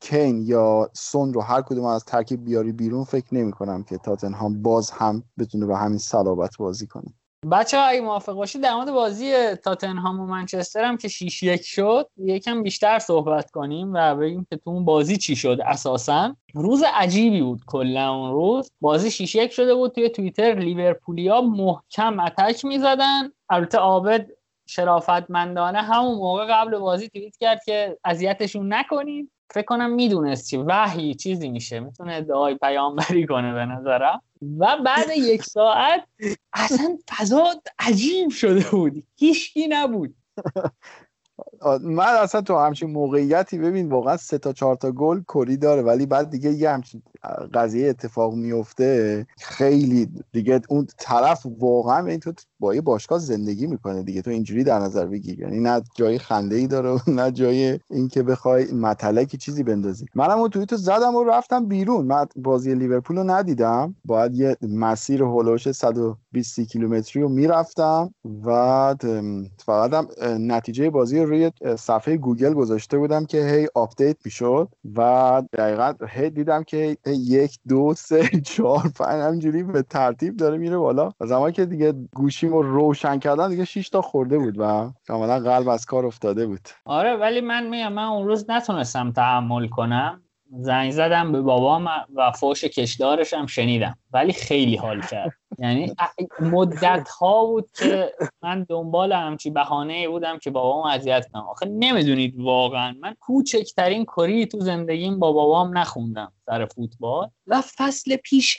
کین 0.00 0.42
یا 0.42 0.90
سون 0.92 1.34
رو 1.34 1.40
هر 1.40 1.62
کدوم 1.62 1.84
از 1.84 2.04
ترکیب 2.04 2.44
بیاری 2.44 2.72
بیرون 2.72 3.04
فکر 3.04 3.34
نمی 3.34 3.52
کنم 3.52 3.82
که 3.82 3.98
تاتنهام 3.98 4.62
باز 4.62 4.90
هم 4.90 5.22
بتونه 5.38 5.66
به 5.66 5.76
همین 5.76 5.98
صلابت 5.98 6.56
بازی 6.58 6.86
کنه. 6.86 7.14
بچه 7.50 7.78
ها 7.78 7.84
اگه 7.84 8.00
موافق 8.00 8.32
باشید 8.32 8.62
در 8.62 8.74
مورد 8.74 8.90
بازی 8.90 9.54
تاتنهام 9.54 10.20
و 10.20 10.26
منچستر 10.26 10.84
هم 10.84 10.96
که 10.96 11.08
6 11.08 11.42
یک 11.42 11.62
شد 11.64 12.08
یکم 12.16 12.62
بیشتر 12.62 12.98
صحبت 12.98 13.50
کنیم 13.50 13.92
و 13.94 14.14
بگیم 14.14 14.46
که 14.50 14.56
تو 14.56 14.70
اون 14.70 14.84
بازی 14.84 15.16
چی 15.16 15.36
شد 15.36 15.58
اساسا. 15.66 16.36
روز 16.54 16.84
عجیبی 16.94 17.42
بود 17.42 17.60
کلا 17.66 18.14
اون 18.14 18.32
روز. 18.32 18.70
بازی 18.80 19.10
6 19.10 19.34
یک 19.34 19.52
شده 19.52 19.74
بود 19.74 19.92
توی 19.92 20.08
توییتر. 20.08 20.54
لیورپولیا 20.54 21.40
محکم 21.40 22.20
اتک 22.20 22.64
می‌زدن. 22.64 23.32
البته 23.50 23.78
عابد 23.78 24.30
شرافتمندانه 24.66 25.82
همون 25.82 26.14
موقع 26.14 26.46
قبل 26.50 26.78
بازی 26.78 27.08
توییت 27.08 27.36
کرد 27.36 27.64
که 27.64 27.98
اذیتشون 28.04 28.72
نکنید. 28.72 29.30
فکر 29.50 29.64
کنم 29.64 29.90
می‌دونست 29.90 30.50
چی. 30.50 30.56
وحی 30.56 31.14
چیزی 31.14 31.48
میشه. 31.48 31.80
می‌تونه 31.80 32.14
ادعای 32.14 32.54
پیامبری 32.54 33.26
کنه 33.26 33.54
به 33.54 33.66
نظرم. 33.66 34.22
و 34.58 34.76
بعد 34.84 35.06
یک 35.16 35.42
ساعت 35.42 36.04
اصلا 36.52 36.98
فضا 37.10 37.44
عجیب 37.78 38.30
شده 38.30 38.70
بود. 38.70 39.04
هیچکی 39.16 39.66
نبود. 39.68 40.14
من 41.82 42.16
اصلا 42.22 42.40
تو 42.40 42.58
همچین 42.58 42.90
موقعیتی 42.90 43.58
ببین 43.58 43.88
واقعا 43.88 44.16
سه 44.16 44.38
تا 44.38 44.52
چهار 44.52 44.76
تا 44.76 44.92
گل 44.92 45.22
کری 45.28 45.56
داره 45.56 45.82
ولی 45.82 46.06
بعد 46.06 46.30
دیگه 46.30 46.50
یه 46.50 46.70
همچین 46.70 47.02
قضیه 47.54 47.88
اتفاق 47.88 48.34
میفته 48.34 49.26
خیلی 49.38 50.08
دیگه 50.32 50.60
اون 50.68 50.86
طرف 50.98 51.46
واقعا 51.58 52.06
این 52.06 52.20
تو 52.20 52.32
با 52.60 52.74
یه 52.74 52.80
باشگاه 52.80 53.18
زندگی 53.18 53.66
می‌کنه 53.66 54.02
دیگه 54.02 54.22
تو 54.22 54.30
اینجوری 54.30 54.64
در 54.64 54.78
نظر 54.78 55.06
بگیر. 55.06 55.40
یعنی 55.40 55.60
نه 55.60 55.82
جای 55.94 56.18
خنده 56.18 56.56
ای 56.56 56.66
داره 56.66 57.00
نه 57.06 57.30
جای 57.30 57.78
اینکه 57.90 58.22
بخوای 58.22 58.72
متلکی 58.72 59.36
چیزی 59.36 59.62
بندازی. 59.62 60.06
منم 60.14 60.38
اون 60.38 60.50
توی 60.50 60.66
تو 60.66 60.76
زدم 60.76 61.14
و 61.14 61.24
رفتم 61.24 61.66
بیرون. 61.66 62.06
من 62.06 62.26
بازی 62.36 62.74
لیورپول 62.74 63.16
رو 63.16 63.24
ندیدم. 63.24 63.94
باید 64.04 64.34
یه 64.34 64.56
مسیر 64.62 65.22
هولوش 65.22 65.70
120 65.70 66.60
کیلومتری 66.60 67.22
رو 67.22 67.28
می‌رفتم 67.28 68.14
و 68.44 68.94
فقط 69.66 69.94
هم 69.94 70.08
نتیجه 70.52 70.90
بازی 70.90 71.18
رو 71.18 71.26
روی 71.26 71.50
صفحه 71.78 72.16
گوگل 72.16 72.54
گذاشته 72.54 72.98
بودم 72.98 73.24
که 73.24 73.46
هی 73.46 73.68
update 73.74 74.16
می‌شد 74.24 74.68
و 74.96 75.42
دقیقا 75.52 75.94
هی 76.08 76.30
دیدم 76.30 76.62
که 76.62 76.96
یک 77.14 77.58
دو 77.68 77.94
سه 77.96 78.40
چهار 78.40 78.88
پنج 78.98 79.22
همینجوری 79.22 79.62
به 79.62 79.82
ترتیب 79.82 80.36
داره 80.36 80.58
میره 80.58 80.76
بالا. 80.76 81.12
و 81.20 81.26
زمانی 81.26 81.52
که 81.52 81.66
دیگه 81.66 81.92
گوشیم 82.14 82.52
رو 82.52 82.62
روشن 82.62 83.18
کردن 83.18 83.48
دیگه 83.48 83.64
6 83.64 83.88
تا 83.88 84.02
خورده 84.02 84.38
بود 84.38 84.54
و 84.58 84.90
کاملا 85.06 85.40
قلب 85.40 85.68
از 85.68 85.86
کار 85.86 86.06
افتاده 86.06 86.46
بود. 86.46 86.68
آره 86.84 87.16
ولی 87.16 87.40
من 87.40 87.66
میگم 87.68 87.92
من 87.92 88.04
اون 88.04 88.26
روز 88.26 88.50
نتونستم 88.50 89.12
تحمل 89.12 89.68
کنم. 89.68 90.22
زنگ 90.58 90.90
زدم 90.90 91.32
به 91.32 91.42
بابام 91.42 91.90
و 92.14 92.32
فوش 92.32 92.64
کشدارش 92.64 93.32
هم 93.34 93.46
شنیدم 93.46 93.98
ولی 94.12 94.32
خیلی 94.32 94.76
حال 94.76 95.00
کرد. 95.00 95.32
یعنی 95.58 95.94
مدت 96.40 97.08
ها 97.08 97.46
بود 97.46 97.70
که 97.78 98.12
من 98.42 98.66
دنبال 98.68 99.12
همچی 99.12 99.50
بهانه 99.50 100.08
بودم 100.08 100.38
که 100.38 100.50
بابام 100.50 100.86
اذیت 100.86 101.28
کنم. 101.32 101.42
آخه 101.42 101.66
نمی‌دونید 101.66 102.40
واقعا. 102.40 102.94
من 103.00 103.14
کوچکترین 103.20 104.04
کری 104.04 104.46
تو 104.46 104.60
زندگیم 104.60 105.18
با 105.18 105.32
بابام 105.32 105.78
نخوندم 105.78 106.32
سر 106.46 106.66
فوتبال. 106.66 107.30
و 107.46 107.60
فصل 107.60 108.16
پیش 108.16 108.58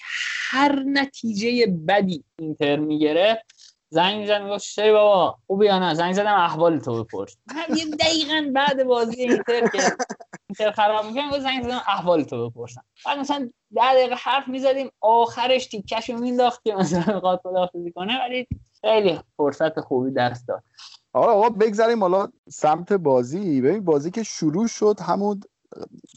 هر 0.49 0.84
نتیجه 0.86 1.68
بدی 1.88 2.24
اینتر 2.40 2.76
می‌گرفت 2.76 3.53
زنگ 3.94 4.20
می‌زد 4.20 4.41
می‌گفت 4.41 4.64
چطوری 4.64 4.91
بابا 4.91 5.38
خوبی 5.48 5.65
یا 5.65 5.80
نه؟ 5.80 5.94
زنگ 5.94 6.14
زدم 6.14 6.34
احوال 6.34 6.80
تو 6.80 7.03
بپرس. 7.03 7.38
من 7.70 7.78
یه 7.78 7.86
دقیقا 7.86 8.52
بعد 8.56 8.84
بازی 8.84 9.22
اینتر 9.22 9.68
که 9.68 9.80
اینتر 10.49 10.72
خراب 10.72 11.06
می‌کنم 11.06 11.40
زنگ 11.40 11.64
زدم 11.64 11.82
احوال 11.88 12.24
تو 12.24 12.49
بپرسم. 12.49 12.84
بعد 13.06 13.20
مثلا 13.20 13.49
ده 13.76 13.94
دقیقه 13.94 14.15
حرف 14.15 14.48
می‌زدیم 14.48 14.90
آخرش 15.02 15.68
تیکش 15.68 16.10
رو 16.10 16.20
مینداخت 16.20 16.64
که 16.64 16.76
مثلا 16.76 17.14
می‌خواد 17.15 17.40
خداحافظی 17.44 17.91
کنه 17.91 18.20
ولی 18.20 18.48
خیلی 18.82 19.20
فرصت 19.38 19.80
خوبی 19.80 20.11
دست 20.11 20.48
داد. 20.48 20.64
آقا 21.14 21.32
آقا 21.32 21.49
بگذاریم 21.49 22.02
حالا 22.02 22.28
سمت 22.49 22.94
بازی. 22.94 23.61
ببین 23.61 23.86
بازی 23.86 24.11
که 24.11 24.24
شروع 24.24 24.68
شد 24.68 24.99
همون 24.99 25.41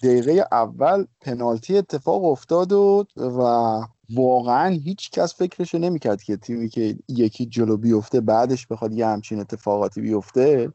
دقیقه 0.03 0.47
اول 0.53 1.07
پنالتی 1.20 1.78
اتفاق 1.78 2.24
افتاد 2.24 2.73
و, 2.73 3.07
و 3.16 3.81
واقعا 4.15 4.69
هیچ 4.69 5.11
کس 5.11 5.35
فکرشو 5.35 5.78
نمی‌کرد 5.78 6.23
که 6.23 6.37
تیمی 6.37 6.69
که 6.69 6.97
یکی 7.09 7.47
جلو 7.47 7.77
بیفته 7.77 8.20
بعدش 8.20 8.66
بخواد 8.66 8.93
یه 8.93 9.07
همچین 9.07 9.41
اتفاقاتی 9.41 10.01
بیفته. 10.01 10.73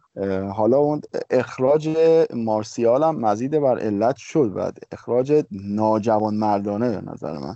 حالا 0.53 0.77
اون 0.77 1.01
اخراج 1.29 1.89
مارسیال 2.33 3.03
هم 3.03 3.15
مزید 3.15 3.59
بر 3.59 3.79
علت 3.79 4.15
شد 4.15 4.53
بعد 4.53 4.77
اخراج 4.91 5.43
ناجوان 5.51 6.35
مردانه 6.35 6.89
به 6.89 7.11
نظر 7.11 7.37
من. 7.37 7.55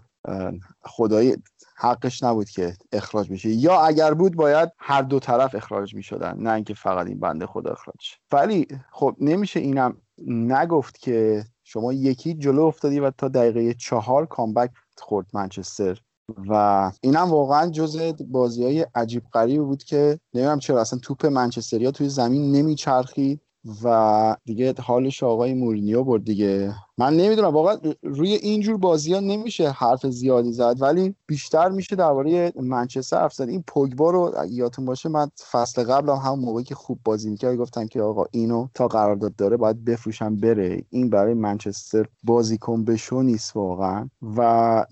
خدایی 0.81 1.35
حقش 1.77 2.23
نبود 2.23 2.49
که 2.49 2.73
اخراج 2.91 3.31
بشه. 3.31 3.49
یا 3.49 3.81
اگر 3.81 4.13
بود 4.13 4.35
باید 4.35 4.69
هر 4.77 5.01
دو 5.01 5.19
طرف 5.19 5.55
اخراج 5.55 5.95
می 5.95 6.03
شدن 6.03 6.37
نه 6.37 6.51
اینکه 6.51 6.73
فقط 6.73 7.07
این 7.07 7.19
بنده 7.19 7.45
خدا 7.45 7.71
اخراج 7.71 8.15
ولی 8.31 8.67
خب 8.91 9.15
نمیشه 9.19 9.59
اینم 9.59 9.97
نگفت 10.27 10.99
که 10.99 11.45
شما 11.63 11.93
یکی 11.93 12.33
جلو 12.33 12.61
افتادی 12.61 12.99
و 12.99 13.11
تا 13.11 13.27
دقیقه 13.27 13.73
چهار 13.73 14.25
کامبک 14.25 14.71
خورد 14.99 15.27
منچستر. 15.33 16.01
و 16.49 16.91
اینم 17.01 17.31
واقعا 17.31 17.69
جز 17.69 18.13
بازی 18.27 18.63
های 18.63 18.85
عجیب 18.95 19.23
غریب 19.33 19.63
بود 19.63 19.83
که 19.83 20.19
نمی‌دونم 20.33 20.59
چرا 20.59 20.81
اصلا 20.81 20.99
توپ 20.99 21.25
منچستریا 21.25 21.91
توی 21.91 22.09
زمین 22.09 22.51
نمیچرخید 22.51 23.41
و 23.83 24.35
دیگه 24.45 24.73
حالش 24.81 25.23
آقای 25.23 25.53
مورینیو 25.53 26.03
برد 26.03 26.23
دیگه. 26.23 26.73
من 26.97 27.13
نمی‌دونم 27.13 27.47
واقعا 27.47 27.77
روی 28.03 28.33
اینجور 28.33 28.77
بازی 28.77 29.13
ها 29.13 29.19
نمیشه 29.19 29.69
حرف 29.69 30.05
زیادی 30.05 30.51
زد 30.51 30.75
ولی 30.81 31.15
بیشتر 31.27 31.69
میشه 31.69 31.95
درباره 31.95 32.53
منچستر 32.61 33.19
حرف 33.19 33.33
زد. 33.33 33.49
این 33.49 33.63
پوگبا 33.67 34.09
رو 34.09 34.33
یادتون 34.49 34.85
باشه 34.85 35.09
من 35.09 35.29
فصل 35.51 35.83
قبل 35.83 36.09
هم 36.09 36.15
همون 36.15 36.39
موقعی 36.39 36.63
که 36.63 36.75
خوب 36.75 36.99
بازی 37.05 37.29
می‌کرد 37.29 37.57
گفتم 37.57 37.87
که 37.87 38.01
آقا 38.01 38.25
اینو 38.31 38.67
تا 38.73 38.87
قرارداد 38.87 39.35
داره 39.35 39.57
باید 39.57 39.85
بفروشم 39.85 40.35
بره. 40.35 40.81
این 40.89 41.09
برای 41.09 41.33
منچستر 41.33 42.05
بازیکن 42.23 42.83
بشو 42.83 43.21
نیست 43.21 43.55
واقعا. 43.55 44.09
و 44.37 44.85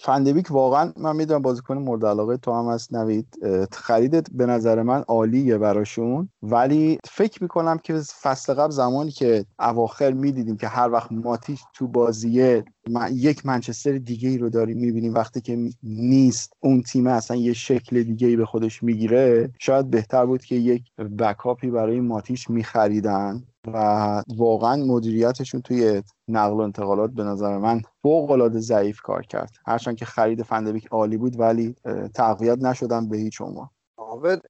فندبیک 0.00 0.50
واقعا 0.50 0.92
من 0.96 1.16
می‌دونم 1.16 1.42
بازیکن 1.42 1.78
مورد 1.78 2.04
علاقه 2.04 2.36
تو 2.36 2.52
هم 2.52 2.68
هست 2.72 2.94
نوید. 2.94 3.34
خریدت 3.72 4.26
به 4.32 4.46
نظر 4.46 4.82
من 4.82 5.04
عالیه 5.08 5.58
براشون. 5.58 6.28
ولی 6.42 6.98
فکر 7.04 7.42
می‌کنم 7.42 7.78
که 7.78 8.00
فصل 8.22 8.54
قبل 8.54 8.70
زمانی 8.70 9.10
که 9.10 9.44
اواخر 9.58 10.12
می‌دیدیم 10.12 10.56
که 10.56 10.68
هر 10.68 10.90
وقت 10.90 11.12
ماتیش 11.18 11.60
تو 11.74 11.88
بازیه 11.88 12.64
یک 13.12 13.46
منچستر 13.46 13.92
دیگه 13.92 14.28
ای 14.28 14.38
رو 14.38 14.50
داریم 14.50 14.78
می‌بینیم 14.78 15.14
وقتی 15.14 15.40
که 15.40 15.70
نیست 15.82 16.52
اون 16.60 16.82
تیم 16.82 17.06
اصلا 17.06 17.36
یه 17.36 17.52
شکل 17.52 18.02
دیگه 18.02 18.28
ای 18.28 18.36
به 18.36 18.46
خودش 18.46 18.82
می‌گیره. 18.82 19.50
شاید 19.58 19.90
بهتر 19.90 20.26
بود 20.26 20.44
که 20.44 20.54
یک 20.54 20.82
بکاپی 21.18 21.70
برای 21.70 22.00
ماتیش 22.00 22.50
میخریدن 22.50 23.42
و 23.66 24.22
واقعا 24.36 24.84
مدیریتشون 24.84 25.60
توی 25.60 26.02
نقل 26.28 26.56
و 26.56 26.60
انتقالات 26.60 27.10
به 27.10 27.24
نظر 27.24 27.58
من 27.58 27.82
فوق 28.02 28.30
العاده 28.30 28.60
ضعیف 28.60 29.00
کار 29.00 29.22
کرد. 29.22 29.50
هرچند 29.66 29.96
که 29.96 30.04
خرید 30.04 30.42
فندبیک 30.42 30.86
عالی 30.86 31.16
بود 31.16 31.40
ولی 31.40 31.74
تقویت 32.14 32.58
نشدن 32.58 33.08
به 33.08 33.16
هیچ 33.16 33.40
عنوان. 33.40 33.68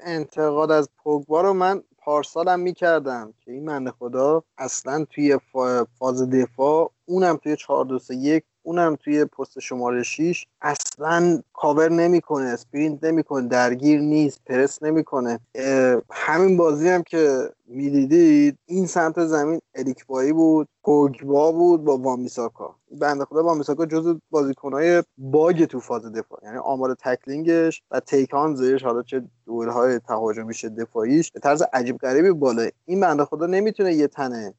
انتقاد 0.00 0.70
از 0.70 0.90
پوگبا 0.98 1.40
رو 1.40 1.52
من 1.52 1.82
پارسالم 2.08 2.60
می‌کردم 2.60 3.34
که 3.40 3.52
این 3.52 3.64
بنده 3.64 3.90
خدا 3.90 4.42
اصلا 4.58 5.04
توی 5.10 5.38
فاز 5.98 6.30
دفاع 6.30 6.90
اونم 7.06 7.36
توی 7.36 7.56
4 7.56 7.84
2 7.84 7.98
1 8.10 8.44
اونم 8.62 8.96
توی 8.96 9.24
پست 9.24 9.58
شماره 9.58 10.02
6 10.02 10.46
اصلا 10.60 11.42
کاور 11.52 11.88
نمی‌کنه 11.88 12.44
sprint 12.44 13.04
نمی‌کنه 13.04 13.48
درگیر 13.48 14.00
نیست 14.00 14.40
پرس 14.46 14.82
نمی‌کنه. 14.82 15.40
همین 16.12 16.56
بازی 16.56 16.88
هم 16.88 17.02
که 17.02 17.50
می‌دیدید 17.66 18.58
این 18.66 18.86
سمت 18.86 19.24
زمین 19.24 19.60
الیکبایی 19.74 20.32
بود 20.32 20.68
پوگبا 20.84 21.52
بود 21.52 21.84
با 21.84 21.96
وامیساکا. 21.96 22.74
بنده 23.00 23.24
خدا 23.24 23.44
وامیساکا 23.44 23.86
جز 23.86 24.16
بازیکنهای 24.30 25.02
باگ 25.18 25.64
تو 25.64 25.80
فاز 25.80 26.12
دفاع 26.12 26.40
یعنی 26.44 26.58
آمار 26.58 26.94
تکلینگش 26.94 27.82
و 27.90 28.00
تیکان 28.00 28.54
زیرش 28.54 28.82
حالا 28.84 29.02
چه 29.02 29.22
دورهای 29.48 29.98
تهاجمی 29.98 30.54
شه 30.54 30.68
دفاعیش 30.68 31.32
به 31.32 31.40
طرز 31.40 31.62
عجیب 31.72 31.98
غریبی 31.98 32.30
بالا 32.30 32.68
این 32.84 33.00
بنده 33.00 33.24
خدا 33.24 33.46
نمی‌تونه 33.46 33.94
یه 33.94 34.06
تنه 34.06 34.54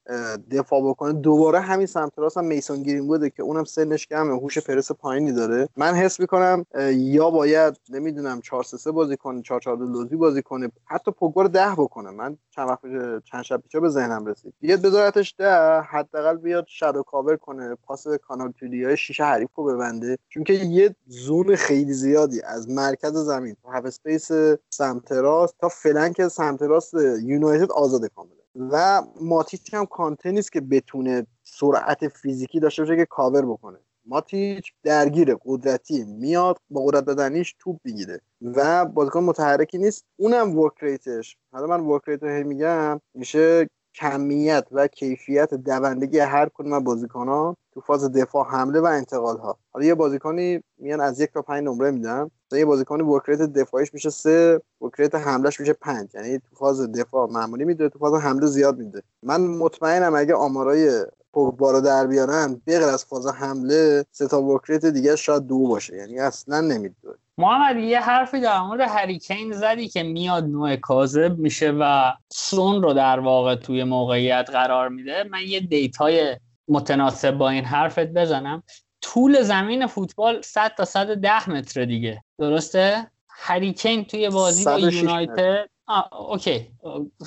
دفاع 0.52 0.90
بکنه. 0.90 1.14
دوباره 1.14 1.60
همین 1.60 1.86
سمت 1.86 2.20
راست 2.20 2.38
هم 2.38 2.46
میسون 2.46 2.84
گرین 2.84 3.08
بوده 3.08 3.30
که 3.30 3.44
اونم 3.44 3.64
سنش 3.64 4.08
کمه 4.08 4.34
هوش 4.34 4.58
پرس 4.58 4.92
پایینی 4.92 5.32
داره. 5.32 5.70
من 5.78 5.94
حس 5.94 6.20
می‌کنم 6.20 6.66
یا 6.92 7.30
باید 7.30 7.78
نمی‌دونم 7.90 8.42
4 8.42 8.64
3 8.64 8.92
بازی 8.92 9.18
کنه 9.18 9.42
4 9.42 9.60
4 9.60 9.78
لوزی 9.78 10.16
بازی 10.16 10.42
کنه 10.42 10.72
حتی 10.86 11.12
پوگبا 11.12 11.42
رو 11.42 11.48
10 11.48 11.72
بکنه. 11.78 12.10
من 12.10 12.38
چند 12.50 12.70
وقت 12.70 12.82
چند 13.24 13.44
شب 13.44 13.62
پیش 13.62 13.76
به 13.76 13.90
ذهنم 13.90 14.26
رسید. 14.26 14.54
بیاد 14.60 14.82
بذارتش 14.82 15.36
ده 15.38 15.82
حداقل 15.82 16.38
بیاد 16.38 16.66
شادو 16.68 17.04
کاور 17.04 17.36
کنه 17.36 17.76
پاس 17.76 18.08
کانال 18.08 18.54
های 18.62 18.98
شیشه 18.98 19.24
حریف 19.24 19.50
رو 19.56 19.64
ببنده. 19.64 20.18
چون 20.30 20.44
که 20.44 20.54
یه 20.54 20.96
زون 21.08 21.56
خیلی 21.56 21.94
زیادی 21.94 22.42
از 22.42 22.70
مرکز 22.70 23.18
زمین 23.18 23.56
تا 23.64 23.70
هاف 23.70 23.86
اسپیس 23.86 24.32
سمت 24.80 25.12
راست 25.12 25.56
تا 25.60 25.70
flank 25.70 26.28
سمت 26.28 26.62
راست 26.62 26.94
یونایتد 27.24 27.72
آزاده 27.72 28.10
کامله. 28.16 28.36
و 28.56 29.02
ماتیچ 29.22 29.74
هم 29.74 29.86
کانته 29.86 30.32
نیست 30.32 30.52
که 30.52 30.62
بتونه 30.62 31.28
سرعت 31.44 32.08
فیزیکی 32.08 32.60
داشته 32.60 32.82
باشه 32.82 32.96
که 32.96 33.06
کاور 33.06 33.46
بکنه. 33.46 33.78
ماتیچ 34.06 34.74
درگیر 34.84 35.36
قدرتی 35.46 36.04
میاد 36.04 36.58
با 36.70 36.86
قدرت 36.86 37.06
بدنیش 37.06 37.56
توپ 37.60 37.80
می‌گیره. 37.84 38.22
و 38.42 38.86
بازیکن 38.86 39.24
متحرکی 39.24 39.78
نیست. 39.78 40.06
اونم 40.18 40.60
work 40.60 40.74
rate 40.82 41.19
ش 41.19 41.38
حالا 41.52 41.68
من 41.68 41.80
work 41.80 42.02
rate 42.08 42.24
رو 42.24 42.48
میگم 42.48 43.02
میشه 43.14 43.70
کمیت 44.00 44.66
و 44.72 44.88
کیفیت 44.88 45.54
دوندگی 45.54 46.20
هر 46.20 46.50
کدوم 46.54 46.74
از 46.74 46.84
بازیکنان 46.84 47.56
تو 47.74 47.82
فاز 47.82 48.12
دفاع 48.12 48.46
حمله 48.46 48.80
و 48.80 48.86
انتقال 48.86 49.38
ها 49.38 49.58
حالا 49.72 49.86
یه 49.86 49.96
بازیکنی 49.96 50.64
میان 50.78 51.02
از 51.02 51.20
یک 51.20 51.34
تا 51.34 51.42
پنج 51.42 51.64
نمره 51.64 51.92
میدن. 51.92 52.32
یه 52.52 52.66
بازیکنی 52.66 53.04
work 53.04 53.23
rate 53.23 53.42
دفاعیش 53.42 53.94
میشه 53.94 54.10
سه 54.10 54.62
work 54.82 54.99
rate 54.99 55.16
حملهش 55.16 55.60
میشه 55.60 55.74
پنج. 55.74 56.16
یعنی 56.16 56.40
تو 56.40 56.56
فاز 56.56 56.92
دفاع 56.92 57.32
معمولی 57.32 57.66
میده 57.66 57.90
تو 57.90 58.00
فاز 58.00 58.14
حمله 58.14 58.46
زیاد 58.48 58.78
میده. 58.78 59.04
من 59.24 59.42
مطمئنم 59.42 60.16
اگه 60.16 60.36
آمارای 60.36 61.06
پوگبا 61.34 61.72
رو 61.72 61.82
در 61.82 62.08
بیارن 62.08 62.62
بغیر 62.68 62.84
از 62.84 63.06
فاز 63.06 63.28
حمله 63.28 64.06
سه 64.12 64.28
تا 64.28 64.44
work 64.44 64.65
rate 64.65 64.86
دیگه 64.86 65.16
شاید 65.16 65.44
دو 65.48 65.68
باشه. 65.68 65.98
یعنی 65.98 66.20
اصلا 66.20 66.62
نمی‌دونه 66.62 67.16
محمد 67.40 67.78
یه 67.78 68.00
حرفی 68.00 68.40
در 68.40 68.60
مورد 68.60 68.82
هریکین 68.82 69.52
زدی 69.52 69.88
که 69.88 70.04
میاد 70.04 70.44
نه 70.44 70.76
کاذب 70.76 71.38
میشه 71.38 71.72
و 71.72 72.14
سون 72.30 72.84
رو 72.84 72.94
در 72.94 73.20
واقع 73.20 73.56
توی 73.56 73.84
موقعیت 73.84 74.50
قرار 74.50 74.90
میده. 74.90 75.24
من 75.24 75.42
یه 75.42 75.60
data 75.60 76.22
ی 76.22 76.38
متناسب 76.68 77.32
با 77.32 77.50
این 77.50 77.66
حرفت 77.66 78.08
بزنم. 78.08 78.64
طول 79.02 79.42
زمین 79.42 79.88
فوتبال 79.88 80.42
100 80.42 80.74
تا 80.78 80.86
110 80.86 81.50
متر 81.50 81.86
دیگه. 81.86 82.24
درسته؟ 82.38 83.12
هریکین 83.30 84.06
توی 84.06 84.30
بازی 84.30 84.66
با 84.66 84.80
یونایتد 84.80 85.70
okay. 86.12 86.72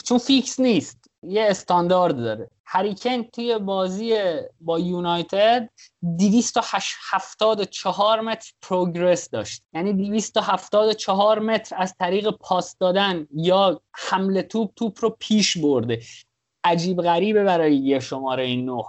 چون 0.04 0.18
فیکس 0.18 0.60
نیست. 0.60 1.01
یه 1.22 1.46
استاندارد 1.50 2.16
داره. 2.16 2.50
هریکن 2.64 3.22
توی 3.22 3.58
بازی 3.58 4.14
با 4.60 4.78
یونایتد 4.78 5.70
274 6.18 8.20
متر 8.20 8.52
پروگرس 8.62 9.30
داشت. 9.30 9.62
یعنی 9.72 9.92
274 9.92 11.38
متر 11.38 11.76
از 11.78 11.94
طریق 11.98 12.30
پاس 12.30 12.76
دادن 12.78 13.26
یا 13.34 13.80
حمله 13.92 14.42
توپ 14.42 14.70
توپ 14.76 14.98
رو 15.00 15.16
پیش 15.18 15.58
برده. 15.58 16.00
عجیب 16.64 17.02
غریبه 17.02 17.44
برای 17.44 17.76
یه 17.76 18.00
شماره 18.00 18.56
نه 18.56 18.82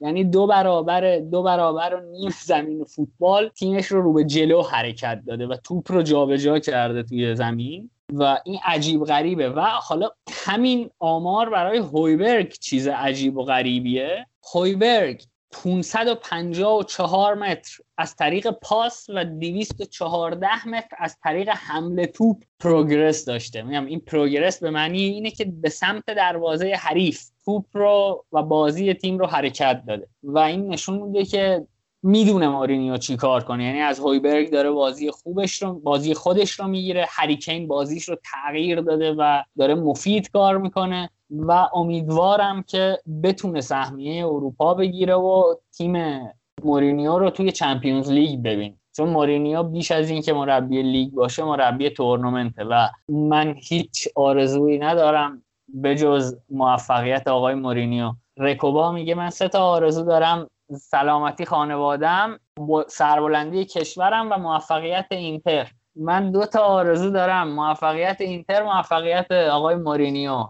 یعنی 0.00 0.24
دو 0.24 0.46
برابر 0.46 1.18
دو 1.18 1.42
برابر 1.42 1.94
و 1.94 2.10
نیم 2.10 2.30
زمین 2.44 2.84
فوتبال 2.84 3.48
تیمش 3.48 3.86
رو 3.86 4.02
رو 4.02 4.12
به 4.12 4.24
جلو 4.24 4.62
حرکت 4.62 5.22
داده 5.26 5.46
و 5.46 5.56
توپ 5.56 5.92
رو 5.92 6.02
جابجا 6.02 6.58
کرده 6.58 7.02
توی 7.02 7.34
زمین. 7.34 7.90
و 8.12 8.38
این 8.44 8.58
عجیب 8.64 9.04
غریبه. 9.04 9.50
و 9.50 9.60
حالا 9.60 10.10
همین 10.30 10.90
آمار 10.98 11.50
برای 11.50 11.78
هویبرگ 11.78 12.52
چیز 12.52 12.88
عجیب 12.88 13.36
و 13.36 13.44
غریبیه. 13.44 14.26
هویبرگ 14.54 15.22
554 15.50 17.34
متر 17.34 17.78
از 17.98 18.16
طریق 18.16 18.50
پاس 18.50 19.06
و 19.08 19.24
214 19.24 20.68
متر 20.68 20.96
از 20.98 21.16
طریق 21.22 21.48
حمله 21.48 22.06
توپ 22.06 22.42
پروگرس 22.60 23.24
داشته. 23.24 23.62
میگم 23.62 23.86
این 23.86 24.00
پروگرس 24.00 24.60
به 24.62 24.70
معنی 24.70 25.02
اینه 25.02 25.30
که 25.30 25.44
به 25.44 25.68
سمت 25.68 26.04
دروازه 26.06 26.74
حریف 26.78 27.22
توپ 27.44 27.64
رو 27.72 28.24
و 28.32 28.42
بازی 28.42 28.94
تیم 28.94 29.18
رو 29.18 29.26
حرکت 29.26 29.82
داده. 29.86 30.08
و 30.22 30.38
این 30.38 30.68
نشون 30.68 30.98
میده 30.98 31.24
که 31.24 31.66
می‌دونه 32.02 32.48
مورینیو 32.48 32.96
چی 32.96 33.16
کار 33.16 33.44
کنه. 33.44 33.64
یعنی 33.64 33.80
از 33.80 34.00
هویبرگ 34.00 34.50
داره 34.50 34.70
بازی 34.70 35.10
خوبش 35.10 35.62
رو 35.62 35.74
بازی 35.74 36.14
خودش 36.14 36.50
رو 36.50 36.66
می‌گیره 36.66 37.06
هریکین 37.08 37.68
بازیش 37.68 38.08
رو 38.08 38.16
تغییر 38.32 38.80
داده 38.80 39.12
و 39.12 39.42
داره 39.58 39.74
مفید 39.74 40.30
کار 40.30 40.58
می‌کنه 40.58 41.10
و 41.30 41.68
امیدوارم 41.74 42.62
که 42.62 42.98
بتونه 43.22 43.60
سهمیه 43.60 44.26
اروپا 44.26 44.74
بگیره 44.74 45.14
و 45.14 45.54
تیم 45.76 46.20
مورینیو 46.64 47.18
رو 47.18 47.30
توی 47.30 47.52
Champions 47.52 48.10
League 48.10 48.42
ببین 48.42 48.74
چون 48.96 49.08
مورینیو 49.08 49.62
بیش 49.62 49.90
از 49.90 50.10
این 50.10 50.22
که 50.22 50.32
مربی 50.32 50.82
لیگ 50.82 51.12
باشه 51.12 51.44
مربی 51.44 51.90
تورنمنته 51.90 52.64
و 52.64 52.88
من 53.08 53.54
هیچ 53.58 54.08
آرزویی 54.16 54.78
ندارم 54.78 55.42
به 55.68 55.94
جز 55.94 56.36
موفقیت 56.50 57.28
آقای 57.28 57.54
مورینیو. 57.54 58.12
رکوبا 58.36 58.92
میگه 58.92 59.14
من 59.14 59.30
سه 59.30 59.48
تا 59.48 59.60
آرزو 59.60 60.04
دارم. 60.04 60.50
سلامتی 60.76 61.44
خانوادم 61.44 62.40
سربلندی 62.88 63.64
کشورم 63.64 64.32
و 64.32 64.36
موفقیت 64.36 65.06
اینتر. 65.10 65.70
من 65.96 66.32
دو 66.32 66.46
تا 66.46 66.60
آرزو 66.60 67.10
دارم. 67.10 67.48
موفقیت 67.48 68.16
اینتر 68.20 68.62
موفقیت 68.62 69.32
آقای 69.32 69.74
مورینیو. 69.74 70.46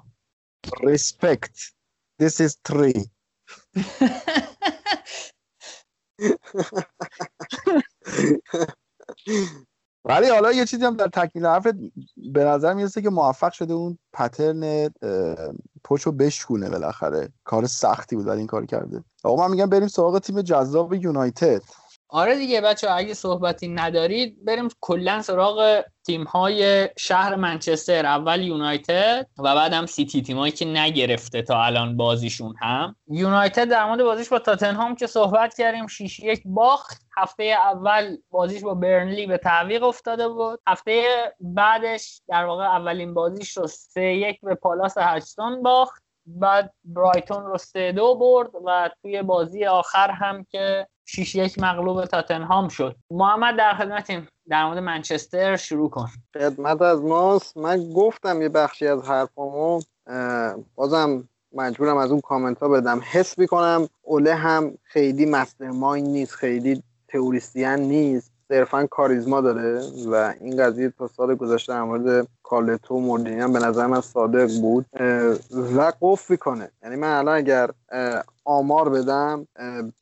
Respect. 0.67 1.73
This 2.23 2.41
is 2.41 2.57
three. 2.69 3.09
ولی 10.09 10.29
حالا 10.29 10.53
یه 10.53 10.65
چیزی 10.65 10.85
هم 10.85 10.97
در 10.97 11.09
تکمیل 11.09 11.47
حرفت 11.47 11.75
به 12.33 12.45
نظر 12.45 12.75
می‌رسه 12.75 13.03
که 13.03 13.11
موفق 13.11 13.53
شده 13.53 13.75
اون 13.75 13.99
پترن 14.13 14.91
پشو 15.85 16.13
بشکونه 16.13 16.71
بالاخره. 16.71 17.29
کار 17.45 17.67
سختی 17.67 18.17
بود 18.17 18.27
ولی 18.27 18.39
این 18.39 18.47
کار 18.47 18.67
کرده. 18.67 19.05
آقا 19.25 19.47
من 19.47 19.51
میگم 19.51 19.67
بریم 19.67 19.89
سراغ 19.89 20.19
تیم 20.19 20.43
جذاب 20.43 20.95
یونایتد. 20.95 21.63
آره 22.11 22.37
دیگه 22.37 22.61
بچه 22.61 22.91
اگه 22.91 23.15
صحبتی 23.15 23.69
ندارید 23.69 24.45
بریم 24.45 24.69
کلا 24.81 25.23
سراغ 25.23 25.85
تیم 26.07 26.25
های 26.25 26.89
شهر 26.99 27.35
منچستر 27.35 28.07
اول 28.07 28.43
یونایتد 28.43 29.27
و 29.39 29.55
بعد 29.55 29.73
هم 29.73 29.87
سیتی 29.87 30.23
تیمایی 30.23 30.53
که 30.53 30.65
نگرفته 30.65 31.43
تا 31.43 31.63
الان 31.65 31.97
بازیشون 31.97 32.55
هم. 32.61 32.97
یونایتد 33.09 33.71
در 33.71 33.85
مورد 33.87 34.03
بازیش 34.03 34.29
با 34.29 34.39
تاتنهام 34.39 34.95
که 34.95 35.07
صحبت 35.07 35.55
کردیم 35.57 35.87
6 35.87 36.21
یک 36.21 36.43
باخت. 36.45 37.03
هفته 37.17 37.45
اول 37.45 38.17
بازیش 38.31 38.63
با 38.63 38.75
برنلی 38.75 39.27
به 39.27 39.39
تعویق 39.39 39.83
افتاده 39.83 40.29
بود. 40.29 40.61
هفته 40.67 41.05
بعدش 41.41 42.21
در 42.29 42.45
واقع 42.45 42.65
اولین 42.65 43.15
بازیش 43.15 43.57
رو 43.57 43.67
3 43.67 44.03
یک 44.03 44.41
به 44.43 44.55
پالاس 44.55 44.95
هشتون 44.99 45.63
باخت. 45.63 46.03
بعد 46.29 46.75
برایتون 46.85 47.47
رو 47.47 47.59
سه 47.59 47.93
دو 47.93 48.15
برد 48.15 48.51
و 48.65 48.91
توی 49.03 49.23
بازی 49.23 49.67
آخر 49.67 50.11
هم 50.11 50.45
که 50.45 50.87
6 51.11 51.35
یک 51.35 51.59
مغلوب 51.59 52.05
تاتنهام 52.05 52.69
شد. 52.69 52.97
محمد 53.11 53.57
در 53.57 53.75
خدمتیم. 53.75 54.29
در 54.49 54.67
مورد 54.67 54.79
منچستر 54.79 55.57
شروع 55.57 55.91
کن. 55.91 56.09
خدمت 56.35 56.83
از 56.83 57.03
ماست. 57.03 57.57
من 57.57 57.93
گفتم 57.93 58.43
یه 58.43 58.49
بخشی 58.49 58.87
از 58.87 59.09
حرفامو 59.09 59.81
بازم 60.75 61.29
مجبورم 61.53 61.97
از 61.97 62.11
اون 62.11 62.21
کامنت 62.21 62.59
ها 62.59 62.69
بدم. 62.69 63.01
حس 63.11 63.39
می‌کنم 63.39 63.89
اوله 64.03 64.35
هم 64.35 64.79
خیلی 64.83 65.27
مستر 65.27 65.71
نیست 65.97 66.35
خیلی 66.35 66.83
تئوریسین 67.09 67.75
نیست. 67.75 68.33
صرفا 68.49 68.87
کاریزما 68.87 69.41
داره 69.41 69.81
و 70.07 70.35
این 70.41 70.57
قضیه 70.57 70.93
تا 70.99 71.07
سال 71.09 71.35
گذشته 71.35 71.73
در 71.73 71.83
مورد 71.83 72.29
کارلتو 72.43 72.95
و 72.95 73.01
مورینیو 73.01 73.37
به 73.37 73.59
نظر 73.59 73.87
من 73.87 74.01
صادق 74.01 74.61
بود 74.61 74.87
و 75.77 75.93
قف 76.01 76.33
کنه 76.33 76.71
یعنی 76.83 76.97
من 76.97 77.19
الان 77.19 77.37
اگر 77.37 77.71
آمار 78.45 78.89
بدم 78.89 79.47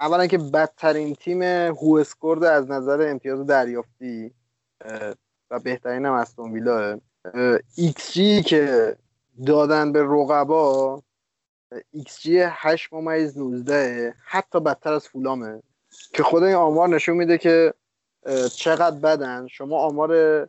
اولا 0.00 0.26
که 0.26 0.38
بدترین 0.38 1.14
تیم 1.14 1.42
WhoScored 1.42 2.44
از 2.44 2.70
نظر 2.70 3.08
امتیاز 3.10 3.46
دریافتی 3.46 4.34
و 5.50 5.58
بهترین 5.58 6.06
هم 6.06 6.12
استون 6.12 6.52
ویلا. 6.52 6.98
XG 7.76 8.42
که 8.42 8.96
دادن 9.46 9.92
به 9.92 10.02
رقبا 10.02 11.02
XG 11.92 12.38
8 12.40 12.92
ممیز 12.92 13.38
19 13.38 14.14
حتی 14.24 14.60
بدتر 14.60 14.92
از 14.92 15.08
فولامه 15.08 15.62
که 16.12 16.22
خود 16.22 16.42
این 16.42 16.54
آمار 16.54 16.88
نشون 16.88 17.16
میده 17.16 17.38
که 17.38 17.74
چقدر 18.54 18.96
بدن؟ 18.96 19.46
شما 19.46 19.78
آمار 19.78 20.48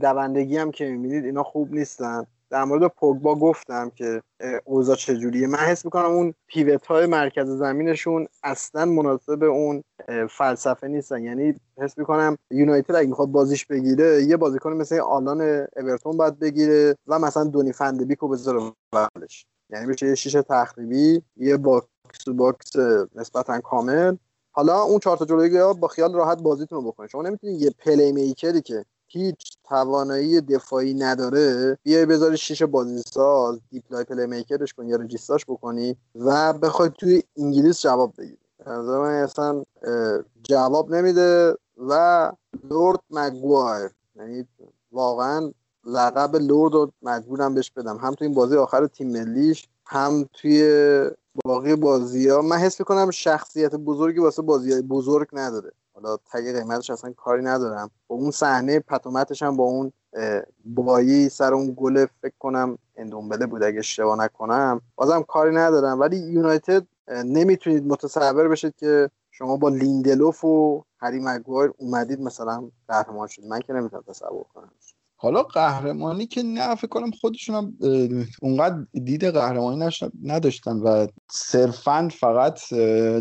دوندگی 0.00 0.56
هم 0.56 0.70
که 0.70 0.84
می‌بینید 0.84 1.24
اینا 1.24 1.42
خوب 1.42 1.74
نیستن. 1.74 2.26
در 2.50 2.64
مورد 2.64 2.86
پوگبا 2.86 3.34
گفتم 3.34 3.90
که 3.90 4.22
اوضاع 4.64 4.96
چجوریه؟ 4.96 5.46
من 5.46 5.58
حس 5.58 5.84
می‌کنم 5.84 6.04
اون 6.04 6.34
pivot 6.46 6.86
های 6.86 7.06
مرکز 7.06 7.48
زمینشون 7.48 8.26
اصلا 8.42 8.84
مناسب 8.84 9.42
اون 9.42 9.82
فلسفه 10.30 10.88
نیستن. 10.88 11.24
یعنی 11.24 11.54
حس 11.78 11.98
می‌کنم 11.98 12.36
یونایتد 12.50 12.94
اگه 12.94 13.08
می‌خواد 13.08 13.28
بازیش 13.28 13.66
بگیره 13.66 14.22
یه 14.22 14.36
بازیکن 14.36 14.72
مثل 14.72 15.00
آلان 15.00 15.66
اورتون 15.76 16.16
باید 16.16 16.38
بگیره 16.38 16.96
و 17.06 17.18
مثلا 17.18 17.44
دونی 17.44 17.72
فن‌دبیکو 17.72 18.28
بذاره 18.28 18.72
بغلش 18.92 19.46
یعنی 19.70 19.86
بشه 19.86 20.06
یه 20.06 20.14
شیش 20.14 20.32
تخریبی 20.32 21.22
یه 21.36 21.56
box 21.56 22.28
to 22.36 22.52
box 22.52 22.76
نسبتا 23.14 23.60
کامل 23.60 24.16
حالا 24.58 24.82
اون 24.82 24.98
چهار 24.98 25.16
تا 25.16 25.24
جلویی 25.24 25.74
با 25.80 25.88
خیال 25.88 26.14
راحت 26.14 26.38
بازیتون 26.42 26.84
رو 26.84 26.92
بکنید. 26.92 27.10
شما 27.10 27.22
نمی‌تونید 27.22 27.62
یه 27.62 27.70
playmaker 27.70 28.12
ی 28.12 28.62
که 28.62 28.84
هیچ 29.06 29.56
توانایی 29.64 30.40
دفاعی 30.40 30.94
نداره 30.94 31.78
بیای 31.82 32.06
بذاری 32.06 32.36
شیش 32.36 32.62
بازیساز 32.62 33.60
deep-lying 33.70 34.04
playmaker 34.04 34.26
ش 34.26 34.74
کنی 34.74 34.88
یا 34.88 34.96
regista 34.96 35.33
ش 35.33 35.44
بکنی 35.46 35.96
و 36.14 36.52
بخوای 36.52 36.90
توی 36.98 37.22
انگلیس 37.36 37.80
جواب 37.80 38.12
بگیری 38.18 38.38
من 38.66 39.22
اصلا 39.22 39.62
جواب 40.42 40.94
نمیده 40.94 41.54
و 41.76 42.32
Lord 42.70 43.00
مگوایر 43.10 43.90
یعنی 44.16 44.46
واقعا 44.92 45.52
لقب 45.84 46.36
Lord 46.36 46.74
رو 46.74 46.92
مجبورم 47.02 47.54
بهش 47.54 47.70
بدم. 47.70 47.96
هم 47.96 48.14
توی 48.14 48.26
این 48.26 48.34
بازی 48.34 48.56
آخر 48.56 48.86
تیم 48.86 49.10
ملیش 49.10 49.68
هم 49.86 50.28
توی 50.32 50.62
باقی 51.44 51.76
بازی 51.76 52.28
ها 52.28 52.42
من 52.42 52.56
حس 52.56 52.80
می‌کنم 52.80 53.10
شخصیت 53.10 53.74
بزرگی 53.74 54.18
واسه 54.20 54.42
بازی 54.42 54.72
های 54.72 54.82
بزرگ 54.82 55.28
نداره. 55.32 55.72
حالا 55.94 56.16
تگ 56.16 56.52
قیمتش 56.58 56.90
اصلا 56.90 57.12
کاری 57.12 57.42
ندارم. 57.42 57.90
با 58.08 58.16
اون 58.16 58.30
صحنه 58.30 58.80
پتومتش 58.80 59.42
هم 59.42 59.56
با 59.56 59.64
اون 59.64 59.92
بایی 60.64 61.28
سر 61.28 61.54
اون 61.54 61.74
گل 61.76 62.06
فکر 62.22 62.34
کنم 62.38 62.78
اندومبله 62.96 63.46
بود 63.46 63.62
اگه 63.62 63.78
اشتباه 63.78 64.18
نکنم. 64.18 64.80
بازم 64.96 65.22
کاری 65.22 65.54
ندارم. 65.54 66.00
ولی 66.00 66.16
یونایتد 66.16 66.86
نمی‌تونید 67.08 67.86
متصور 67.86 68.48
بشید 68.48 68.76
که 68.76 69.10
شما 69.30 69.56
با 69.56 69.68
لیندلوف 69.68 70.44
و 70.44 70.84
هری 70.98 71.20
مگوایر 71.20 71.72
اومدید 71.78 72.20
مثلا 72.20 72.70
قهرمان 72.88 73.26
شد 73.26 73.44
من 73.44 73.60
که 73.60 73.72
نمی‌تونم 73.72 74.02
تصور 74.08 74.44
کنم. 74.54 74.70
حالا 75.20 75.42
قهرمانی 75.42 76.26
که 76.26 76.42
نه 76.42 76.74
فکر 76.74 76.86
کنم 76.86 77.10
خودشون 77.10 77.54
هم 77.54 77.74
اونقدر 78.42 78.76
دید 78.92 79.24
قهرمانی 79.24 79.90
نداشتن 80.22 80.76
و 80.76 81.06
صرفا 81.30 82.08
فقط 82.12 82.60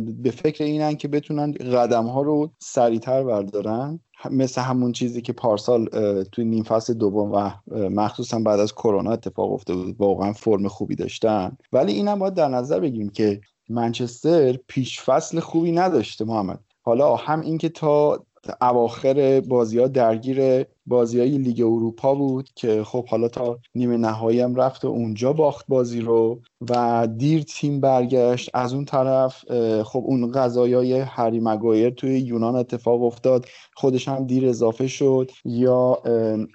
به 0.01 0.31
فکر 0.31 0.63
اینن 0.63 0.95
که 0.95 1.07
بتونن 1.07 1.51
قدم 1.51 2.05
ها 2.05 2.21
رو 2.21 2.51
سریعتر 2.59 3.23
بردارن. 3.23 3.99
مثل 4.31 4.61
همون 4.61 4.91
چیزی 4.91 5.21
که 5.21 5.33
پارسال 5.33 5.89
توی 6.23 6.45
نیم 6.45 6.63
فصل 6.63 6.93
دوم 6.93 7.31
و 7.31 7.51
مخصوصا 7.89 8.39
بعد 8.39 8.59
از 8.59 8.73
کرونا 8.73 9.11
اتفاق 9.11 9.51
افتاده 9.51 9.83
بود 9.83 9.95
واقعا 9.99 10.33
فرم 10.33 10.67
خوبی 10.67 10.95
داشتن. 10.95 11.57
ولی 11.73 11.93
اینم 11.93 12.19
باید 12.19 12.33
در 12.33 12.47
نظر 12.47 12.79
بگیریم 12.79 13.09
که 13.09 13.41
منچستر 13.69 14.59
پیش 14.67 15.01
فصل 15.01 15.39
خوبی 15.39 15.71
نداشته 15.71 16.25
محمد. 16.25 16.59
حالا 16.81 17.15
هم 17.15 17.41
اینکه 17.41 17.69
تا 17.69 18.25
اواخر 18.61 19.41
بازی 19.47 19.79
ها 19.79 19.87
درگیر 19.87 20.65
بازی 20.87 21.19
های 21.19 21.37
لیگ 21.37 21.61
اروپا 21.61 22.15
بود 22.15 22.49
که 22.55 22.83
خب 22.83 23.07
حالا 23.07 23.27
تا 23.27 23.59
نیمه 23.75 23.97
نهایی 23.97 24.39
هم 24.39 24.55
رفت 24.55 24.85
و 24.85 24.87
اونجا 24.87 25.33
باخت 25.33 25.65
بازی 25.67 26.01
رو 26.01 26.39
و 26.69 27.07
دیر 27.17 27.43
تیم 27.43 27.79
برگشت. 27.79 28.49
از 28.53 28.73
اون 28.73 28.85
طرف 28.85 29.43
خب 29.83 30.03
اون 30.05 30.33
های 30.33 30.99
هری 30.99 31.39
مگایر 31.39 31.89
توی 31.89 32.19
یونان 32.19 32.55
اتفاق 32.55 33.03
افتاد. 33.03 33.45
خودش 33.75 34.07
هم 34.07 34.25
دیر 34.25 34.49
اضافه 34.49 34.87
شد. 34.87 35.31
یا 35.45 36.01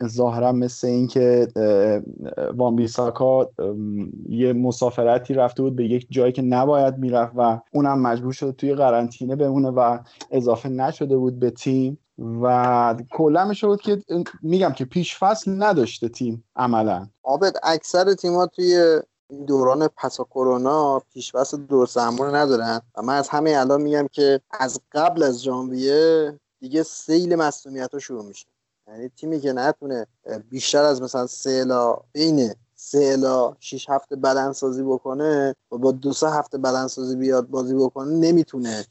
ظاهرا 0.06 0.52
مثل 0.52 0.86
اینکه 0.86 1.48
وان 2.56 2.76
بیساکا 2.76 3.50
یه 4.28 4.52
مسافرتی 4.52 5.34
رفته 5.34 5.62
بود 5.62 5.76
به 5.76 5.84
یک 5.84 6.06
جایی 6.10 6.32
که 6.32 6.42
نباید 6.42 6.98
می‌رفت 6.98 7.32
و 7.36 7.60
اونم 7.72 8.02
مجبور 8.02 8.32
شد 8.32 8.54
توی 8.58 8.74
قرنطینه 8.74 9.36
بمونه 9.36 9.70
و 9.70 9.98
اضافه 10.30 10.68
نشده 10.68 11.16
بود 11.16 11.38
به 11.38 11.50
تیم. 11.50 11.98
و 12.18 12.96
کلا 13.10 13.52
شد 13.52 13.80
که 13.80 14.02
میگم 14.42 14.72
که 14.72 14.84
پیش 14.84 15.18
فصل 15.18 15.62
نداشته 15.62 16.08
تیم 16.08 16.44
عملا. 16.56 17.08
آبد 17.22 17.56
اکثر 17.62 18.14
تیم‌ها 18.14 18.46
توی 18.46 19.00
دوران 19.46 19.88
پسا 19.96 20.24
کرونا 20.24 20.98
پیش 20.98 21.32
فصل 21.32 21.56
دور 21.56 21.86
زمان 21.86 22.34
ندارن. 22.34 22.80
و 22.96 23.02
من 23.02 23.16
از 23.16 23.28
همه 23.28 23.54
الان 23.56 23.82
میگم 23.82 24.08
که 24.12 24.40
از 24.50 24.80
قبل 24.92 25.22
از 25.22 25.42
ژانویه 25.42 26.38
دیگه 26.60 26.82
سیل 26.82 27.36
مسئولیت 27.36 27.98
شروع 27.98 28.24
میشه. 28.24 28.46
یعنی 28.88 29.08
تیمی 29.08 29.40
که 29.40 29.52
نتونه 29.52 30.06
بیشتر 30.50 30.82
از 30.82 31.02
مثلا 31.02 31.26
سه 31.26 31.50
الا 31.50 31.96
بین 32.12 32.54
سه 32.74 33.10
الا 33.12 33.56
شیش 33.60 33.90
هفته 33.90 34.16
بدنسازی 34.16 34.82
بکنه 34.82 35.54
و 35.72 35.78
با 35.78 35.92
دو 35.92 36.12
سه 36.12 36.30
هفته 36.30 36.58
بدنسازی 36.58 37.16
بیاد 37.16 37.48
بازی 37.48 37.74
بکنه 37.74 38.12
نمی‌تونه 38.12 38.84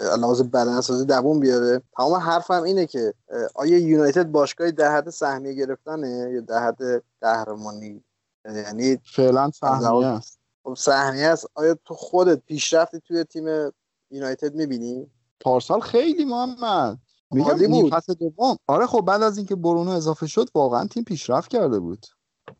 لحاظ 0.00 0.42
بدنسازی 0.42 1.04
دووم 1.04 1.40
بیاره. 1.40 1.82
تمام 1.96 2.12
حرفم 2.14 2.62
اینه 2.62 2.86
که 2.86 3.14
آیا 3.54 3.78
یونایتد 3.78 4.26
باشگاهی 4.26 4.72
در 4.72 4.96
حد 4.96 5.10
سهمیه 5.10 5.52
گرفتنه 5.52 6.30
یا 6.34 6.40
در 6.40 6.66
حد 6.66 7.04
قهرمانی؟ 7.20 8.04
یعنی 8.44 8.98
فعلا 9.16 9.50
سهمیه 9.50 10.06
است. 10.06 10.38
خب 10.64 10.74
سهمیه 10.74 11.26
است. 11.26 11.46
آیا 11.54 11.76
تو 11.84 11.94
خودت 11.94 12.42
پیشرفتی 12.46 13.00
توی 13.00 13.24
تیم 13.24 13.44
یونایتد 14.10 14.54
می‌بینی؟ 14.54 15.10
پارسال 15.40 15.80
خیلی 15.80 16.24
محمد. 16.24 16.98
میگم 17.30 17.90
فصل 17.90 18.14
دوم. 18.14 18.56
آره 18.66 18.86
خب 18.86 19.00
بعد 19.00 19.22
از 19.22 19.36
اینکه 19.36 19.56
برونو 19.56 19.90
اضافه 19.90 20.26
شد 20.26 20.48
واقعا 20.54 20.86
تیم 20.86 21.04
پیشرفت 21.04 21.50
کرده 21.50 21.78
بود. 21.78 22.06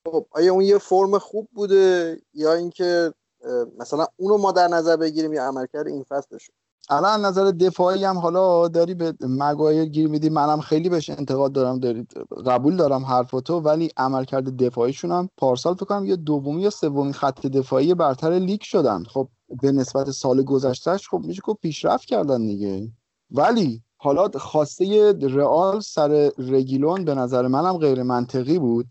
خب 0.07 0.27
آیا 0.31 0.53
اون 0.53 0.65
یه 0.65 0.79
فرم 0.79 1.19
خوب 1.19 1.49
بوده؟ 1.53 2.17
یا 2.35 2.53
اینکه 2.55 3.15
مثلا 3.79 4.07
اونو 4.17 4.37
ما 4.37 4.53
در 4.53 4.69
نظر 4.69 4.97
بگیریم 4.97 5.33
یا 5.33 5.49
عملکرد 5.49 5.87
این 5.87 6.05
فصلش 6.09 6.51
الان 6.91 7.25
نظر 7.25 7.51
دفاعی 7.51 8.05
هم 8.05 8.19
حالا 8.19 8.69
داری 8.69 8.95
به 8.95 9.15
مگایر 9.21 9.85
گیر 9.85 10.09
میدی. 10.09 10.29
منم 10.31 10.61
خیلی 10.61 10.89
بهش 10.89 11.11
انتقاد 11.11 11.53
دارم. 11.53 11.79
دارید 11.81 12.13
قبول 12.47 12.77
دارم 12.77 13.05
حرفتو 13.05 13.61
ولی 13.61 13.91
عملکرد 13.97 14.57
دفاعیشون 14.57 15.13
هم 15.13 15.29
پارسال 15.37 15.75
فکر 15.75 15.85
کنم 15.85 16.05
یا 16.07 16.17
دومی 16.17 16.63
یا 16.63 16.71
سومی 16.71 17.13
خط 17.13 17.47
دفاعی 17.47 17.95
برتر 17.95 18.31
لیگ 18.31 18.61
شدن. 18.61 19.05
خب 19.05 19.29
به 19.63 19.73
نسبت 19.73 20.11
سال 20.11 20.43
گذشتهش 20.43 21.09
خب 21.09 21.23
میشه 21.25 21.43
که 21.47 21.55
پیشرفت 21.63 22.05
کردن 22.05 22.47
دیگه. 22.47 22.93
ولی 23.31 23.83
حالا 23.97 24.29
خواسته 24.29 25.13
رئال 25.23 25.81
سر 25.81 26.31
رگیلون 26.39 27.05
به 27.05 27.15
نظر 27.15 27.47
منم 27.47 27.79
غیر 27.79 28.03
منطقی 28.03 28.59
بود. 28.59 28.87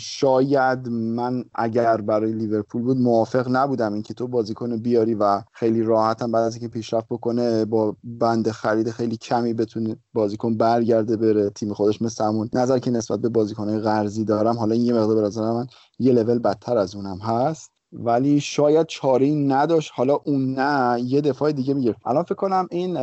شاید 0.00 0.88
من 0.88 1.44
اگر 1.54 2.00
برای 2.00 2.32
لیورپول 2.32 2.82
بود 2.82 2.96
موافق 2.96 3.46
نبودم 3.50 3.92
اینکه 3.92 4.14
تو 4.14 4.28
بازیکن 4.28 4.76
بیاری 4.76 5.14
و 5.14 5.42
خیلی 5.52 5.82
راحتم 5.82 6.32
بعد 6.32 6.44
از 6.44 6.54
اینکه 6.54 6.68
پیشرفت 6.68 7.06
بکنه 7.10 7.64
با 7.64 7.96
بند 8.04 8.50
خرید 8.50 8.90
خیلی 8.90 9.16
کمی 9.16 9.54
بتونه 9.54 9.96
بازیکن 10.12 10.56
برگرده 10.56 11.16
بره 11.16 11.50
تیم 11.50 11.74
خودش 11.74 12.02
مثل 12.02 12.24
همون. 12.24 12.50
نظر 12.52 12.78
که 12.78 12.90
نسبت 12.90 13.20
به 13.20 13.28
بازیکنهای 13.28 13.80
قرضی 13.80 14.24
دارم 14.24 14.58
حالا 14.58 14.74
این 14.74 14.84
یه 14.84 14.92
مقدار 14.92 15.30
به 15.30 15.40
من 15.40 15.66
یه 15.98 16.12
لول 16.12 16.38
بدتر 16.38 16.78
از 16.78 16.94
اونم 16.94 17.18
هست. 17.18 17.79
ولی 17.92 18.40
شاید 18.40 18.86
چاره 18.86 19.26
ای 19.26 19.34
نداشت. 19.34 19.90
حالا 19.94 20.14
اون 20.14 20.54
نه 20.54 21.00
یه 21.02 21.20
دفاع 21.20 21.52
دیگه 21.52 21.74
میگه 21.74 21.94
الان 22.06 22.22
فکر 22.22 22.34
کنم 22.34 22.68
این 22.70 22.96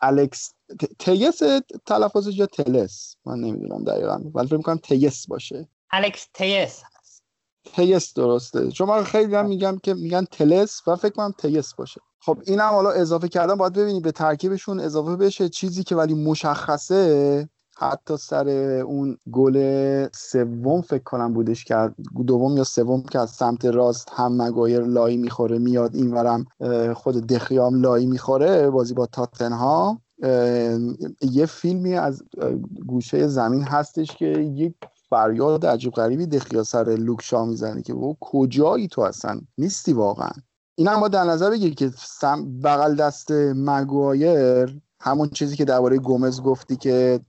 الکس 0.00 0.52
تیس 0.98 1.42
تلفظش 1.86 2.38
یا 2.38 2.46
تلس؟ 2.46 3.16
من 3.26 3.40
نمی‌دونم 3.40 3.84
دقیقا. 3.84 4.20
ولی 4.34 4.46
فکر 4.46 4.56
می‌کنم 4.56 4.76
تیس 4.76 5.26
باشه. 5.26 5.68
الکس 5.90 6.28
تیس 6.34 6.82
تیس 7.74 8.14
درسته. 8.14 8.70
چون 8.70 8.88
من 8.88 9.04
خیلی 9.04 9.34
هم 9.34 9.46
میگم 9.46 9.78
که 9.82 9.94
میگن 9.94 10.24
تلس 10.24 10.88
و 10.88 10.96
فکر 10.96 11.12
کنم 11.12 11.34
تیس 11.38 11.74
باشه. 11.74 12.00
خب 12.20 12.38
اینم 12.46 12.68
حالا 12.68 12.90
اضافه 12.90 13.28
کردم 13.28 13.54
باید 13.54 13.72
ببینید 13.72 14.02
به 14.02 14.12
ترکیبشون 14.12 14.80
اضافه 14.80 15.16
بشه 15.16 15.48
چیزی 15.48 15.84
که 15.84 15.96
ولی 15.96 16.14
مشخصه. 16.14 17.48
حتی 17.78 18.16
سر 18.16 18.48
اون 18.86 19.18
گل 19.32 20.06
سوم 20.14 20.80
فکر 20.80 21.02
کنم 21.02 21.32
بودش 21.32 21.64
که 21.64 21.90
دوم 22.26 22.56
یا 22.56 22.64
سوم 22.64 23.02
که 23.02 23.18
از 23.18 23.30
سمت 23.30 23.64
راست 23.64 24.08
هم 24.12 24.42
مگایر 24.42 24.80
لای 24.80 25.16
می‌خوره 25.16 25.58
میاد 25.58 25.94
اینورم 25.94 26.46
خود 26.94 27.26
دخیام 27.26 27.80
لای 27.80 28.06
می‌خوره 28.06 28.70
بازی 28.70 28.94
با 28.94 29.06
تاتنها 29.06 30.00
یه 31.22 31.46
فیلمی 31.48 31.94
از 31.94 32.22
گوشه 32.86 33.26
زمین 33.26 33.62
هستش 33.62 34.16
که 34.16 34.26
یک 34.38 34.74
فریاد 35.10 35.66
عجیب 35.66 35.92
غریبی 35.92 36.26
دخیا 36.26 36.62
سر 36.62 36.84
لوکشا 36.84 37.44
می‌زنه 37.44 37.82
که 37.82 37.92
او 37.92 38.16
کجایی 38.20 38.88
تو 38.88 39.00
اصلا 39.02 39.40
نیستی 39.58 39.92
واقعا. 39.92 40.30
این 40.74 40.88
هم 40.88 41.00
با 41.00 41.08
در 41.08 41.24
نظر 41.24 41.50
بگیر 41.50 41.74
که 41.74 41.90
بغل 42.64 42.94
دست 42.94 43.30
مگوایر 43.56 44.80
همون 45.00 45.28
چیزی 45.28 45.56
که 45.56 45.64
درباره 45.64 45.98
گومز 45.98 46.42
گفتی 46.42 46.76
که 46.76 47.20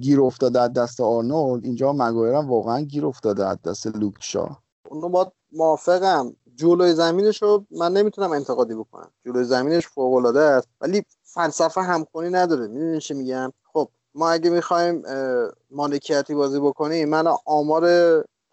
گیر 0.00 0.20
افتاده 0.20 0.60
از 0.60 0.72
دست 0.72 1.00
آرنولد 1.00 1.64
اینجا 1.64 1.92
مگایر 1.92 2.34
واقعا 2.34 2.80
گیر 2.80 3.06
افتاده 3.06 3.46
از 3.46 3.62
دست 3.62 3.86
لوکشا 3.86 4.48
اونو 4.90 5.08
با 5.08 5.32
موافقم. 5.52 6.36
جلوی 6.56 6.94
زمینش 6.94 7.42
رو 7.42 7.64
من 7.70 7.92
نمی‌تونم 7.92 8.32
انتقادی 8.32 8.74
بکنم. 8.74 9.10
جلوی 9.26 9.44
زمینش 9.44 9.88
فوق 9.88 10.14
العاده 10.14 10.40
است 10.40 10.68
ولی 10.80 11.02
فلسفه 11.22 11.80
همخونی 11.80 12.30
نداره. 12.30 12.66
می‌دونی 12.68 13.00
چی 13.00 13.14
میگم؟ 13.14 13.52
خب 13.72 13.88
ما 14.14 14.30
اگه 14.30 14.50
می‌خوایم 14.50 15.02
مالکیتی 15.70 16.34
بازی 16.34 16.60
بکنیم 16.60 17.08
من 17.08 17.24
آمار 17.46 17.84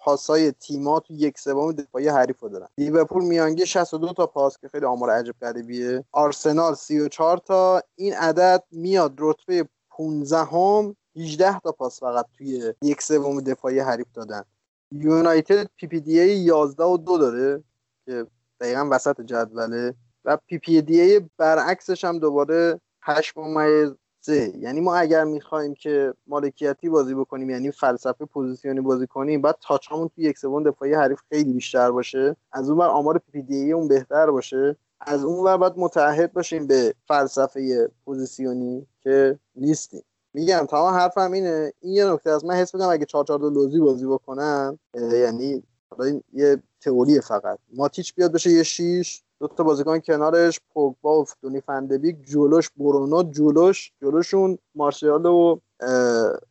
پاسای 0.03 0.51
تیما 0.51 0.99
تو 0.99 1.13
یک 1.13 1.39
سوم 1.39 1.71
دفاعی 1.71 2.07
حریف 2.07 2.39
رو 2.39 2.49
دارن. 2.49 2.67
لیورپول 2.77 3.23
میانگی 3.23 3.65
62 3.65 4.13
تا 4.13 4.27
پاس 4.27 4.57
که 4.57 4.67
خیلی 4.67 4.85
آمار 4.85 5.09
عجب 5.09 5.35
غریبیه. 5.41 6.03
آرسنال 6.11 6.73
34 6.73 7.37
تا. 7.37 7.83
این 7.95 8.13
عدد 8.13 8.63
میاد 8.71 9.13
رتبه 9.17 9.67
15 9.89 10.37
هم 10.37 10.95
18 11.15 11.59
تا 11.59 11.71
پاس 11.71 11.99
فقط 11.99 12.25
توی 12.37 12.73
یک 12.81 13.01
سوم 13.01 13.41
دفاعی 13.41 13.79
حریف 13.79 14.07
دادن. 14.13 14.43
یونایتد 14.91 15.69
PPDA 15.75 16.37
11 16.37 16.83
و 16.83 16.97
2 16.97 17.17
داره 17.17 17.63
که 18.05 18.27
دقیقا 18.59 18.87
وسط 18.91 19.21
جدوله. 19.21 19.93
و 20.25 20.37
PPDA 20.37 21.21
برعکسش 21.37 22.03
هم 22.03 22.19
دوباره 22.19 22.81
8 23.01 23.37
ممیز 23.37 23.91
یعنی 24.27 24.81
ما 24.81 24.95
اگر 24.95 25.23
می‌خوایم 25.23 25.73
که 25.73 26.13
مالکیتی 26.27 26.89
بازی 26.89 27.13
بکنیم 27.15 27.49
یعنی 27.49 27.71
فلسفه 27.71 28.25
position 28.25 28.75
ی 28.75 28.81
بازی 28.81 29.07
کنیم 29.07 29.41
باید 29.41 29.57
touch 29.61 29.90
مون 29.90 30.07
تو 30.07 30.21
یک 30.21 30.37
سوم 30.37 30.63
دفاعی 30.63 30.93
حریف 30.93 31.19
خیلی 31.29 31.53
بیشتر 31.53 31.91
باشه. 31.91 32.35
از 32.51 32.69
اون 32.69 32.77
بر 32.77 32.87
آمار 32.87 33.17
PPDA 33.17 33.71
مون 33.71 33.87
بهتر 33.87 34.31
باشه. 34.31 34.75
از 35.01 35.23
اون 35.23 35.45
ور 35.45 35.57
باید 35.57 35.73
متعهد 35.77 36.33
باشیم 36.33 36.67
به 36.67 36.93
فلسفه 37.07 37.91
position 38.05 38.78
ی 38.78 38.87
که 39.03 39.39
نیستیم. 39.55 40.03
میگم 40.33 40.65
تمام 40.69 40.93
حرفم 40.93 41.31
اینه. 41.31 41.73
این 41.79 41.93
یه 41.93 42.05
نکته 42.13 42.29
از 42.29 42.45
من 42.45 42.53
حس 42.55 42.75
می‌کنم 42.75 42.89
اگه 42.89 43.05
4 43.05 43.23
4 43.23 43.39
لوزی 43.39 43.79
بازی 43.79 44.05
بکنن 44.05 44.79
یعنی 45.13 45.63
این 45.99 46.23
یه 46.33 46.63
تئوری 46.81 47.21
فقط. 47.21 47.59
ماتیچ 47.73 48.15
بیاد 48.15 48.31
بشه 48.31 48.51
یه 48.51 48.63
شیش. 48.63 49.23
دو 49.41 49.47
تا 49.47 49.63
بازیکن 49.63 49.99
کنارش 49.99 50.61
پوگبا 50.73 51.21
و 51.21 51.25
دونی 51.41 51.61
فندبیک 51.61 52.15
جلوش 52.25 52.69
برونو 52.77 53.23
جلوش 53.23 53.91
جلوشون 54.01 54.57
مارشال 54.75 55.25
و 55.25 55.59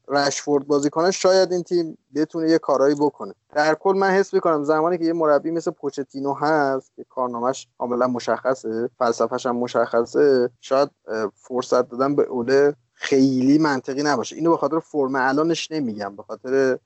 رشفورد 0.09 0.67
بازیکنش 0.67 1.23
شاید 1.23 1.53
این 1.53 1.63
تیم 1.63 1.99
بتونه 2.15 2.51
یه 2.51 2.59
کارایی 2.59 2.95
بکنه. 2.95 3.35
در 3.55 3.75
کل 3.75 3.97
من 3.97 4.11
حس 4.11 4.35
می‌کنم 4.35 4.65
زمانی 4.65 4.99
که 4.99 5.05
یه 5.05 5.13
مربی 5.13 5.51
مثل 5.51 5.71
پوچتینو 5.71 6.35
هست 6.35 6.93
که 6.97 7.05
کارنامهش 7.09 7.69
کاملا 7.79 8.07
مشخصه 8.07 8.91
فلسفهش 8.99 9.47
هم 9.47 9.57
مشخصه 9.57 10.51
شاید 10.61 10.91
فرصت 11.35 11.89
دادن 11.89 12.17
به 12.17 12.23
اوله 12.23 12.75
خیلی 12.93 13.59
منطقی 13.59 14.03
نباشه. 14.03 14.37
اینو 14.37 14.51
به 14.51 14.57
خاطر 14.57 14.79
فرم 14.79 15.15
الانش 15.15 15.71
نمیگم 15.71 16.17
به 16.17 16.23
خاطر 16.23 16.79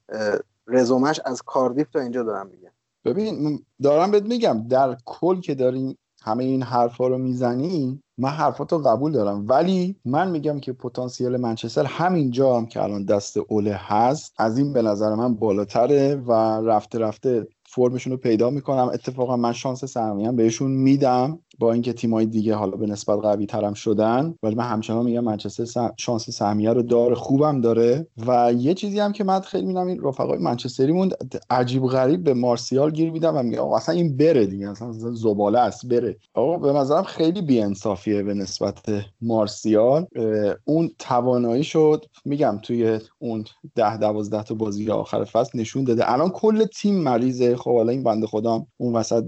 رزومش 0.66 1.20
از 1.24 1.43
کاردیف 1.43 1.90
تا 1.90 2.01
اینجا 2.01 2.22
دارم 2.22 2.47
میگم. 2.47 2.73
ببین 3.05 3.60
دارم 3.82 4.10
بهت 4.10 4.22
میگم 4.22 4.68
در 4.68 4.97
کل 5.05 5.40
که 5.40 5.55
داریم 5.55 5.98
همه 6.22 6.44
این 6.44 6.62
حرفا 6.62 7.06
رو 7.06 7.18
می‌زنی 7.18 8.02
من 8.18 8.28
حرفاتو 8.28 8.78
قبول 8.78 9.12
دارم. 9.12 9.47
ولی 9.48 9.97
من 10.05 10.31
میگم 10.31 10.60
که 10.60 10.72
پتانسیل 10.72 11.36
منچستر 11.36 11.85
همینجا 11.85 12.56
هم 12.56 12.66
که 12.66 12.82
الان 12.82 13.05
دست 13.05 13.36
اوله 13.36 13.74
هست 13.74 14.32
از 14.39 14.59
این 14.59 14.72
به 14.72 14.82
نظر 14.82 15.14
من 15.14 15.35
بالاتره 15.35 16.14
و 16.16 16.32
رفته 16.60 16.98
رفته 16.98 17.47
فرمشون 17.68 18.12
رو 18.12 18.16
پیدا 18.18 18.51
می‌کنم. 18.51 18.90
اتفاقا 18.94 19.36
من 19.36 19.52
شانس 19.52 19.85
سهمیم 19.85 20.36
بهشون 20.36 20.70
میدم. 20.70 21.39
با 21.59 21.72
اینکه 21.72 21.93
تیمای 21.93 22.26
دیگه 22.26 22.55
حالا 22.55 22.76
به 22.76 22.86
نسبت 22.86 23.18
قوی 23.18 23.47
ترم 23.47 23.74
شدن 23.74 24.35
ولی 24.43 24.55
من 24.55 24.64
همچنان 24.64 25.05
میگم 25.05 25.24
منچستر 25.24 25.90
شانس 25.97 26.31
سهمیه 26.31 26.72
رو 26.72 26.82
داره 26.82 27.14
خوبم 27.14 27.60
داره. 27.60 28.06
و 28.26 28.52
یه 28.59 28.74
چیزی 28.74 29.01
هم 29.01 29.12
که 29.12 29.24
من 29.24 29.40
خیلی 29.40 29.66
میدم 29.66 29.86
این 29.86 30.02
رفقای 30.02 30.39
منچستری 30.39 31.10
عجیب 31.51 31.86
غریب 31.86 32.24
به 32.24 32.35
مارسیال 32.35 32.90
گیر 32.90 33.10
میدم 33.10 33.36
و 33.36 33.43
میگم 33.43 33.59
آقا 33.59 33.76
اصلا 33.76 33.94
این 33.94 34.16
بره 34.16 34.47
دیگه 34.47 34.70
اصلا 34.70 34.93
زباله 34.93 35.59
است 35.59 35.86
بره. 35.86 36.16
آقا 36.35 36.59
به 36.59 36.72
نظرم 36.72 37.02
خیلی 37.02 37.43
بیانصافیه 37.43 38.22
به 38.22 38.35
نسبت 38.35 38.78
مارسیال. 39.22 40.06
اون 40.64 40.90
توانایی 40.98 41.64
شد 41.64 42.05
میگم 42.24 42.59
توی 42.62 42.98
اون 43.18 43.44
ده 43.74 43.97
دوازده 43.97 44.43
تا 44.43 44.55
بازی 44.55 44.90
آخر 44.90 45.24
فصل 45.24 45.59
نشون 45.59 45.85
داده. 45.85 46.12
الان 46.12 46.31
کل 46.31 46.64
تیم 46.64 46.94
مریضه. 46.94 47.56
خب 47.56 47.76
حالا 47.76 47.93
این 47.93 48.02
بنده 48.02 48.26
خدا 48.26 48.66
اون 48.76 48.97
وسط 48.97 49.24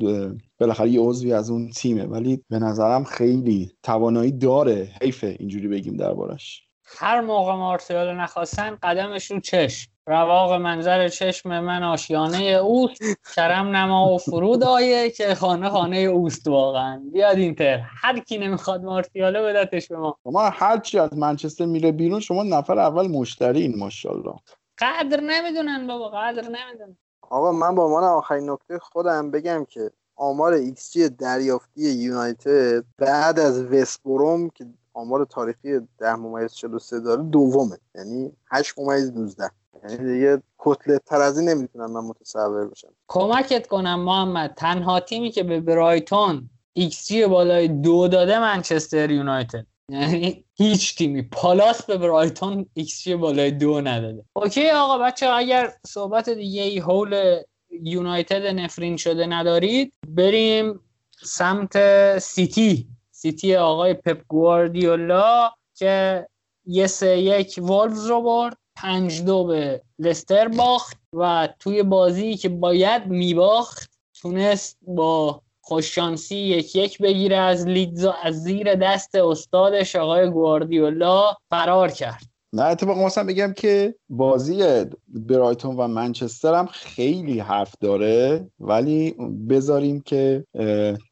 بالاخره 0.60 0.88
یه 0.88 1.00
عضوی 1.00 1.32
از 1.32 1.50
اون 1.50 1.70
تیمه. 1.70 2.04
ولی 2.04 2.44
به 2.50 2.58
نظرم 2.58 3.04
خیلی 3.04 3.72
توانایی 3.82 4.32
داره. 4.32 4.88
حیفه 5.02 5.36
اینجوری 5.38 5.68
بگیم 5.68 5.96
دربارش. 5.96 6.62
هر 6.98 7.20
موقع 7.20 7.54
مارسیال 7.54 8.14
نخواستن 8.14 8.78
قدمش 8.82 9.30
رو 9.30 9.40
چشم. 9.40 9.90
رواق 10.08 10.52
منظر 10.52 11.08
چشم 11.08 11.60
من 11.60 11.82
آشیانه 11.82 12.42
اوست. 12.42 13.02
کرم 13.36 13.76
نما 13.76 14.14
و 14.14 14.18
فرود 14.18 14.64
آیه 14.64 15.10
که 15.10 15.34
خانه 15.34 15.68
خانه 15.68 15.96
اوست 15.96 16.48
واقعا. 16.48 17.02
بیاد 17.12 17.36
اینتر. 17.36 17.80
هر 17.84 18.18
کی 18.18 18.38
نمی‌خواد 18.38 18.84
مارسیاله 18.84 19.42
بدتش 19.42 19.88
به 19.88 19.96
ما. 19.96 20.16
ما 20.24 20.40
هر 20.40 20.78
چی 20.78 20.98
از 20.98 21.16
منچستر 21.16 21.64
میره 21.66 21.92
بیرون 21.92 22.20
شما 22.20 22.42
نفر 22.42 22.78
اول 22.78 23.08
مشتری‌ایم 23.08 23.78
ماشاءالله. 23.78 24.34
قدر 24.78 25.20
نمی‌دونن 25.20 25.86
بابا 25.86 26.08
قدر 26.08 26.42
نمی‌دونن. 26.42 26.96
آقا 27.30 27.52
من 27.52 27.74
با 27.74 27.84
عنوان 27.84 28.04
آخرین 28.04 28.50
نکته 28.50 28.78
خودم 28.78 29.30
بگم 29.30 29.64
که 29.68 29.90
آمار 30.16 30.52
XG 30.52 31.08
دریافتی 31.08 31.90
یونایتد 31.90 32.84
بعد 32.98 33.38
از 33.38 33.62
وستبروم 33.62 34.48
که 34.50 34.66
آمار 34.94 35.24
تاریخی 35.24 35.80
10 35.98 36.14
ممیز 36.14 36.54
43 36.54 37.00
داره 37.00 37.22
دومه. 37.22 37.78
یعنی 37.94 38.32
8 38.50 38.78
ممیز 38.78 39.12
19 39.12 39.50
یعنی 39.84 40.14
دیگه 40.14 40.42
کتلت 40.58 41.04
تر 41.04 41.20
از 41.20 41.38
این 41.38 41.48
نمی‌تونم 41.48 41.90
من 41.92 42.00
متصور 42.00 42.68
بشم. 42.68 42.88
کمکت 43.08 43.66
کنم 43.66 44.00
محمد. 44.00 44.54
تنها 44.56 45.00
تیمی 45.00 45.30
که 45.30 45.42
به 45.42 45.60
برایتون 45.60 46.50
XG 46.72 47.26
بالای 47.26 47.68
دو 47.68 48.08
داده 48.08 48.38
منچستر 48.38 49.10
یونایتد. 49.10 49.66
یعنی 49.88 50.44
هیچ 50.54 50.98
تیمی. 50.98 51.22
پالاس 51.22 51.82
به 51.82 51.98
برایتون 51.98 52.66
XG 52.74 53.14
بالای 53.16 53.50
دو 53.50 53.80
نداده. 53.80 54.24
اوکی 54.36 54.70
آقا 54.70 54.98
بچه 54.98 55.26
اگر 55.28 55.72
صحبت 55.86 56.30
دیگه 56.30 56.62
ای 56.62 56.78
حول 56.78 57.40
یونایتد 57.82 58.46
نفرین 58.46 58.96
شده 58.96 59.26
ندارید 59.26 59.94
بریم 60.08 60.80
سمت 61.22 61.78
سیتی. 62.18 62.88
سیتی 63.10 63.56
آقای 63.56 63.94
پپ 63.94 64.22
گواردیولا 64.28 65.50
که 65.74 66.26
یه 66.66 66.86
سه 66.86 67.18
یک 67.18 67.58
والفز 67.62 68.06
رو 68.06 68.22
برد 68.22 68.56
پنج 68.76 69.22
دو 69.22 69.44
به 69.44 69.82
لستر 69.98 70.48
باخت 70.48 70.96
و 71.12 71.48
توی 71.58 71.82
بازی 71.82 72.36
که 72.36 72.48
باید 72.48 73.06
میباخت 73.06 73.90
تونست 74.20 74.78
با 74.82 75.42
خوششانسی 75.60 76.36
یک 76.36 76.76
یک 76.76 76.98
بگیره 76.98 77.36
از 77.36 77.66
لیدز 77.66 78.06
از 78.22 78.42
زیر 78.42 78.74
دست 78.74 79.14
استادش 79.14 79.96
آقای 79.96 80.30
گواردیولا 80.30 81.34
فرار 81.50 81.90
کرد. 81.90 82.35
نه 82.56 82.62
اتفاقا 82.62 83.06
مثلا 83.06 83.24
بگم 83.24 83.52
که 83.52 83.94
بازی 84.08 84.84
برایتون 85.08 85.76
و 85.76 85.88
منچستر 85.88 86.54
هم 86.54 86.66
خیلی 86.66 87.38
حرف 87.38 87.74
داره 87.80 88.50
ولی 88.60 89.10
بذاریم 89.50 90.00
که 90.00 90.44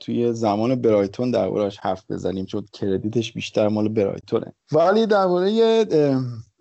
توی 0.01 0.33
زمان 0.33 0.75
برایتون 0.75 1.31
دربارهش 1.31 1.79
حرف 1.79 2.11
بزنیم 2.11 2.45
چون 2.45 2.67
کردیتش 2.73 3.33
بیشتر 3.33 3.69
مال 3.69 3.89
برایتونه. 3.89 4.53
ولی 4.73 5.07
درباره 5.07 5.87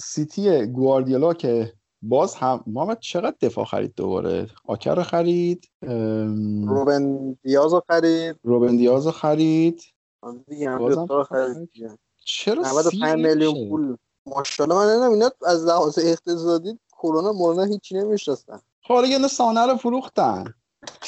سیتی 0.01 0.65
گواردیولا 0.65 1.33
که 1.33 1.73
باز 2.01 2.35
هم 2.35 2.63
محمد 2.67 2.99
چقدر 2.99 3.35
دفاع 3.41 3.65
خرید 3.65 3.93
دوباره؟ 3.95 4.47
آکر 4.65 4.95
رو 4.95 5.03
خرید 5.03 5.69
روبن 6.67 7.35
دیاز 7.43 7.73
رو 7.73 7.83
خرید. 7.89 8.35
روبن 8.43 8.77
دیاز 8.77 9.05
رو 9.05 9.11
خرید. 9.11 9.81
خرید 11.29 11.69
چرا 12.25 12.63
95 12.63 13.25
میلیون 13.25 13.69
پول. 13.69 13.97
ماشاءالله 14.25 14.75
من 14.75 14.85
نمی‌دونم 14.85 15.11
اینا 15.11 15.31
از 15.45 15.65
لحاظ 15.65 15.99
اقتصادی 15.99 16.79
کرونا 16.97 17.31
مورونا 17.31 17.63
هیچی 17.63 17.95
نمی‌شناسن. 17.95 18.59
خب 18.81 18.93
حالا 18.93 19.07
یه 19.07 19.27
سانه 19.27 19.65
رو 19.65 19.77
فروختن. 19.77 20.53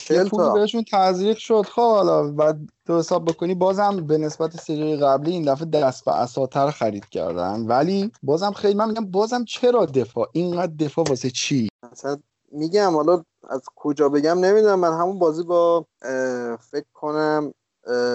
یه 0.10 0.24
پولی 0.24 0.50
بهشون 0.54 0.86
تزریق 0.92 1.38
شد. 1.38 1.62
خب 1.62 1.82
حالا 1.82 2.32
بعد 2.32 2.60
تو 2.86 3.00
حساب 3.00 3.26
بکنی 3.26 3.56
بازم 3.56 4.08
به 4.08 4.18
نسبت 4.18 4.62
سری 4.62 4.98
قبلی 4.98 5.32
این 5.32 5.54
دفعه 5.54 5.66
دست 5.66 6.06
به 6.06 6.16
اساتر 6.16 6.72
خرید 6.72 7.10
کردن. 7.10 7.66
ولی 7.68 8.12
بازم 8.24 8.52
خیلی 8.52 8.74
من 8.74 8.88
میگم 8.88 9.12
بازم 9.12 9.46
چرا 9.46 9.86
دفاع؟ 9.86 10.30
اینقدر 10.32 10.74
دفاع 10.80 11.06
واسه 11.10 11.30
چی؟ 11.30 11.70
مثلا 11.92 12.18
میگم 12.52 12.96
حالا 12.96 13.24
از 13.50 13.62
کجا 13.76 14.10
بگم 14.10 14.40
نمی‌دونم. 14.40 14.80
من 14.80 14.94
همون 15.00 15.20
بازی 15.20 15.44
با 15.44 15.86
فکر 16.72 16.86
کنم 16.94 17.54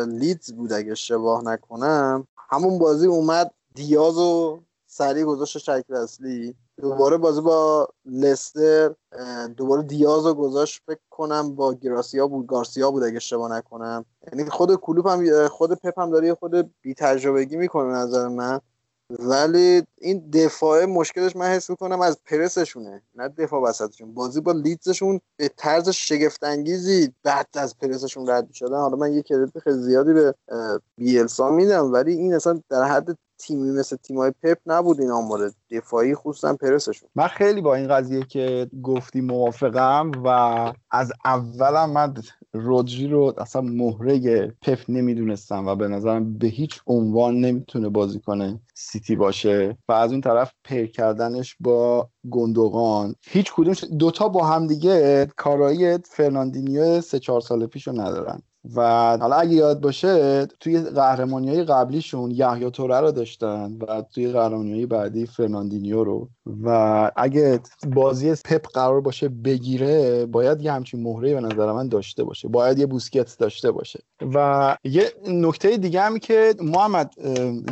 لیدز 0.08 0.52
بود. 0.52 0.72
اگه 0.72 0.92
اشتباه 0.92 1.44
نکنم 1.44 2.26
همون 2.50 2.78
بازی 2.78 3.06
اومد 3.06 3.54
دیاز 3.74 4.18
و 4.18 4.60
سریع 5.00 5.24
گذاشت 5.24 5.58
شکل 5.58 5.94
اصلی. 5.94 6.54
دوباره 6.80 7.16
بازی 7.16 7.40
با 7.40 7.88
لستر 8.06 8.94
دوباره 9.56 9.82
دیاز 9.82 10.26
رو 10.26 10.34
گذاشت 10.34 10.82
فکر 10.86 11.00
کنم 11.10 11.54
با 11.54 11.74
گراسیا 11.74 12.26
بود 12.26 12.46
گارسیا 12.46 12.90
بود 12.90 13.02
اگه 13.02 13.16
اشتباه 13.16 13.52
نکنم. 13.52 14.04
یعنی 14.32 14.50
خود 14.50 14.74
کلوپ 14.74 15.06
هم 15.06 15.48
خود 15.48 15.72
پپ 15.72 15.98
هم 15.98 16.10
داره 16.10 16.34
خود 16.34 16.74
بی 16.82 16.94
تجربگی 16.94 17.56
می‌کنه 17.56 17.92
نظر 17.92 18.28
من. 18.28 18.60
ولی 19.18 19.82
این 19.98 20.30
دفاع 20.30 20.84
مشکلش 20.84 21.36
من 21.36 21.46
حس 21.46 21.70
می‌کنم 21.70 22.00
از 22.00 22.18
پرسشونه 22.24 23.02
نه 23.14 23.28
دفاع 23.28 23.62
وسطشون. 23.62 24.14
بازی 24.14 24.40
با 24.40 24.52
لیدزشون 24.52 25.20
به 25.36 25.50
طرز 25.56 25.88
شگفت 25.88 26.44
انگیزی 26.44 27.14
بعد 27.22 27.48
از 27.54 27.78
پرسشون 27.78 28.30
رد 28.30 28.52
شدن 28.52 28.76
حالا 28.76 28.96
من 28.96 29.12
یه 29.12 29.22
credit 29.22 29.58
خیلی 29.58 29.78
زیادی 29.78 30.12
به 30.12 30.34
بیلسا 30.96 31.50
میدم 31.50 31.92
ولی 31.92 32.12
این 32.12 32.34
اصلا 32.34 32.60
در 32.68 32.84
حد 32.84 33.16
تیمی 33.40 33.70
مثل 33.70 33.96
تیمای 33.96 34.32
پپ 34.42 34.58
نبود 34.66 35.00
این 35.00 35.10
آمار 35.10 35.50
دفاعی 35.70 36.14
خصوصا 36.14 36.54
پرسشون. 36.54 37.08
من 37.14 37.26
خیلی 37.26 37.60
با 37.60 37.74
این 37.74 37.88
قضیه 37.88 38.22
که 38.22 38.70
گفتی 38.82 39.20
موافقم 39.20 40.10
و 40.24 40.28
از 40.90 41.12
اولم 41.24 41.90
من 41.90 42.14
رودری 42.52 43.08
رو 43.08 43.34
اصلا 43.38 43.62
مهره 43.62 44.46
پپ 44.62 44.78
نمی‌دونستم 44.88 45.66
و 45.66 45.74
به 45.74 45.88
نظرم 45.88 46.38
به 46.38 46.46
هیچ 46.46 46.80
عنوان 46.86 47.40
نمی‌تونه 47.40 47.88
بازی 47.88 48.20
کنه 48.20 48.60
سیتی 48.74 49.16
باشه 49.16 49.78
و 49.88 49.92
از 49.92 50.10
اون 50.10 50.20
طرف 50.20 50.52
پر 50.64 50.86
کردنش 50.86 51.56
با 51.60 52.08
گندوغان. 52.30 53.14
هیچ 53.26 53.52
کدوم 53.52 53.74
دوتا 53.98 54.28
با 54.28 54.46
همدیگه 54.46 55.28
کارایی 55.36 55.98
فرناندینیو 55.98 57.00
سه 57.00 57.18
چهار 57.18 57.40
سال 57.40 57.66
پیش 57.66 57.86
رو 57.86 58.00
ندارن. 58.00 58.42
و 58.76 58.80
حالا 59.20 59.36
اگه 59.36 59.52
یاد 59.52 59.80
باشه 59.80 60.46
توی 60.46 60.80
قهرمانی 60.80 61.48
های 61.48 61.64
قبلیشون 61.64 62.30
یحیی 62.30 62.70
توره 62.70 63.00
رو 63.00 63.12
داشتن 63.12 63.78
و 63.80 64.02
توی 64.14 64.32
قهرمانی 64.32 64.72
های 64.72 64.86
بعدی 64.86 65.26
فرناندینیو 65.26 66.04
رو. 66.04 66.28
و 66.62 67.10
اگه 67.16 67.60
بازی 67.94 68.30
پپ 68.30 68.66
قرار 68.66 69.00
باشه 69.00 69.28
بگیره 69.28 70.26
باید 70.26 70.62
یه 70.62 70.72
همچین 70.72 71.02
مهره 71.02 71.34
به 71.34 71.40
نظر 71.40 71.72
من 71.72 71.88
داشته 71.88 72.24
باشه. 72.24 72.48
باید 72.48 72.78
یه 72.78 72.86
بوسکت 72.86 73.38
داشته 73.38 73.70
باشه. 73.70 74.00
و 74.34 74.76
یه 74.84 75.12
نکته 75.28 75.76
دیگه 75.76 76.00
هم 76.00 76.18
که 76.18 76.54
محمد 76.62 77.14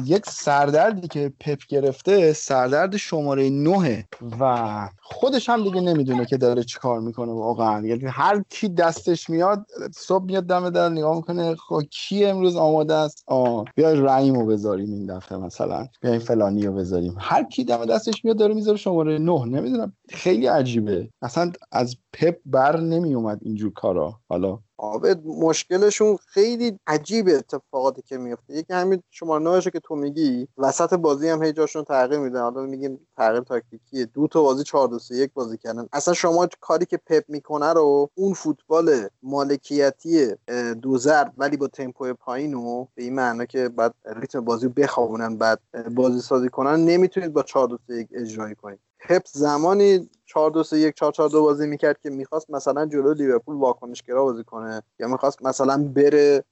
یک 0.04 0.26
سردردی 0.26 1.08
که 1.08 1.32
پپ 1.40 1.58
گرفته 1.68 2.32
سردرد 2.32 2.96
شماره 2.96 3.50
نهه 3.50 4.04
و 4.40 4.88
خودش 5.00 5.48
هم 5.48 5.62
دیگه 5.62 5.80
نمی‌دونه 5.80 6.26
که 6.26 6.36
داره 6.36 6.64
چیکار 6.64 7.00
می‌کنه 7.00 7.32
واقعا. 7.32 7.86
یعنی 7.86 8.04
هر 8.06 8.42
کی 8.48 8.68
دستش 8.68 9.30
میاد 9.30 9.66
صبح 9.94 10.24
میاد 10.24 10.44
دم 10.44 10.70
در 10.78 10.88
نگاه 10.88 11.16
می‌کنه 11.16 11.54
خب 11.54 11.80
کی 11.90 12.24
امروز 12.24 12.56
آماده 12.56 12.94
است؟ 12.94 13.24
آه 13.26 13.64
بیا 13.76 13.92
رحیم 13.92 14.34
رو 14.34 14.46
بذاریم 14.46 14.92
این 14.92 15.06
دفعه 15.06 15.38
مثلا. 15.38 15.86
بیا 16.02 16.18
فلانی 16.18 16.66
رو 16.66 16.72
بذاریم. 16.72 17.14
هر 17.18 17.44
کی 17.44 17.64
دم 17.64 17.84
دستش 17.84 18.24
میاد 18.24 18.38
داره 18.38 18.54
می‌ذاره 18.54 18.76
شماره 18.78 19.18
نه. 19.18 19.44
نمی‌دونم 19.44 19.92
خیلی 20.08 20.46
عجیبه. 20.46 21.08
اصلا 21.22 21.52
از 21.72 21.96
پپ 22.12 22.36
بر 22.46 22.80
نمی 22.80 23.14
اومد 23.14 23.38
اینجور 23.42 23.72
کارا. 23.72 24.20
حالا 24.28 24.58
عابد 24.78 25.26
مشکلشون 25.26 26.16
خیلی 26.16 26.78
عجیب 26.86 27.28
اتفاقاتی 27.28 28.02
که 28.02 28.18
میفته. 28.18 28.54
یکی 28.54 28.72
همین 28.72 29.02
شما 29.10 29.38
نهشه 29.38 29.70
که 29.70 29.80
تو 29.80 29.94
میگی 29.94 30.48
وسط 30.58 30.94
بازی 30.94 31.28
هم 31.28 31.42
هی 31.42 31.52
جاشون 31.52 31.84
تغییر 31.84 32.20
میدن 32.20 32.40
حالا 32.40 32.62
میگیم 32.62 33.06
تغییر 33.16 33.40
تاکتیکیه. 33.40 34.04
دو 34.04 34.28
تا 34.28 34.42
بازی 34.42 34.64
4 34.64 34.88
2 34.88 34.98
1 35.10 35.32
بازی 35.34 35.58
کردن. 35.58 35.88
اصلا 35.92 36.14
شما 36.14 36.48
کاری 36.60 36.86
که 36.86 36.96
پپ 36.96 37.24
می‌کنه 37.28 37.72
رو 37.72 38.10
اون 38.14 38.34
فوتبال 38.34 39.08
مالکیتی 39.22 40.34
دو 40.82 40.98
ضرب 40.98 41.32
ولی 41.36 41.56
با 41.56 41.68
تمپو 41.68 42.14
پایین 42.14 42.54
و 42.54 42.86
به 42.94 43.02
این 43.02 43.14
معنا 43.14 43.44
که 43.44 43.68
بعد 43.68 43.94
ریتم 44.04 44.40
بازی 44.40 44.68
بخوابونن 44.68 45.36
بعد 45.36 45.60
بازی 45.94 46.20
سازی 46.20 46.48
کنن 46.48 46.84
نمی‌تونید 46.84 47.32
با 47.32 47.42
4 47.42 47.68
2 47.68 47.78
1 47.94 48.08
اجرایی 48.12 48.54
کنید. 48.54 48.78
پپ 49.00 49.22
زمانی 49.32 50.10
4 50.28 50.50
2 50.50 50.62
3 50.62 50.78
1 50.78 50.94
4 50.94 51.12
4 51.12 51.28
2 51.28 51.42
بازی 51.42 51.66
می‌کرد 51.66 52.00
که 52.00 52.10
می‌خواست 52.10 52.50
مثلا 52.50 52.86
جلو 52.86 53.12
لیورپول 53.12 53.56
واکنشگرا 53.56 54.24
بازی 54.24 54.44
کنه 54.44 54.82
یا 54.98 55.08
می‌خواست 55.08 55.42
مثلا 55.42 55.90
بره 55.94 56.44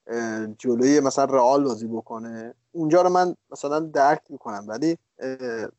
جلوی 0.59 1.01
مثلا 1.01 1.25
رئال 1.25 1.65
بازی 1.65 1.87
بکنه. 1.87 2.55
اونجا 2.73 3.03
رو 3.03 3.09
من 3.09 3.35
مثلا 3.51 3.81
درک 3.81 4.23
می‌کنم 4.29 4.65
ولی 4.69 4.99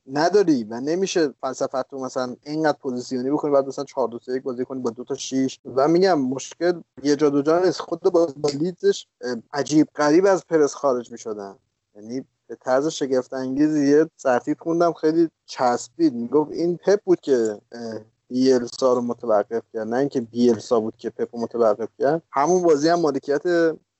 نداری 0.07 0.63
و 0.63 0.79
نمیشه 0.79 1.33
فلسفه 1.41 1.81
تو 1.81 1.99
مثلا 1.99 2.35
اینقدر 2.43 2.77
position 2.77 3.25
ی 3.25 3.31
بکنی 3.31 3.51
بعد 3.51 3.67
مثلا 3.67 3.85
4 3.85 4.07
2 4.07 4.19
3 4.19 4.31
1 4.33 4.43
بازی 4.43 4.65
کنی 4.65 4.79
با 4.79 4.89
دو 4.89 5.03
تا 5.03 5.15
6 5.15 5.59
و 5.75 5.87
میگم 5.87 6.21
مشکل 6.21 6.81
یه 7.03 7.15
جا 7.15 7.29
دو 7.29 7.41
جا 7.41 7.59
نیست. 7.59 7.79
خود 7.79 7.99
با 7.99 8.27
لیدزش 8.53 9.07
عجیب 9.53 9.87
غریب 9.95 10.25
از 10.25 10.47
پرس 10.47 10.73
خارج 10.73 11.11
می‌شدن. 11.11 11.55
یعنی 11.95 12.25
به 12.47 12.55
طرز 12.55 12.87
شگفت 12.87 13.33
انگیزی 13.33 13.89
یه 13.89 14.09
سرتیتر 14.17 14.59
خوندم 14.59 14.93
خیلی 14.93 15.29
چسبید. 15.45 16.13
می‌گفت 16.13 16.51
این 16.51 16.77
پپ 16.77 16.99
بود 17.03 17.19
که 17.19 17.61
بیلسا 18.27 18.93
رو 18.93 19.01
متوقف 19.01 19.63
کرد. 19.73 19.87
نه 19.87 19.97
اینکه 19.97 20.21
بیلسا 20.21 20.79
بود 20.79 20.97
که 20.97 21.09
پپ 21.09 21.35
رو 21.35 21.41
متوقف 21.41 21.89
کرد. 21.99 22.21
همون 22.31 22.63
بازی 22.63 22.89
هم 22.89 22.99
مالکیت 22.99 23.41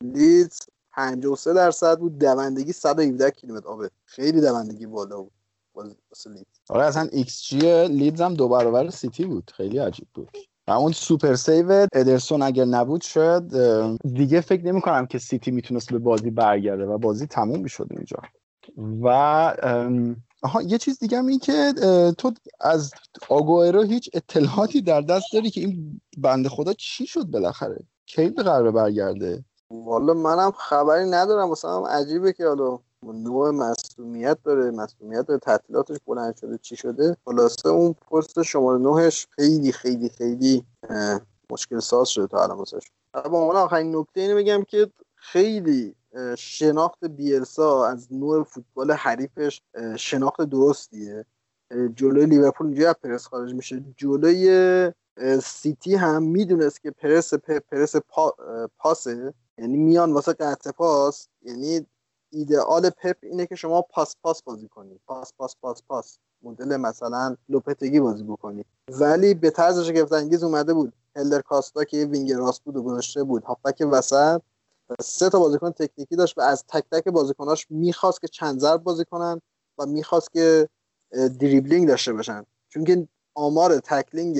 لیدز 0.01 0.59
53 0.91 1.53
درصد 1.53 1.99
بود. 1.99 2.19
دوندگی 2.19 2.71
117 2.71 3.31
کیلومتر. 3.31 3.67
آبه 3.67 3.89
خیلی 4.05 4.41
دوندگی 4.41 4.85
بالا 4.85 5.21
بود 5.21 5.31
لیدز. 6.25 6.45
آره 6.69 6.85
اصلا 6.85 7.07
XG 7.11 7.87
لیدز 7.87 8.21
هم 8.21 8.33
دو 8.33 8.47
برابر 8.47 8.89
سیتی 8.89 9.25
بود. 9.25 9.51
خیلی 9.55 9.77
عجیب 9.77 10.07
بود. 10.13 10.37
و 10.67 10.71
اون 10.71 10.91
super 10.91 11.35
save 11.35 11.87
ادرسون 11.93 12.41
اگر 12.41 12.65
نبود 12.65 13.01
شاید 13.01 13.43
دیگه 14.13 14.41
فکر 14.41 14.65
نمی 14.65 14.81
کنم 14.81 15.05
که 15.05 15.19
سیتی 15.19 15.51
می‌تونست 15.51 15.91
به 15.91 15.99
بازی 15.99 16.29
برگرده 16.29 16.85
و 16.85 16.97
بازی 16.97 17.27
تموم 17.27 17.59
می‌شد 17.61 17.87
اینجا. 17.91 18.17
و 19.01 19.07
آها 20.43 20.61
یه 20.61 20.77
چیز 20.77 20.99
دیگه 20.99 21.19
این 21.19 21.39
که 21.39 21.73
تو 22.17 22.33
از 22.59 22.91
آگوئرو 23.29 23.83
هیچ 23.83 24.09
اطلاعاتی 24.13 24.81
در 24.81 25.01
دست 25.01 25.25
داری 25.33 25.49
که 25.49 25.61
این 25.61 26.01
بنده 26.17 26.49
خدا 26.49 26.73
چی 26.73 27.07
شد 27.07 27.23
بالاخره؟ 27.23 27.79
کی 28.05 28.29
قراره 28.29 28.71
برگرده؟ 28.71 29.43
والا 29.71 30.13
منم 30.13 30.51
خبری 30.51 31.09
ندارم 31.09 31.49
مثلا 31.49 31.87
عجیبه 31.87 32.33
که 32.33 32.47
حالا 32.47 32.79
نوع 33.11 33.51
مصدومیت 33.51 34.37
داره 34.43 34.71
مصدومیت 34.71 35.27
داره 35.27 35.39
تعطیلاتش 35.39 35.97
بلند 36.05 36.35
شده 36.35 36.57
چی 36.57 36.75
شده؟ 36.75 37.17
خلاصه 37.25 37.69
اون 37.69 37.93
پست 37.93 38.41
شماره 38.41 38.79
نهش 38.79 39.27
خیلی 39.29 39.71
خیلی 39.71 40.09
خیلی 40.09 40.63
مشکل 41.51 41.79
ساز 41.79 42.09
شده 42.09 42.27
تا 42.27 42.43
الان 42.43 42.57
واسش 42.57 42.91
با 43.13 43.39
عنوان 43.41 43.55
آخرین 43.55 43.95
نکته 43.95 44.21
اینو 44.21 44.35
میگم 44.35 44.63
که 44.63 44.91
خیلی 45.15 45.95
شناخت 46.37 47.05
بیلسا 47.05 47.85
از 47.85 48.07
نوع 48.13 48.43
فوتبال 48.43 48.91
حریفش 48.91 49.61
شناخت 49.97 50.41
درستیه. 50.41 51.25
جلوی 51.95 52.25
لیورپول 52.25 52.67
اینجا 52.67 52.93
پرس 52.93 53.25
خارج 53.25 53.53
میشه. 53.53 53.83
جلوی 53.97 54.91
سیتی 55.43 55.95
هم 55.95 56.23
می‌دونست 56.23 56.81
که 56.81 56.91
پرس 56.91 57.33
پرس 57.71 57.95
پا، 57.95 58.35
پاسه. 58.77 59.33
یعنی 59.57 59.77
میان 59.77 60.13
واسه 60.13 60.33
قطع 60.33 60.71
پاس. 60.71 61.27
یعنی 61.41 61.85
ایدئال 62.29 62.89
پپ 62.89 63.17
اینه 63.21 63.45
که 63.45 63.55
شما 63.55 63.81
پاس 63.81 64.15
پاس 64.23 64.41
بازی 64.43 64.67
کنید 64.67 64.99
پاس 65.07 65.33
پاس 65.37 65.55
پاس 65.61 65.83
پاس. 65.87 66.17
مدل 66.43 66.77
مثلا 66.77 67.35
لوپتگی 67.49 67.99
بازی 67.99 68.23
بکنید 68.23 68.65
ولی 68.89 69.33
به 69.33 69.49
طرز 69.49 69.79
شگفت 69.79 70.13
انگیز 70.13 70.43
اومده 70.43 70.73
بود. 70.73 70.93
هلدر 71.15 71.41
کاستا 71.41 71.83
که 71.83 72.05
وینگ 72.05 72.33
راست 72.33 72.63
بود 72.63 72.75
و 72.77 72.83
گذاشته 72.83 73.23
بود. 73.23 73.43
هافبک 73.43 73.87
وسط. 73.91 74.41
سه 75.01 75.29
تا 75.29 75.39
بازیکن 75.39 75.71
تکنیکی 75.71 76.15
داشت 76.15 76.37
و 76.37 76.41
از 76.41 76.63
تک 76.67 76.83
تک 76.91 77.07
بازیکناش 77.07 77.67
می‌خواست 77.69 78.21
که 78.21 78.27
چند 78.27 78.59
ضرب 78.59 78.83
بازی 78.83 79.05
کنن 79.05 79.41
و 79.77 79.85
می‌خواست 79.85 80.33
که 80.33 80.69
دریبلینگ 81.11 81.87
داشته 81.87 82.13
باشن. 82.13 82.45
چون 82.69 82.83
که 82.83 83.07
آمار 83.35 83.79
تکلینگ 83.79 84.39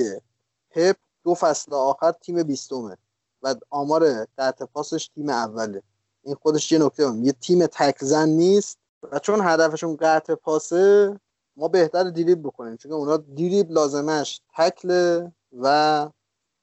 پپ 0.70 0.96
دو 1.24 1.34
فصل 1.34 1.74
آخر 1.74 2.12
تیم 2.12 2.42
بیستومه 2.42 2.96
و 3.42 3.54
آمار 3.70 4.26
قطع 4.38 4.64
پاسش 4.64 5.08
تیم 5.08 5.28
اوله. 5.28 5.82
این 6.28 6.36
خودش 6.42 6.72
یه 6.72 6.78
نکته 6.78 7.08
هم. 7.08 7.24
یه 7.24 7.32
تیم 7.32 7.66
تک 7.66 7.96
زن 8.00 8.28
نیست 8.28 8.78
و 9.12 9.18
چون 9.18 9.40
هدفشون 9.42 9.96
قطع 9.96 10.34
پاسه 10.34 11.16
ما 11.56 11.68
بهتر 11.68 12.10
دیریب 12.10 12.42
بکنیم. 12.42 12.76
چون 12.76 12.92
اونا 12.92 13.16
دیریب 13.16 13.70
لازمش 13.70 14.40
تکل 14.56 15.22
و 15.52 16.08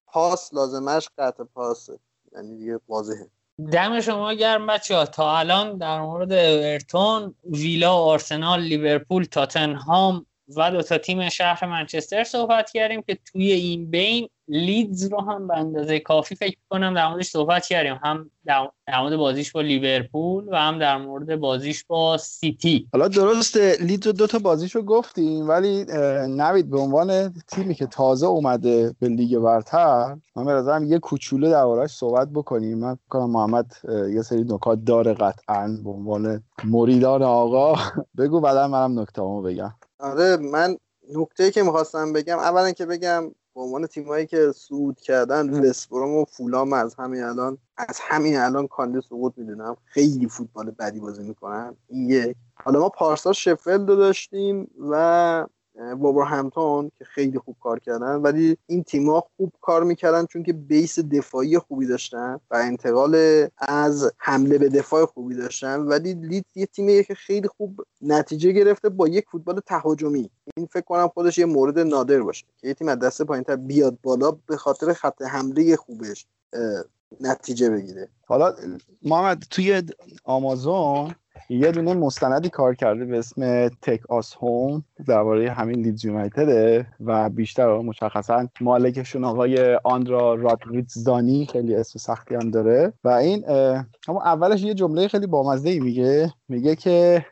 پس 0.07 0.53
لازمش 0.53 1.09
قطع 1.17 1.43
پاسه. 1.43 1.99
یعنی 2.35 2.57
دیگه 2.57 2.79
واضحه. 2.87 3.29
دم 3.71 4.01
شما 4.01 4.33
گرم 4.33 4.67
بچه 4.67 4.95
ها 4.95 5.05
تا 5.05 5.37
الان 5.37 5.77
در 5.77 6.01
مورد 6.01 6.33
اورتون 6.33 7.35
ویلا 7.43 7.93
آرسنال 7.93 8.61
لیورپول 8.61 9.23
تاتنهام 9.23 10.25
و 10.57 10.71
دو 10.71 10.81
تا 10.81 10.97
تیم 10.97 11.29
شهر 11.29 11.65
منچستر 11.65 12.23
صحبت 12.23 12.71
کردیم 12.71 13.01
که 13.01 13.19
توی 13.25 13.51
این 13.51 13.91
بین 13.91 14.29
لیدز 14.47 15.11
رو 15.11 15.21
هم 15.21 15.47
به 15.47 15.57
اندازه 15.57 15.99
کافی 15.99 16.35
فکر 16.35 16.57
کنم 16.69 16.93
در 16.93 17.07
موردش 17.07 17.29
صحبت 17.29 17.65
کردیم. 17.65 17.99
هم 18.03 18.29
در 18.45 19.01
مورد 19.01 19.15
بازیش 19.15 19.51
با 19.51 19.61
لیورپول 19.61 20.47
و 20.51 20.55
هم 20.55 20.79
در 20.79 20.97
مورد 20.97 21.35
بازیش 21.35 21.83
با 21.83 22.17
سیتی. 22.17 22.87
حالا 22.93 23.07
درست 23.07 23.57
لیدز 23.57 24.07
دو 24.07 24.27
تا 24.27 24.39
بازیش 24.39 24.75
رو 24.75 24.81
گفتیم 24.81 25.49
ولی 25.49 25.85
نوید 26.27 26.69
به 26.69 26.79
عنوان 26.79 27.33
تیمی 27.47 27.75
که 27.75 27.85
تازه 27.85 28.27
اومده 28.27 28.95
به 28.99 29.07
لیگ 29.07 29.37
برتر 29.39 30.17
من 30.35 30.45
به 30.45 30.87
یه 30.87 30.99
کوچولو 30.99 31.49
دربارش 31.49 31.91
صحبت 31.91 32.29
بکنیم. 32.29 32.77
من 32.77 32.97
کنم 33.09 33.31
محمد 33.31 33.71
یه 34.13 34.21
سری 34.21 34.43
نکات 34.43 34.79
داره 34.85 35.13
قطعا 35.13 35.77
به 35.83 35.89
عنوان 35.89 36.43
مریدان 36.63 37.23
آقا. 37.23 37.75
بگو 38.17 38.39
بعدا 38.39 38.67
منم 38.67 38.99
نکته 38.99 39.21
بگم. 39.21 39.73
آره 39.99 40.37
من 40.37 40.77
نکته 41.15 41.51
که 41.51 41.63
می‌خواستم 41.63 42.13
بگم 42.13 42.37
اولا 42.37 42.71
که 42.71 42.85
بگم 42.85 43.31
به 43.55 43.61
عنوان 43.61 43.87
تیمایی 43.87 44.25
که 44.25 44.51
صعود 44.55 44.99
کردن 44.99 45.69
وستبروم 45.69 46.15
و 46.15 46.25
فولام 46.25 46.73
از 46.73 46.95
همین 46.95 47.23
الان 47.23 47.57
از 47.77 47.99
همین 48.01 48.37
الان 48.37 48.67
کانده 48.67 49.01
سقوط 49.01 49.33
می‌دونم. 49.37 49.77
خیلی 49.85 50.27
فوتبال 50.27 50.71
بدی 50.71 50.99
بازی 50.99 51.23
می‌کنن. 51.23 51.75
این 51.87 52.09
یک. 52.09 52.35
حالا 52.55 52.79
ما 52.79 52.89
پارسال 52.89 53.33
شفلد 53.33 53.89
رو 53.89 53.95
داشتیم 53.95 54.71
و 54.89 55.45
همتون 56.25 56.91
که 56.97 57.05
خیلی 57.05 57.39
خوب 57.39 57.55
کار 57.59 57.79
کردن 57.79 58.15
ولی 58.15 58.57
این 58.67 58.83
تیم‌ها 58.83 59.23
خوب 59.37 59.53
کار 59.61 59.83
می‌کردن 59.83 60.25
چون 60.25 60.43
که 60.43 60.53
بیس 60.53 60.99
دفاعی 60.99 61.59
خوبی 61.59 61.87
داشتن 61.87 62.39
و 62.51 62.55
انتقال 62.55 63.47
از 63.57 64.11
حمله 64.17 64.57
به 64.57 64.69
دفاع 64.69 65.05
خوبی 65.05 65.35
داشتن. 65.35 65.79
ولی 65.79 66.13
لیدز 66.13 66.45
یه 66.55 66.65
تیمیه 66.65 67.03
که 67.03 67.15
خیلی 67.15 67.47
خوب 67.47 67.81
نتیجه 68.01 68.51
گرفته 68.51 68.89
با 68.89 69.07
یک 69.07 69.25
فوتبال 69.31 69.59
تهاجمی. 69.65 70.29
این 70.57 70.65
فکر 70.65 70.85
کنم 70.85 71.07
خودش 71.07 71.37
یه 71.37 71.45
مورد 71.45 71.79
نادر 71.79 72.19
باشه 72.19 72.45
که 72.57 72.67
یه 72.67 72.73
تیم 72.73 72.87
از 72.87 72.99
دست 72.99 73.21
پایینتر 73.21 73.55
بیاد 73.55 73.97
بالا 74.03 74.31
به 74.31 74.57
خاطر 74.57 74.93
خط 74.93 75.21
حمله 75.21 75.75
خوبش 75.75 76.25
نتیجه 77.21 77.69
بگیره. 77.69 78.09
حالا 78.25 78.53
محمد 79.03 79.43
توی 79.49 79.83
آمازون 80.23 81.15
یه 81.49 81.71
دونه 81.71 81.93
مستندی 81.93 82.49
کار 82.49 82.75
کرده 82.75 83.05
به 83.05 83.17
اسم 83.17 83.67
تک 83.67 84.11
آس 84.11 84.35
هوم 84.35 84.83
درباره 85.07 85.51
همین 85.51 85.79
لیدز 85.79 86.05
یونایتده 86.05 86.87
و 87.05 87.29
بیشتر 87.29 87.77
مشخصا 87.77 88.47
مالکشون 88.61 89.23
آقای 89.23 89.75
آندرا 89.83 90.33
رادریتزدانی 90.33 91.45
خیلی 91.51 91.75
اسم 91.75 91.99
سختی 91.99 92.35
هم 92.35 92.51
داره. 92.51 92.93
و 93.03 93.09
این 93.09 93.49
اما 94.07 94.23
اولش 94.23 94.61
یه 94.63 94.73
جمله 94.73 95.07
خیلی 95.07 95.27
بامزه 95.27 95.69
ای 95.69 95.79
میگه. 95.79 96.33
میگه 96.49 96.75
که 96.75 97.25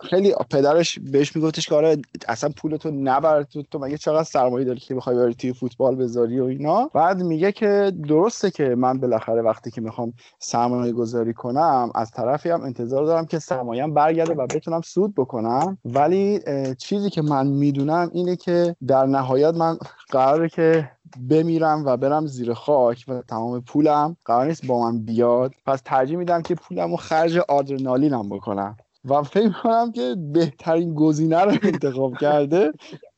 خیلی 0.00 0.34
پدرش 0.50 0.98
بهش 0.98 1.36
میگفتش 1.36 1.68
که 1.68 1.74
آره 1.74 1.96
اصلا 2.28 2.50
پولتو 2.56 2.90
نبر 2.90 3.42
تو, 3.42 3.62
تو 3.62 3.78
مگه 3.78 3.98
چقدر 3.98 4.22
سرمایه 4.22 4.64
داری 4.64 4.80
که 4.80 4.94
بخوای 4.94 5.16
بری 5.16 5.34
توی 5.34 5.52
فوتبال 5.52 5.96
بذاری 5.96 6.40
و 6.40 6.44
اینا؟ 6.44 6.90
بعد 6.94 7.22
میگه 7.22 7.52
که 7.52 7.92
درسته 8.08 8.50
که 8.50 8.64
من 8.64 9.00
بالاخره 9.00 9.42
وقتی 9.42 9.70
که 9.70 9.80
می‌خوام 9.80 10.12
سرمایه 10.38 10.92
گذاری 10.92 11.34
کنم 11.34 11.90
از 11.94 12.10
طرفی 12.10 12.50
هم 12.50 12.62
انتظار 12.62 13.04
دارم 13.04 13.26
که 13.26 13.38
سرمایه‌ام 13.38 13.94
برگرده 13.94 14.34
و 14.34 14.46
بتونم 14.46 14.80
سود 14.80 15.14
بکنم. 15.14 15.78
ولی 15.84 16.40
چیزی 16.78 17.10
که 17.10 17.22
من 17.22 17.46
می‌دونم 17.46 18.10
اینه 18.12 18.36
که 18.36 18.76
در 18.86 19.06
نهایت 19.06 19.54
من 19.54 19.78
قراره 20.10 20.48
که 20.48 20.90
بمیرم 21.28 21.82
و 21.86 21.96
برم 21.96 22.26
زیر 22.26 22.54
خاک 22.54 23.04
و 23.08 23.22
تمام 23.22 23.60
پولم 23.60 24.16
قرار 24.24 24.46
نیست 24.46 24.66
با 24.66 24.80
من 24.80 24.98
بیاد. 24.98 25.52
پس 25.66 25.82
ترجیح 25.84 26.16
میدم 26.16 26.42
که 26.42 26.54
پولم 26.54 26.90
رو 26.90 26.96
خرج 26.96 27.38
آدرنالینم 27.38 28.28
بکنم. 28.28 28.76
و 29.04 29.22
فکر 29.22 29.52
کنم 29.62 29.92
که 29.92 30.16
بهترین 30.32 30.94
گزینه 30.94 31.40
رو 31.40 31.50
انتخاب 31.62 32.16
کرده 32.20 32.72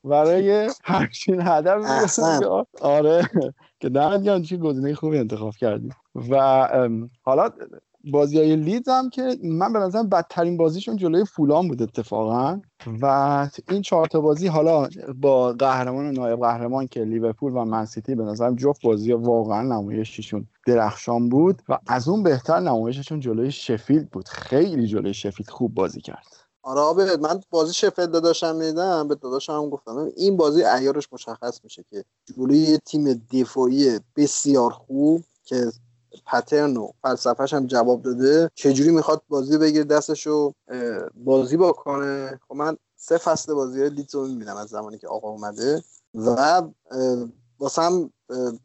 برای 0.05 0.71
همچین 0.85 1.41
هدف 1.41 2.19
آره. 2.81 3.31
که 3.81 3.89
دمت 3.89 4.43
چی 4.43 4.59
گزینه 4.59 4.95
خوبی 4.95 5.19
انتخاب 5.19 5.55
کردی. 5.55 5.91
و 6.31 6.69
حالا 7.23 7.51
بازی 8.13 8.39
های 8.39 8.57
لیدز 8.57 8.89
هم 8.89 9.11
که 9.11 9.39
من 9.43 9.73
به 9.73 9.79
نظرم 9.79 10.09
بدترین 10.09 10.57
بازیشون 10.57 10.97
جلوی 10.97 11.25
فولان 11.25 11.69
بود 11.69 11.83
اتفاقا. 11.83 12.61
و 13.03 13.49
این 13.71 13.83
چهار 13.83 14.09
بازی 14.09 14.47
حالا 14.47 14.89
با 15.21 15.53
قهرمان 15.53 16.07
و 16.07 16.13
نایب 16.13 16.41
قهرمان 16.41 16.87
که 16.87 17.05
لیورپول 17.05 17.53
و 17.53 17.65
منسیتی 17.65 18.15
به 18.15 18.25
نظرم 18.25 18.57
جفت 18.57 18.83
بازی 18.83 19.13
واقعا 19.13 19.63
نمایششون 19.63 20.47
درخشان 20.67 21.29
بود 21.29 21.63
و 21.69 21.79
از 21.87 22.09
اون 22.09 22.23
بهتر 22.23 22.61
نمایششون 22.61 23.21
جلوی 23.21 23.53
شفیلد 23.53 24.11
بود. 24.11 24.29
خیلی 24.29 24.87
جلوی 24.87 25.15
شفیلد 25.15 25.51
خوب 25.51 25.75
بازی 25.75 26.01
کرد. 26.01 26.27
آره 26.63 27.17
من 27.17 27.41
بازی 27.51 27.75
شفیلد 27.75 28.11
داداشم 28.11 28.57
میدم 28.57 29.09
به 29.09 29.15
داداشم 29.15 29.53
هم 29.53 29.71
گفتم. 29.71 30.09
این 30.17 30.37
بازی 30.37 30.65
ایارش 30.65 31.09
مشخص 31.13 31.61
میشه 31.65 31.85
که 31.91 32.05
جلوی 32.37 32.79
تیم 32.87 33.27
دفاعی 33.33 34.01
بسیار 34.17 34.71
خوب 34.71 35.23
که 35.45 35.67
پترن 36.27 36.77
و 36.77 36.89
فلسفهش 37.03 37.55
هم 37.55 37.67
جواب 37.67 38.03
داده. 38.03 38.51
چجوری 38.55 38.91
می‌خواد 38.91 39.23
بازی 39.29 39.59
بگیر 39.59 39.85
دستش 39.85 40.27
رو 40.27 40.55
بازی 41.15 41.57
بکنه 41.57 42.41
خب 42.49 42.55
من 42.55 42.77
سه 42.97 43.19
فصل 43.19 43.55
بازی 43.55 43.89
لیدز 43.89 44.15
رو 44.15 44.27
می‌بینم 44.27 44.57
از 44.57 44.69
زمانی 44.69 44.99
که 44.99 45.09
آقا 45.09 45.29
اومده. 45.29 45.83
و 46.15 46.63
واسه 47.59 48.11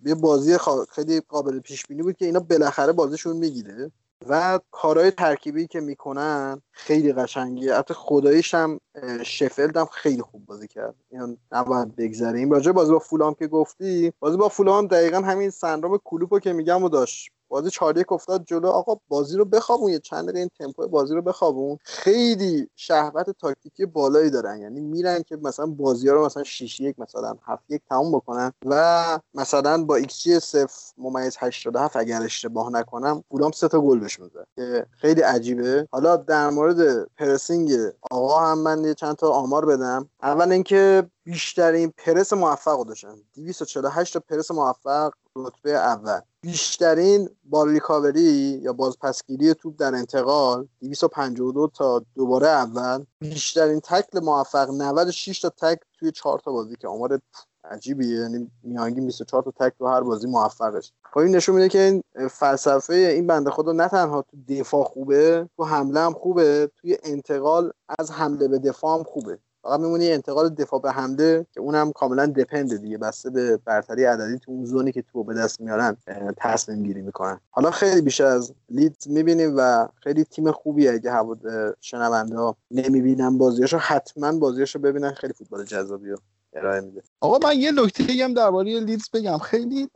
یه 0.06 0.16
بازی 0.16 0.58
خیلی 0.90 1.20
قابل 1.20 1.60
پیش 1.60 1.86
بینی 1.86 2.04
بود 2.04 2.18
که 2.18 2.26
اینا 2.26 2.40
بالاخره 2.40 2.94
بازیشون 2.94 3.38
می‌گیره. 3.38 3.92
و 4.30 4.60
کارهای 4.72 5.12
ترکیبی 5.12 5.68
که 5.68 5.80
می‌کنن 5.80 6.62
خیلی 6.72 7.14
قشنگیه 7.14 7.76
حتی 7.76 7.94
خداییش 7.94 8.54
هم 8.54 8.80
شفلد 9.24 9.78
هم 9.78 9.86
خیلی 9.86 10.22
خوب 10.22 10.46
بازی 10.46 10.68
کرد. 10.68 10.96
این 11.10 11.38
نباید 11.52 11.96
بگذره 11.96 12.50
راجع 12.50 12.72
بازی 12.72 12.92
با 12.92 13.00
فولام 13.00 13.34
که 13.34 13.48
گفتی 13.48 14.14
بازی 14.20 14.38
با 14.38 14.50
فولام 14.50 14.88
دقیقا 14.88 15.18
همین 15.18 15.50
سندروم 15.50 16.00
کلوپو 16.04 16.40
که 16.40 16.54
میگم 16.54 16.84
و 16.84 16.90
داشت. 16.90 17.32
بازی 17.50 17.70
4 17.70 17.98
یک 17.98 18.12
افتاد 18.12 18.46
جلو. 18.46 18.68
آقا 18.68 19.00
بازی 19.08 19.38
رو 19.38 19.46
بخوابون 19.46 19.92
یه 19.92 20.00
چند 20.00 20.24
دقیقه 20.24 20.40
این 20.40 20.50
تمپو 20.60 20.88
بازی 20.88 21.16
رو 21.16 21.22
بخوابون. 21.22 21.78
خیلی 21.84 22.70
شهوت 22.76 23.30
تاکتیکی 23.30 23.86
بالایی 23.86 24.30
دارن. 24.30 24.62
یعنی 24.62 24.82
میرن 24.82 25.24
که 25.24 25.36
مثلا 25.36 25.66
بازی 25.66 26.10
ها 26.10 26.16
رو 26.16 26.26
مثلا 26.26 26.44
6 26.44 26.80
یک 26.80 27.00
مثلا 27.00 27.36
7 27.46 27.64
یک 27.70 27.82
تموم 27.90 28.12
بکنن 28.12 28.54
و 28.66 29.20
مثلا 29.34 29.84
با 29.84 29.96
ایکس 29.96 30.20
جی 30.20 30.40
0 30.40 30.68
ممیز 30.98 31.36
87 31.40 31.96
اگر 31.96 32.22
اشتباه 32.22 32.72
نکنم 32.72 33.24
فولام 33.30 33.52
سه 33.52 33.68
تا 33.68 33.82
گل 33.82 34.00
بهش 34.00 34.20
میده 34.20 34.46
که 34.56 34.86
خیلی 34.92 35.22
عجیبه. 35.22 35.88
حالا 35.92 36.16
در 36.16 36.50
مورد 36.50 37.10
pressing 37.18 37.72
آقا 38.12 38.40
هم 38.40 38.60
من 38.60 38.84
یه 38.84 38.94
چند 38.94 39.16
تا 39.16 39.30
آمار 39.30 39.66
بدم. 39.66 40.10
اول 40.24 40.52
اینکه 40.52 41.10
بیشترین 41.24 41.94
پرس 41.98 42.34
موفق 42.34 42.86
داشتن. 42.86 43.16
248 43.36 44.14
تا 44.14 44.20
پرس 44.20 44.52
موفق 44.52 45.12
رتبه 45.36 45.72
اول. 45.72 46.20
بیشترین 46.42 47.30
بال 47.44 47.70
ریکاوری 47.70 48.60
یا 48.64 48.74
بازپسگیری 48.74 49.54
توپ 49.54 49.76
در 49.78 49.96
انتقال 49.96 50.68
252 50.82 51.68
تا 51.68 52.02
دوباره 52.16 52.48
اول. 52.48 53.06
بیشترین 53.20 53.80
تکل 53.80 54.20
موفق 54.20 54.70
96 54.70 55.40
تا 55.40 55.50
تکل 55.50 55.86
توی 56.00 56.12
4 56.12 56.40
تا 56.40 56.52
بازی 56.52 56.76
که 56.76 56.88
آمار 56.88 57.20
عجیبیه. 57.64 58.20
یعنی 58.20 58.52
میانگین 58.64 59.06
24 59.06 59.44
تا 59.44 59.52
تکل 59.52 59.76
تو 59.78 59.88
هر 59.88 60.02
بازی 60.02 60.28
موفقش. 60.28 60.92
خب 61.14 61.18
این 61.18 61.36
نشون 61.36 61.56
میده 61.56 61.70
که 61.70 61.80
این 61.80 62.28
فلسفه 62.28 62.94
این 62.94 63.28
بنده 63.28 63.52
خدا 63.52 63.72
نه 63.72 63.88
تنها 63.88 64.22
تو 64.22 64.38
دفاع 64.50 64.84
خوبه 64.84 65.50
تو 65.58 65.64
حمله 65.64 66.00
هم 66.00 66.14
خوبه 66.14 66.72
توی 66.76 66.98
انتقال 67.04 67.72
از 68.00 68.12
حمله 68.12 68.48
به 68.48 68.60
دفاع 68.60 68.98
هم 68.98 69.04
خوبه. 69.04 69.40
فقط 69.70 69.80
میمونی 69.80 70.12
انتقال 70.12 70.50
دفاع 70.50 70.82
به 70.82 70.92
حمله 70.92 71.46
که 71.54 71.60
اونم 71.60 71.92
کاملا 71.92 72.26
دپنده 72.26 72.78
دیگه 72.78 72.98
بسته 72.98 73.30
به 73.30 73.58
برتری 73.66 74.04
عددی 74.06 74.40
تو 74.40 74.52
اون 74.52 74.66
زونی 74.66 74.92
که 74.92 75.02
تو 75.02 75.24
به 75.24 75.34
دست 75.34 75.62
میارن 75.62 75.98
تصمیم 76.38 76.84
گیری 76.84 77.02
می‌کنن. 77.02 77.40
حالا 77.50 77.72
خیلی 77.72 78.02
بیشتر 78.02 78.26
از 78.26 78.54
لیدز 78.70 79.08
می‌بینیم 79.08 79.54
و 79.58 79.88
خیلی 80.04 80.24
تیم 80.24 80.52
خوبیه 80.52 80.92
اگه 80.94 81.12
هوا 81.12 81.36
شنونده 81.82 82.38
ها 82.38 82.56
نمی‌بینن 82.72 83.38
بازیاشو 83.38 83.78
حتما 83.78 84.32
بازیاشو 84.32 84.80
ببینن 84.80 85.12
خیلی 85.12 85.34
فوتبال 85.34 85.64
جذابی 85.64 86.10
ارائه 86.54 86.82
میده. 86.82 87.02
آقا 87.20 87.48
من 87.48 87.60
یه 87.60 87.72
نکته 87.72 88.24
هم 88.24 88.34
درباره 88.34 88.80
لیدز 88.80 89.10
بگم. 89.14 89.38
خیلی 89.38 89.90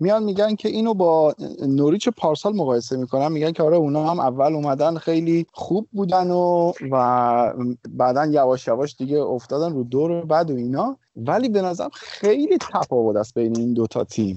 میان 0.00 0.22
میگن 0.22 0.54
که 0.54 0.68
اینو 0.68 0.94
با 0.94 1.34
نوریچ 1.66 2.08
پارسال 2.08 2.56
مقایسه 2.56 2.96
می‌کنن. 2.96 3.32
میگن 3.32 3.52
که 3.52 3.62
آره 3.62 3.76
اونا 3.76 4.10
هم 4.10 4.20
اول 4.20 4.54
اومدن 4.54 4.96
خیلی 4.96 5.46
خوب 5.52 5.88
بودن 5.92 6.30
و 6.30 6.72
و 6.90 7.54
بعدا 7.88 8.26
یواش 8.26 8.66
یواش 8.66 8.96
دیگه 8.96 9.18
افتادن 9.18 9.72
رو 9.72 9.84
دور 9.84 10.24
بعد 10.24 10.50
و 10.50 10.56
اینا. 10.56 10.96
ولی 11.16 11.48
به 11.48 11.62
نظرم 11.62 11.90
خیلی 11.94 12.58
تفاوت 12.58 13.16
است 13.16 13.34
بین 13.34 13.56
این 13.56 13.72
دوتا 13.72 14.04
تیم. 14.04 14.36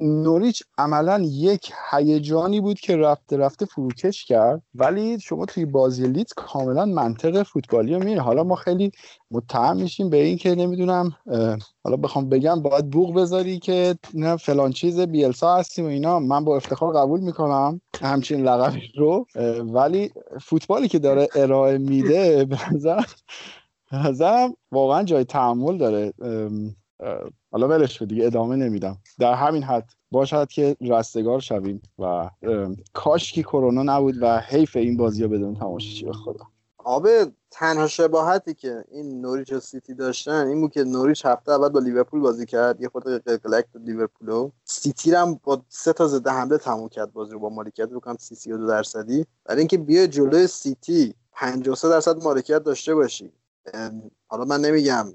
نوریچ 0.00 0.62
عملا 0.78 1.22
یک 1.22 1.72
هیجانی 1.90 2.60
بود 2.60 2.80
که 2.80 2.96
رفته 2.96 3.36
رفته 3.36 3.66
فروکش 3.66 4.24
کرد. 4.24 4.62
ولی 4.74 5.20
شما 5.20 5.46
توی 5.46 5.64
بازی 5.64 6.06
لیت 6.06 6.32
کاملا 6.36 6.84
منطق 6.84 7.42
فوتبالی 7.42 7.94
رو 7.94 8.04
میره 8.04 8.20
حالا 8.20 8.44
ما 8.44 8.54
خیلی 8.54 8.92
متهم 9.30 9.76
میشیم 9.76 10.10
به 10.10 10.16
این 10.16 10.36
که 10.36 10.54
نمی‌دونم 10.54 11.16
حالا 11.84 11.96
بخوام 11.96 12.28
بگم 12.28 12.62
باید 12.62 12.90
بوغ 12.90 13.14
بذاری 13.14 13.58
که 13.58 13.94
نه 14.22 14.36
فلان 14.36 14.70
چیز 14.70 15.00
بیلسا 15.00 15.56
هستیم 15.56 15.84
و 15.84 15.88
اینا. 15.88 16.18
من 16.18 16.44
با 16.44 16.56
افتخار 16.56 16.94
قبول 16.94 17.20
می‌کنم 17.20 17.80
همچین 18.00 18.48
لقبی 18.48 18.92
رو. 18.96 19.26
ولی 19.64 20.10
فوتبالی 20.40 20.88
که 20.88 20.98
داره 20.98 21.28
ارائه 21.34 21.78
میده 21.78 22.44
به 22.44 22.58
نظرم 23.92 24.54
واقعا 24.72 25.02
جای 25.02 25.24
تأمل 25.24 25.78
داره. 25.78 26.12
حالا 27.52 27.68
ولش 27.68 28.02
دیگه 28.02 28.26
ادامه 28.26 28.56
نمیدم. 28.56 28.98
در 29.18 29.34
همین 29.34 29.62
حد 29.62 29.90
باشد 30.10 30.48
که 30.48 30.76
رستگار 30.80 31.40
شویم 31.40 31.82
و 31.98 32.30
کاش 32.92 33.32
که 33.32 33.42
کرونا 33.42 33.82
نبود 33.82 34.14
و 34.20 34.40
حیف 34.40 34.76
این 34.76 34.96
بازی 34.96 35.22
ها 35.22 35.28
بدون 35.28 35.54
تماشاچی 35.54 36.04
به 36.04 36.12
خدا. 36.12 36.44
آره 36.78 37.26
تنها 37.52 37.86
شباهتی 37.86 38.54
که 38.54 38.84
این 38.90 39.20
نوریچ 39.20 39.52
و 39.52 39.60
سیتی 39.60 39.94
داشتن 39.94 40.46
این 40.46 40.60
بود 40.60 40.72
که 40.72 40.84
نوریچ 40.84 41.26
هفته 41.26 41.52
اول 41.52 41.68
با 41.68 41.80
لیورپول 41.80 42.20
بازی 42.20 42.46
کرد 42.46 42.80
یه 42.80 42.88
خورده 42.88 43.18
قلقلک 43.18 43.64
داد 43.72 43.78
لیورپولو. 43.78 44.50
سیتی 44.64 45.14
هم 45.14 45.40
با 45.44 45.62
سه 45.68 45.92
تا 45.92 46.06
ضد 46.08 46.30
حمله 46.30 46.58
تموم 46.58 46.88
کرد 46.88 47.12
بازی 47.12 47.32
رو 47.32 47.38
با 47.38 47.48
مالکیت 47.48 47.72
فکر 47.72 47.88
بکنم 47.88 48.16
32 48.20 48.66
درصدی. 48.66 49.26
برای 49.44 49.58
اینکه 49.58 49.78
بیا 49.78 50.06
جلوی 50.06 50.46
سیتی 50.46 51.14
53 51.32 51.88
درصد 51.88 52.22
مالکیت 52.22 52.62
داشته 52.62 52.94
باشی. 52.94 53.32
حالا 54.28 54.44
من 54.44 54.60
نمیگم 54.60 55.06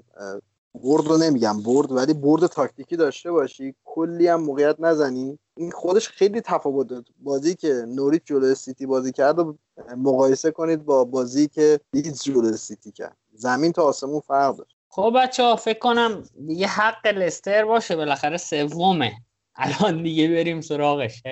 برد 0.74 1.06
رو 1.06 1.18
نمیگم 1.18 1.62
برد 1.62 1.92
ولی 1.92 2.14
برد 2.14 2.46
تاکتیکی 2.46 2.96
داشته 2.96 3.32
باشی. 3.32 3.74
کلی 3.84 4.28
هم 4.28 4.42
موقعیت 4.42 4.76
نزنی. 4.78 5.38
این 5.56 5.70
خودش 5.70 6.08
خیلی 6.08 6.40
تفاوت 6.40 6.88
داد. 6.88 7.04
بازی 7.20 7.54
که 7.54 7.84
نوریچ 7.88 8.22
جلوی 8.24 8.54
سیتی 8.54 8.86
بازی 8.86 9.12
کرد 9.12 9.38
و 9.38 9.56
مقایسه 9.96 10.50
کنید 10.50 10.84
با 10.84 11.04
بازی 11.04 11.48
که 11.48 11.80
لیدز 11.92 12.22
جلوی 12.22 12.56
سیتی 12.56 12.92
کرد. 12.92 13.16
زمین 13.32 13.72
تا 13.72 13.82
آسمون 13.82 14.20
فرق 14.20 14.56
داشت. 14.56 14.76
خب 14.88 15.12
بچه 15.16 15.42
ها 15.42 15.56
فکر 15.56 15.78
کنم 15.78 16.22
دیگه 16.46 16.66
حق 16.66 17.06
لستر 17.06 17.64
باشه. 17.64 17.96
بالاخره 17.96 18.36
سومه. 18.36 19.12
الان 19.56 20.02
دیگه 20.02 20.28
بریم 20.28 20.60
سراغش. 20.60 21.22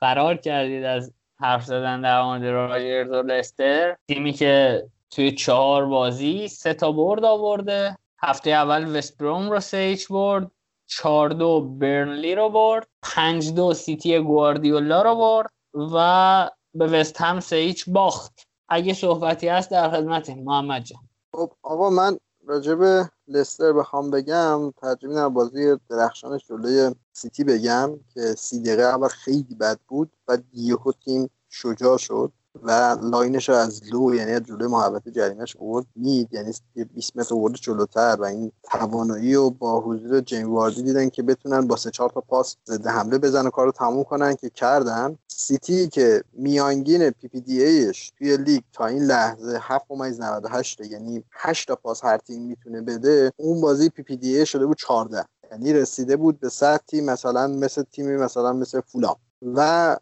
فرار 0.00 0.36
کردید 0.36 0.84
از 0.84 1.12
حرف 1.36 1.64
زدن 1.64 2.00
در 2.00 2.22
مورد 2.22 2.44
راجرز 2.44 3.10
و 3.10 3.22
لستر 3.22 3.96
تیمی 4.08 4.32
که 4.32 4.84
توی 5.10 5.32
چهار 5.32 5.86
بازی 5.86 6.48
سه 6.48 6.74
تا 6.74 6.92
برد 6.92 7.24
آورده. 7.24 7.96
هفته 8.28 8.50
اول 8.50 8.96
وست 8.96 9.18
بروم 9.18 9.50
رو 9.50 9.60
سیچ 9.60 10.08
برد 10.08 10.50
چهار 10.86 11.28
دو 11.28 11.60
برنلی 11.60 12.34
رو 12.34 12.48
برد 12.48 12.88
پنج 13.02 13.52
دو 13.54 13.74
سیتی 13.74 14.18
گواردیولا 14.18 15.02
رو 15.02 15.16
برد 15.16 15.50
و 15.74 16.50
به 16.74 16.86
وست 16.86 17.20
هم 17.20 17.40
سیچ 17.40 17.90
باخت. 17.90 18.48
اگه 18.68 18.94
صحبتی 18.94 19.48
هست 19.48 19.70
در 19.70 19.90
خدمت 19.90 20.30
محمد 20.30 20.82
جان. 20.82 21.00
خب 21.32 21.52
آقا 21.62 21.90
من 21.90 22.18
راجب 22.46 23.08
لستر 23.28 23.72
بخوام 23.72 24.10
بگم 24.10 24.70
ترجمه 24.70 25.28
بازی 25.28 25.76
درخشانش 25.90 26.46
جلوی 26.48 26.94
سیتی 27.12 27.44
بگم 27.44 27.90
که 28.14 28.20
سی 28.20 28.62
دقیقه 28.62 28.82
اول 28.82 29.08
خیلی 29.08 29.54
بد 29.60 29.78
بود 29.88 30.12
و 30.28 30.38
یهو 30.52 30.92
تیم 30.92 31.30
شجاع 31.48 31.98
شد. 31.98 32.32
و 32.62 32.96
line 33.02 33.33
ش 33.33 33.48
رو 33.48 33.54
از 33.54 33.80
low 33.92 34.14
یعنی 34.14 34.32
از 34.32 34.42
جلوی 34.42 34.66
محوطه 34.66 35.08
جریمش 35.08 35.56
اوورد 35.56 35.86
mid 35.96 36.28
یعنی 36.32 36.52
20 36.94 37.16
متر 37.16 37.34
اوورد 37.34 37.54
جلوتر 37.54 38.16
و 38.20 38.24
این 38.24 38.52
توانایی 38.62 39.34
و 39.34 39.50
با 39.50 39.80
حضور 39.80 40.20
جیمی 40.20 40.52
واردی 40.52 40.82
دیدن 40.82 41.08
که 41.08 41.22
بتونن 41.22 41.66
با 41.66 41.76
سه 41.76 41.90
چهار 41.90 42.10
تا 42.10 42.20
پاس 42.20 42.56
ضد 42.66 42.86
حمله 42.86 43.18
بزنن 43.18 43.46
و 43.46 43.50
کارو 43.50 43.72
تموم 43.72 44.04
کنن 44.04 44.34
که 44.34 44.50
کردن. 44.50 45.18
سیتی 45.28 45.88
که 45.88 46.24
میانگین 46.32 47.10
PPDA 47.10 47.62
ش 47.62 48.12
توی 48.18 48.36
لیگ 48.36 48.62
تا 48.72 48.86
این 48.86 49.02
لحظه 49.02 49.60
7.98 49.60 50.90
یعنی 50.90 51.24
8 51.32 51.68
تا 51.68 51.76
پاس 51.76 52.04
هر 52.04 52.18
تیم 52.18 52.42
می‌تونه 52.42 52.80
بده 52.80 53.32
اون 53.36 53.60
بازی 53.60 53.88
PPDA 53.88 54.46
شده 54.46 54.66
بود 54.66 54.76
14 54.76 55.24
یعنی 55.50 55.72
رسیده 55.72 56.16
بود 56.16 56.40
به 56.40 56.48
سطحی 56.48 57.00
مثلا 57.00 57.46
مثل 57.46 57.82
تیمی 57.82 58.16
مثلا 58.16 58.52
مثل 58.52 58.80
فولام 58.80 59.16
و 59.42 59.96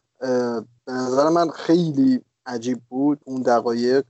به 0.85 0.93
نظر 0.93 1.29
من 1.29 1.51
خیلی 1.51 2.25
عجیب 2.47 2.79
بود. 2.89 3.21
اون 3.25 3.43
دقایق 3.43 4.05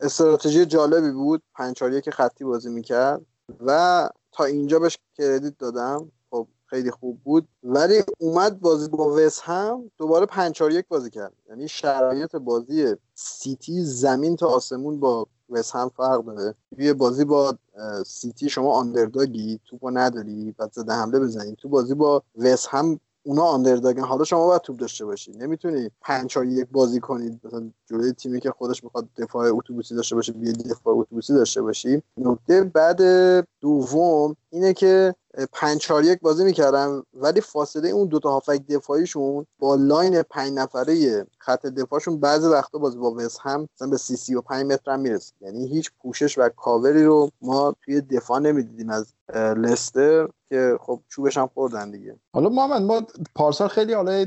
استراتژی 0.00 0.66
جالبی 0.66 1.10
بود. 1.10 1.42
پنج 1.54 1.74
که 2.04 2.10
خطی 2.10 2.44
بازی 2.44 2.70
می‌کرد. 2.70 3.20
و 3.66 4.08
تا 4.32 4.44
اینجا 4.44 4.78
بهش 4.78 4.98
کردیت 5.14 5.58
دادم. 5.58 6.12
خب 6.30 6.46
خیلی 6.66 6.90
خوب 6.90 7.18
بود. 7.24 7.48
ولی 7.62 8.02
اومد 8.18 8.60
بازی 8.60 8.88
با 8.88 9.14
وس 9.16 9.40
هم 9.40 9.90
دوباره 9.98 10.26
پنج 10.26 10.60
یک 10.70 10.88
بازی 10.88 11.10
کرد. 11.10 11.32
یعنی 11.48 11.68
شرایط 11.68 12.36
بازی 12.36 12.96
سیتی 13.14 13.82
زمین 13.82 14.36
تا 14.36 14.46
آسمون 14.46 15.00
با 15.00 15.26
وس 15.50 15.76
هم 15.76 15.88
فرق 15.88 16.24
داره. 16.24 16.54
توی 16.76 16.92
بازی 16.92 17.24
با 17.24 17.58
سیتی 18.06 18.48
شما 18.48 18.72
آندرداگی 18.72 19.60
توپو 19.64 19.90
نداری 19.90 20.54
بعد 20.58 20.72
زده 20.72 20.92
حمله 20.92 21.20
بزنی. 21.20 21.56
تو 21.56 21.68
بازی 21.68 21.94
با 21.94 22.22
وس 22.36 22.66
هم 22.66 23.00
اونا 23.28 23.42
underdog 23.42 23.95
ن 23.95 24.02
حالا 24.02 24.24
شما 24.24 24.46
باید 24.46 24.62
توپ 24.62 24.76
داشته 24.76 25.04
باشی. 25.04 25.32
نمی‌تونی 25.32 25.90
پنج 26.00 26.36
یک 26.46 26.66
بازی 26.72 27.00
کنید 27.00 27.40
مثلا 27.44 27.70
جلوی 27.86 28.12
تیمی 28.12 28.40
که 28.40 28.50
خودش 28.50 28.84
می‌خواد 28.84 29.08
دفاع 29.16 29.56
اتوبوسی 29.56 29.94
داشته 29.94 30.14
باشه 30.14 30.32
بیا 30.32 30.52
دفاع 30.52 30.98
اتوبوسی 30.98 31.34
داشته 31.34 31.62
باشی. 31.62 32.02
نکته 32.16 32.64
بعد 32.64 33.00
دوم 33.60 34.36
اینه 34.50 34.72
که 34.72 35.14
پنج 35.52 35.78
چهار 35.78 36.04
یک 36.04 36.20
بازی 36.20 36.44
می‌کردن 36.44 37.02
ولی 37.14 37.40
فاصله 37.40 37.88
اون 37.88 38.08
دوتا 38.08 38.30
هافبک 38.30 38.66
دفاعیشون 38.66 39.46
با 39.58 39.74
line 39.74 40.22
پنج 40.22 40.52
نفره 40.52 41.26
خط 41.38 41.66
دفاعشون 41.66 42.20
بعضی 42.20 42.46
وقتا 42.46 42.78
بازی 42.78 42.98
با 42.98 43.10
وستهم 43.10 43.68
مثلا 43.74 43.88
به 43.88 43.96
سی 43.96 44.16
سی 44.16 44.34
و 44.34 44.40
پنج 44.40 44.72
متر 44.72 44.90
هم 44.92 45.00
می‌رسید. 45.00 45.34
یعنی 45.40 45.68
هیچ 45.68 45.90
پوشش 46.02 46.38
و 46.38 46.48
کاوری 46.48 47.04
رو 47.04 47.30
ما 47.42 47.74
توی 47.84 48.00
دفاع 48.00 48.38
نمی‌دیدیم 48.38 48.90
از 48.90 49.14
لستر. 49.34 50.28
که 50.48 50.78
خب 50.80 51.00
چوبش 51.08 51.36
هم 51.36 51.50
خوردن 51.54 51.90
دیگه. 51.90 52.16
حالا 52.32 52.48
محمد 52.48 52.82
ما 52.82 53.02
پارسال 53.34 53.68
خیلی 53.68 53.92
حالا 53.92 54.26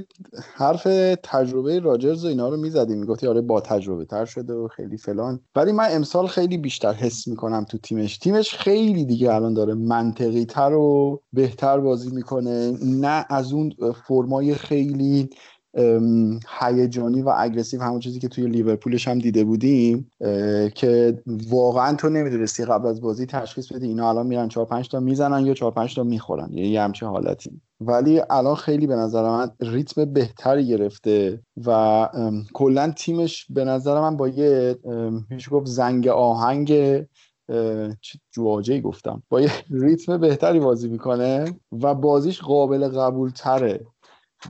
حرف 0.53 0.83
تجربه 1.23 1.79
راجرز 1.79 2.25
و 2.25 2.27
اینا 2.27 2.49
رو 2.49 2.57
می‌زدیم. 2.57 2.97
می‌گفتی 2.97 3.27
آره 3.27 3.41
با 3.41 3.61
تجربه 3.61 4.05
تر 4.05 4.25
شده 4.25 4.53
و 4.53 4.67
خیلی 4.67 4.97
فلان. 4.97 5.39
ولی 5.55 5.71
من 5.71 5.87
امسال 5.91 6.27
خیلی 6.27 6.57
بیشتر 6.57 6.93
حس 6.93 7.27
می‌کنم 7.27 7.63
تو 7.63 7.77
تیمش. 7.77 8.17
تیمش 8.17 8.55
خیلی 8.55 9.05
دیگه 9.05 9.33
الان 9.33 9.53
داره 9.53 9.73
منطقی 9.73 10.45
تر 10.45 10.73
و 10.73 11.21
بهتر 11.33 11.79
بازی 11.79 12.11
می‌کنه. 12.11 12.77
نه 12.85 13.25
از 13.29 13.53
اون 13.53 13.73
فرمای 14.07 14.55
خیلی 14.55 15.29
هیجانی 16.59 17.21
و 17.21 17.33
اگریسیو 17.37 17.81
همون 17.81 17.99
چیزی 17.99 18.19
که 18.19 18.27
توی 18.27 18.47
لیورپولش 18.47 19.07
هم 19.07 19.19
دیده 19.19 19.43
بودیم 19.43 20.11
که 20.75 21.21
واقعا 21.49 21.95
تو 21.95 22.09
نمی‌دونستی 22.09 22.65
قبل 22.65 22.87
از 22.87 23.01
بازی 23.01 23.25
تشخیص 23.25 23.71
بدی 23.71 23.87
اینا 23.87 24.09
الان 24.09 24.27
میرن 24.27 24.47
4 24.47 24.65
5 24.65 24.89
تا 24.89 24.99
می‌زنن 24.99 25.45
یا 25.45 25.53
4 25.53 25.71
5 25.71 25.95
تا 25.95 26.03
می‌خورن. 26.03 26.53
یه 26.53 26.81
همچین 26.81 27.07
حالتی. 27.07 27.61
ولی 27.81 28.21
الان 28.29 28.55
خیلی 28.55 28.87
به 28.87 28.95
نظر 28.95 29.23
من 29.23 29.51
ریتم 29.59 30.05
بهتری 30.05 30.67
گرفته 30.67 31.41
و 31.65 32.07
کلا 32.53 32.91
تیمش 32.91 33.45
به 33.49 33.65
نظر 33.65 34.01
من 34.01 34.17
با 34.17 34.27
یه 34.27 34.75
میشه 35.29 35.51
گفت 35.51 35.67
زنگ 35.67 36.07
آهنگ 36.07 37.01
جواجه 38.31 38.81
گفتم. 38.81 39.23
با 39.29 39.41
یه 39.41 39.51
ریتم 39.69 40.17
بهتری 40.17 40.59
بازی 40.59 40.89
می‌کنه 40.89 41.45
و 41.81 41.95
بازیش 41.95 42.41
قابل 42.41 42.87
قبول 42.87 43.29
تره 43.29 43.85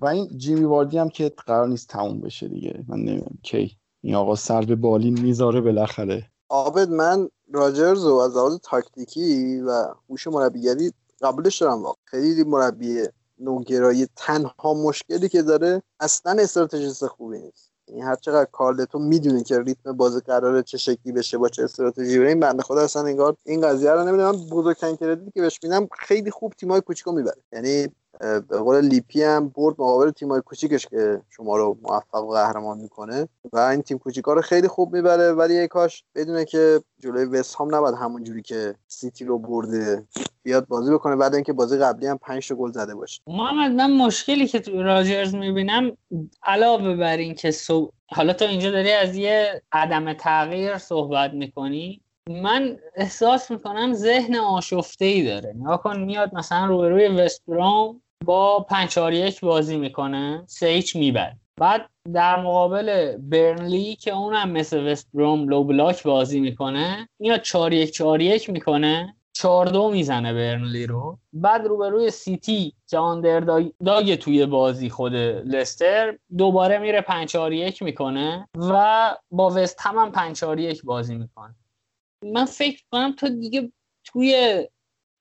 و 0.01 0.05
این 0.05 0.37
جیمی 0.37 0.63
واردی 0.63 0.97
هم 0.97 1.09
که 1.09 1.31
قرار 1.47 1.67
نیست 1.67 1.87
تموم 1.87 2.21
بشه 2.21 2.47
دیگه. 2.47 2.83
من 2.87 2.97
نمی‌دونم 2.97 3.37
کی. 3.43 3.77
این 4.01 4.15
آقا 4.15 4.35
سر 4.35 4.61
به 4.61 4.75
بالین 4.75 5.19
می‌ذاره 5.19 5.61
بالاخره. 5.61 6.27
عابد 6.49 6.89
من 6.89 7.29
راجرز 7.53 8.05
و 8.05 8.15
از 8.15 8.37
لحاظ 8.37 8.57
تاکتیکی 8.63 9.61
و 9.61 9.85
هوش 10.09 10.27
مربیگری 10.27 10.93
قبولش 11.21 11.61
دارم 11.61 11.83
واقعا. 11.83 11.93
خیلی 12.05 12.43
مربی 12.43 13.03
نوگرایی 13.39 14.07
تنها 14.15 14.73
مشکلی 14.73 15.29
که 15.29 15.41
داره 15.41 15.81
اصلا 15.99 16.35
استراتژیست 16.39 17.07
خوبی 17.07 17.39
نیست. 17.39 17.71
این 17.87 18.03
هر 18.03 18.15
چقدر 18.15 18.49
کارلتو 18.51 18.99
می‌دونه 18.99 19.43
که 19.43 19.59
ریتم 19.59 19.91
بازی 19.91 20.19
قراره 20.19 20.63
چه 20.63 20.77
شکلی 20.77 21.13
بشه 21.13 21.37
با 21.37 21.49
چه 21.49 21.63
استراتژی 21.63 22.19
بریم 22.19 22.39
بنده 22.39 22.63
خدا 22.63 22.81
اصلا 22.81 23.05
انگار 23.05 23.35
این 23.45 23.61
قضیه 23.61 23.91
رو 23.91 24.03
نمی‌دونم. 24.03 24.31
بزرگترین 24.31 24.95
کردیتی 24.95 25.31
که 25.31 25.41
بهش 25.41 25.59
میدم 25.63 25.87
خیلی 25.99 26.31
خوب 26.31 26.53
تیمای 26.53 26.81
کوچیکو 26.81 27.11
می‌بره. 27.11 27.41
یعنی 27.53 27.87
به 28.21 28.57
قول 28.57 28.85
لیپی 28.85 29.23
هم 29.23 29.49
برد 29.49 29.75
مقابل 29.79 30.11
تیمای 30.11 30.41
کوچیکش 30.41 30.87
که 30.87 31.21
شما 31.29 31.57
رو 31.57 31.77
موفق 31.81 32.23
و 32.23 32.31
قهرمان 32.31 32.77
می‌کنه. 32.77 33.27
و 33.53 33.59
این 33.59 33.81
تیم 33.81 33.97
کوچیکا 33.97 34.33
رو 34.33 34.41
خیلی 34.41 34.67
خوب 34.67 34.95
می‌بره 34.95 35.31
ولی 35.31 35.53
یه 35.53 35.67
کاش 35.67 36.03
بدونه 36.15 36.45
که 36.45 36.81
جلوی 36.99 37.25
وست 37.25 37.61
هم 37.61 37.75
نباید 37.75 37.95
همون 37.95 38.23
جوری 38.23 38.41
که 38.41 38.75
سیتی 38.87 39.25
رو 39.25 39.39
برده 39.39 40.03
بیاد 40.43 40.67
بازی 40.67 40.93
بکنه. 40.93 41.15
بعد 41.15 41.35
اینکه 41.35 41.53
بازی 41.53 41.77
قبلی 41.77 42.07
هم 42.07 42.17
5 42.17 42.53
گل 42.53 42.71
زده 42.71 42.95
باشه. 42.95 43.21
محمد 43.27 43.71
من 43.71 43.91
مشکلی 43.91 44.47
که 44.47 44.59
تو 44.59 44.83
راجرز 44.83 45.35
می‌بینم 45.35 45.97
علاوه 46.43 46.95
بر 46.95 47.17
این 47.17 47.35
که 47.35 47.53
حالا 48.11 48.33
تو 48.33 48.45
اینجا 48.45 48.71
داری 48.71 48.91
از 48.91 49.15
یه 49.15 49.61
عدم 49.71 50.13
تغییر 50.13 50.77
صحبت 50.77 51.33
می‌کنی 51.33 52.01
من 52.29 52.77
احساس 52.95 53.51
می‌کنم 53.51 53.93
ذهن 53.93 54.35
آشفته 54.35 55.05
ای 55.05 55.25
داره. 55.25 55.53
نگاه 55.59 55.83
کن 55.83 55.99
میاد 55.99 56.35
مثلا 56.35 56.65
روی 56.65 57.07
وست 57.07 57.41
برام 57.47 58.01
با 58.25 58.59
5 58.59 58.97
یک 59.13 59.41
بازی 59.41 59.77
می‌کنه 59.77 60.43
سه 60.47 60.67
هیچ 60.67 60.95
می‌بره. 60.95 61.37
بعد 61.57 61.89
در 62.13 62.41
مقابل 62.41 63.17
برنلی 63.17 63.95
که 63.95 64.11
اونم 64.11 64.49
مثل 64.49 64.91
وست 64.91 65.09
بروم 65.13 65.49
لو 65.49 65.63
بلاک 65.63 66.03
بازی 66.03 66.39
می‌کنه 66.39 67.09
میاد 67.19 67.41
4 67.41 67.73
1 67.73 67.91
4 67.91 68.21
1 68.21 68.49
می‌کنه 68.49 69.15
4 69.33 69.65
2 69.65 69.91
می‌زنه 69.91 70.33
برنلی 70.33 70.87
رو. 70.87 71.17
بعد 71.33 71.65
روبروی 71.65 72.11
سیتی 72.11 72.73
که 72.87 72.97
داگ 73.85 74.15
توی 74.15 74.45
بازی 74.45 74.89
خود 74.89 75.15
لستر 75.15 76.17
دوباره 76.37 76.77
میره 76.77 77.01
5 77.01 77.27
4 77.27 77.53
1 77.53 77.81
می‌کنه 77.81 78.47
و 78.57 79.15
با 79.31 79.49
وست 79.55 79.79
هم 79.81 80.11
5 80.11 80.35
4 80.35 80.59
1 80.59 80.85
بازی 80.85 81.15
می‌کنه. 81.15 81.55
من 82.25 82.45
فکر 82.45 82.83
کنم 82.91 83.11
تو 83.11 83.29
دیگه 83.29 83.71
توی 84.05 84.63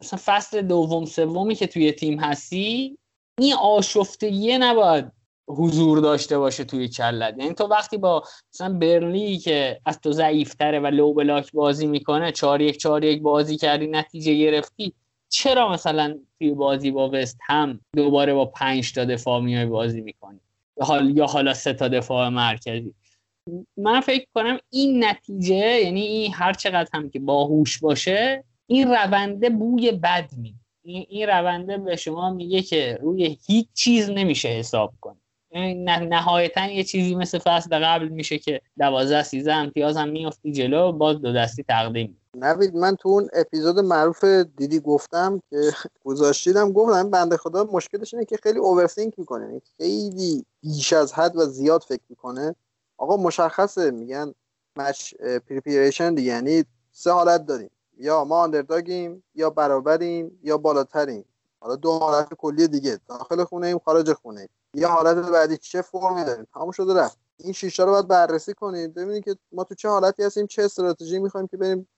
مثلا 0.02 0.20
فصل 0.24 0.62
دوم 0.62 1.05
سومی 1.05 1.55
که 1.55 1.66
توی 1.66 1.93
تیم 1.93 2.20
هستی 2.20 2.98
این 3.39 3.55
آشفتگیه 3.55 4.59
نباید 4.59 5.12
حضور 5.48 5.98
داشته 5.98 6.39
باشه 6.39 6.64
توی 6.64 6.89
کلت. 6.89 7.35
یعنی 7.39 7.55
تو 7.55 7.64
وقتی 7.64 7.97
با 7.97 8.24
مثلا 8.55 8.78
برلی 8.78 9.39
که 9.39 9.81
از 9.86 10.01
تو 10.01 10.12
ضعیفتره 10.12 10.81
و 10.81 10.86
لو 10.86 11.12
بلاک 11.12 11.52
بازی 11.52 11.86
می‌کنه 11.86 12.32
چهار 12.32 12.60
یک 12.60 12.77
چهار 12.77 13.05
یک 13.05 13.22
بازی 13.22 13.56
کردی 13.56 13.86
نتیجه 13.86 14.35
گرفتی 14.35 14.93
چرا 15.28 15.72
مثلا 15.72 16.18
توی 16.39 16.55
بازی 16.55 16.90
با 16.90 17.10
وست 17.12 17.39
هم 17.43 17.81
دوباره 17.97 18.35
با 18.35 18.47
پنج 18.47 18.93
تا 18.93 19.05
دفاع 19.05 19.40
میای 19.40 19.66
بازی 19.66 20.01
می‌کنی؟ 20.01 20.40
حال 20.81 21.16
یا 21.16 21.27
حالا 21.27 21.55
سه 21.55 21.72
تا 21.72 21.89
دفاع 21.89 22.28
مرکزی؟ 22.28 22.94
من 23.77 24.01
فکر 24.01 24.27
کنم 24.35 24.59
این 24.70 25.05
نتیجه 25.05 25.81
یعنی 25.81 26.01
این 26.01 26.35
هر 26.35 26.52
چقدر 26.52 26.89
هم 26.94 27.10
که 27.10 27.18
باهوش 27.18 27.78
باشه 27.78 28.44
این 28.70 28.88
رونده 28.88 29.51
بوی 29.51 29.92
بد 29.92 30.30
می 30.36 30.55
این, 30.82 31.06
این 31.09 31.28
رونده 31.28 31.78
به 31.78 31.97
شما 31.97 32.30
میگه 32.30 32.62
که 32.62 32.98
روی 33.02 33.38
هیچ 33.47 33.68
چیز 33.74 34.10
نمیشه 34.10 34.48
حساب 34.48 34.92
کنی 35.01 35.20
نهایتا 35.84 36.66
یه 36.66 36.84
چیزی 36.84 37.14
مثل 37.14 37.38
فصل 37.38 37.84
قبل 37.84 38.09
میشه 38.09 38.38
که 38.38 38.60
دوازده 38.78 39.22
سیزه 39.22 39.52
امتیاز 39.52 39.97
هم 39.97 40.09
میافتی 40.09 40.52
جلو 40.52 40.92
باز 40.92 41.20
دو 41.20 41.32
دستی 41.32 41.62
تقدیم. 41.62 42.16
نوید 42.36 42.76
من 42.76 42.97
تو 42.97 43.09
اون 43.09 43.28
اپیزود 43.32 43.78
معروف 43.78 44.24
دیدی 44.56 44.80
گفتم 44.80 45.42
که 45.51 45.56
گذاشتیدم 46.05 46.72
گفتم 46.72 47.10
بنده 47.10 47.36
خدا 47.36 47.64
مشکلش 47.64 48.14
اینه 48.14 48.26
که 48.26 48.36
خیلی 48.42 48.59
overthink 48.59 49.19
می‌کنه. 49.18 49.47
یعنی 49.47 49.60
خیلی 49.76 50.44
بیش 50.62 50.92
از 50.92 51.12
حد 51.12 51.36
و 51.36 51.40
زیاد 51.40 51.82
فکر 51.82 52.02
می‌کنه. 52.09 52.55
آقا 52.98 53.16
مشخصه 53.16 53.90
میگن 53.90 54.34
match 54.77 55.15
preparation 55.48 56.19
یعنی 56.18 56.64
سه 56.92 57.10
حالت 57.10 57.47
داریم. 57.47 57.70
یا 58.01 58.24
ما 58.24 58.40
underdog 58.40 59.08
یم 59.08 59.24
یا 59.35 59.51
برابریم 59.51 60.40
یا 60.43 60.59
بالاتریم. 60.59 61.24
حالا 61.60 61.77
دو 61.77 61.93
حالت 61.93 62.35
کلی 62.35 62.68
دیگه 62.68 62.98
داخل 63.09 63.44
خونه 63.44 63.66
ایم 63.66 63.78
خارج 63.78 64.12
خونه 64.12 64.40
ایم. 64.40 64.48
یه 64.74 64.86
حالت 64.86 65.16
بعدی 65.31 65.56
چه 65.56 65.82
فرمی 65.82 66.24
داریم؟ 66.24 66.47
تموم 66.55 66.70
شده 66.70 66.94
رفت. 66.94 67.18
این 67.36 67.52
شیشتا 67.52 67.85
رو 67.85 67.90
باید 67.90 68.09
بررسی 68.09 68.55
کنید 68.55 68.94
ببینید 68.94 69.24
که 69.24 69.36
ما 69.52 69.64
تو 69.64 69.74
چه 69.74 69.89
حالتی 69.89 70.22
هستیم 70.22 70.47
چه 70.47 70.62
استراتژی 70.62 71.18
می‌خوایم 71.18 71.47
که 71.47 71.56
بریم 71.56 71.89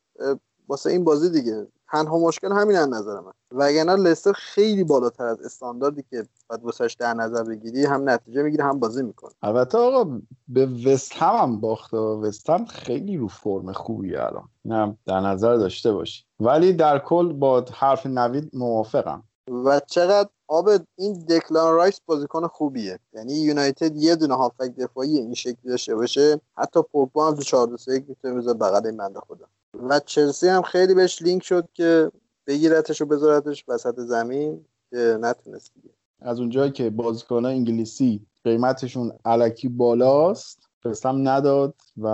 واسه 0.68 0.90
این 0.90 1.04
بازی 1.04 1.30
دیگه. 1.30 1.66
تنها 1.92 2.18
مشکل 2.18 2.52
همین 2.52 2.76
از 2.76 2.88
نظر 2.88 3.20
من. 3.20 3.32
وگرنه 3.52 3.96
لستر 3.96 4.32
خیلی 4.32 4.84
بالاتر 4.84 5.24
از 5.24 5.40
استانداردی 5.40 6.04
که 6.10 6.26
باید 6.48 6.64
واسش 6.64 6.96
در 6.98 7.14
نظر 7.14 7.42
بگیری 7.44 7.84
هم 7.84 8.10
نتیجه 8.10 8.42
می‌گیره 8.42 8.64
هم 8.64 8.78
بازی 8.78 9.02
می‌کنه. 9.02 9.32
البته 9.42 9.78
آقا 9.78 10.20
به 10.48 10.66
وست 10.66 11.12
هم 11.12 11.36
هم 11.36 11.60
باخته. 11.60 11.96
وست 11.96 12.50
هم 12.50 12.64
خیلی 12.64 13.16
رو 13.16 13.28
فرم 13.28 13.72
خوبی 13.72 14.16
الان. 14.16 14.48
اینم 14.64 14.98
در 15.06 15.20
نظر 15.20 15.56
داشته 15.56 15.92
باشی. 15.92 16.24
ولی 16.40 16.72
در 16.72 16.98
کل 16.98 17.32
با 17.32 17.64
حرف 17.72 18.06
نوید 18.06 18.50
موافقم. 18.52 19.22
و 19.64 19.80
چقدر 19.86 20.28
آب 20.48 20.68
این 20.96 21.24
دکلان 21.24 21.74
رایس 21.74 22.00
بازیکن 22.06 22.46
خوبیه. 22.46 22.98
یعنی 23.14 23.32
یونایتد 23.32 23.96
یه 23.96 24.16
دونه 24.16 24.34
هافک 24.34 24.76
دفاعی 24.78 25.18
این 25.18 25.34
شکلی 25.34 25.70
داشته 25.70 25.94
باشه. 25.94 26.40
حتی 26.56 26.80
پوگبا 26.92 27.28
هم 27.28 27.34
تو 27.34 27.42
4 27.42 27.66
2 27.66 27.76
3 27.76 28.04
می‌تونه 28.08 28.34
بذاره 28.34 28.58
بغل 28.58 28.86
این 28.86 28.96
بنده 28.96 29.20
خدا. 29.20 29.46
و 29.74 30.00
چلسی 30.00 30.48
هم 30.48 30.62
خیلی 30.62 30.94
بهش 30.94 31.22
لینک 31.22 31.42
شد 31.42 31.68
که 31.74 32.10
بگیرتش 32.46 33.02
و 33.02 33.06
بذارتش 33.06 33.64
وسط 33.68 34.00
زمین 34.00 34.64
که 34.90 35.18
نتونست 35.20 35.74
دیگه 35.74 35.94
از 36.20 36.40
اونجایی 36.40 36.72
که 36.72 36.90
بازیکن 36.90 37.44
انگلیسی 37.44 38.26
قیمتشون 38.44 39.12
علکی 39.24 39.68
بالاست 39.68 40.68
هم 41.04 41.28
نداد 41.28 41.74
و 41.96 42.06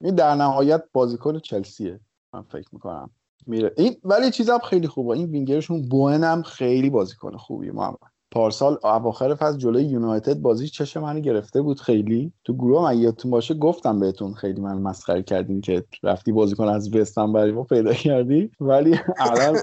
این 0.00 0.14
در 0.14 0.34
نهایت 0.34 0.84
بازیکن 0.92 1.38
چلسیه 1.38 2.00
من 2.34 2.42
فکر 2.42 2.68
می‌کنم. 2.72 3.10
میره. 3.46 3.72
این 3.76 3.96
ولی 4.04 4.30
چیز 4.30 4.50
هم 4.50 4.58
خیلی 4.58 4.88
خوبه. 4.88 5.14
این 5.14 5.30
وینگرشون 5.30 5.88
بوئن 5.88 6.24
هم 6.24 6.42
خیلی 6.42 6.90
بازیکن 6.90 7.36
خوبیه 7.36 7.72
محمد. 7.72 8.07
پارسال 8.30 8.78
اواخر 8.84 9.34
فصل 9.34 9.58
جلوی 9.58 9.84
یونایتد 9.84 10.34
بازی 10.34 10.68
چشم 10.68 11.00
منو 11.00 11.20
گرفته 11.20 11.62
بود 11.62 11.80
خیلی. 11.80 12.32
تو 12.44 12.54
گروه 12.54 12.82
من 12.82 12.98
یادتون 12.98 13.30
باشه 13.30 13.54
گفتم 13.54 14.00
بهتون 14.00 14.34
خیلی 14.34 14.60
من 14.60 14.78
مسخره 14.78 15.22
کردیم 15.22 15.60
که 15.60 15.84
رفتی 16.02 16.32
بازیکن 16.32 16.64
از 16.64 16.94
وستن 16.94 17.32
برای 17.32 17.52
ما 17.52 17.64
پیدا 17.64 17.92
کردی. 17.92 18.50
ولی 18.60 18.98
الان 19.18 19.62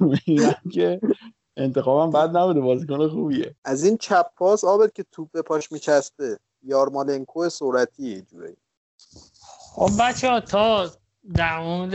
میگم 0.00 0.70
که 0.72 1.00
انتخابم 1.56 2.10
بد 2.10 2.36
نبوده 2.36 2.60
بازیکن 2.60 3.08
خوبیه. 3.08 3.54
از 3.64 3.84
این 3.84 3.96
چپ 3.96 4.26
پاس 4.36 4.64
آبد 4.64 4.92
که 4.92 5.04
توپ 5.12 5.30
به 5.32 5.42
پاش 5.42 5.72
میچسبه. 5.72 6.38
یارمالنکو 6.62 7.48
سرعتی 7.48 8.22
جوری. 8.22 8.56
خب 9.74 9.90
بچه 10.00 10.28
ها 10.28 10.40
تا 10.40 10.90
در 11.34 11.60
مورد 11.60 11.94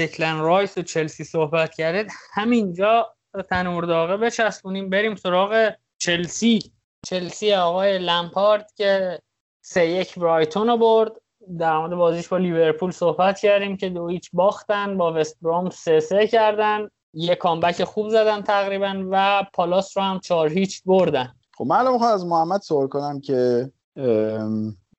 دکلن 0.00 0.40
رایس 0.40 0.78
و 0.78 0.82
چلسی 0.82 1.24
صحبت 1.24 1.74
کردید 1.74 2.12
همینجا 2.32 3.14
تن 3.50 3.68
مرداقه 3.68 4.16
بچسبونیم 4.16 4.90
بریم 4.90 5.14
سراغ 5.14 5.70
چلسی. 5.98 6.72
چلسی 7.06 7.54
آقای 7.54 7.98
لمپارد 7.98 8.72
که 8.76 9.18
سه 9.60 9.86
یک 9.86 10.18
برایتون 10.18 10.68
رو 10.68 10.76
برد. 10.76 11.12
در 11.58 11.78
مورد 11.78 11.94
بازیش 11.94 12.28
با 12.28 12.36
لیورپول 12.36 12.90
صحبت 12.90 13.38
کردیم 13.38 13.76
که 13.76 13.88
دو 13.88 14.08
هیچ 14.08 14.30
باختن 14.32 14.96
با 14.96 15.12
وست 15.12 15.38
برام 15.42 15.70
سه 15.70 16.00
سه 16.00 16.26
کردن. 16.26 16.88
یه 17.14 17.34
کامبک 17.34 17.84
خوب 17.84 18.08
زدن 18.08 18.42
تقریبا 18.42 19.06
و 19.10 19.44
پالاس 19.54 19.96
رو 19.96 20.02
هم 20.02 20.20
چهار 20.20 20.48
هیچ 20.48 20.82
بردن. 20.86 21.34
خب 21.54 21.64
من 21.64 21.76
الان 21.76 22.02
از 22.02 22.26
محمد 22.26 22.60
سوال 22.60 22.88
کنم 22.88 23.20
که 23.20 23.70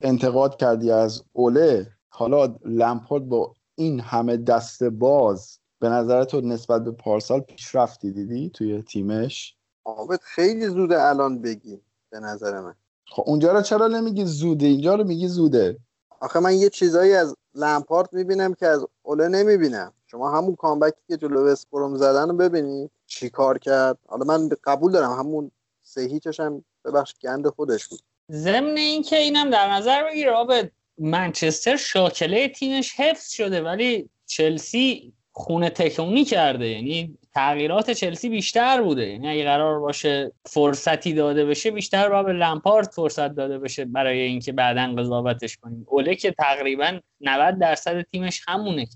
انتقاد 0.02 0.56
کردی 0.56 0.92
از 0.92 1.24
اوله. 1.34 1.88
حالا 2.10 2.56
لمپارد 2.66 3.30
با 3.30 3.54
این 3.76 4.00
همه 4.00 4.38
دست 4.38 4.84
باز 4.84 5.60
به 5.82 5.90
نظر 5.90 6.24
تو 6.24 6.42
نسبت 6.42 6.84
به 6.84 6.92
پارسال 6.92 7.40
پیشرفتی 7.40 8.12
دیدی 8.12 8.50
توی 8.50 8.82
تیمش؟ 8.82 9.56
آبت 9.84 10.20
خیلی 10.24 10.68
زوده 10.68 11.02
الان 11.02 11.42
بگی 11.42 11.82
به 12.10 12.20
نظر 12.20 12.62
من. 12.62 12.76
خب 13.06 13.24
اونجا 13.26 13.54
رو 13.54 13.62
چرا 13.62 13.88
نمیگی 13.88 14.26
زوده؟ 14.26 14.66
اینجا 14.66 14.96
رو 14.96 15.04
میگی 15.04 15.28
زوده. 15.28 15.78
آخه 16.20 16.40
من 16.40 16.54
یه 16.54 16.70
چیزایی 16.70 17.14
از 17.14 17.36
لمپارت 17.56 18.14
می‌بینم 18.14 18.54
که 18.54 18.68
از 18.68 18.86
اوله 19.04 19.28
نمی‌بینم. 19.28 19.94
شما 20.08 20.38
همون 20.38 20.56
کامبکی 20.56 21.02
که 21.08 21.18
جلو 21.18 21.40
اسپروم 21.40 21.96
زدن 21.96 22.30
رو 22.30 22.36
ببینید 22.36 22.92
چی 23.08 23.30
کار 23.30 23.58
کرد. 23.58 23.98
حالا 24.08 24.26
من 24.26 24.50
قبول 24.64 24.92
دارم 24.92 25.12
همون 25.12 25.52
سه 25.82 26.02
هیچش 26.02 26.40
هم 26.40 26.64
ببخش 26.86 27.14
گند 27.24 27.48
خودش 27.48 27.88
بود. 27.88 28.00
ضمن 28.32 28.78
اینکه 28.78 29.18
اینم 29.18 29.50
در 29.50 29.74
نظر 29.74 30.04
بگیر 30.04 30.30
آبد 30.30 30.72
منچستر 30.98 31.78
شاکله 31.78 32.48
تیمش 32.48 32.94
حفظ 32.96 33.30
شده 33.30 33.62
ولی 33.62 34.10
چلسی 34.26 35.14
خونه 35.32 35.70
تکونی 35.70 36.26
کرده. 36.26 36.68
یعنی 36.68 37.18
تغییرات 37.34 37.92
چلسی 37.92 38.30
بیشتر 38.30 38.82
بوده. 38.82 39.08
یعنی 39.08 39.30
اگه 39.30 39.44
قرار 39.44 39.80
باشه 39.80 40.32
فرصتی 40.46 41.14
داده 41.14 41.46
بشه 41.46 41.72
بیشتر 41.72 42.10
با 42.10 42.24
به 42.24 42.34
لمپارد 42.34 42.92
فرصت 42.92 43.36
داده 43.36 43.60
بشه 43.60 43.86
برای 43.86 44.22
اینکه 44.22 44.52
بعدا 44.52 44.96
قضاوتش 44.98 45.58
کنیم. 45.58 45.86
اوله 45.88 46.16
که 46.16 46.32
تقریبا 46.32 47.00
90 47.22 47.60
درصد 47.60 48.02
تیمش 48.02 48.42
همونه. 48.48 48.88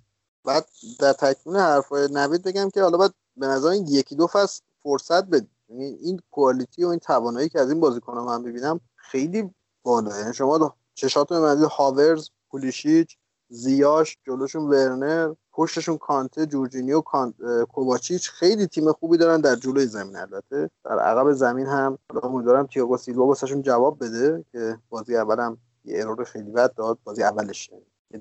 بعد 0.46 0.66
در 1.00 1.14
تکمیل 1.14 1.58
حرفای 1.58 2.08
نوید 2.12 2.44
بگم 2.44 2.70
که 2.70 2.82
حالا 2.82 2.98
باید 2.98 3.14
به 3.38 3.48
نظر 3.48 3.68
این 3.68 3.88
یکی 3.88 4.16
دو 4.16 4.28
فصل 4.28 4.62
فرصت 4.84 5.26
بدید 5.26 5.50
یعنی 5.70 5.86
این 5.86 6.20
کوالیتی 6.32 6.84
و 6.84 6.88
این 6.88 7.00
توانایی 7.00 7.50
که 7.50 7.60
از 7.60 7.72
این 7.72 7.80
بازیکن‌ها 7.80 8.26
من 8.26 8.44
ببینم 8.44 8.80
خیلی 8.96 9.50
بالا. 9.84 10.20
یعنی 10.20 10.34
شما 10.34 10.76
چشاتون 10.96 11.40
مدید 11.40 11.64
هاورز 11.64 12.30
پولیشیچ 12.50 13.18
زیاش 13.50 14.18
جلوشون 14.28 14.64
ورنر 14.64 15.34
پشتشون 15.54 15.98
کانته 15.98 16.46
جورجینیو 16.46 17.02
کانت، 17.02 17.34
کوواچیچ 17.74 18.30
خیلی 18.30 18.68
تیم 18.68 18.92
خوبی 18.92 19.18
دارن 19.18 19.42
در 19.42 19.56
جلوی 19.56 19.86
زمین 19.86 20.16
البته. 20.16 20.70
در 20.86 21.00
عقب 21.00 21.32
زمین 21.32 21.66
هم 21.66 21.98
امیدوارم 22.24 22.68
تییاگو 22.68 22.98
سیلوا 22.98 23.26
واسهشون 23.26 23.62
جواب 23.62 24.04
بده 24.04 24.46
که 24.52 24.78
بازی 24.90 25.16
اولم 25.18 25.58
یه 25.86 26.02
ارور 26.02 26.24
خیلی 26.24 26.52
بد 26.52 26.74
داد 26.74 26.98
بازی 27.04 27.24
اولش 27.24 27.70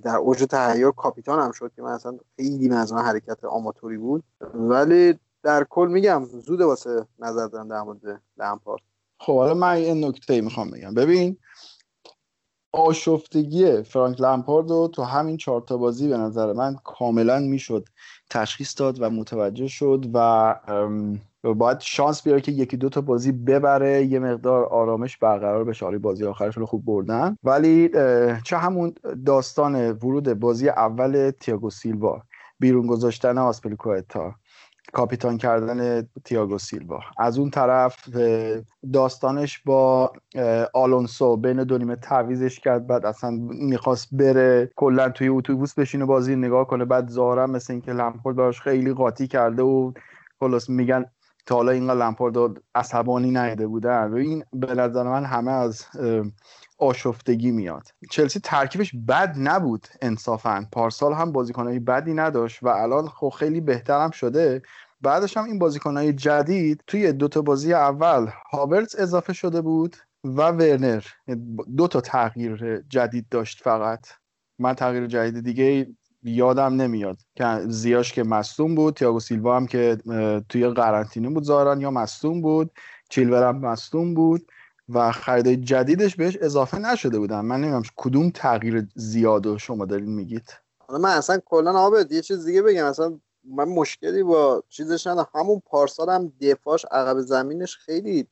در 0.03 0.17
اوج 0.17 0.45
تهیار 0.45 0.93
کاپیتان 0.93 1.41
هم 1.41 1.53
شد 1.53 1.73
که 1.77 1.83
من 1.83 1.93
اصلا 1.93 2.19
خیلی 2.37 2.69
من 2.69 2.87
حرکت 2.87 3.45
آماتوری 3.45 3.99
بود. 3.99 4.25
ولی 4.55 5.19
در 5.43 5.65
کل 5.71 5.89
میگم 5.93 6.25
زوده 6.25 6.65
واسه 6.65 7.07
نظر 7.19 7.47
دارم 7.47 7.69
در 7.69 7.83
مورد 7.83 8.23
لمپارد. 8.39 8.83
خب 9.19 9.37
حالا 9.37 9.55
من 9.55 9.73
این 9.73 10.05
نکته 10.05 10.41
می‌خوام 10.41 10.71
بگم. 10.71 10.95
ببین 10.95 11.37
آشفتگی 12.75 13.83
فرانک 13.83 14.21
لمپارد 14.21 14.71
رو 14.71 14.89
تو 14.89 15.03
همین 15.03 15.37
چهار 15.37 15.61
تا 15.61 15.77
بازی 15.77 16.09
به 16.09 16.17
نظر 16.17 16.53
من 16.53 16.77
کاملا 16.85 17.39
می‌شد 17.39 17.89
تشخیص 18.31 18.81
داد 18.81 19.03
و 19.03 19.11
متوجه 19.11 19.69
شد 19.69 20.07
و 20.15 20.55
باید 21.57 21.81
شانس 21.81 22.23
بیاره 22.23 22.41
که 22.41 22.53
یکی 22.53 22.77
دو 22.77 22.89
تا 22.89 23.01
بازی 23.01 23.33
ببره 23.33 24.05
یه 24.05 24.19
مقدار 24.19 24.65
آرامش 24.65 25.17
برقرار 25.17 25.65
بشه. 25.65 25.87
آره 25.87 25.99
بازی 25.99 26.25
آخرش 26.25 26.57
رو 26.57 26.67
خوب 26.67 26.85
بردن. 26.85 27.37
ولی 27.45 27.91
چه 28.45 28.57
همون 28.57 28.95
داستان 29.27 29.91
ورود 29.91 30.33
بازی 30.33 30.69
اول 30.69 31.31
تیاگو 31.41 31.71
سیلوا. 31.71 32.23
بیرون 32.61 32.87
گذاشتن 32.87 33.39
آسپلیکوتا 33.39 34.35
کاپیتان 34.95 35.39
کردن 35.39 36.09
تیاگو 36.25 36.59
سیلوا. 36.59 37.01
از 37.19 37.39
اون 37.39 37.51
طرف 37.51 38.09
داستانش 38.93 39.59
با 39.59 40.13
آلونسو 40.75 41.37
بین 41.37 41.65
دو 41.65 41.79
نیمه 41.79 41.97
تعویزش 41.97 42.61
کرد 42.61 42.87
بعد 42.87 43.07
اصلا 43.07 43.31
می‌خواست 43.51 44.09
بره 44.13 44.71
کلا 44.77 45.09
توی 45.09 45.29
اتوبوس 45.29 45.75
بشینه 45.75 46.05
بازی 46.05 46.37
نگاه 46.37 46.67
کنه 46.67 46.85
بعد 46.85 47.11
ظاهرا 47.11 47.47
مثل 47.47 47.73
اینکه 47.73 47.93
لمپارد 47.93 48.37
براش 48.37 48.61
خیلی 48.61 48.93
قاطی 48.93 49.27
کرده 49.27 49.63
و 49.63 49.93
خلاص 50.41 50.71
میگن 50.71 51.05
تا 51.47 51.55
حالا 51.55 51.73
اینقدر 51.73 52.01
لمپارد 52.01 52.37
عصبانی 52.75 53.31
نیده 53.31 53.67
بودن. 53.67 54.13
و 54.13 54.15
این 54.15 54.45
به 54.53 54.75
نظر 54.75 55.03
من 55.03 55.25
همه 55.25 55.53
از 55.53 55.85
آشفتگی 56.79 57.51
میاد. 57.51 57.83
چلسی 58.11 58.41
ترکیبش 58.41 58.95
بد 59.09 59.35
نبود 59.39 59.87
انصافا. 60.03 60.67
پارسال 60.73 61.13
هم 61.13 61.33
بازیکنهای 61.33 61.79
بدی 61.79 62.15
نداشت 62.15 62.63
و 62.63 62.69
الان 62.69 63.09
خب 63.09 63.29
خیلی 63.29 63.61
بهترم 63.61 64.11
شده. 64.11 64.63
بعدش 65.05 65.37
هم 65.37 65.45
این 65.45 65.59
بازیکنهای 65.59 66.13
جدید 66.13 66.85
توی 66.87 67.13
دوتا 67.13 67.43
بازی 67.43 67.75
اول 67.75 68.27
هاورتز 68.53 68.97
اضافه 68.97 69.33
شده 69.33 69.61
بود 69.61 69.97
و 70.25 70.51
ورنر. 70.51 71.05
دو 71.77 71.89
تا 71.89 72.01
تغییر 72.01 72.85
جدید 72.89 73.27
داشت 73.31 73.63
فقط. 73.63 74.07
من 74.59 74.75
تغییر 74.75 75.07
جدید 75.07 75.45
دیگه 75.45 75.87
یادم 76.23 76.75
نمیاد. 76.75 77.19
که 77.35 77.61
زیاش 77.67 78.13
که 78.13 78.23
مصدوم 78.23 78.75
بود 78.75 78.95
تیاگو 78.95 79.21
سیلوا 79.21 79.57
هم 79.57 79.67
که 79.67 79.99
توی 80.49 80.69
قرنطینه 80.69 81.31
بود 81.31 81.45
ظاهرا 81.45 81.77
یا 81.77 81.91
مصدوم 81.91 82.41
بود 82.43 82.71
چیلور 83.09 83.49
هم 83.49 83.59
مصدوم 83.59 84.15
بود 84.15 84.53
و 84.89 85.13
خریدای 85.13 85.57
جدیدش 85.57 86.17
بهش 86.17 86.39
اضافه 86.41 86.79
نشده 86.79 87.19
بودن. 87.19 87.41
من 87.41 87.61
نمی‌دونم 87.61 87.83
کدوم 87.97 88.31
تغییر 88.31 88.89
زیاد 88.95 89.57
شما 89.57 89.85
دارین 89.85 90.11
میگید. 90.11 90.53
حالا 90.79 91.01
من 91.01 91.11
اصلا 91.11 91.39
کلا 91.45 91.73
عابد 91.73 92.13
یه 92.13 92.23
چیز 92.23 92.47
دیگه 92.47 92.63
بگم. 92.63 92.85
اصلا 92.85 93.19
من 93.45 93.65
مشکلی 93.65 94.23
با 94.23 94.65
چیزش 94.69 95.07
ندارم. 95.07 95.29
همون 95.35 95.63
پارسال 95.67 96.11
هم 96.11 96.33
دفاعش 96.41 96.85
عقب 96.91 97.21
زمینش 97.21 97.77
خیلی 97.77 98.27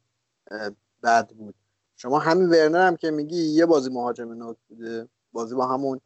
بد 1.03 1.29
بود. 1.29 1.55
شما 1.97 2.19
همین 2.19 2.49
ورنر 2.49 2.87
هم 2.87 2.97
که 2.97 3.11
میگی 3.11 3.37
یه 3.37 3.67
بازی 3.67 3.91
مهاجم 3.91 4.33
نوک 4.33 4.57
بوده. 4.69 5.09
بازی 5.33 5.55
با 5.55 5.67
همون 5.67 6.01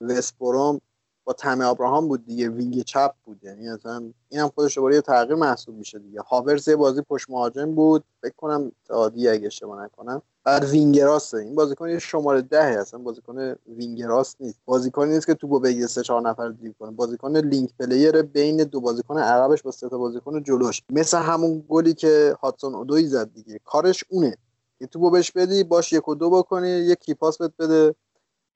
وستبروم 0.00 0.80
با 1.24 1.32
تم 1.32 1.60
ابراهام 1.60 2.08
بود 2.08 2.26
دیگه. 2.26 2.48
وینگ 2.48 2.82
چپ 2.82 3.14
بود. 3.24 3.44
یعنی 3.44 3.68
اصلا 3.68 4.12
اینم 4.28 4.48
خودش 4.48 4.74
دوباره 4.74 4.94
یه 4.94 5.00
تغییر 5.00 5.34
محسوب 5.34 5.76
میشه 5.76 5.98
دیگه. 5.98 6.20
هاورتز 6.20 6.68
یه 6.68 6.76
بازی 6.76 7.02
پشت 7.02 7.30
مهاجم 7.30 7.74
بود. 7.74 8.04
فکر 8.22 8.34
کنم 8.36 8.72
تعادی 8.84 9.28
اگه 9.28 9.46
اشتباه 9.46 9.84
نکنم. 9.84 10.22
بعد 10.44 10.64
وینگراست 10.64 11.34
این 11.34 11.54
بازیکن 11.54 11.88
یه 11.88 11.98
شماره 11.98 12.42
ده 12.42 12.80
اصلا 12.80 13.00
بازیکن 13.00 13.54
وینگراست 13.68 14.36
نیست. 14.40 14.60
بازیکنی 14.64 15.14
نیست 15.14 15.26
که 15.26 15.34
توپ 15.34 15.60
بگیره 15.60 15.86
سه 15.86 16.02
چهار 16.02 16.20
نفر 16.20 16.48
دریبل 16.48 16.78
کنه. 16.78 16.90
بازیکن 16.90 17.36
link 17.36 17.70
player 17.80 18.22
بین 18.22 18.56
دو 18.56 18.80
بازیکن 18.80 19.18
عقبش 19.18 19.62
با 19.62 19.70
سه 19.70 19.88
تا 19.88 19.98
بازیکن 19.98 20.42
جلوش. 20.42 20.82
مثل 20.90 21.18
همون 21.18 21.64
گلی 21.68 21.94
که 21.94 22.36
هادسون 22.40 22.74
اودوی 22.74 23.06
زد 23.06 23.32
دیگه. 23.34 23.60
کارش 23.64 24.04
اونه. 24.08 24.36
که 24.78 24.86
تو 24.86 25.10
بهش 25.10 25.30
بدی 25.30 25.64
باش 25.64 25.92
یک 25.92 26.08
و 26.08 26.14
دو 26.14 26.30
بکنی 26.30 26.68
یک 26.68 26.98
کیپاس 26.98 27.38
بده 27.38 27.52
بده. 27.58 27.94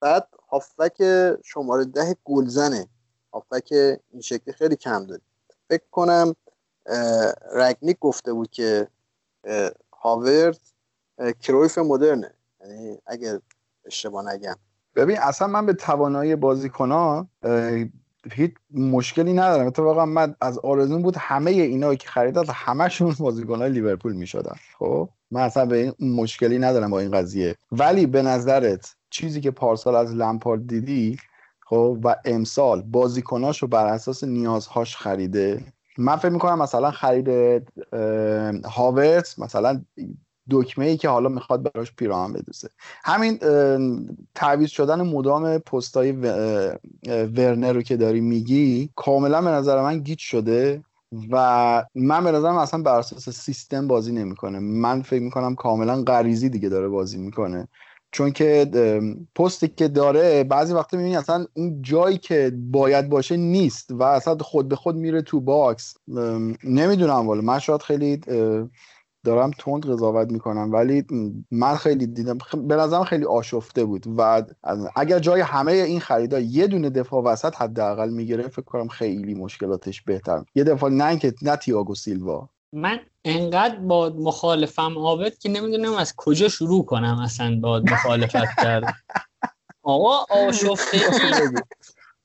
بعد 0.00 0.28
هافک 0.50 1.02
شماره 1.44 1.84
ده 1.84 2.16
گلزنه. 2.24 2.88
هافک 3.32 3.68
این 3.72 4.20
شکلی 4.20 4.54
خیلی 4.54 4.76
کم 4.76 5.06
داری 5.06 5.22
فکر 5.68 5.84
کنم 5.90 6.34
رگنیک 7.52 7.98
گفته 8.00 8.32
بود 8.32 8.50
که 8.50 8.88
هاورد 9.92 10.60
کرویف 11.40 11.78
مدرنه. 11.78 12.30
یعنی 12.60 12.98
اگر 13.06 13.38
اشتباه 13.84 14.34
نگم. 14.34 14.56
ببین 14.96 15.18
اصلا 15.18 15.48
من 15.48 15.66
به 15.66 15.72
توانایی 15.72 16.36
بازیکن 16.36 17.28
هیچ 18.32 18.54
مشکلی 18.74 19.32
ندارم. 19.32 19.66
اتفاقا 19.66 20.06
من 20.06 20.34
از 20.40 20.58
آرزون 20.58 21.02
بود 21.02 21.16
همه 21.18 21.50
اینا 21.50 21.94
که 21.94 22.08
خریدن 22.08 22.44
همشون 22.48 23.14
بازیکن 23.18 23.58
های 23.58 23.70
لیورپول 23.70 24.12
می‌شدن. 24.12 24.56
خب؟ 24.78 25.08
من 25.30 25.40
اصلا 25.40 25.66
به 25.66 25.76
این 25.76 25.94
مشکلی 26.00 26.58
ندارم 26.58 26.90
با 26.90 27.00
این 27.00 27.10
قضیه. 27.10 27.56
ولی 27.72 28.06
به 28.06 28.22
نظرت 28.22 28.94
چیزی 29.10 29.40
که 29.40 29.50
پارسال 29.50 29.94
از 29.94 30.14
لمپارد 30.14 30.66
دیدی 30.66 31.16
خب؟ 31.60 31.98
و 32.04 32.16
امسال 32.24 32.82
بازیکناش 32.82 33.62
رو 33.62 33.68
بر 33.68 33.86
اساس 33.86 34.24
نیازهاش 34.24 34.96
خریده. 34.96 35.64
من 35.98 36.16
فکر 36.16 36.32
می‌کنم 36.32 36.62
مثلا 36.62 36.90
خرید 36.90 37.28
هاورتس 38.64 39.38
مثلا 39.38 39.84
دکمه 40.50 40.86
ای 40.86 40.96
که 40.96 41.08
حالا 41.08 41.28
می‌خواد 41.28 41.72
براش 41.72 41.92
پیراهن 41.92 42.32
بدوسه 42.32 42.68
همین 43.04 43.38
تعویض 44.34 44.70
شدن 44.70 45.02
مدام 45.02 45.58
پستای 45.58 46.12
ورنر 47.36 47.72
رو 47.72 47.82
که 47.82 47.96
داری 47.96 48.20
میگی 48.20 48.90
کاملا 48.96 49.42
به 49.42 49.50
نظر 49.50 49.82
من 49.82 49.98
گیت 49.98 50.18
شده 50.18 50.82
و 51.30 51.84
من 51.94 52.24
به 52.24 52.32
نظرم 52.32 52.56
اصلا 52.56 52.82
بر 52.82 52.98
اساس 52.98 53.28
سیستم 53.28 53.88
بازی 53.88 54.12
نمی‌کنه. 54.12 54.58
من 54.58 55.02
فکر 55.02 55.22
می‌کنم 55.22 55.54
کاملا 55.54 56.02
غریزی 56.02 56.48
دیگه 56.48 56.68
داره 56.68 56.88
بازی 56.88 57.18
می‌کنه. 57.18 57.68
چون 58.12 58.30
که 58.30 58.70
پستی 59.34 59.68
که 59.68 59.88
داره 59.88 60.44
بعضی 60.44 60.74
وقتا 60.74 60.96
می‌بینی 60.96 61.16
اصلا 61.16 61.46
اون 61.54 61.82
جایی 61.82 62.18
که 62.18 62.52
باید 62.70 63.08
باشه 63.08 63.36
نیست 63.36 63.90
و 63.90 64.02
اصلا 64.02 64.36
خود 64.36 64.68
به 64.68 64.76
خود 64.76 64.96
میره 64.96 65.22
تو 65.22 65.40
باکس. 65.40 65.94
نمی‌دونم 66.64 67.26
والا. 67.26 67.40
من 67.40 67.58
شاید 67.58 67.82
خیلی 67.82 68.20
دارم 69.26 69.50
تند 69.58 69.86
قضاوت 69.86 70.32
می‌کنم 70.32 70.72
ولی 70.72 71.04
من 71.50 71.76
خیلی 71.76 72.06
دیدم 72.06 72.38
به 72.68 72.76
نظرم 72.76 73.04
خیلی 73.04 73.24
آشفته 73.24 73.84
بود 73.84 74.04
و 74.18 74.42
اگر 74.96 75.18
جای 75.18 75.40
همه 75.40 75.72
این 75.72 76.00
خریدا 76.00 76.40
یه 76.40 76.66
دونه 76.66 76.90
دفاع 76.90 77.22
وسط 77.22 77.56
حداقل 77.56 78.10
می‌گیره 78.10 78.48
فکر 78.48 78.62
کنم 78.62 78.88
خیلی 78.88 79.34
مشکلاتش 79.34 80.02
بهتر. 80.02 80.44
یه 80.54 80.64
دفاع 80.64 80.90
نه 80.90 81.18
که 81.18 81.34
نه 81.42 81.56
تییاگو 81.56 81.94
سیلوا. 81.94 82.48
من 82.72 82.98
انقدر 83.24 83.76
با 83.76 84.12
مخالفم 84.18 84.98
عابد 84.98 85.38
که 85.38 85.48
نمی‌دونم 85.48 85.94
از 85.94 86.14
کجا 86.16 86.48
شروع 86.48 86.84
کنم 86.84 87.18
اصلا 87.24 87.60
با 87.62 87.82
مخالفت 87.90 88.56
کرد 88.62 88.84
آقا 89.82 90.24
آشفتگی. 90.30 91.62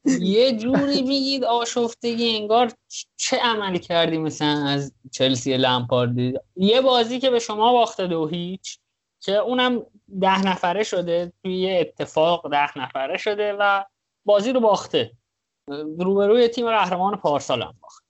یه 0.05 0.57
جوری 0.57 1.01
میگید 1.01 1.43
آشفتگی 1.43 2.35
انگار 2.35 2.71
چه 3.15 3.37
عملی 3.37 3.79
کردی 3.79 4.17
مثلا 4.17 4.67
از 4.67 4.93
چلسی 5.11 5.57
لمپاردی 5.57 6.33
یه 6.55 6.81
بازی 6.81 7.19
که 7.19 7.29
به 7.29 7.39
شما 7.39 7.73
باخته 7.73 8.07
دو 8.07 8.27
هیچ 8.27 8.79
که 9.19 9.35
اونم 9.35 9.85
ده 10.21 10.41
نفره 10.47 10.83
شده 10.83 11.33
توی 11.43 11.57
یه 11.57 11.79
اتفاق 11.79 12.51
ده 12.51 12.77
نفره 12.77 13.17
شده 13.17 13.53
و 13.53 13.83
بازی 14.25 14.51
رو 14.51 14.59
باخته. 14.59 15.11
روبروی 15.99 16.47
تیم 16.47 16.69
قهرمان 16.69 17.15
پارسال 17.15 17.61
هم 17.61 17.75
باخت 17.81 18.03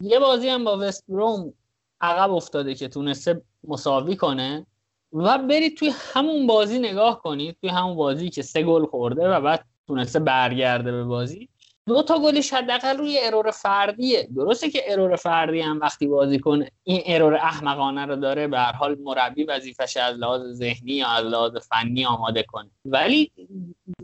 یه 0.00 0.18
بازی 0.18 0.48
هم 0.48 0.64
با 0.64 0.78
وست 0.80 1.04
بروم 1.08 1.54
عقب 2.00 2.32
افتاده 2.32 2.74
که 2.74 2.88
تونسته 2.88 3.42
مساوی 3.64 4.16
کنه 4.16 4.66
و 5.12 5.38
برید 5.38 5.76
توی 5.76 5.92
همون 5.94 6.46
بازی 6.46 6.78
نگاه 6.78 7.22
کنید 7.22 7.56
توی 7.60 7.70
همون 7.70 7.96
بازی 7.96 8.30
که 8.30 8.42
سه 8.42 8.62
گل 8.62 8.86
خورده 8.86 9.28
و 9.28 9.40
بعد 9.40 9.66
تونسته 9.88 10.18
برگرده 10.18 10.92
به 10.92 11.04
بازی. 11.04 11.48
دو 11.86 12.02
تا 12.02 12.18
گلش 12.18 12.52
حداقل 12.52 12.96
روی 12.96 13.18
ارور 13.22 13.50
فردیه. 13.50 14.28
درسته 14.36 14.70
که 14.70 14.82
ارور 14.92 15.16
فردی 15.16 15.60
هم 15.60 15.80
وقتی 15.80 16.06
بازی 16.06 16.38
کنه 16.38 16.70
این 16.84 17.02
ارور 17.06 17.34
احمقانه 17.34 18.06
رو 18.06 18.16
داره 18.16 18.48
به 18.48 18.58
هر 18.58 18.72
حال 18.72 18.96
مربی 19.02 19.44
وظیفش 19.44 19.96
از 19.96 20.16
لحاظ 20.16 20.42
ذهنی 20.42 20.92
یا 20.92 21.08
از 21.08 21.24
لحاظ 21.24 21.56
فنی 21.56 22.06
آماده 22.06 22.42
کنه. 22.42 22.70
ولی 22.84 23.30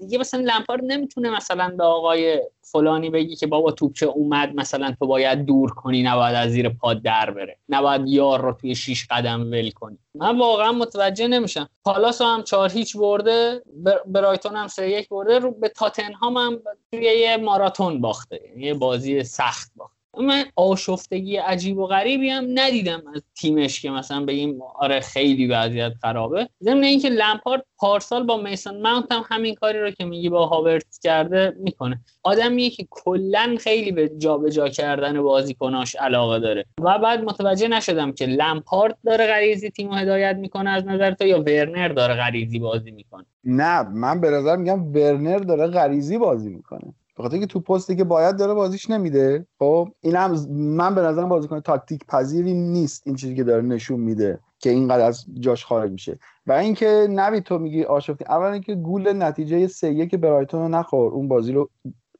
دیگه 0.01 0.19
مثلا 0.19 0.41
لمپارد 0.41 0.85
نمی‌تونه 0.85 1.31
مثلا 1.31 1.75
به 1.79 1.85
آقای 1.85 2.43
فلانی 2.73 3.11
بگی 3.11 3.37
که 3.37 3.47
بابا 3.47 3.71
توپچه 3.73 4.07
اومد 4.07 4.55
مثلا 4.55 4.95
تو 4.99 5.07
باید 5.07 5.45
دور 5.45 5.71
کنی 5.71 6.03
نباید 6.03 6.35
از 6.35 6.51
زیر 6.51 6.69
پاد 6.69 7.03
در 7.03 7.31
بره. 7.31 7.59
نباید 7.69 8.09
یار 8.09 8.41
رو 8.41 8.53
توی 8.53 8.75
شیش 8.75 9.07
قدم 9.11 9.41
ول 9.51 9.71
کنی. 9.71 9.99
من 10.15 10.39
واقعا 10.39 10.73
متوجه 10.73 11.29
نمیشم. 11.29 11.69
پالاس 11.85 12.23
هم 12.23 12.43
چهار 12.43 12.71
هیچ 12.71 12.97
برده 12.97 13.63
برایتون 14.07 14.57
هم 14.57 14.67
سه 14.67 14.91
یک 14.91 15.09
برده 15.09 15.39
رو 15.39 15.51
به 15.51 15.69
تاتنهام 15.69 16.37
هم 16.37 16.61
توی 16.93 17.03
یه 17.03 17.37
ماراتون 17.37 18.01
باخته. 18.01 18.41
یه 18.57 18.75
بازی 18.75 19.25
سخت 19.25 19.73
باخته. 19.77 20.00
من 20.19 20.45
آشفتگی 20.57 21.37
عجیب 21.37 21.79
و 21.79 21.87
غریبی 21.87 22.31
هم 22.31 22.47
ندیدم 22.55 23.03
از 23.15 23.23
تیمش 23.37 23.83
که 23.83 23.91
مثلا 23.91 24.25
بگیم 24.25 24.59
آره 24.75 25.01
خیلی 25.01 25.47
وضعیت 25.47 25.93
خرابه. 26.03 26.49
ضمن 26.63 26.85
اینکه 26.85 27.09
لمپارد 27.09 27.65
پارسال 27.79 28.23
با 28.23 28.37
میسن 28.37 28.83
ماونت 28.83 29.13
هم 29.13 29.25
همین 29.29 29.55
کاری 29.55 29.81
رو 29.81 29.91
که 29.91 30.05
میگی 30.05 30.29
با 30.29 30.47
هاورتس 30.47 31.01
کرده 31.01 31.57
می‌کنه. 31.59 32.01
آدمیه 32.23 32.71
که 32.71 32.87
کلا 32.91 33.57
خیلی 33.61 33.93
به 33.93 34.09
جابجا 34.19 34.51
جا 34.51 34.69
کردن 34.69 35.23
بازیکناش 35.23 35.97
علاقه 35.97 36.39
داره. 36.39 36.65
و 36.81 36.99
بعد 36.99 37.25
متوجه 37.25 37.69
نشدم 37.69 38.13
که 38.13 38.27
لمپارد 38.27 38.99
داره 39.05 39.27
غریزی 39.27 39.71
تیم 39.71 39.93
هدایت 39.93 40.37
می‌کنه 40.37 40.71
از 40.71 40.87
نظر 40.87 41.11
تو 41.11 41.27
یا 41.27 41.41
ورنر 41.41 41.89
داره 41.89 42.15
غریزی 42.15 42.59
بازی 42.59 42.91
می‌کنه؟ 42.91 43.25
نه 43.45 43.83
من 43.83 44.21
به 44.21 44.31
نظر 44.31 44.57
میگم 44.57 44.93
ورنر 44.93 45.39
داره 45.39 45.67
غریزی 45.67 46.19
بازی 46.19 46.51
می‌کنه. 46.51 46.95
بخاطر 47.21 47.35
اینکه 47.35 47.47
تو 47.47 47.61
پستی 47.61 47.97
که 47.97 48.05
باید 48.05 48.37
داره 48.37 48.55
بازیش 48.55 48.91
نمیده. 48.91 49.47
خب 49.59 49.89
اینم 50.01 50.47
من 50.51 50.95
به 50.95 51.01
نظرم 51.01 51.29
بازیکن 51.29 51.61
تاکتیک 51.61 52.07
پذیری 52.07 52.55
نیست 52.55 53.03
این 53.07 53.17
چیزی 53.17 53.35
که 53.35 53.45
داره 53.45 53.63
نشون 53.63 54.01
میده 54.01 54.41
که 54.59 54.71
اینقدر 54.71 55.05
از 55.05 55.25
جاش 55.41 55.65
خارج 55.65 55.91
میشه. 55.91 56.19
و 56.47 56.53
اینکه 56.53 57.07
نوی 57.11 57.41
تو 57.41 57.59
میگی 57.59 57.85
آشفتی 57.85 58.25
اول 58.25 58.47
اینکه 58.47 58.75
گول 58.75 59.13
نتیجه 59.13 59.67
سه 59.67 59.93
یک 59.93 60.15
برایتون 60.15 60.61
رو 60.61 60.69
نخور. 60.69 61.13
اون 61.13 61.29
بازی 61.29 61.53
رو 61.53 61.71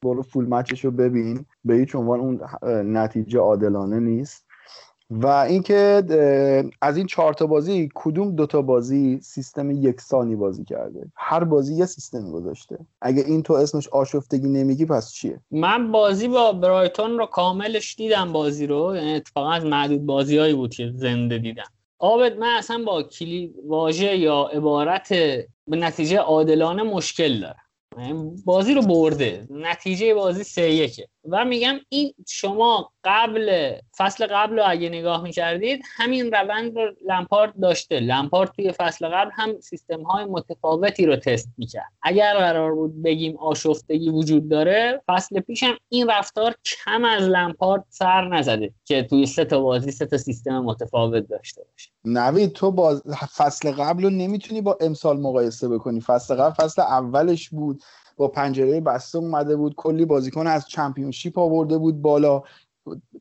برو 0.01 0.21
فول 0.21 0.47
مچش 0.47 0.85
رو 0.85 0.91
ببین. 0.91 1.45
به 1.65 1.73
هیچ 1.73 1.95
عنوان 1.95 2.19
اون 2.19 2.41
نتیجه 2.97 3.39
عادلانه 3.39 3.99
نیست. 3.99 4.45
و 5.11 5.27
اینکه 5.27 6.03
از 6.81 6.97
این 6.97 7.07
چهار 7.07 7.33
تا 7.33 7.47
بازی 7.47 7.89
کدوم 7.95 8.35
دوتا 8.35 8.61
بازی 8.61 9.19
سیستم 9.21 9.71
یکسانی 9.71 10.35
بازی 10.35 10.63
کرده؟ 10.63 11.11
هر 11.15 11.43
بازی 11.43 11.73
یه 11.75 11.85
سیستم 11.85 12.31
گذاشته. 12.31 12.77
اگه 13.01 13.23
این 13.27 13.43
تو 13.43 13.53
اسمش 13.53 13.87
آشفتگی 13.87 14.47
نمیگی 14.47 14.85
پس 14.85 15.11
چیه؟ 15.11 15.39
من 15.51 15.91
بازی 15.91 16.27
با 16.27 16.51
برایتون 16.51 17.17
رو 17.17 17.25
کاملش 17.25 17.95
دیدم 17.95 18.33
بازی 18.33 18.67
رو. 18.67 18.95
یعنی 18.95 19.13
اتفاقا 19.13 19.51
از 19.51 19.65
معدود 19.65 20.05
بازیهایی 20.05 20.53
بود 20.53 20.73
که 20.73 20.91
زنده 20.95 21.37
دیدم. 21.37 21.71
آبد 21.99 22.37
من 22.37 22.55
اصلا 22.57 22.83
با 22.85 23.03
کلی 23.03 23.53
واژه 23.67 24.17
یا 24.17 24.43
عبارت 24.53 25.09
به 25.67 25.77
نتیجه 25.77 26.17
عادلانه 26.17 26.83
مشکل 26.83 27.39
دارم. 27.39 28.35
بازی 28.45 28.73
رو 28.73 28.81
برده. 28.81 29.47
نتیجه 29.49 30.13
بازی 30.13 30.43
سه 30.43 30.71
یکه. 30.71 31.07
و 31.29 31.45
میگم 31.45 31.75
این 31.89 32.13
شما 32.27 32.91
قبل 33.03 33.71
فصل 33.97 34.27
قبل 34.27 34.55
رو 34.55 34.63
اگه 34.67 34.89
نگاه 34.89 35.23
می‌کردید 35.23 35.83
همین 35.95 36.31
روند 36.31 36.77
رو 36.77 36.93
لمپارد 37.07 37.53
داشته. 37.61 37.99
لمپارد 37.99 38.51
توی 38.51 38.71
فصل 38.71 39.07
قبل 39.07 39.31
هم 39.33 39.59
سیستم 39.59 40.01
های 40.01 40.25
متفاوتی 40.25 41.05
رو 41.05 41.15
تست 41.15 41.49
می‌کرد. 41.57 41.91
اگر 42.01 42.37
قرار 42.37 42.75
بود 42.75 43.03
بگیم 43.03 43.37
آشفتگی 43.37 44.09
وجود 44.09 44.49
داره 44.49 45.01
فصل 45.07 45.39
پیش 45.39 45.63
هم 45.63 45.77
این 45.89 46.09
رفتار 46.09 46.55
کم 46.65 47.05
از 47.05 47.23
لمپارد 47.23 47.85
سر 47.89 48.27
نزده 48.27 48.73
که 48.85 49.03
توی 49.03 49.25
سه 49.25 49.45
تا 49.45 49.59
بازی 49.59 49.91
سه 49.91 50.05
تا 50.05 50.17
سیستم 50.17 50.59
متفاوت 50.59 51.27
داشته 51.27 51.61
باشه. 51.71 51.91
نوید 52.05 52.53
تو 52.53 52.71
باز 52.71 53.03
فصل 53.37 53.71
قبل 53.71 54.03
رو 54.03 54.09
نمی‌تونی 54.09 54.61
با 54.61 54.77
امسال 54.81 55.19
مقایسه 55.19 55.67
بکنی. 55.67 56.01
فصل 56.01 56.35
قبل 56.35 56.53
فصل 56.53 56.81
اولش 56.81 57.49
بود. 57.49 57.83
با 58.21 58.27
پنجره 58.27 58.81
بسته 58.81 59.17
اومده 59.17 59.55
بود 59.55 59.75
کلی 59.75 60.05
بازیکن 60.05 60.47
از 60.47 60.67
چمپیونشیپ 60.67 61.39
آورده 61.39 61.77
بود 61.77 62.01
بالا. 62.01 62.43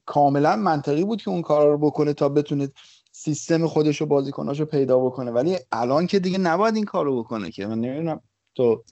کاملا 0.06 0.56
منطقی 0.56 1.05
بود 1.05 1.22
که 1.22 1.31
اون 1.31 1.43
کار 1.43 1.70
رو 1.70 1.78
بکنه 1.78 2.12
تا 2.12 2.28
بتونه 2.28 2.68
سیستم 3.12 3.66
خودش 3.66 4.02
و 4.02 4.06
بازیکناشو 4.06 4.64
پیدا 4.64 4.98
بکنه. 4.98 5.31
ولی 5.31 5.59
الان 5.72 6.06
که 6.06 6.18
دیگه 6.18 6.39
نباید 6.39 6.77
این 6.77 6.85
کار 6.85 7.05
رو 7.05 7.22
بکنه 7.22 7.51
که. 7.51 7.66
من 7.66 7.81
نمی‌دونم 7.81 8.20
تو 8.55 8.82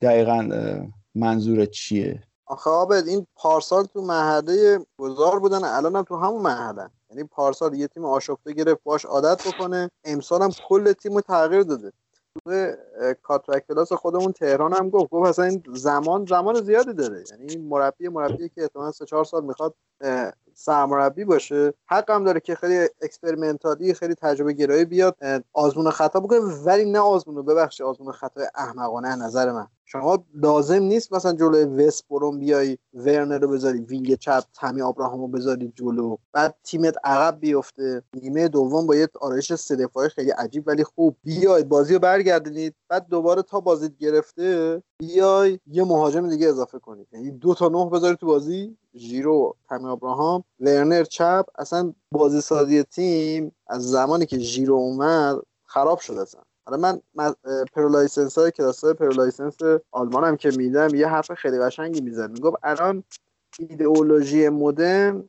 دقیقا 0.00 0.48
منظورت 1.14 1.70
چیه؟ 1.70 2.22
آخه 2.46 2.70
آبد 2.70 3.08
این 3.08 3.26
پارسال 3.36 3.84
تو 3.84 4.02
محله 4.02 4.78
گذار 4.98 5.40
بودن 5.40 5.64
الان 5.64 5.96
هم 5.96 6.02
تو 6.02 6.16
همون 6.16 6.42
محله 6.42 6.88
یعنی 7.10 7.24
پارسال 7.24 7.74
یه 7.74 7.88
تیم 7.88 8.04
آشفته 8.04 8.52
گرفت 8.52 8.80
باش 8.84 9.04
عادت 9.04 9.48
بکنه. 9.48 9.90
امسال 10.04 10.42
هم 10.42 10.50
کل 10.68 10.92
تیم 10.92 11.14
رو 11.14 11.20
تغییر 11.20 11.62
داده. 11.62 11.92
توی 12.44 12.72
کاترک 13.22 13.66
کلاس 13.68 13.92
خودمون 13.92 14.32
تهران 14.32 14.72
هم 14.72 14.90
گفت 14.90 15.10
گفت 15.10 15.28
اصلا 15.28 15.44
این 15.44 15.62
زمان 15.74 16.26
زمان 16.26 16.60
زیادی 16.62 16.92
داره. 16.92 17.24
یعنی 17.30 17.52
این 17.52 17.68
مربی 17.68 18.08
مربی 18.08 18.48
که 18.48 18.62
احتمالاً 18.62 18.92
سه 18.92 19.04
چهار 19.04 19.24
سال 19.24 19.44
می‌خواد 19.44 19.74
سرمربی 20.54 21.24
باشه. 21.24 21.74
حق 21.86 22.10
هم 22.10 22.24
داره 22.24 22.40
که 22.40 22.54
خیلی 22.54 22.88
experimentally 23.02 23.94
خیلی 23.94 24.14
تجربه 24.14 24.52
گرایی 24.52 24.84
بیاد 24.84 25.16
آزمون 25.52 25.90
خطا 25.90 26.20
بکنه. 26.20 26.38
ولی 26.38 26.92
نه 26.92 26.98
آزمون 26.98 27.44
ببخشید 27.44 27.86
آزمون 27.86 28.12
خطا 28.12 28.40
احمقانه 28.54 29.16
نظر 29.16 29.52
من. 29.52 29.66
شما 29.90 30.24
لازم 30.34 30.82
نیست 30.82 31.12
مثلا 31.12 31.32
جلوی 31.32 31.64
وست 31.64 32.08
بروم 32.08 32.38
بیای 32.38 32.78
ورنر 32.94 33.38
رو 33.38 33.48
بذاری 33.48 33.78
wing 33.78 34.14
چپ 34.14 34.44
تمی 34.54 34.82
ابراهام 34.82 35.20
رو 35.20 35.28
بذاری 35.28 35.72
جلو. 35.74 36.16
بعد 36.32 36.54
تیمت 36.64 36.94
عقب 37.04 37.40
بیفته. 37.40 38.02
نیمه 38.14 38.48
دوم 38.48 38.86
با 38.86 38.96
یه 38.96 39.08
آرایش 39.20 39.54
سه 39.54 39.76
دفاعی 39.76 40.08
خیلی 40.08 40.30
عجیب 40.30 40.64
ولی 40.66 40.84
خوب. 40.84 41.16
بیاید 41.24 41.68
بازی 41.68 41.94
رو 41.94 42.00
برگردونید. 42.00 42.74
بعد 42.88 43.08
دوباره 43.08 43.42
تا 43.42 43.60
بازی 43.60 43.88
گرفته 43.98 44.82
بیای 44.98 45.58
یه 45.66 45.84
مهاجم 45.84 46.28
دیگه 46.28 46.48
اضافه 46.48 46.78
کنید 46.78 47.06
یعنی 47.12 47.30
دو 47.30 47.54
تا 47.54 47.68
نه 47.68 47.90
بذاری 47.90 48.16
تو 48.16 48.26
بازی. 48.26 48.76
ژیرو 48.94 49.56
تمی 49.68 49.88
ابراهام 49.88 50.44
ورنر 50.60 51.04
چپ. 51.04 51.44
اصلا 51.58 51.92
بازی 52.12 52.40
سازی 52.40 52.82
تیم 52.82 53.52
از 53.66 53.90
زمانی 53.90 54.26
که 54.26 54.38
ژیرو 54.38 54.74
اومد 54.74 55.36
خراب 55.64 55.98
شده 55.98 56.20
اصلا. 56.20 56.40
حالا 56.68 57.00
من, 57.14 57.34
pro 57.74 57.93
license 57.93 58.38
های 58.38 58.50
کلاس 58.50 58.84
های 58.84 58.94
pro 58.94 59.13
license 59.13 59.56
آلمان 59.92 60.24
هم 60.24 60.36
که 60.36 60.50
میدم 60.56 60.94
یه 60.94 61.08
حرف 61.08 61.32
خیلی 61.32 61.58
قشنگی 61.58 62.00
می‌زد. 62.00 62.30
می‌گفت 62.30 62.56
الان 62.62 63.04
ایدئولوژی 63.58 64.48
مدرن 64.48 65.28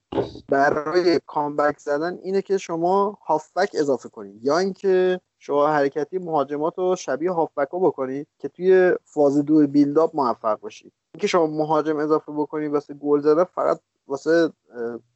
برای 0.49 1.20
comeback 1.27 1.80
زدن 1.80 2.20
اینه 2.24 2.41
که 2.41 2.57
شما 2.57 3.18
هافبک 3.26 3.70
اضافه 3.74 4.10
کنید. 4.10 4.45
یا 4.45 4.57
اینکه 4.57 5.22
شما 5.40 5.68
حرکتی 5.68 6.18
مهاجمات 6.18 6.78
رو 6.78 6.95
شبیه 6.95 7.32
هافبک 7.32 7.68
ها 7.68 7.80
بکنید 7.80 8.28
که 8.40 8.48
توی 8.48 8.94
فاز 9.03 9.38
دو 9.38 9.68
build-up 9.68 10.15
موفق 10.16 10.60
باشید 10.60 10.94
اینکه 11.14 11.28
شما 11.28 11.48
مهاجم 11.48 11.98
اضافه 11.98 12.32
بکنید 12.32 12.74
واسه 12.74 12.94
گل 12.94 13.20
زدن 13.20 13.44
فقط 13.44 13.80
واسه 14.10 14.49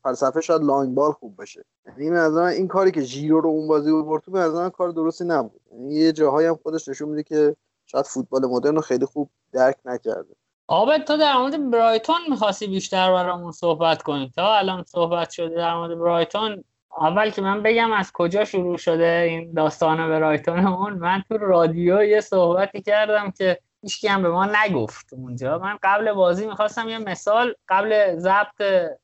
فلسفه 0.04 0.42
شاید 0.42 0.62
long 0.62 0.96
ball 0.96 1.12
خوب 1.12 1.36
باشه. 1.36 1.66
یعنی 2.00 2.18
از 2.18 2.38
این 2.38 2.68
کاری 2.68 2.92
که 2.92 3.02
ژیرو 3.02 3.42
رو 3.42 3.50
اون 3.50 3.68
بازی 3.68 3.92
بود 3.92 4.22
تو 4.22 4.36
از 4.38 4.72
کار 4.72 4.90
درستی 4.90 5.26
نبود. 5.26 5.62
یعنی 5.72 5.96
یه 5.96 6.12
جاهایی 6.12 6.48
هم 6.48 6.60
خودش 6.64 6.88
نشون 6.88 7.10
میده 7.10 7.24
که 7.24 7.56
شاید 7.86 8.06
فوتبال 8.06 8.46
مدرن 8.46 8.76
رو 8.76 8.82
خیلی 8.82 9.06
خوب 9.06 9.30
درک 9.52 9.78
نکرده. 9.86 10.36
آبت 10.68 11.06
تو 11.06 11.18
در 11.18 11.38
مورد 11.38 11.72
برایتون 11.72 12.16
می‌خواستی 12.30 12.68
بیشتر 12.68 13.14
برامون 13.14 13.52
صحبت 13.52 14.02
کنی. 14.02 14.32
تا 14.36 14.56
الان 14.56 14.84
صحبت 14.84 15.30
شده 15.30 15.56
در 15.56 15.76
مورد 15.76 16.00
برایتون 16.00 16.64
اول 16.98 17.30
که 17.30 17.42
من 17.42 17.64
بگم 17.64 17.92
از 17.92 18.12
کجا 18.14 18.46
شروع 18.46 18.78
شده 18.78 19.26
این 19.30 19.54
داستان 19.54 19.98
برایتونمون. 19.98 20.94
من 20.94 21.24
تو 21.30 21.38
رادیو 21.38 22.04
یه 22.04 22.22
صحبتی 22.22 22.82
کردم 22.82 23.32
که 23.32 23.60
هیچکی 23.84 24.08
هم 24.08 24.22
به 24.22 24.30
ما 24.30 24.46
نگفت 24.46 25.14
اونجا. 25.14 25.58
من 25.60 25.78
قبل 25.84 26.12
بازی 26.12 26.48
می‌خواستم 26.48 26.90
یه 26.90 26.98
مثال 26.98 27.54
قبل 27.70 28.16
ضبط 28.18 28.62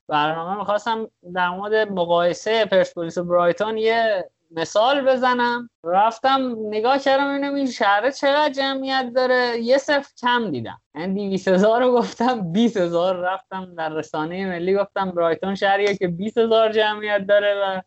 برنامه 0.07 0.59
می‌خواستم 0.59 1.07
در 1.35 1.49
مورد 1.49 1.91
مقایسه 1.91 2.65
پرسپولیس 2.65 3.17
و 3.17 3.23
برایتون 3.23 3.77
یه 3.77 4.29
مثال 4.51 5.01
بزنم. 5.05 5.69
رفتم 5.83 6.55
نگاه 6.59 6.99
کردم 6.99 7.29
ببینم 7.29 7.55
این 7.55 7.71
شهر 7.71 8.11
چقدر 8.11 8.53
جمعیت 8.53 9.11
داره. 9.15 9.57
یه 9.57 9.77
صفر 9.77 10.11
کم 10.21 10.51
دیدم. 10.51 10.81
یعنی 10.95 11.13
دیویس 11.13 11.47
هزار 11.47 11.81
رو 11.81 11.91
گفتم 11.91 12.51
بیس 12.51 12.77
رفتم 12.77 13.75
در 13.75 13.89
رسانه 13.89 14.45
ملی 14.45 14.75
گفتم 14.75 15.11
برایتون 15.11 15.55
شهریه 15.55 15.95
که 15.95 16.07
بیس 16.07 16.37
جمعیت 16.73 17.25
داره 17.27 17.55
و 17.63 17.81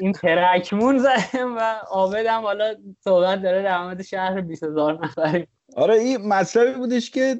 این 0.00 0.12
ترکمون 0.12 0.98
زدیم 0.98 1.56
و 1.56 1.60
آبدم 1.90 2.40
حالا 2.40 2.74
صحبت 3.00 3.42
داره 3.42 3.62
در 3.62 3.82
مورد 3.82 4.02
شهر 4.02 4.40
بیس 4.40 4.62
هزار 4.62 4.98
نفری. 5.04 5.48
آره 5.76 5.94
این 5.94 6.16
مطلبی 6.16 6.78
بودش 6.78 7.10
که 7.10 7.36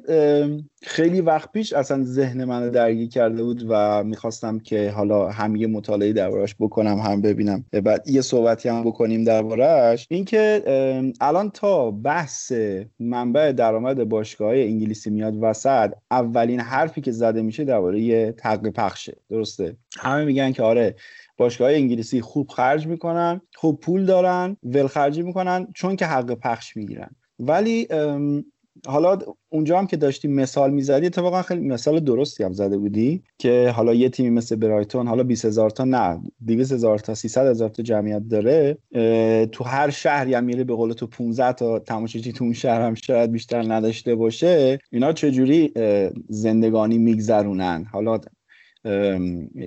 خیلی 0.81 1.21
وقت 1.21 1.51
پیش 1.51 1.73
اصلا 1.73 2.03
ذهن 2.03 2.45
من 2.45 2.69
درگیر 2.69 3.09
کرده 3.09 3.43
بود 3.43 3.65
و 3.69 4.03
می‌خواستم 4.03 4.59
که 4.59 4.91
حالا 4.91 5.29
هم 5.29 5.55
یه 5.55 5.67
مطالعه 5.67 6.13
دربارش 6.13 6.55
بکنم 6.59 6.97
هم 6.97 7.21
ببینم. 7.21 7.65
بعد 7.83 8.07
یه 8.07 8.21
صحبتی 8.21 8.69
هم 8.69 8.83
بکنیم 8.83 9.23
دربارهش 9.23 10.07
اینکه 10.09 10.63
الان 11.21 11.49
تا 11.49 11.91
بحث 11.91 12.51
منبع 12.99 13.51
درآمد 13.51 14.09
باشگاه 14.09 14.47
های 14.47 14.67
انگلیسی 14.67 15.09
میاد 15.09 15.33
وسط 15.41 15.91
اولین 16.11 16.59
حرفی 16.59 17.01
که 17.01 17.11
زده 17.11 17.41
میشه 17.41 17.63
درباره 17.63 18.31
تقل 18.31 18.69
پخشه. 18.69 19.17
درسته؟ 19.29 19.77
همه 19.97 20.25
میگن 20.25 20.51
که 20.51 20.63
آره 20.63 20.95
باشگاه 21.37 21.71
انگلیسی 21.71 22.21
خوب 22.21 22.49
خرج 22.49 22.87
می‌کنن 22.87 23.41
خوب 23.55 23.79
پول 23.79 24.05
دارن 24.05 24.57
ول 24.63 24.87
خرجی 24.87 25.21
می‌کنن 25.21 25.67
چون 25.75 25.95
که 25.95 26.05
حق 26.05 26.33
پخش 26.33 26.77
می‌گیرن. 26.77 27.15
ولی 27.39 27.87
حالا 28.87 29.17
اونجا 29.49 29.79
هم 29.79 29.87
که 29.87 29.97
داشتی 29.97 30.27
مثال 30.27 30.71
می‌زدی 30.71 31.05
اتفاقا 31.05 31.41
خیلی 31.41 31.61
مثال 31.61 31.99
درستی 31.99 32.43
هم 32.43 32.53
زده 32.53 32.77
بودی 32.77 33.23
که 33.37 33.73
حالا 33.75 33.93
یه 33.93 34.09
تیمی 34.09 34.29
مثل 34.29 34.55
برایتون 34.55 35.07
حالا 35.07 35.23
20 35.23 35.45
هزار 35.45 35.69
تا 35.69 35.83
نه 35.83 36.21
200 36.47 36.71
هزار 36.71 36.99
تا 36.99 37.13
300 37.15 37.47
هزار 37.47 37.69
تا 37.69 37.83
جمعیت 37.83 38.27
داره 38.29 38.77
تو 39.45 39.63
هر 39.63 39.89
شهری 39.89 40.33
هم 40.33 40.43
میره 40.43 40.63
به 40.63 40.75
قول 40.75 40.93
تو 40.93 41.07
15 41.07 41.53
تا 41.53 41.79
تماشاچی 41.79 42.31
تو 42.31 42.43
اون 42.43 42.53
شهر 42.53 42.81
هم 42.81 42.93
شاید 42.93 43.31
بیشتر 43.31 43.73
نداشته 43.73 44.15
باشه 44.15 44.79
اینا 44.91 45.13
چجوری 45.13 45.73
زندگانی 46.29 46.97
میگذرونن؟ 46.97 47.85
حالا 47.91 48.19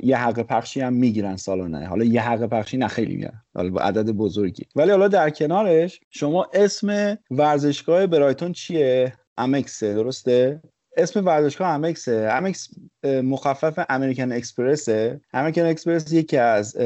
یه 0.02 0.16
حق 0.16 0.42
پخشی 0.42 0.80
هم 0.80 0.92
می‌گیرن 0.92 1.36
سالانه 1.36 1.86
حالا 1.86 2.04
یه 2.04 2.20
حق 2.20 2.46
پخشی 2.46 2.76
نه 2.76 2.88
خیلی 2.88 3.12
می‌گیرن. 3.12 3.42
حالا 3.54 3.80
عدد 3.80 4.10
بزرگی. 4.10 4.66
ولی 4.76 4.90
حالا 4.90 5.08
در 5.08 5.30
کنارش 5.30 6.00
شما 6.10 6.46
اسم 6.54 7.18
ورزشگاه 7.30 8.06
برایتون 8.06 8.52
چیه؟ 8.52 9.12
امکسه 9.38 9.94
درسته؟ 9.94 10.62
اسم 10.96 11.26
ورزشگاه 11.26 11.68
امکسه 11.68 12.28
امکس 12.32 12.68
مخفف 13.04 13.84
امریکن 13.88 14.32
اکسپرسه 14.32 15.20
امریکن 15.32 15.62
اکسپرس 15.62 16.12
یکی 16.12 16.36
از 16.36 16.76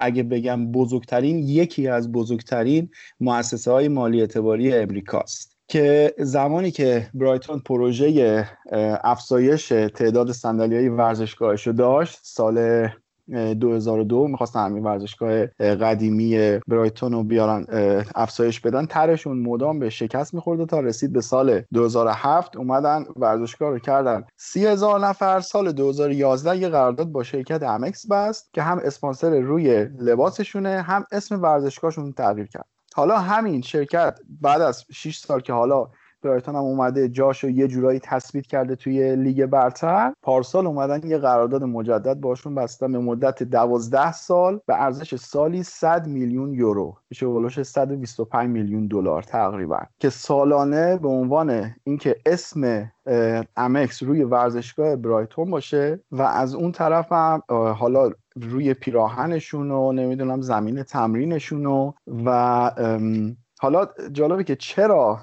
اگه 0.00 0.22
بگم 0.22 0.72
بزرگترین 0.72 1.38
یکی 1.38 1.88
از 1.88 2.12
بزرگترین 2.12 2.90
مؤسسه 3.20 3.70
های 3.70 3.88
مالی 3.88 4.20
اعتباری 4.20 4.72
امریکاست. 4.74 5.55
که 5.68 6.14
زمانی 6.18 6.70
که 6.70 7.08
برایتون 7.14 7.58
پروژه 7.58 8.48
افزایش 9.04 9.68
تعداد 9.68 10.32
صندلی 10.32 10.76
های 10.76 10.88
ورزشگاهش 10.88 11.66
رو 11.66 11.72
داشت 11.72 12.18
سال 12.22 12.88
2002 13.60 14.28
می‌خواستن 14.28 14.64
همین 14.64 14.84
ورزشگاه 14.84 15.46
قدیمی 15.46 16.58
برایتون 16.68 17.12
رو 17.12 17.22
بیارن 17.22 17.66
افزایش 18.14 18.60
بدن 18.60 18.86
ترشون 18.86 19.38
مدام 19.38 19.78
به 19.78 19.90
شکست 19.90 20.34
میخورده 20.34 20.66
تا 20.66 20.80
رسید 20.80 21.12
به 21.12 21.20
سال 21.20 21.62
2007 21.72 22.56
اومدن 22.56 23.04
ورزشگاه 23.16 23.70
رو 23.70 23.78
کردن. 23.78 24.24
سی 24.36 24.66
هزار 24.66 25.00
نفر 25.00 25.40
سال 25.40 25.72
2011 25.72 26.56
یه 26.56 26.68
قرارداد 26.68 27.06
با 27.06 27.22
شرکت 27.22 27.62
امکس 27.62 28.06
بست 28.06 28.50
که 28.52 28.62
هم 28.62 28.80
اسپانسر 28.84 29.40
روی 29.40 29.84
لباسشونه 29.84 30.82
هم 30.82 31.04
اسم 31.12 31.42
ورزشگاهشون 31.42 32.12
تغییر 32.12 32.46
کرد. 32.46 32.75
حالا 32.96 33.18
همین 33.18 33.60
شرکت 33.60 34.18
بعد 34.40 34.62
از 34.62 34.84
6 34.92 35.18
سال 35.18 35.40
که 35.40 35.52
حالا 35.52 35.88
برایتون 36.22 36.54
هم 36.54 36.60
اومده 36.60 37.08
جاشو 37.08 37.48
یه 37.48 37.68
جورایی 37.68 38.00
تثبیت 38.02 38.46
کرده 38.46 38.76
توی 38.76 39.16
لیگ 39.16 39.46
برتر 39.46 40.12
پارسال 40.22 40.66
اومدن 40.66 41.08
یه 41.08 41.18
قرارداد 41.18 41.64
مجدد 41.64 42.20
باشون 42.20 42.54
بستن 42.54 42.92
به 42.92 42.98
مدت 42.98 43.42
12 43.42 44.12
سال 44.12 44.60
به 44.66 44.82
ارزش 44.82 45.14
سالی 45.14 45.62
100 45.62 46.06
میلیون 46.06 46.54
یورو. 46.54 46.96
میشه 47.10 47.26
ولوش 47.26 47.62
125 47.62 48.50
میلیون 48.50 48.86
دلار 48.86 49.22
تقریبا. 49.22 49.78
که 49.98 50.10
سالانه 50.10 50.96
به 50.96 51.08
عنوان 51.08 51.74
اینکه 51.84 52.16
اسم 52.26 52.92
امکس 53.56 54.02
روی 54.02 54.24
ورزشگاه 54.24 54.96
برایتون 54.96 55.50
باشه 55.50 56.00
و 56.10 56.22
از 56.22 56.54
اون 56.54 56.72
طرف 56.72 57.12
هم 57.12 57.42
حالا 57.48 58.10
روی 58.40 58.74
پیراهنشون 58.74 59.70
و 59.70 59.92
نمی‌دونم 59.92 60.40
زمین 60.40 60.82
تمرینشون 60.82 61.94
و 62.24 62.70
حالا 63.58 63.88
جالبه 64.12 64.44
که 64.44 64.56
چرا 64.56 65.20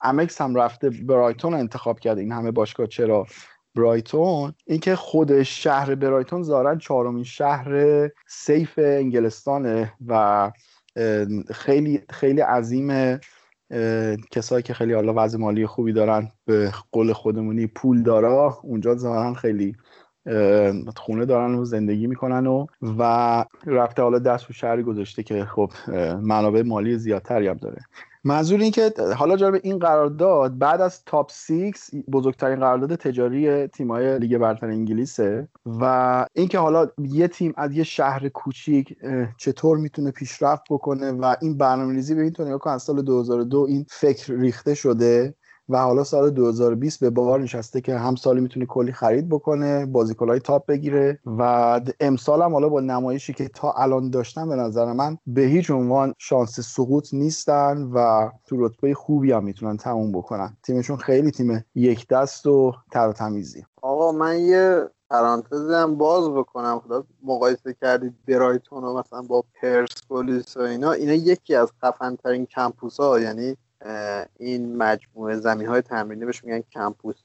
امکس 0.00 0.40
هم 0.40 0.54
رفته 0.54 0.90
برایتون 0.90 1.54
انتخاب 1.54 2.00
کرده 2.00 2.20
این 2.20 2.32
همه 2.32 2.50
باشگاه 2.50 2.86
چرا 2.86 3.26
برایتون؟ 3.74 4.54
اینکه 4.66 4.96
خود 4.96 5.42
شهر 5.42 5.94
برایتون 5.94 6.42
ظاهرا 6.42 6.76
چهارمین 6.76 7.24
شهر 7.24 7.70
سیف 8.28 8.74
انگلستانه 8.82 9.92
و 10.06 10.52
خیلی 11.54 12.02
خیلی 12.10 12.40
عظیم 12.40 13.18
کسایی 14.30 14.62
که 14.62 14.74
خیلی 14.74 14.92
حالا 14.92 15.12
وضع 15.16 15.38
مالی 15.38 15.66
خوبی 15.66 15.92
دارن 15.92 16.28
به 16.44 16.72
قول 16.92 17.12
خودمونی 17.12 17.66
پول 17.66 18.02
دارا 18.02 18.58
اونجا 18.62 18.94
ظاهرا 18.94 19.34
خیلی 19.34 19.76
خونه 20.96 21.24
دارن 21.24 21.54
و 21.54 21.64
زندگی 21.64 22.06
می‌کنن 22.06 22.46
و 22.46 22.66
و 22.98 23.44
رفته 23.66 24.02
حالا 24.02 24.18
دست 24.18 24.50
و 24.50 24.52
شهری 24.52 24.82
گذاشته 24.82 25.22
که 25.22 25.44
خب 25.44 25.70
منابع 26.20 26.62
مالی 26.62 26.98
زیادتری 26.98 27.48
هم 27.48 27.56
داره. 27.56 27.82
منظور 28.24 28.60
این 28.60 28.70
که 28.70 28.92
حالا 29.16 29.36
جالب 29.36 29.60
این 29.62 29.78
قرارداد 29.78 30.58
بعد 30.58 30.80
از 30.80 31.04
تاپ 31.04 31.30
6 31.32 31.72
بزرگترین 32.12 32.60
قرارداد 32.60 32.94
تجاری 32.94 33.66
تیم‌های 33.66 34.18
لیگ 34.18 34.38
برتر 34.38 34.66
انگلیسه 34.66 35.48
و 35.66 36.26
اینکه 36.34 36.58
حالا 36.58 36.88
یه 36.98 37.28
تیم 37.28 37.52
از 37.56 37.72
یه 37.72 37.84
شهر 37.84 38.28
کوچیک 38.28 38.96
چطور 39.38 39.78
می‌تونه 39.78 40.10
پیشرفت 40.10 40.62
بکنه 40.70 41.12
و 41.12 41.34
این 41.42 41.58
برنامه‌ریزی 41.58 42.14
به 42.14 42.22
این 42.22 42.32
تو 42.32 42.58
که 42.58 42.70
از 42.70 42.82
سال 42.82 43.02
2002 43.02 43.66
این 43.68 43.86
فکر 43.88 44.34
ریخته 44.34 44.74
شده 44.74 45.34
و 45.68 45.78
حالا 45.78 46.04
سال 46.04 46.30
2020 46.30 47.00
به 47.00 47.10
بار 47.10 47.40
نشسته 47.40 47.80
که 47.80 47.96
هم 47.98 48.16
سالی 48.16 48.40
می‌تونه 48.40 48.66
کلی 48.66 48.92
خرید 48.92 49.28
بکنه 49.28 49.86
بازیکنهای 49.86 50.40
تاپ 50.40 50.66
بگیره 50.66 51.18
و 51.26 51.80
امسال 52.00 52.42
هم 52.42 52.52
حالا 52.52 52.68
با 52.68 52.80
نمایشی 52.80 53.32
که 53.32 53.48
تا 53.48 53.72
الان 53.72 54.10
داشتن 54.10 54.48
به 54.48 54.56
نظر 54.56 54.92
من 54.92 55.18
به 55.26 55.42
هیچ 55.42 55.70
عنوان 55.70 56.14
شانس 56.18 56.60
سقوط 56.60 57.14
نیستن 57.14 57.90
و 57.94 58.30
تو 58.46 58.66
رتبه 58.66 58.94
خوبی 58.94 59.32
هم 59.32 59.44
می‌تونن 59.44 59.76
تموم 59.76 60.12
بکنن. 60.12 60.56
تیمشون 60.62 60.96
خیلی 60.96 61.30
تیم 61.30 61.64
یک 61.74 62.08
دست 62.08 62.46
و 62.46 62.72
تر 62.92 63.12
تمیزی. 63.12 63.64
آقا 63.82 64.12
من 64.12 64.38
یه 64.38 64.88
پرانتزی 65.10 65.74
هم 65.74 65.94
باز 65.94 66.30
بکنم. 66.30 66.80
خدا 66.84 67.04
مقایسه 67.22 67.74
کردید 67.80 68.14
برایتون 68.28 68.84
و 68.84 68.98
مثلا 68.98 69.22
با 69.22 69.44
پرسپولیس 69.62 70.56
و 70.56 70.60
اینا. 70.60 70.92
اینا 70.92 71.12
یکی 71.12 71.54
از 71.54 71.72
خفن 71.82 72.16
ترین 72.16 72.46
کمپوس 72.46 73.00
ها 73.00 73.20
یعنی 73.20 73.56
این 74.36 74.76
مجموعه 74.76 75.36
زمین 75.36 75.66
های 75.66 75.82
تمرینی 75.82 76.24
بهش 76.24 76.44
میگن 76.44 76.60
campus 76.60 77.16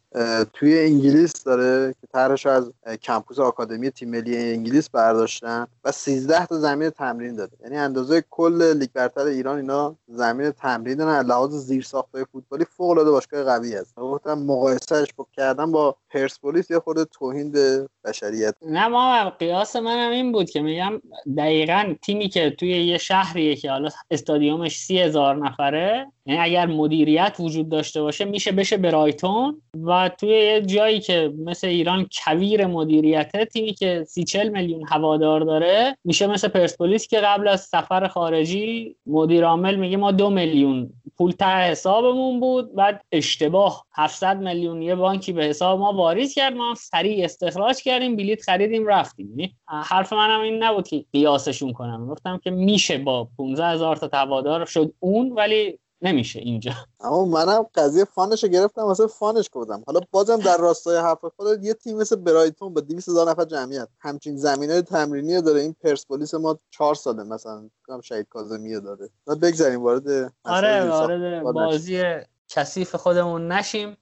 توی 0.54 0.80
انگلیس 0.80 1.44
داره 1.44 1.96
که 2.02 2.08
طرحش 2.14 2.46
از 2.46 2.72
campus 3.04 3.40
آکادمی 3.40 3.90
تیم 3.90 4.10
ملی 4.10 4.38
انگلیس 4.38 4.90
برداشتن 4.90 5.68
و 5.84 5.92
13 5.92 6.46
تا 6.46 6.60
زمین 6.60 6.90
تمرین 6.90 7.36
داره 7.36 7.52
یعنی 7.64 7.78
اندازه 7.78 8.24
کل 8.30 8.78
لیگ 8.78 8.90
برتر 8.94 9.22
ایران 9.22 9.58
اینا 9.58 9.96
زمین 10.08 10.52
تمرین 10.52 10.98
دارن 10.98 11.26
لحاظ 11.26 11.56
زیر 11.56 11.84
ساختای 11.84 12.26
فوتبالی 12.32 12.66
فوق 12.66 12.90
العاده 12.90 13.12
باشگاه 13.12 13.44
قوی 13.44 13.76
است 13.76 13.96
گفتم 13.96 14.34
مقایسهش 14.34 15.08
کردن 15.34 15.72
با 15.72 15.96
پرسپولیس 16.10 16.72
یه 16.72 16.80
خورده 16.80 17.06
توهین 17.06 17.52
به 17.52 17.90
بشریت. 18.06 18.56
نه 18.62 18.88
ما 18.88 19.30
قیاس 19.30 19.76
منم 19.76 20.12
این 20.12 20.32
بود 20.32 20.50
که 20.50 20.62
میگم 20.62 21.02
دقیقا 21.38 21.96
تیمی 22.02 22.30
که 22.30 22.50
توی 22.50 22.70
یه 22.70 22.98
شهریه 22.98 23.56
که 23.56 23.72
حالا 23.72 23.90
استادیومش 24.12 24.78
سی 24.78 25.04
نفره 25.18 26.08
یعنی 26.26 26.40
اگر 26.42 26.66
مدیریت 26.66 27.36
وجود 27.40 27.70
داشته 27.70 28.02
باشه 28.02 28.26
میشه 28.26 28.52
بشه 28.52 28.78
برایتون 28.78 29.62
و 29.84 30.01
توی 30.10 30.30
یه 30.30 30.62
جایی 30.62 31.00
که 31.00 31.34
مثل 31.38 31.68
ایران 31.68 32.08
کویر 32.14 32.66
مدیریته 32.66 33.46
تیمی 33.46 33.74
که 33.74 34.04
سی 34.08 34.24
چل 34.24 34.50
میلیون 34.50 34.88
هوادار 34.88 35.42
داره 35.42 35.98
میشه 36.04 36.28
مثل 36.28 36.48
پرسپولیس 36.48 37.08
که 37.08 37.20
قبل 37.20 37.48
از 37.48 37.62
سفر 37.62 38.08
خارجی 38.08 38.96
مدیر 39.06 39.46
عامل 39.46 39.76
میگه 39.76 39.98
ما 39.98 40.12
دو 40.12 40.30
میلیون 40.30 40.94
پول 41.18 41.32
ته 41.32 41.46
حسابمون 41.46 42.40
بود 42.40 42.76
بعد 42.76 43.06
اشتباه 43.12 43.86
700 43.94 44.38
میلیون 44.38 44.82
یه 44.82 44.96
بانکی 44.96 45.34
به 45.34 45.44
حساب 45.44 45.80
ما 45.80 45.94
واریز 45.94 46.34
کرد 46.34 46.54
ما 46.54 46.76
سریع 46.76 47.26
استخراج 47.26 47.78
کردیم 47.78 48.16
بلیت 48.16 48.42
خریدیم 48.42 48.88
رفتیم. 48.88 49.30
یعنی 49.30 49.56
حرف 49.68 50.14
منم 50.14 50.42
این 50.42 50.64
نبود 50.64 50.88
که 50.88 51.06
قیاسشون 51.14 51.74
کنم. 51.74 52.08
گفتم 52.08 52.40
که 52.44 52.52
میشه 52.52 52.98
با 52.98 53.28
15 53.38 53.66
هزار 53.66 53.96
تا 53.96 54.10
هوادار 54.14 54.66
شد 54.66 54.94
اون 55.00 55.32
ولی 55.32 55.80
نمیشه 56.02 56.40
اینجا. 56.40 56.72
اما 57.00 57.26
منم 57.26 57.66
قضیه 57.76 58.06
فانش 58.06 58.46
گرفتم 58.46 58.82
واسه 58.82 59.08
فانش 59.08 59.50
کردم 59.54 59.84
حالا 59.88 60.00
بازم 60.12 60.38
در 60.38 60.58
راستای 60.58 60.98
حرف 60.98 61.26
خود 61.36 61.64
یه 61.64 61.74
تیم 61.74 61.98
مثل 61.98 62.16
برایتون 62.16 62.74
با 62.74 62.82
200 62.82 63.10
هزار 63.10 63.30
نفر 63.30 63.46
جمعیت. 63.46 63.88
همچین 64.00 64.38
زمینه 64.38 64.82
تمرینی 64.82 65.42
داره. 65.42 65.62
این 65.62 65.76
پرسپولیس 65.84 66.34
ما 66.34 66.60
4 66.72 66.96
ساله 66.96 67.24
مثلا 67.24 67.70
کام 67.84 68.02
شهید 68.02 68.28
کاظمی 68.30 68.82
داره. 68.82 69.10
بعد 69.28 69.40
بگذاریم 69.40 69.84
وارد 69.84 70.34
آره 70.44 70.90
وارد 70.90 71.44
بازی 71.44 72.04
کثیف 72.50 72.96
خودمون 72.96 73.52
نشیم. 73.52 73.98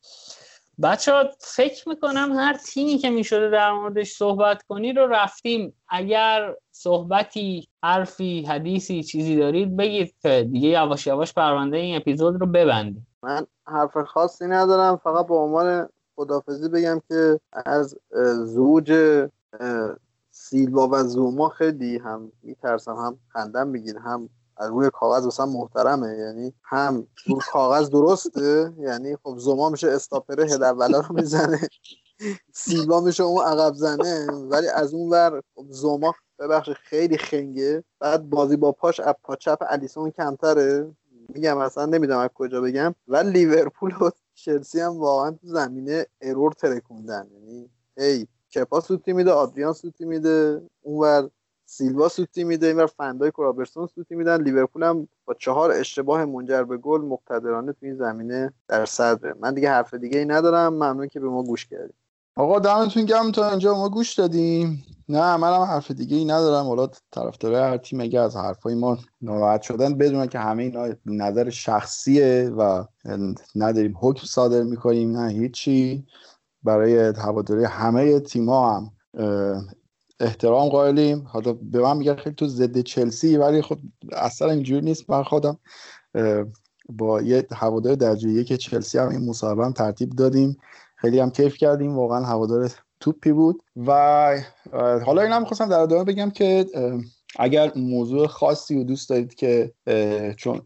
بچه 0.83 1.13
ها 1.13 1.23
فکر 1.39 1.89
می‌کنم 1.89 2.31
هر 2.31 2.53
تیمی 2.53 2.97
که 2.97 3.09
می‌شده 3.09 3.49
در 3.49 3.71
موردش 3.71 4.11
صحبت 4.11 4.63
کنی 4.63 4.93
رو 4.93 5.07
رفتیم. 5.07 5.73
اگر 5.89 6.55
صحبتی 6.71 7.67
حرفی 7.83 8.41
حدیثی 8.41 9.03
چیزی 9.03 9.35
دارید 9.35 9.77
بگید 9.77 10.15
که 10.21 10.49
دیگه 10.51 10.69
یواش 10.69 11.07
یواش 11.07 11.33
پرونده 11.33 11.77
این 11.77 11.95
اپیزود 11.95 12.41
رو 12.41 12.47
ببندیم. 12.47 13.07
من 13.23 13.45
حرف 13.67 13.97
خاصی 13.97 14.47
ندارم. 14.47 14.97
فقط 14.97 15.27
به 15.27 15.35
عنوان 15.35 15.89
خدافزی 16.15 16.69
بگم 16.69 17.01
که 17.07 17.39
از 17.65 17.97
زوج 18.45 18.93
سیلوا 20.31 20.89
و 20.91 21.03
زوما 21.03 21.49
خیلی 21.49 21.97
هم 21.97 22.31
میترسم 22.43 22.95
هم 22.95 23.19
خندم 23.27 23.67
میگیر 23.67 23.97
هم 23.97 24.29
روی 24.59 24.89
کاغذ 24.93 25.25
مثلا 25.25 25.45
محترمه 25.45 26.17
یعنی 26.17 26.53
هم 26.63 27.07
روی 27.27 27.39
کاغذ 27.51 27.89
درسته 27.89 28.73
یعنی 28.79 29.15
خب 29.23 29.37
زوما 29.37 29.69
میشه 29.69 29.87
استاپره 29.87 30.43
هد 30.43 30.63
اولا 30.63 30.99
رو 30.99 31.15
می‌زنه 31.15 31.59
سیلوا 32.53 33.01
میشه 33.01 33.23
اون 33.23 33.45
عقب 33.45 33.73
زنه 33.73 34.31
ولی 34.31 34.67
از 34.67 34.93
اون 34.93 35.09
ور 35.09 35.41
خب 35.55 35.65
زوما 35.69 36.13
ببخش 36.39 36.69
خیلی 36.69 37.17
خنگه. 37.17 37.83
بعد 37.99 38.29
بازی 38.29 38.55
با 38.55 38.71
پاش 38.71 38.99
از 38.99 39.15
پا 39.23 39.35
چپ 39.35 39.57
الیسون 39.69 40.11
کمتره. 40.11 40.91
میگم 41.29 41.57
اصلا 41.57 41.85
نمی‌دونم 41.85 42.19
از 42.19 42.29
کجا 42.33 42.61
بگم. 42.61 42.95
و 43.07 43.15
لیورپول 43.17 43.95
و 43.95 44.09
چلسی 44.33 44.79
هم 44.79 44.99
واقعا 44.99 45.31
تو 45.31 45.47
زمینه 45.47 46.05
ارور 46.21 46.51
ترکوندن. 46.51 47.27
یعنی 47.33 47.69
هی 47.97 48.27
کپا 48.55 48.79
سوتی 48.79 49.13
میده 49.13 49.31
آدریان 49.31 49.73
سوتی 49.73 50.05
میده 50.05 50.61
اونور 50.81 51.29
سیلوا 51.71 52.09
سوتی 52.09 52.43
میده 52.43 52.67
اینور 52.67 52.85
فندای 52.85 53.31
رابرتسون 53.37 53.87
سوتی 53.87 54.15
میدن. 54.15 54.41
لیورپول 54.41 54.83
هم 54.83 55.07
با 55.25 55.33
چهار 55.33 55.71
اشتباه 55.71 56.25
منجر 56.25 56.63
به 56.63 56.77
گل 56.77 57.01
مقتدرانه 57.01 57.71
تو 57.71 57.85
این 57.85 57.95
زمینه 57.95 58.53
در 58.67 58.85
صدره. 58.85 59.33
من 59.39 59.53
دیگه 59.53 59.69
حرف 59.69 59.93
دیگه 59.93 60.19
ای 60.19 60.25
ندارم. 60.25 60.73
ممنون 60.73 61.07
که 61.07 61.19
به 61.19 61.29
ما 61.29 61.43
گوش 61.43 61.65
کردید. 61.65 61.95
آقا 62.35 62.59
دمتون 62.59 63.05
گرم. 63.05 63.31
تا 63.31 63.49
اینجا 63.49 63.75
ما 63.75 63.89
گوش 63.89 64.13
دادیم. 64.13 64.83
نه 65.09 65.37
منم 65.37 65.61
حرف 65.61 65.91
دیگه 65.91 66.17
ای 66.17 66.25
ندارم. 66.25 66.65
حالا 66.65 66.89
طرفدار 67.11 67.55
هر 67.55 67.77
تیم 67.77 68.01
اگه 68.01 68.19
از 68.19 68.35
حرفای 68.35 68.75
ما 68.75 68.97
ناراحت 69.21 69.61
شدن 69.61 69.97
بدون 69.97 70.27
که 70.27 70.39
همه 70.39 70.63
اینا 70.63 70.87
نظر 71.05 71.49
شخصیه 71.49 72.51
و 72.57 72.83
نداریم 73.55 73.97
حکم 73.99 74.25
صادر 74.25 74.63
می‌کنیم 74.63 75.17
نه 75.17 75.31
هیچی. 75.31 76.05
برای 76.63 76.97
هواداری 76.97 77.63
همه 77.63 78.19
تیم‌ها 78.19 78.77
هم 78.77 78.91
احترام 80.19 80.69
قائلیم. 80.69 81.27
حالا 81.27 81.53
به 81.53 81.79
من 81.81 81.97
میگن 81.97 82.15
خیلی 82.15 82.35
تو 82.35 82.47
ضد 82.47 82.79
چلسی 82.79 83.37
ولی 83.37 83.61
خب 83.61 83.77
اصلا 84.11 84.51
اینجوری 84.51 84.81
نیست. 84.81 85.09
من 85.09 85.23
خودم 85.23 85.57
با 86.89 87.21
یه 87.21 87.47
هوادار 87.51 87.95
درجه 87.95 88.29
یک 88.29 88.53
چلسی 88.53 88.97
هم 88.97 89.09
این 89.09 89.29
مصاحبه 89.29 89.65
هم 89.65 89.71
ترتیب 89.71 90.09
دادیم. 90.09 90.57
خیلی 90.95 91.19
هم 91.19 91.29
کیف 91.29 91.57
کردیم. 91.57 91.95
واقعا 91.95 92.25
هوادار 92.25 92.71
توپی 92.99 93.31
بود. 93.31 93.63
و 93.87 93.91
حالا 95.05 95.21
اینم 95.21 95.39
می‌خواستم 95.39 95.69
در 95.69 95.79
ادامه 95.79 96.03
بگم 96.03 96.29
که 96.29 96.65
اگر 97.39 97.71
موضوع 97.75 98.27
خاصی 98.27 98.79
و 98.79 98.83
دوست 98.83 99.09
دارید 99.09 99.35
که 99.35 99.73
چون 100.37 100.61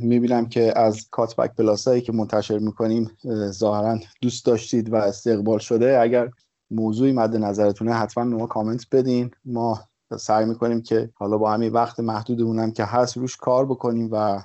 می‌بینم 0.00 0.48
که 0.48 0.78
از 0.78 1.08
کاتبک 1.10 1.54
پلاسایی 1.54 2.02
که 2.02 2.12
منتشر 2.12 2.58
می‌کنیم 2.58 3.10
ظاهرا 3.50 3.98
دوست 4.22 4.46
داشتید 4.46 4.92
و 4.92 4.96
استقبال 4.96 5.58
شده 5.58 5.98
اگر 6.00 6.30
موضوعی 6.72 7.12
مد 7.12 7.36
نظرتونه 7.36 7.94
حتما 7.94 8.24
ما 8.24 8.46
کامنت 8.46 8.86
بدین. 8.92 9.30
ما 9.44 9.80
سعی 10.18 10.44
می‌کنیم 10.44 10.82
که 10.82 11.10
حالا 11.14 11.38
با 11.38 11.52
همین 11.52 11.72
وقت 11.72 12.00
محدودمونم 12.00 12.72
که 12.72 12.84
هست 12.84 13.16
روش 13.16 13.36
کار 13.36 13.66
بکنیم 13.66 14.08
و 14.12 14.42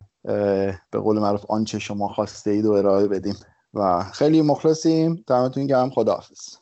به 0.91 0.99
قول 0.99 1.19
معروف 1.19 1.45
آنچه 1.49 1.79
شما 1.79 2.07
خواسته 2.07 2.51
اید 2.51 2.65
و 2.65 2.71
ارائه 2.71 3.07
بدیم. 3.07 3.35
و 3.73 4.03
خیلی 4.03 4.41
مخلصیم. 4.41 5.23
دمتون 5.27 5.67
گرم. 5.67 5.89
خداحافظ. 5.89 6.55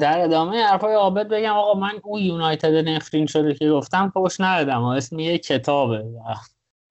در 0.00 0.24
ادامه 0.24 0.62
حرفای 0.62 0.94
عابد 0.94 1.28
بگم 1.28 1.52
آقا 1.52 1.80
من 1.80 1.92
اون 2.04 2.22
یونایتد 2.22 2.88
نفرین 2.88 3.26
شده 3.26 3.54
که 3.54 3.70
گفتم 3.70 4.12
پشت 4.14 4.40
ندادم. 4.40 4.84
اسم 4.84 5.18
یه 5.18 5.38
کتابه 5.38 6.04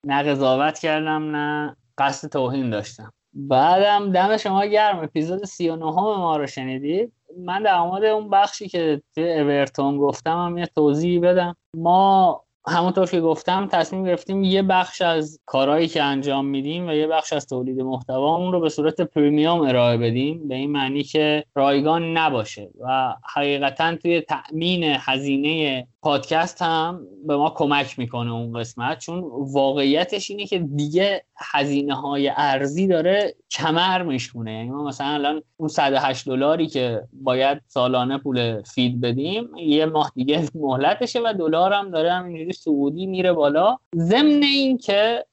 نه 0.06 0.22
قضاوت 0.22 0.78
کردم 0.78 1.36
نه 1.36 1.76
قصد 1.98 2.28
توهین 2.28 2.70
داشتم. 2.70 3.12
بعدم 3.34 4.12
دم 4.12 4.36
شما 4.36 4.64
گرم. 4.64 4.98
اپیزود 4.98 5.44
39 5.44 5.84
ما 5.92 6.36
رو 6.36 6.46
شنیدید. 6.46 7.12
من 7.38 7.62
در 7.62 7.80
مورد 7.80 8.04
اون 8.04 8.30
بخشی 8.30 8.68
که 8.68 9.02
اورتون 9.16 9.98
گفتم 9.98 10.44
هم 10.44 10.58
یه 10.58 10.66
توضیح 10.66 11.20
بدم. 11.20 11.56
ما 11.76 12.40
همونطور 12.68 13.06
که 13.06 13.20
گفتم 13.20 13.68
تصمیم 13.72 14.04
گرفتیم 14.04 14.44
یه 14.44 14.62
بخش 14.62 15.02
از 15.02 15.40
کارهایی 15.46 15.88
که 15.88 16.02
انجام 16.02 16.46
میدیم 16.46 16.88
و 16.88 16.92
یه 16.92 17.06
بخش 17.06 17.32
از 17.32 17.46
تولید 17.46 17.80
محتوا 17.80 18.36
اون 18.36 18.52
رو 18.52 18.60
به 18.60 18.68
صورت 18.68 19.00
پریمیوم 19.00 19.60
ارائه 19.60 19.96
بدیم. 19.96 20.48
به 20.48 20.54
این 20.54 20.70
معنی 20.72 21.02
که 21.02 21.44
رایگان 21.54 22.16
نباشه. 22.16 22.70
و 22.80 23.14
حقیقتا 23.34 23.96
توی 23.96 24.20
تأمین 24.20 24.84
هزینه 24.84 25.86
پادکست 26.02 26.62
هم 26.62 27.00
به 27.26 27.36
ما 27.36 27.50
کمک 27.50 27.98
می‌کنه 27.98 28.32
اون 28.32 28.58
قسمت. 28.58 28.98
چون 28.98 29.24
واقعیتش 29.52 30.30
اینه 30.30 30.46
که 30.46 30.58
دیگه 30.58 31.24
هزینه 31.38 31.94
های 31.94 32.32
ارزی 32.36 32.86
داره 32.86 33.34
کمر 33.50 34.02
میشونه. 34.02 34.52
یعنی 34.52 34.70
ما 34.70 34.84
مثلا 34.84 35.06
الان 35.06 35.42
اون 35.56 35.68
108 35.68 36.26
دلاری 36.26 36.66
که 36.66 37.02
باید 37.12 37.62
سالانه 37.66 38.18
پول 38.18 38.62
فید 38.62 39.00
بدیم 39.00 39.56
یه 39.56 39.86
ماه 39.86 40.12
دیگه 40.14 40.48
مهلتشه 40.54 41.20
و 41.20 41.34
دلار 41.38 41.72
هم 41.72 41.90
داره 41.90 42.12
همینجوری 42.12 42.52
سعودی 42.52 43.06
میره 43.06 43.32
بالا. 43.32 43.76
ضمن 43.96 44.42
این 44.42 44.78
که 44.78 45.24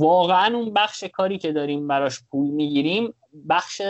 واقعا 0.00 0.56
اون 0.56 0.72
بخش 0.72 1.04
کاری 1.04 1.38
که 1.38 1.52
داریم 1.52 1.88
براش 1.88 2.20
پول 2.30 2.50
می‌گیریم 2.50 3.14
بخش 3.48 3.82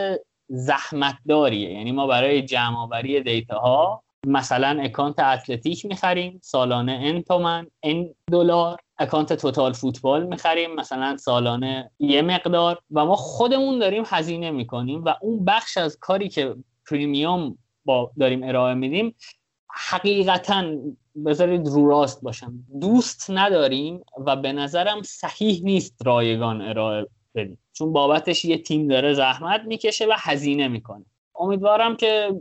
زحمت 0.49 1.17
داریه 1.29 1.73
یعنی 1.73 1.93
ما 1.93 2.07
برای 2.07 2.43
جمع 2.43 2.79
آوری 2.79 3.21
data 3.21 3.59
ها 3.59 4.03
مثلا 4.27 4.83
account 4.83 5.21
اتلتیک 5.21 5.87
می‌خریم 5.87 6.41
سالانه 6.43 7.01
n 7.03 7.23
تومن 7.23 7.67
n 7.83 8.15
دلار 8.33 8.79
account 8.99 9.33
توتال 9.33 9.73
فوتبال 9.73 10.27
می‌خریم 10.27 10.75
مثلا 10.75 11.17
سالانه 11.17 11.91
یه 11.99 12.23
مقدار 12.23 12.79
و 12.91 13.05
ما 13.05 13.17
خودمون 13.17 13.79
داریم 13.79 14.03
هزینه 14.07 14.51
می‌کنیم 14.51 15.05
و 15.05 15.15
اون 15.21 15.45
بخش 15.45 15.77
از 15.77 15.99
کاری 16.01 16.29
که 16.29 16.55
premium 16.91 17.59
با 17.85 18.11
داریم 18.21 18.43
ارائه 18.43 18.75
میدیم 18.75 19.15
حقیقتا 19.71 20.65
بذارید 21.27 21.67
رو 21.67 21.89
راست 21.89 22.23
باشم. 22.23 22.55
دوست 22.81 23.31
نداریم 23.31 24.01
و 24.27 24.37
به 24.37 24.53
نظرم 24.53 25.03
صحیح 25.03 25.61
نیست 25.65 25.95
رایگان 26.05 26.63
ارائه 26.63 27.07
بدیم. 27.35 27.59
چون 27.73 27.93
بابتش 27.93 28.45
یه 28.45 28.59
تیم 28.59 28.89
داره 28.89 29.15
زحمت 29.15 29.61
می‌کشه 29.61 30.07
و 30.07 30.13
هزینه 30.17 30.69
می‌کنه. 30.69 31.05
امیدوارم 31.41 31.97
که 31.97 32.33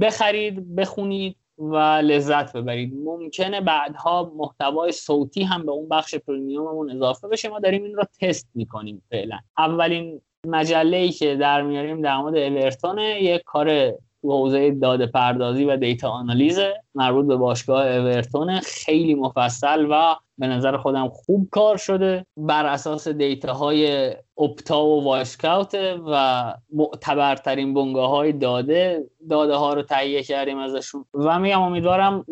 بخرید 0.00 0.76
بخونید 0.76 1.36
و 1.58 1.76
لذت 1.76 2.56
ببرید. 2.56 2.94
ممکنه 2.94 3.60
بعدها 3.60 4.32
محتوای 4.36 4.92
صوتی 4.92 5.42
هم 5.42 5.66
به 5.66 5.72
اون 5.72 5.88
بخش 5.88 6.14
پریمیوممون 6.14 6.90
اضافه 6.90 7.28
بشه. 7.28 7.48
ما 7.48 7.58
داریم 7.58 7.84
این 7.84 7.94
رو 7.94 8.04
تست 8.20 8.48
می‌کنیم 8.54 9.02
فعلا. 9.10 9.38
اولین 9.58 10.20
مجله 10.46 10.96
ای 10.96 11.10
که 11.10 11.36
در 11.36 11.62
میاریم 11.62 12.02
در 12.02 12.16
مورد 12.16 12.36
اورتونه 12.36 13.22
یک 13.22 13.42
کار 13.42 13.94
تو 14.22 14.30
حوزه 14.30 14.70
داده 14.70 15.06
پردازی 15.06 15.64
و 15.64 15.76
data 15.76 16.10
آنالیزه 16.10 16.74
مربوط 16.94 17.26
به 17.26 17.36
باشگاه 17.36 17.86
اورتون 17.86 18.60
خیلی 18.60 19.14
مفصل 19.14 19.86
و 19.90 20.14
به 20.38 20.46
نظر 20.46 20.76
خودم 20.76 21.08
خوب 21.08 21.48
کار 21.50 21.76
شده 21.76 22.26
بر 22.36 22.66
اساس 22.66 23.08
data 23.08 23.76
های 23.76 24.10
اپتا 24.38 24.86
و 24.86 25.04
وایسکاوت 25.04 25.74
و 26.12 26.54
معتبرترین 26.72 27.74
بنگاه 27.74 28.10
های 28.10 28.32
داده. 28.32 29.04
داده 29.30 29.54
ها 29.54 29.74
رو 29.74 29.82
تهیه 29.82 30.22
کردیم 30.22 30.58
ازشون 30.58 31.04
و 31.14 31.38
میگم 31.38 31.62
امیدوارم 31.62 32.24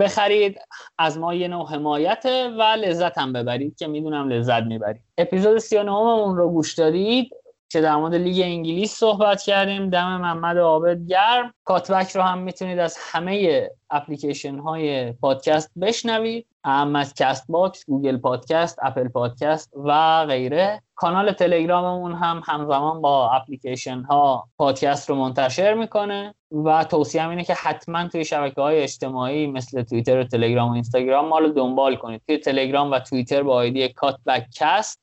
بخرید. 0.00 0.58
از 0.98 1.18
ما 1.18 1.34
یه 1.34 1.48
نوع 1.48 1.68
حمایت 1.68 2.24
و 2.58 2.62
لذت 2.62 3.18
هم 3.18 3.32
ببرید 3.32 3.76
که 3.76 3.86
می‌دونم 3.86 4.28
لذت 4.28 4.62
می‌برید. 4.62 5.02
اپیزود 5.18 5.58
39 5.58 5.92
اون 5.92 6.36
رو 6.36 6.48
گوش 6.48 6.74
دادید. 6.74 7.30
که 7.70 7.80
در 7.80 7.96
مورد 7.96 8.14
لیگ 8.14 8.42
انگلیس 8.44 8.94
صحبت 8.94 9.42
کردیم. 9.42 9.90
دم 9.90 10.20
محمد 10.20 10.58
عابد 10.58 11.06
گرم. 11.06 11.54
کاتبک 11.64 12.10
رو 12.10 12.22
هم 12.22 12.38
می‌تونید 12.38 12.78
از 12.78 12.96
همه 13.00 13.68
اپلیکیشن 13.90 14.58
های 14.58 15.12
پادکست 15.12 15.70
بشنوید. 15.80 16.46
هم 16.64 16.96
از 16.96 17.14
کست 17.14 17.44
باکس، 17.48 17.84
گوگل 17.86 18.16
پادکست، 18.16 18.78
اپل 18.82 19.08
پادکست 19.08 19.70
و 19.84 20.24
غیره. 20.26 20.82
کانال 20.94 21.32
تلگراممون 21.32 22.12
هم 22.12 22.42
همزمان 22.46 23.00
با 23.00 23.30
اپلیکیشن 23.30 24.00
ها 24.00 24.48
پادکست 24.58 25.10
رو 25.10 25.16
منتشر 25.16 25.74
می‌کنه. 25.74 26.34
و 26.64 26.84
توصیه 26.84 27.28
اینه 27.28 27.44
که 27.44 27.54
حتما 27.54 28.08
توی 28.08 28.24
شبکه 28.24 28.60
های 28.60 28.82
اجتماعی 28.82 29.46
مثل 29.46 29.82
توییتر 29.82 30.20
و 30.20 30.24
تلگرام 30.24 30.70
و 30.70 30.72
اینستاگرام 30.72 31.28
ما 31.28 31.38
رو 31.38 31.48
دنبال 31.48 31.96
کنید. 31.96 32.22
توی 32.26 32.38
تلگرام 32.38 32.90
و 32.90 32.98
توییتر 32.98 33.42
با 33.42 33.54
ID 33.54 33.88
کاتبک 33.88 34.46
کست 34.54 35.00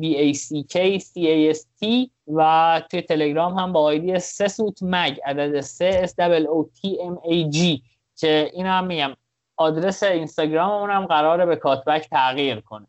B-A-C-K-C-A-S-T 0.00 2.10
و 2.26 2.82
توی 2.90 3.02
تلگرام 3.02 3.58
هم 3.58 3.72
با 3.72 3.80
آیدی 3.80 4.14
مگ 4.82 5.18
عدد 5.24 5.60
سه 5.60 6.06
S 6.06 6.10
O 6.44 6.66
T 6.78 6.88
M 6.88 7.30
A 7.30 7.56
G 7.56 7.80
که 8.16 8.50
این 8.54 8.66
هم 8.66 8.86
میگم. 8.86 9.16
آدرس 9.56 10.02
اینستاگراممون 10.02 10.90
هم 10.90 11.06
قراره 11.06 11.46
به 11.46 11.56
کاتبک 11.56 12.08
تغییر 12.10 12.60
کنه. 12.60 12.86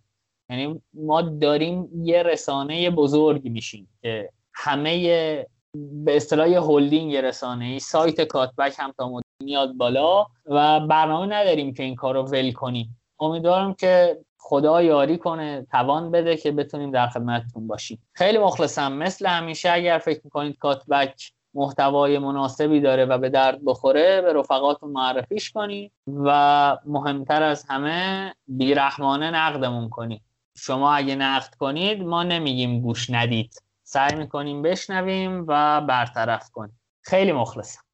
یعنی 0.49 0.81
ما 0.93 1.21
داریم 1.21 1.89
یه 2.03 2.23
رسانه 2.23 2.89
بزرگی 2.89 3.49
میشیم 3.49 3.89
که 4.01 4.29
همه 4.53 5.45
به 5.75 6.15
اصطلاح 6.15 6.47
هلدینگ 6.47 7.15
رسانه 7.15 7.65
ای 7.65 7.79
سایت 7.79 8.21
کاتبک 8.21 8.73
هم 8.77 8.93
تا 8.97 9.21
میاد 9.43 9.73
بالا 9.73 10.25
و 10.45 10.79
برنامه 10.79 11.35
نداریم 11.35 11.73
که 11.73 11.83
این 11.83 11.95
کار 11.95 12.13
رو 12.13 12.23
ول 12.23 12.51
کنیم. 12.51 12.97
امیدوارم 13.19 13.73
که 13.73 14.17
خدا 14.47 14.81
یاری 14.81 15.17
کنه 15.17 15.67
توان 15.71 16.11
بده 16.11 16.37
که 16.37 16.51
بتونیم 16.51 16.91
در 16.91 17.07
خدمتتون 17.07 17.67
باشیم. 17.67 18.01
خیلی 18.13 18.37
مخلصم 18.37 18.93
مثل 18.93 19.25
همیشه 19.25 19.71
اگر 19.71 19.97
فکر 19.97 20.21
می‌کنید 20.23 20.57
کاتبک 20.57 21.31
محتوای 21.53 22.19
مناسبی 22.19 22.81
داره 22.81 23.05
و 23.05 23.17
به 23.17 23.29
درد 23.29 23.65
بخوره 23.65 24.21
به 24.21 24.33
رفقاتون 24.33 24.91
معرفیش 24.91 25.51
کنید 25.51 25.91
و 26.07 26.77
مهمتر 26.85 27.43
از 27.43 27.65
همه 27.69 28.33
بیرحمانه 28.47 29.31
نقدمون 29.31 29.89
کنید. 29.89 30.21
شما 30.57 30.93
اگه 30.93 31.15
نقد 31.15 31.55
کنید 31.55 32.03
ما 32.03 32.23
نمیگیم 32.23 32.81
گوش 32.81 33.09
ندید. 33.09 33.61
سعی 33.83 34.15
می‌کنیم 34.15 34.61
بشنویم 34.61 35.45
و 35.47 35.81
برطرف 35.81 36.49
کنیم. 36.49 36.79
خیلی 37.01 37.31
مخلصم. 37.31 37.84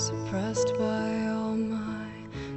suppressed 0.00 0.72
by 0.78 1.26
all 1.26 1.54
my 1.54 2.08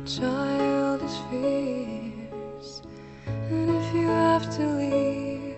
childish 0.05 1.17
fears. 1.29 2.81
And 3.27 3.69
if 3.69 3.93
you 3.93 4.07
have 4.07 4.45
to 4.55 4.65
leave, 4.65 5.57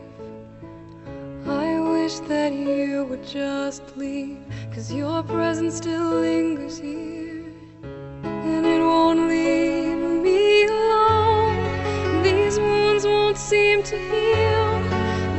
I 1.45 1.79
wish 1.79 2.21
that 2.21 2.53
you 2.53 3.05
would 3.07 3.23
just 3.23 3.95
leave, 3.95 4.39
cause 4.73 4.91
your 4.91 5.21
presence 5.21 5.75
still 5.75 6.21
lingers 6.21 6.79
here. 6.79 7.53
And 8.23 8.65
it 8.65 8.79
won't 8.79 9.27
leave 9.27 10.23
me 10.23 10.65
alone. 10.65 12.23
These 12.23 12.57
wounds 12.57 13.05
won't 13.05 13.37
seem 13.37 13.83
to 13.83 13.95
heal. 13.95 14.79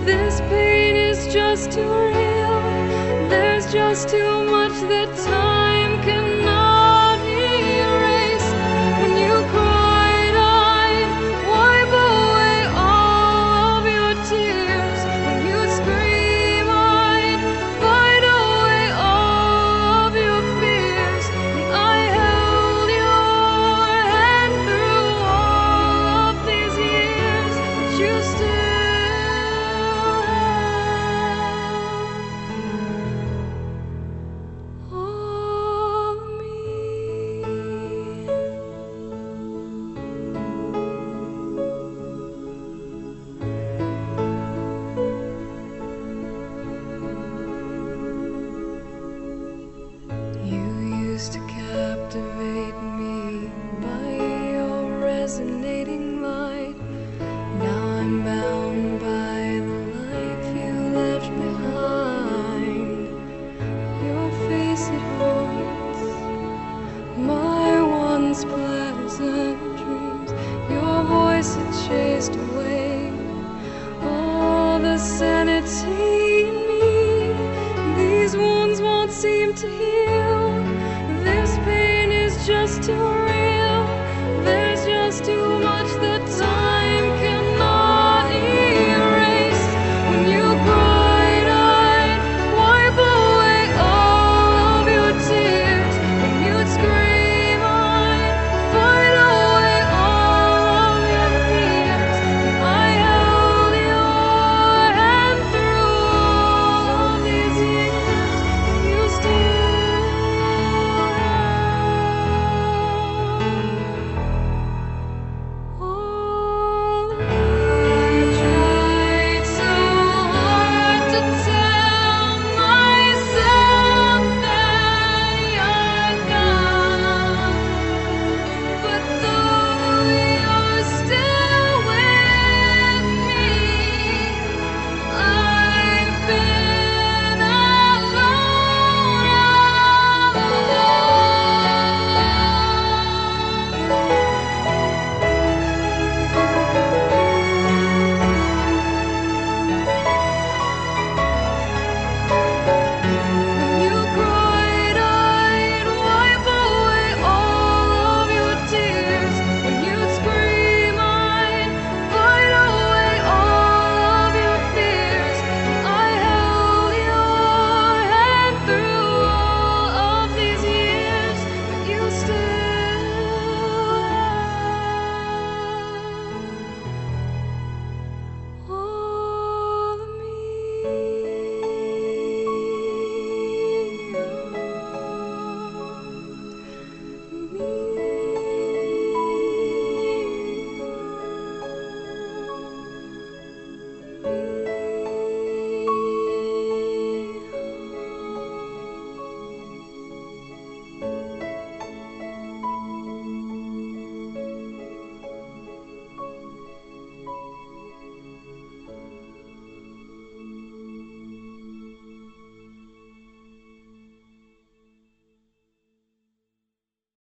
This 0.04 0.38
pain 0.42 0.94
is 0.94 1.26
just 1.34 1.72
too 1.72 2.05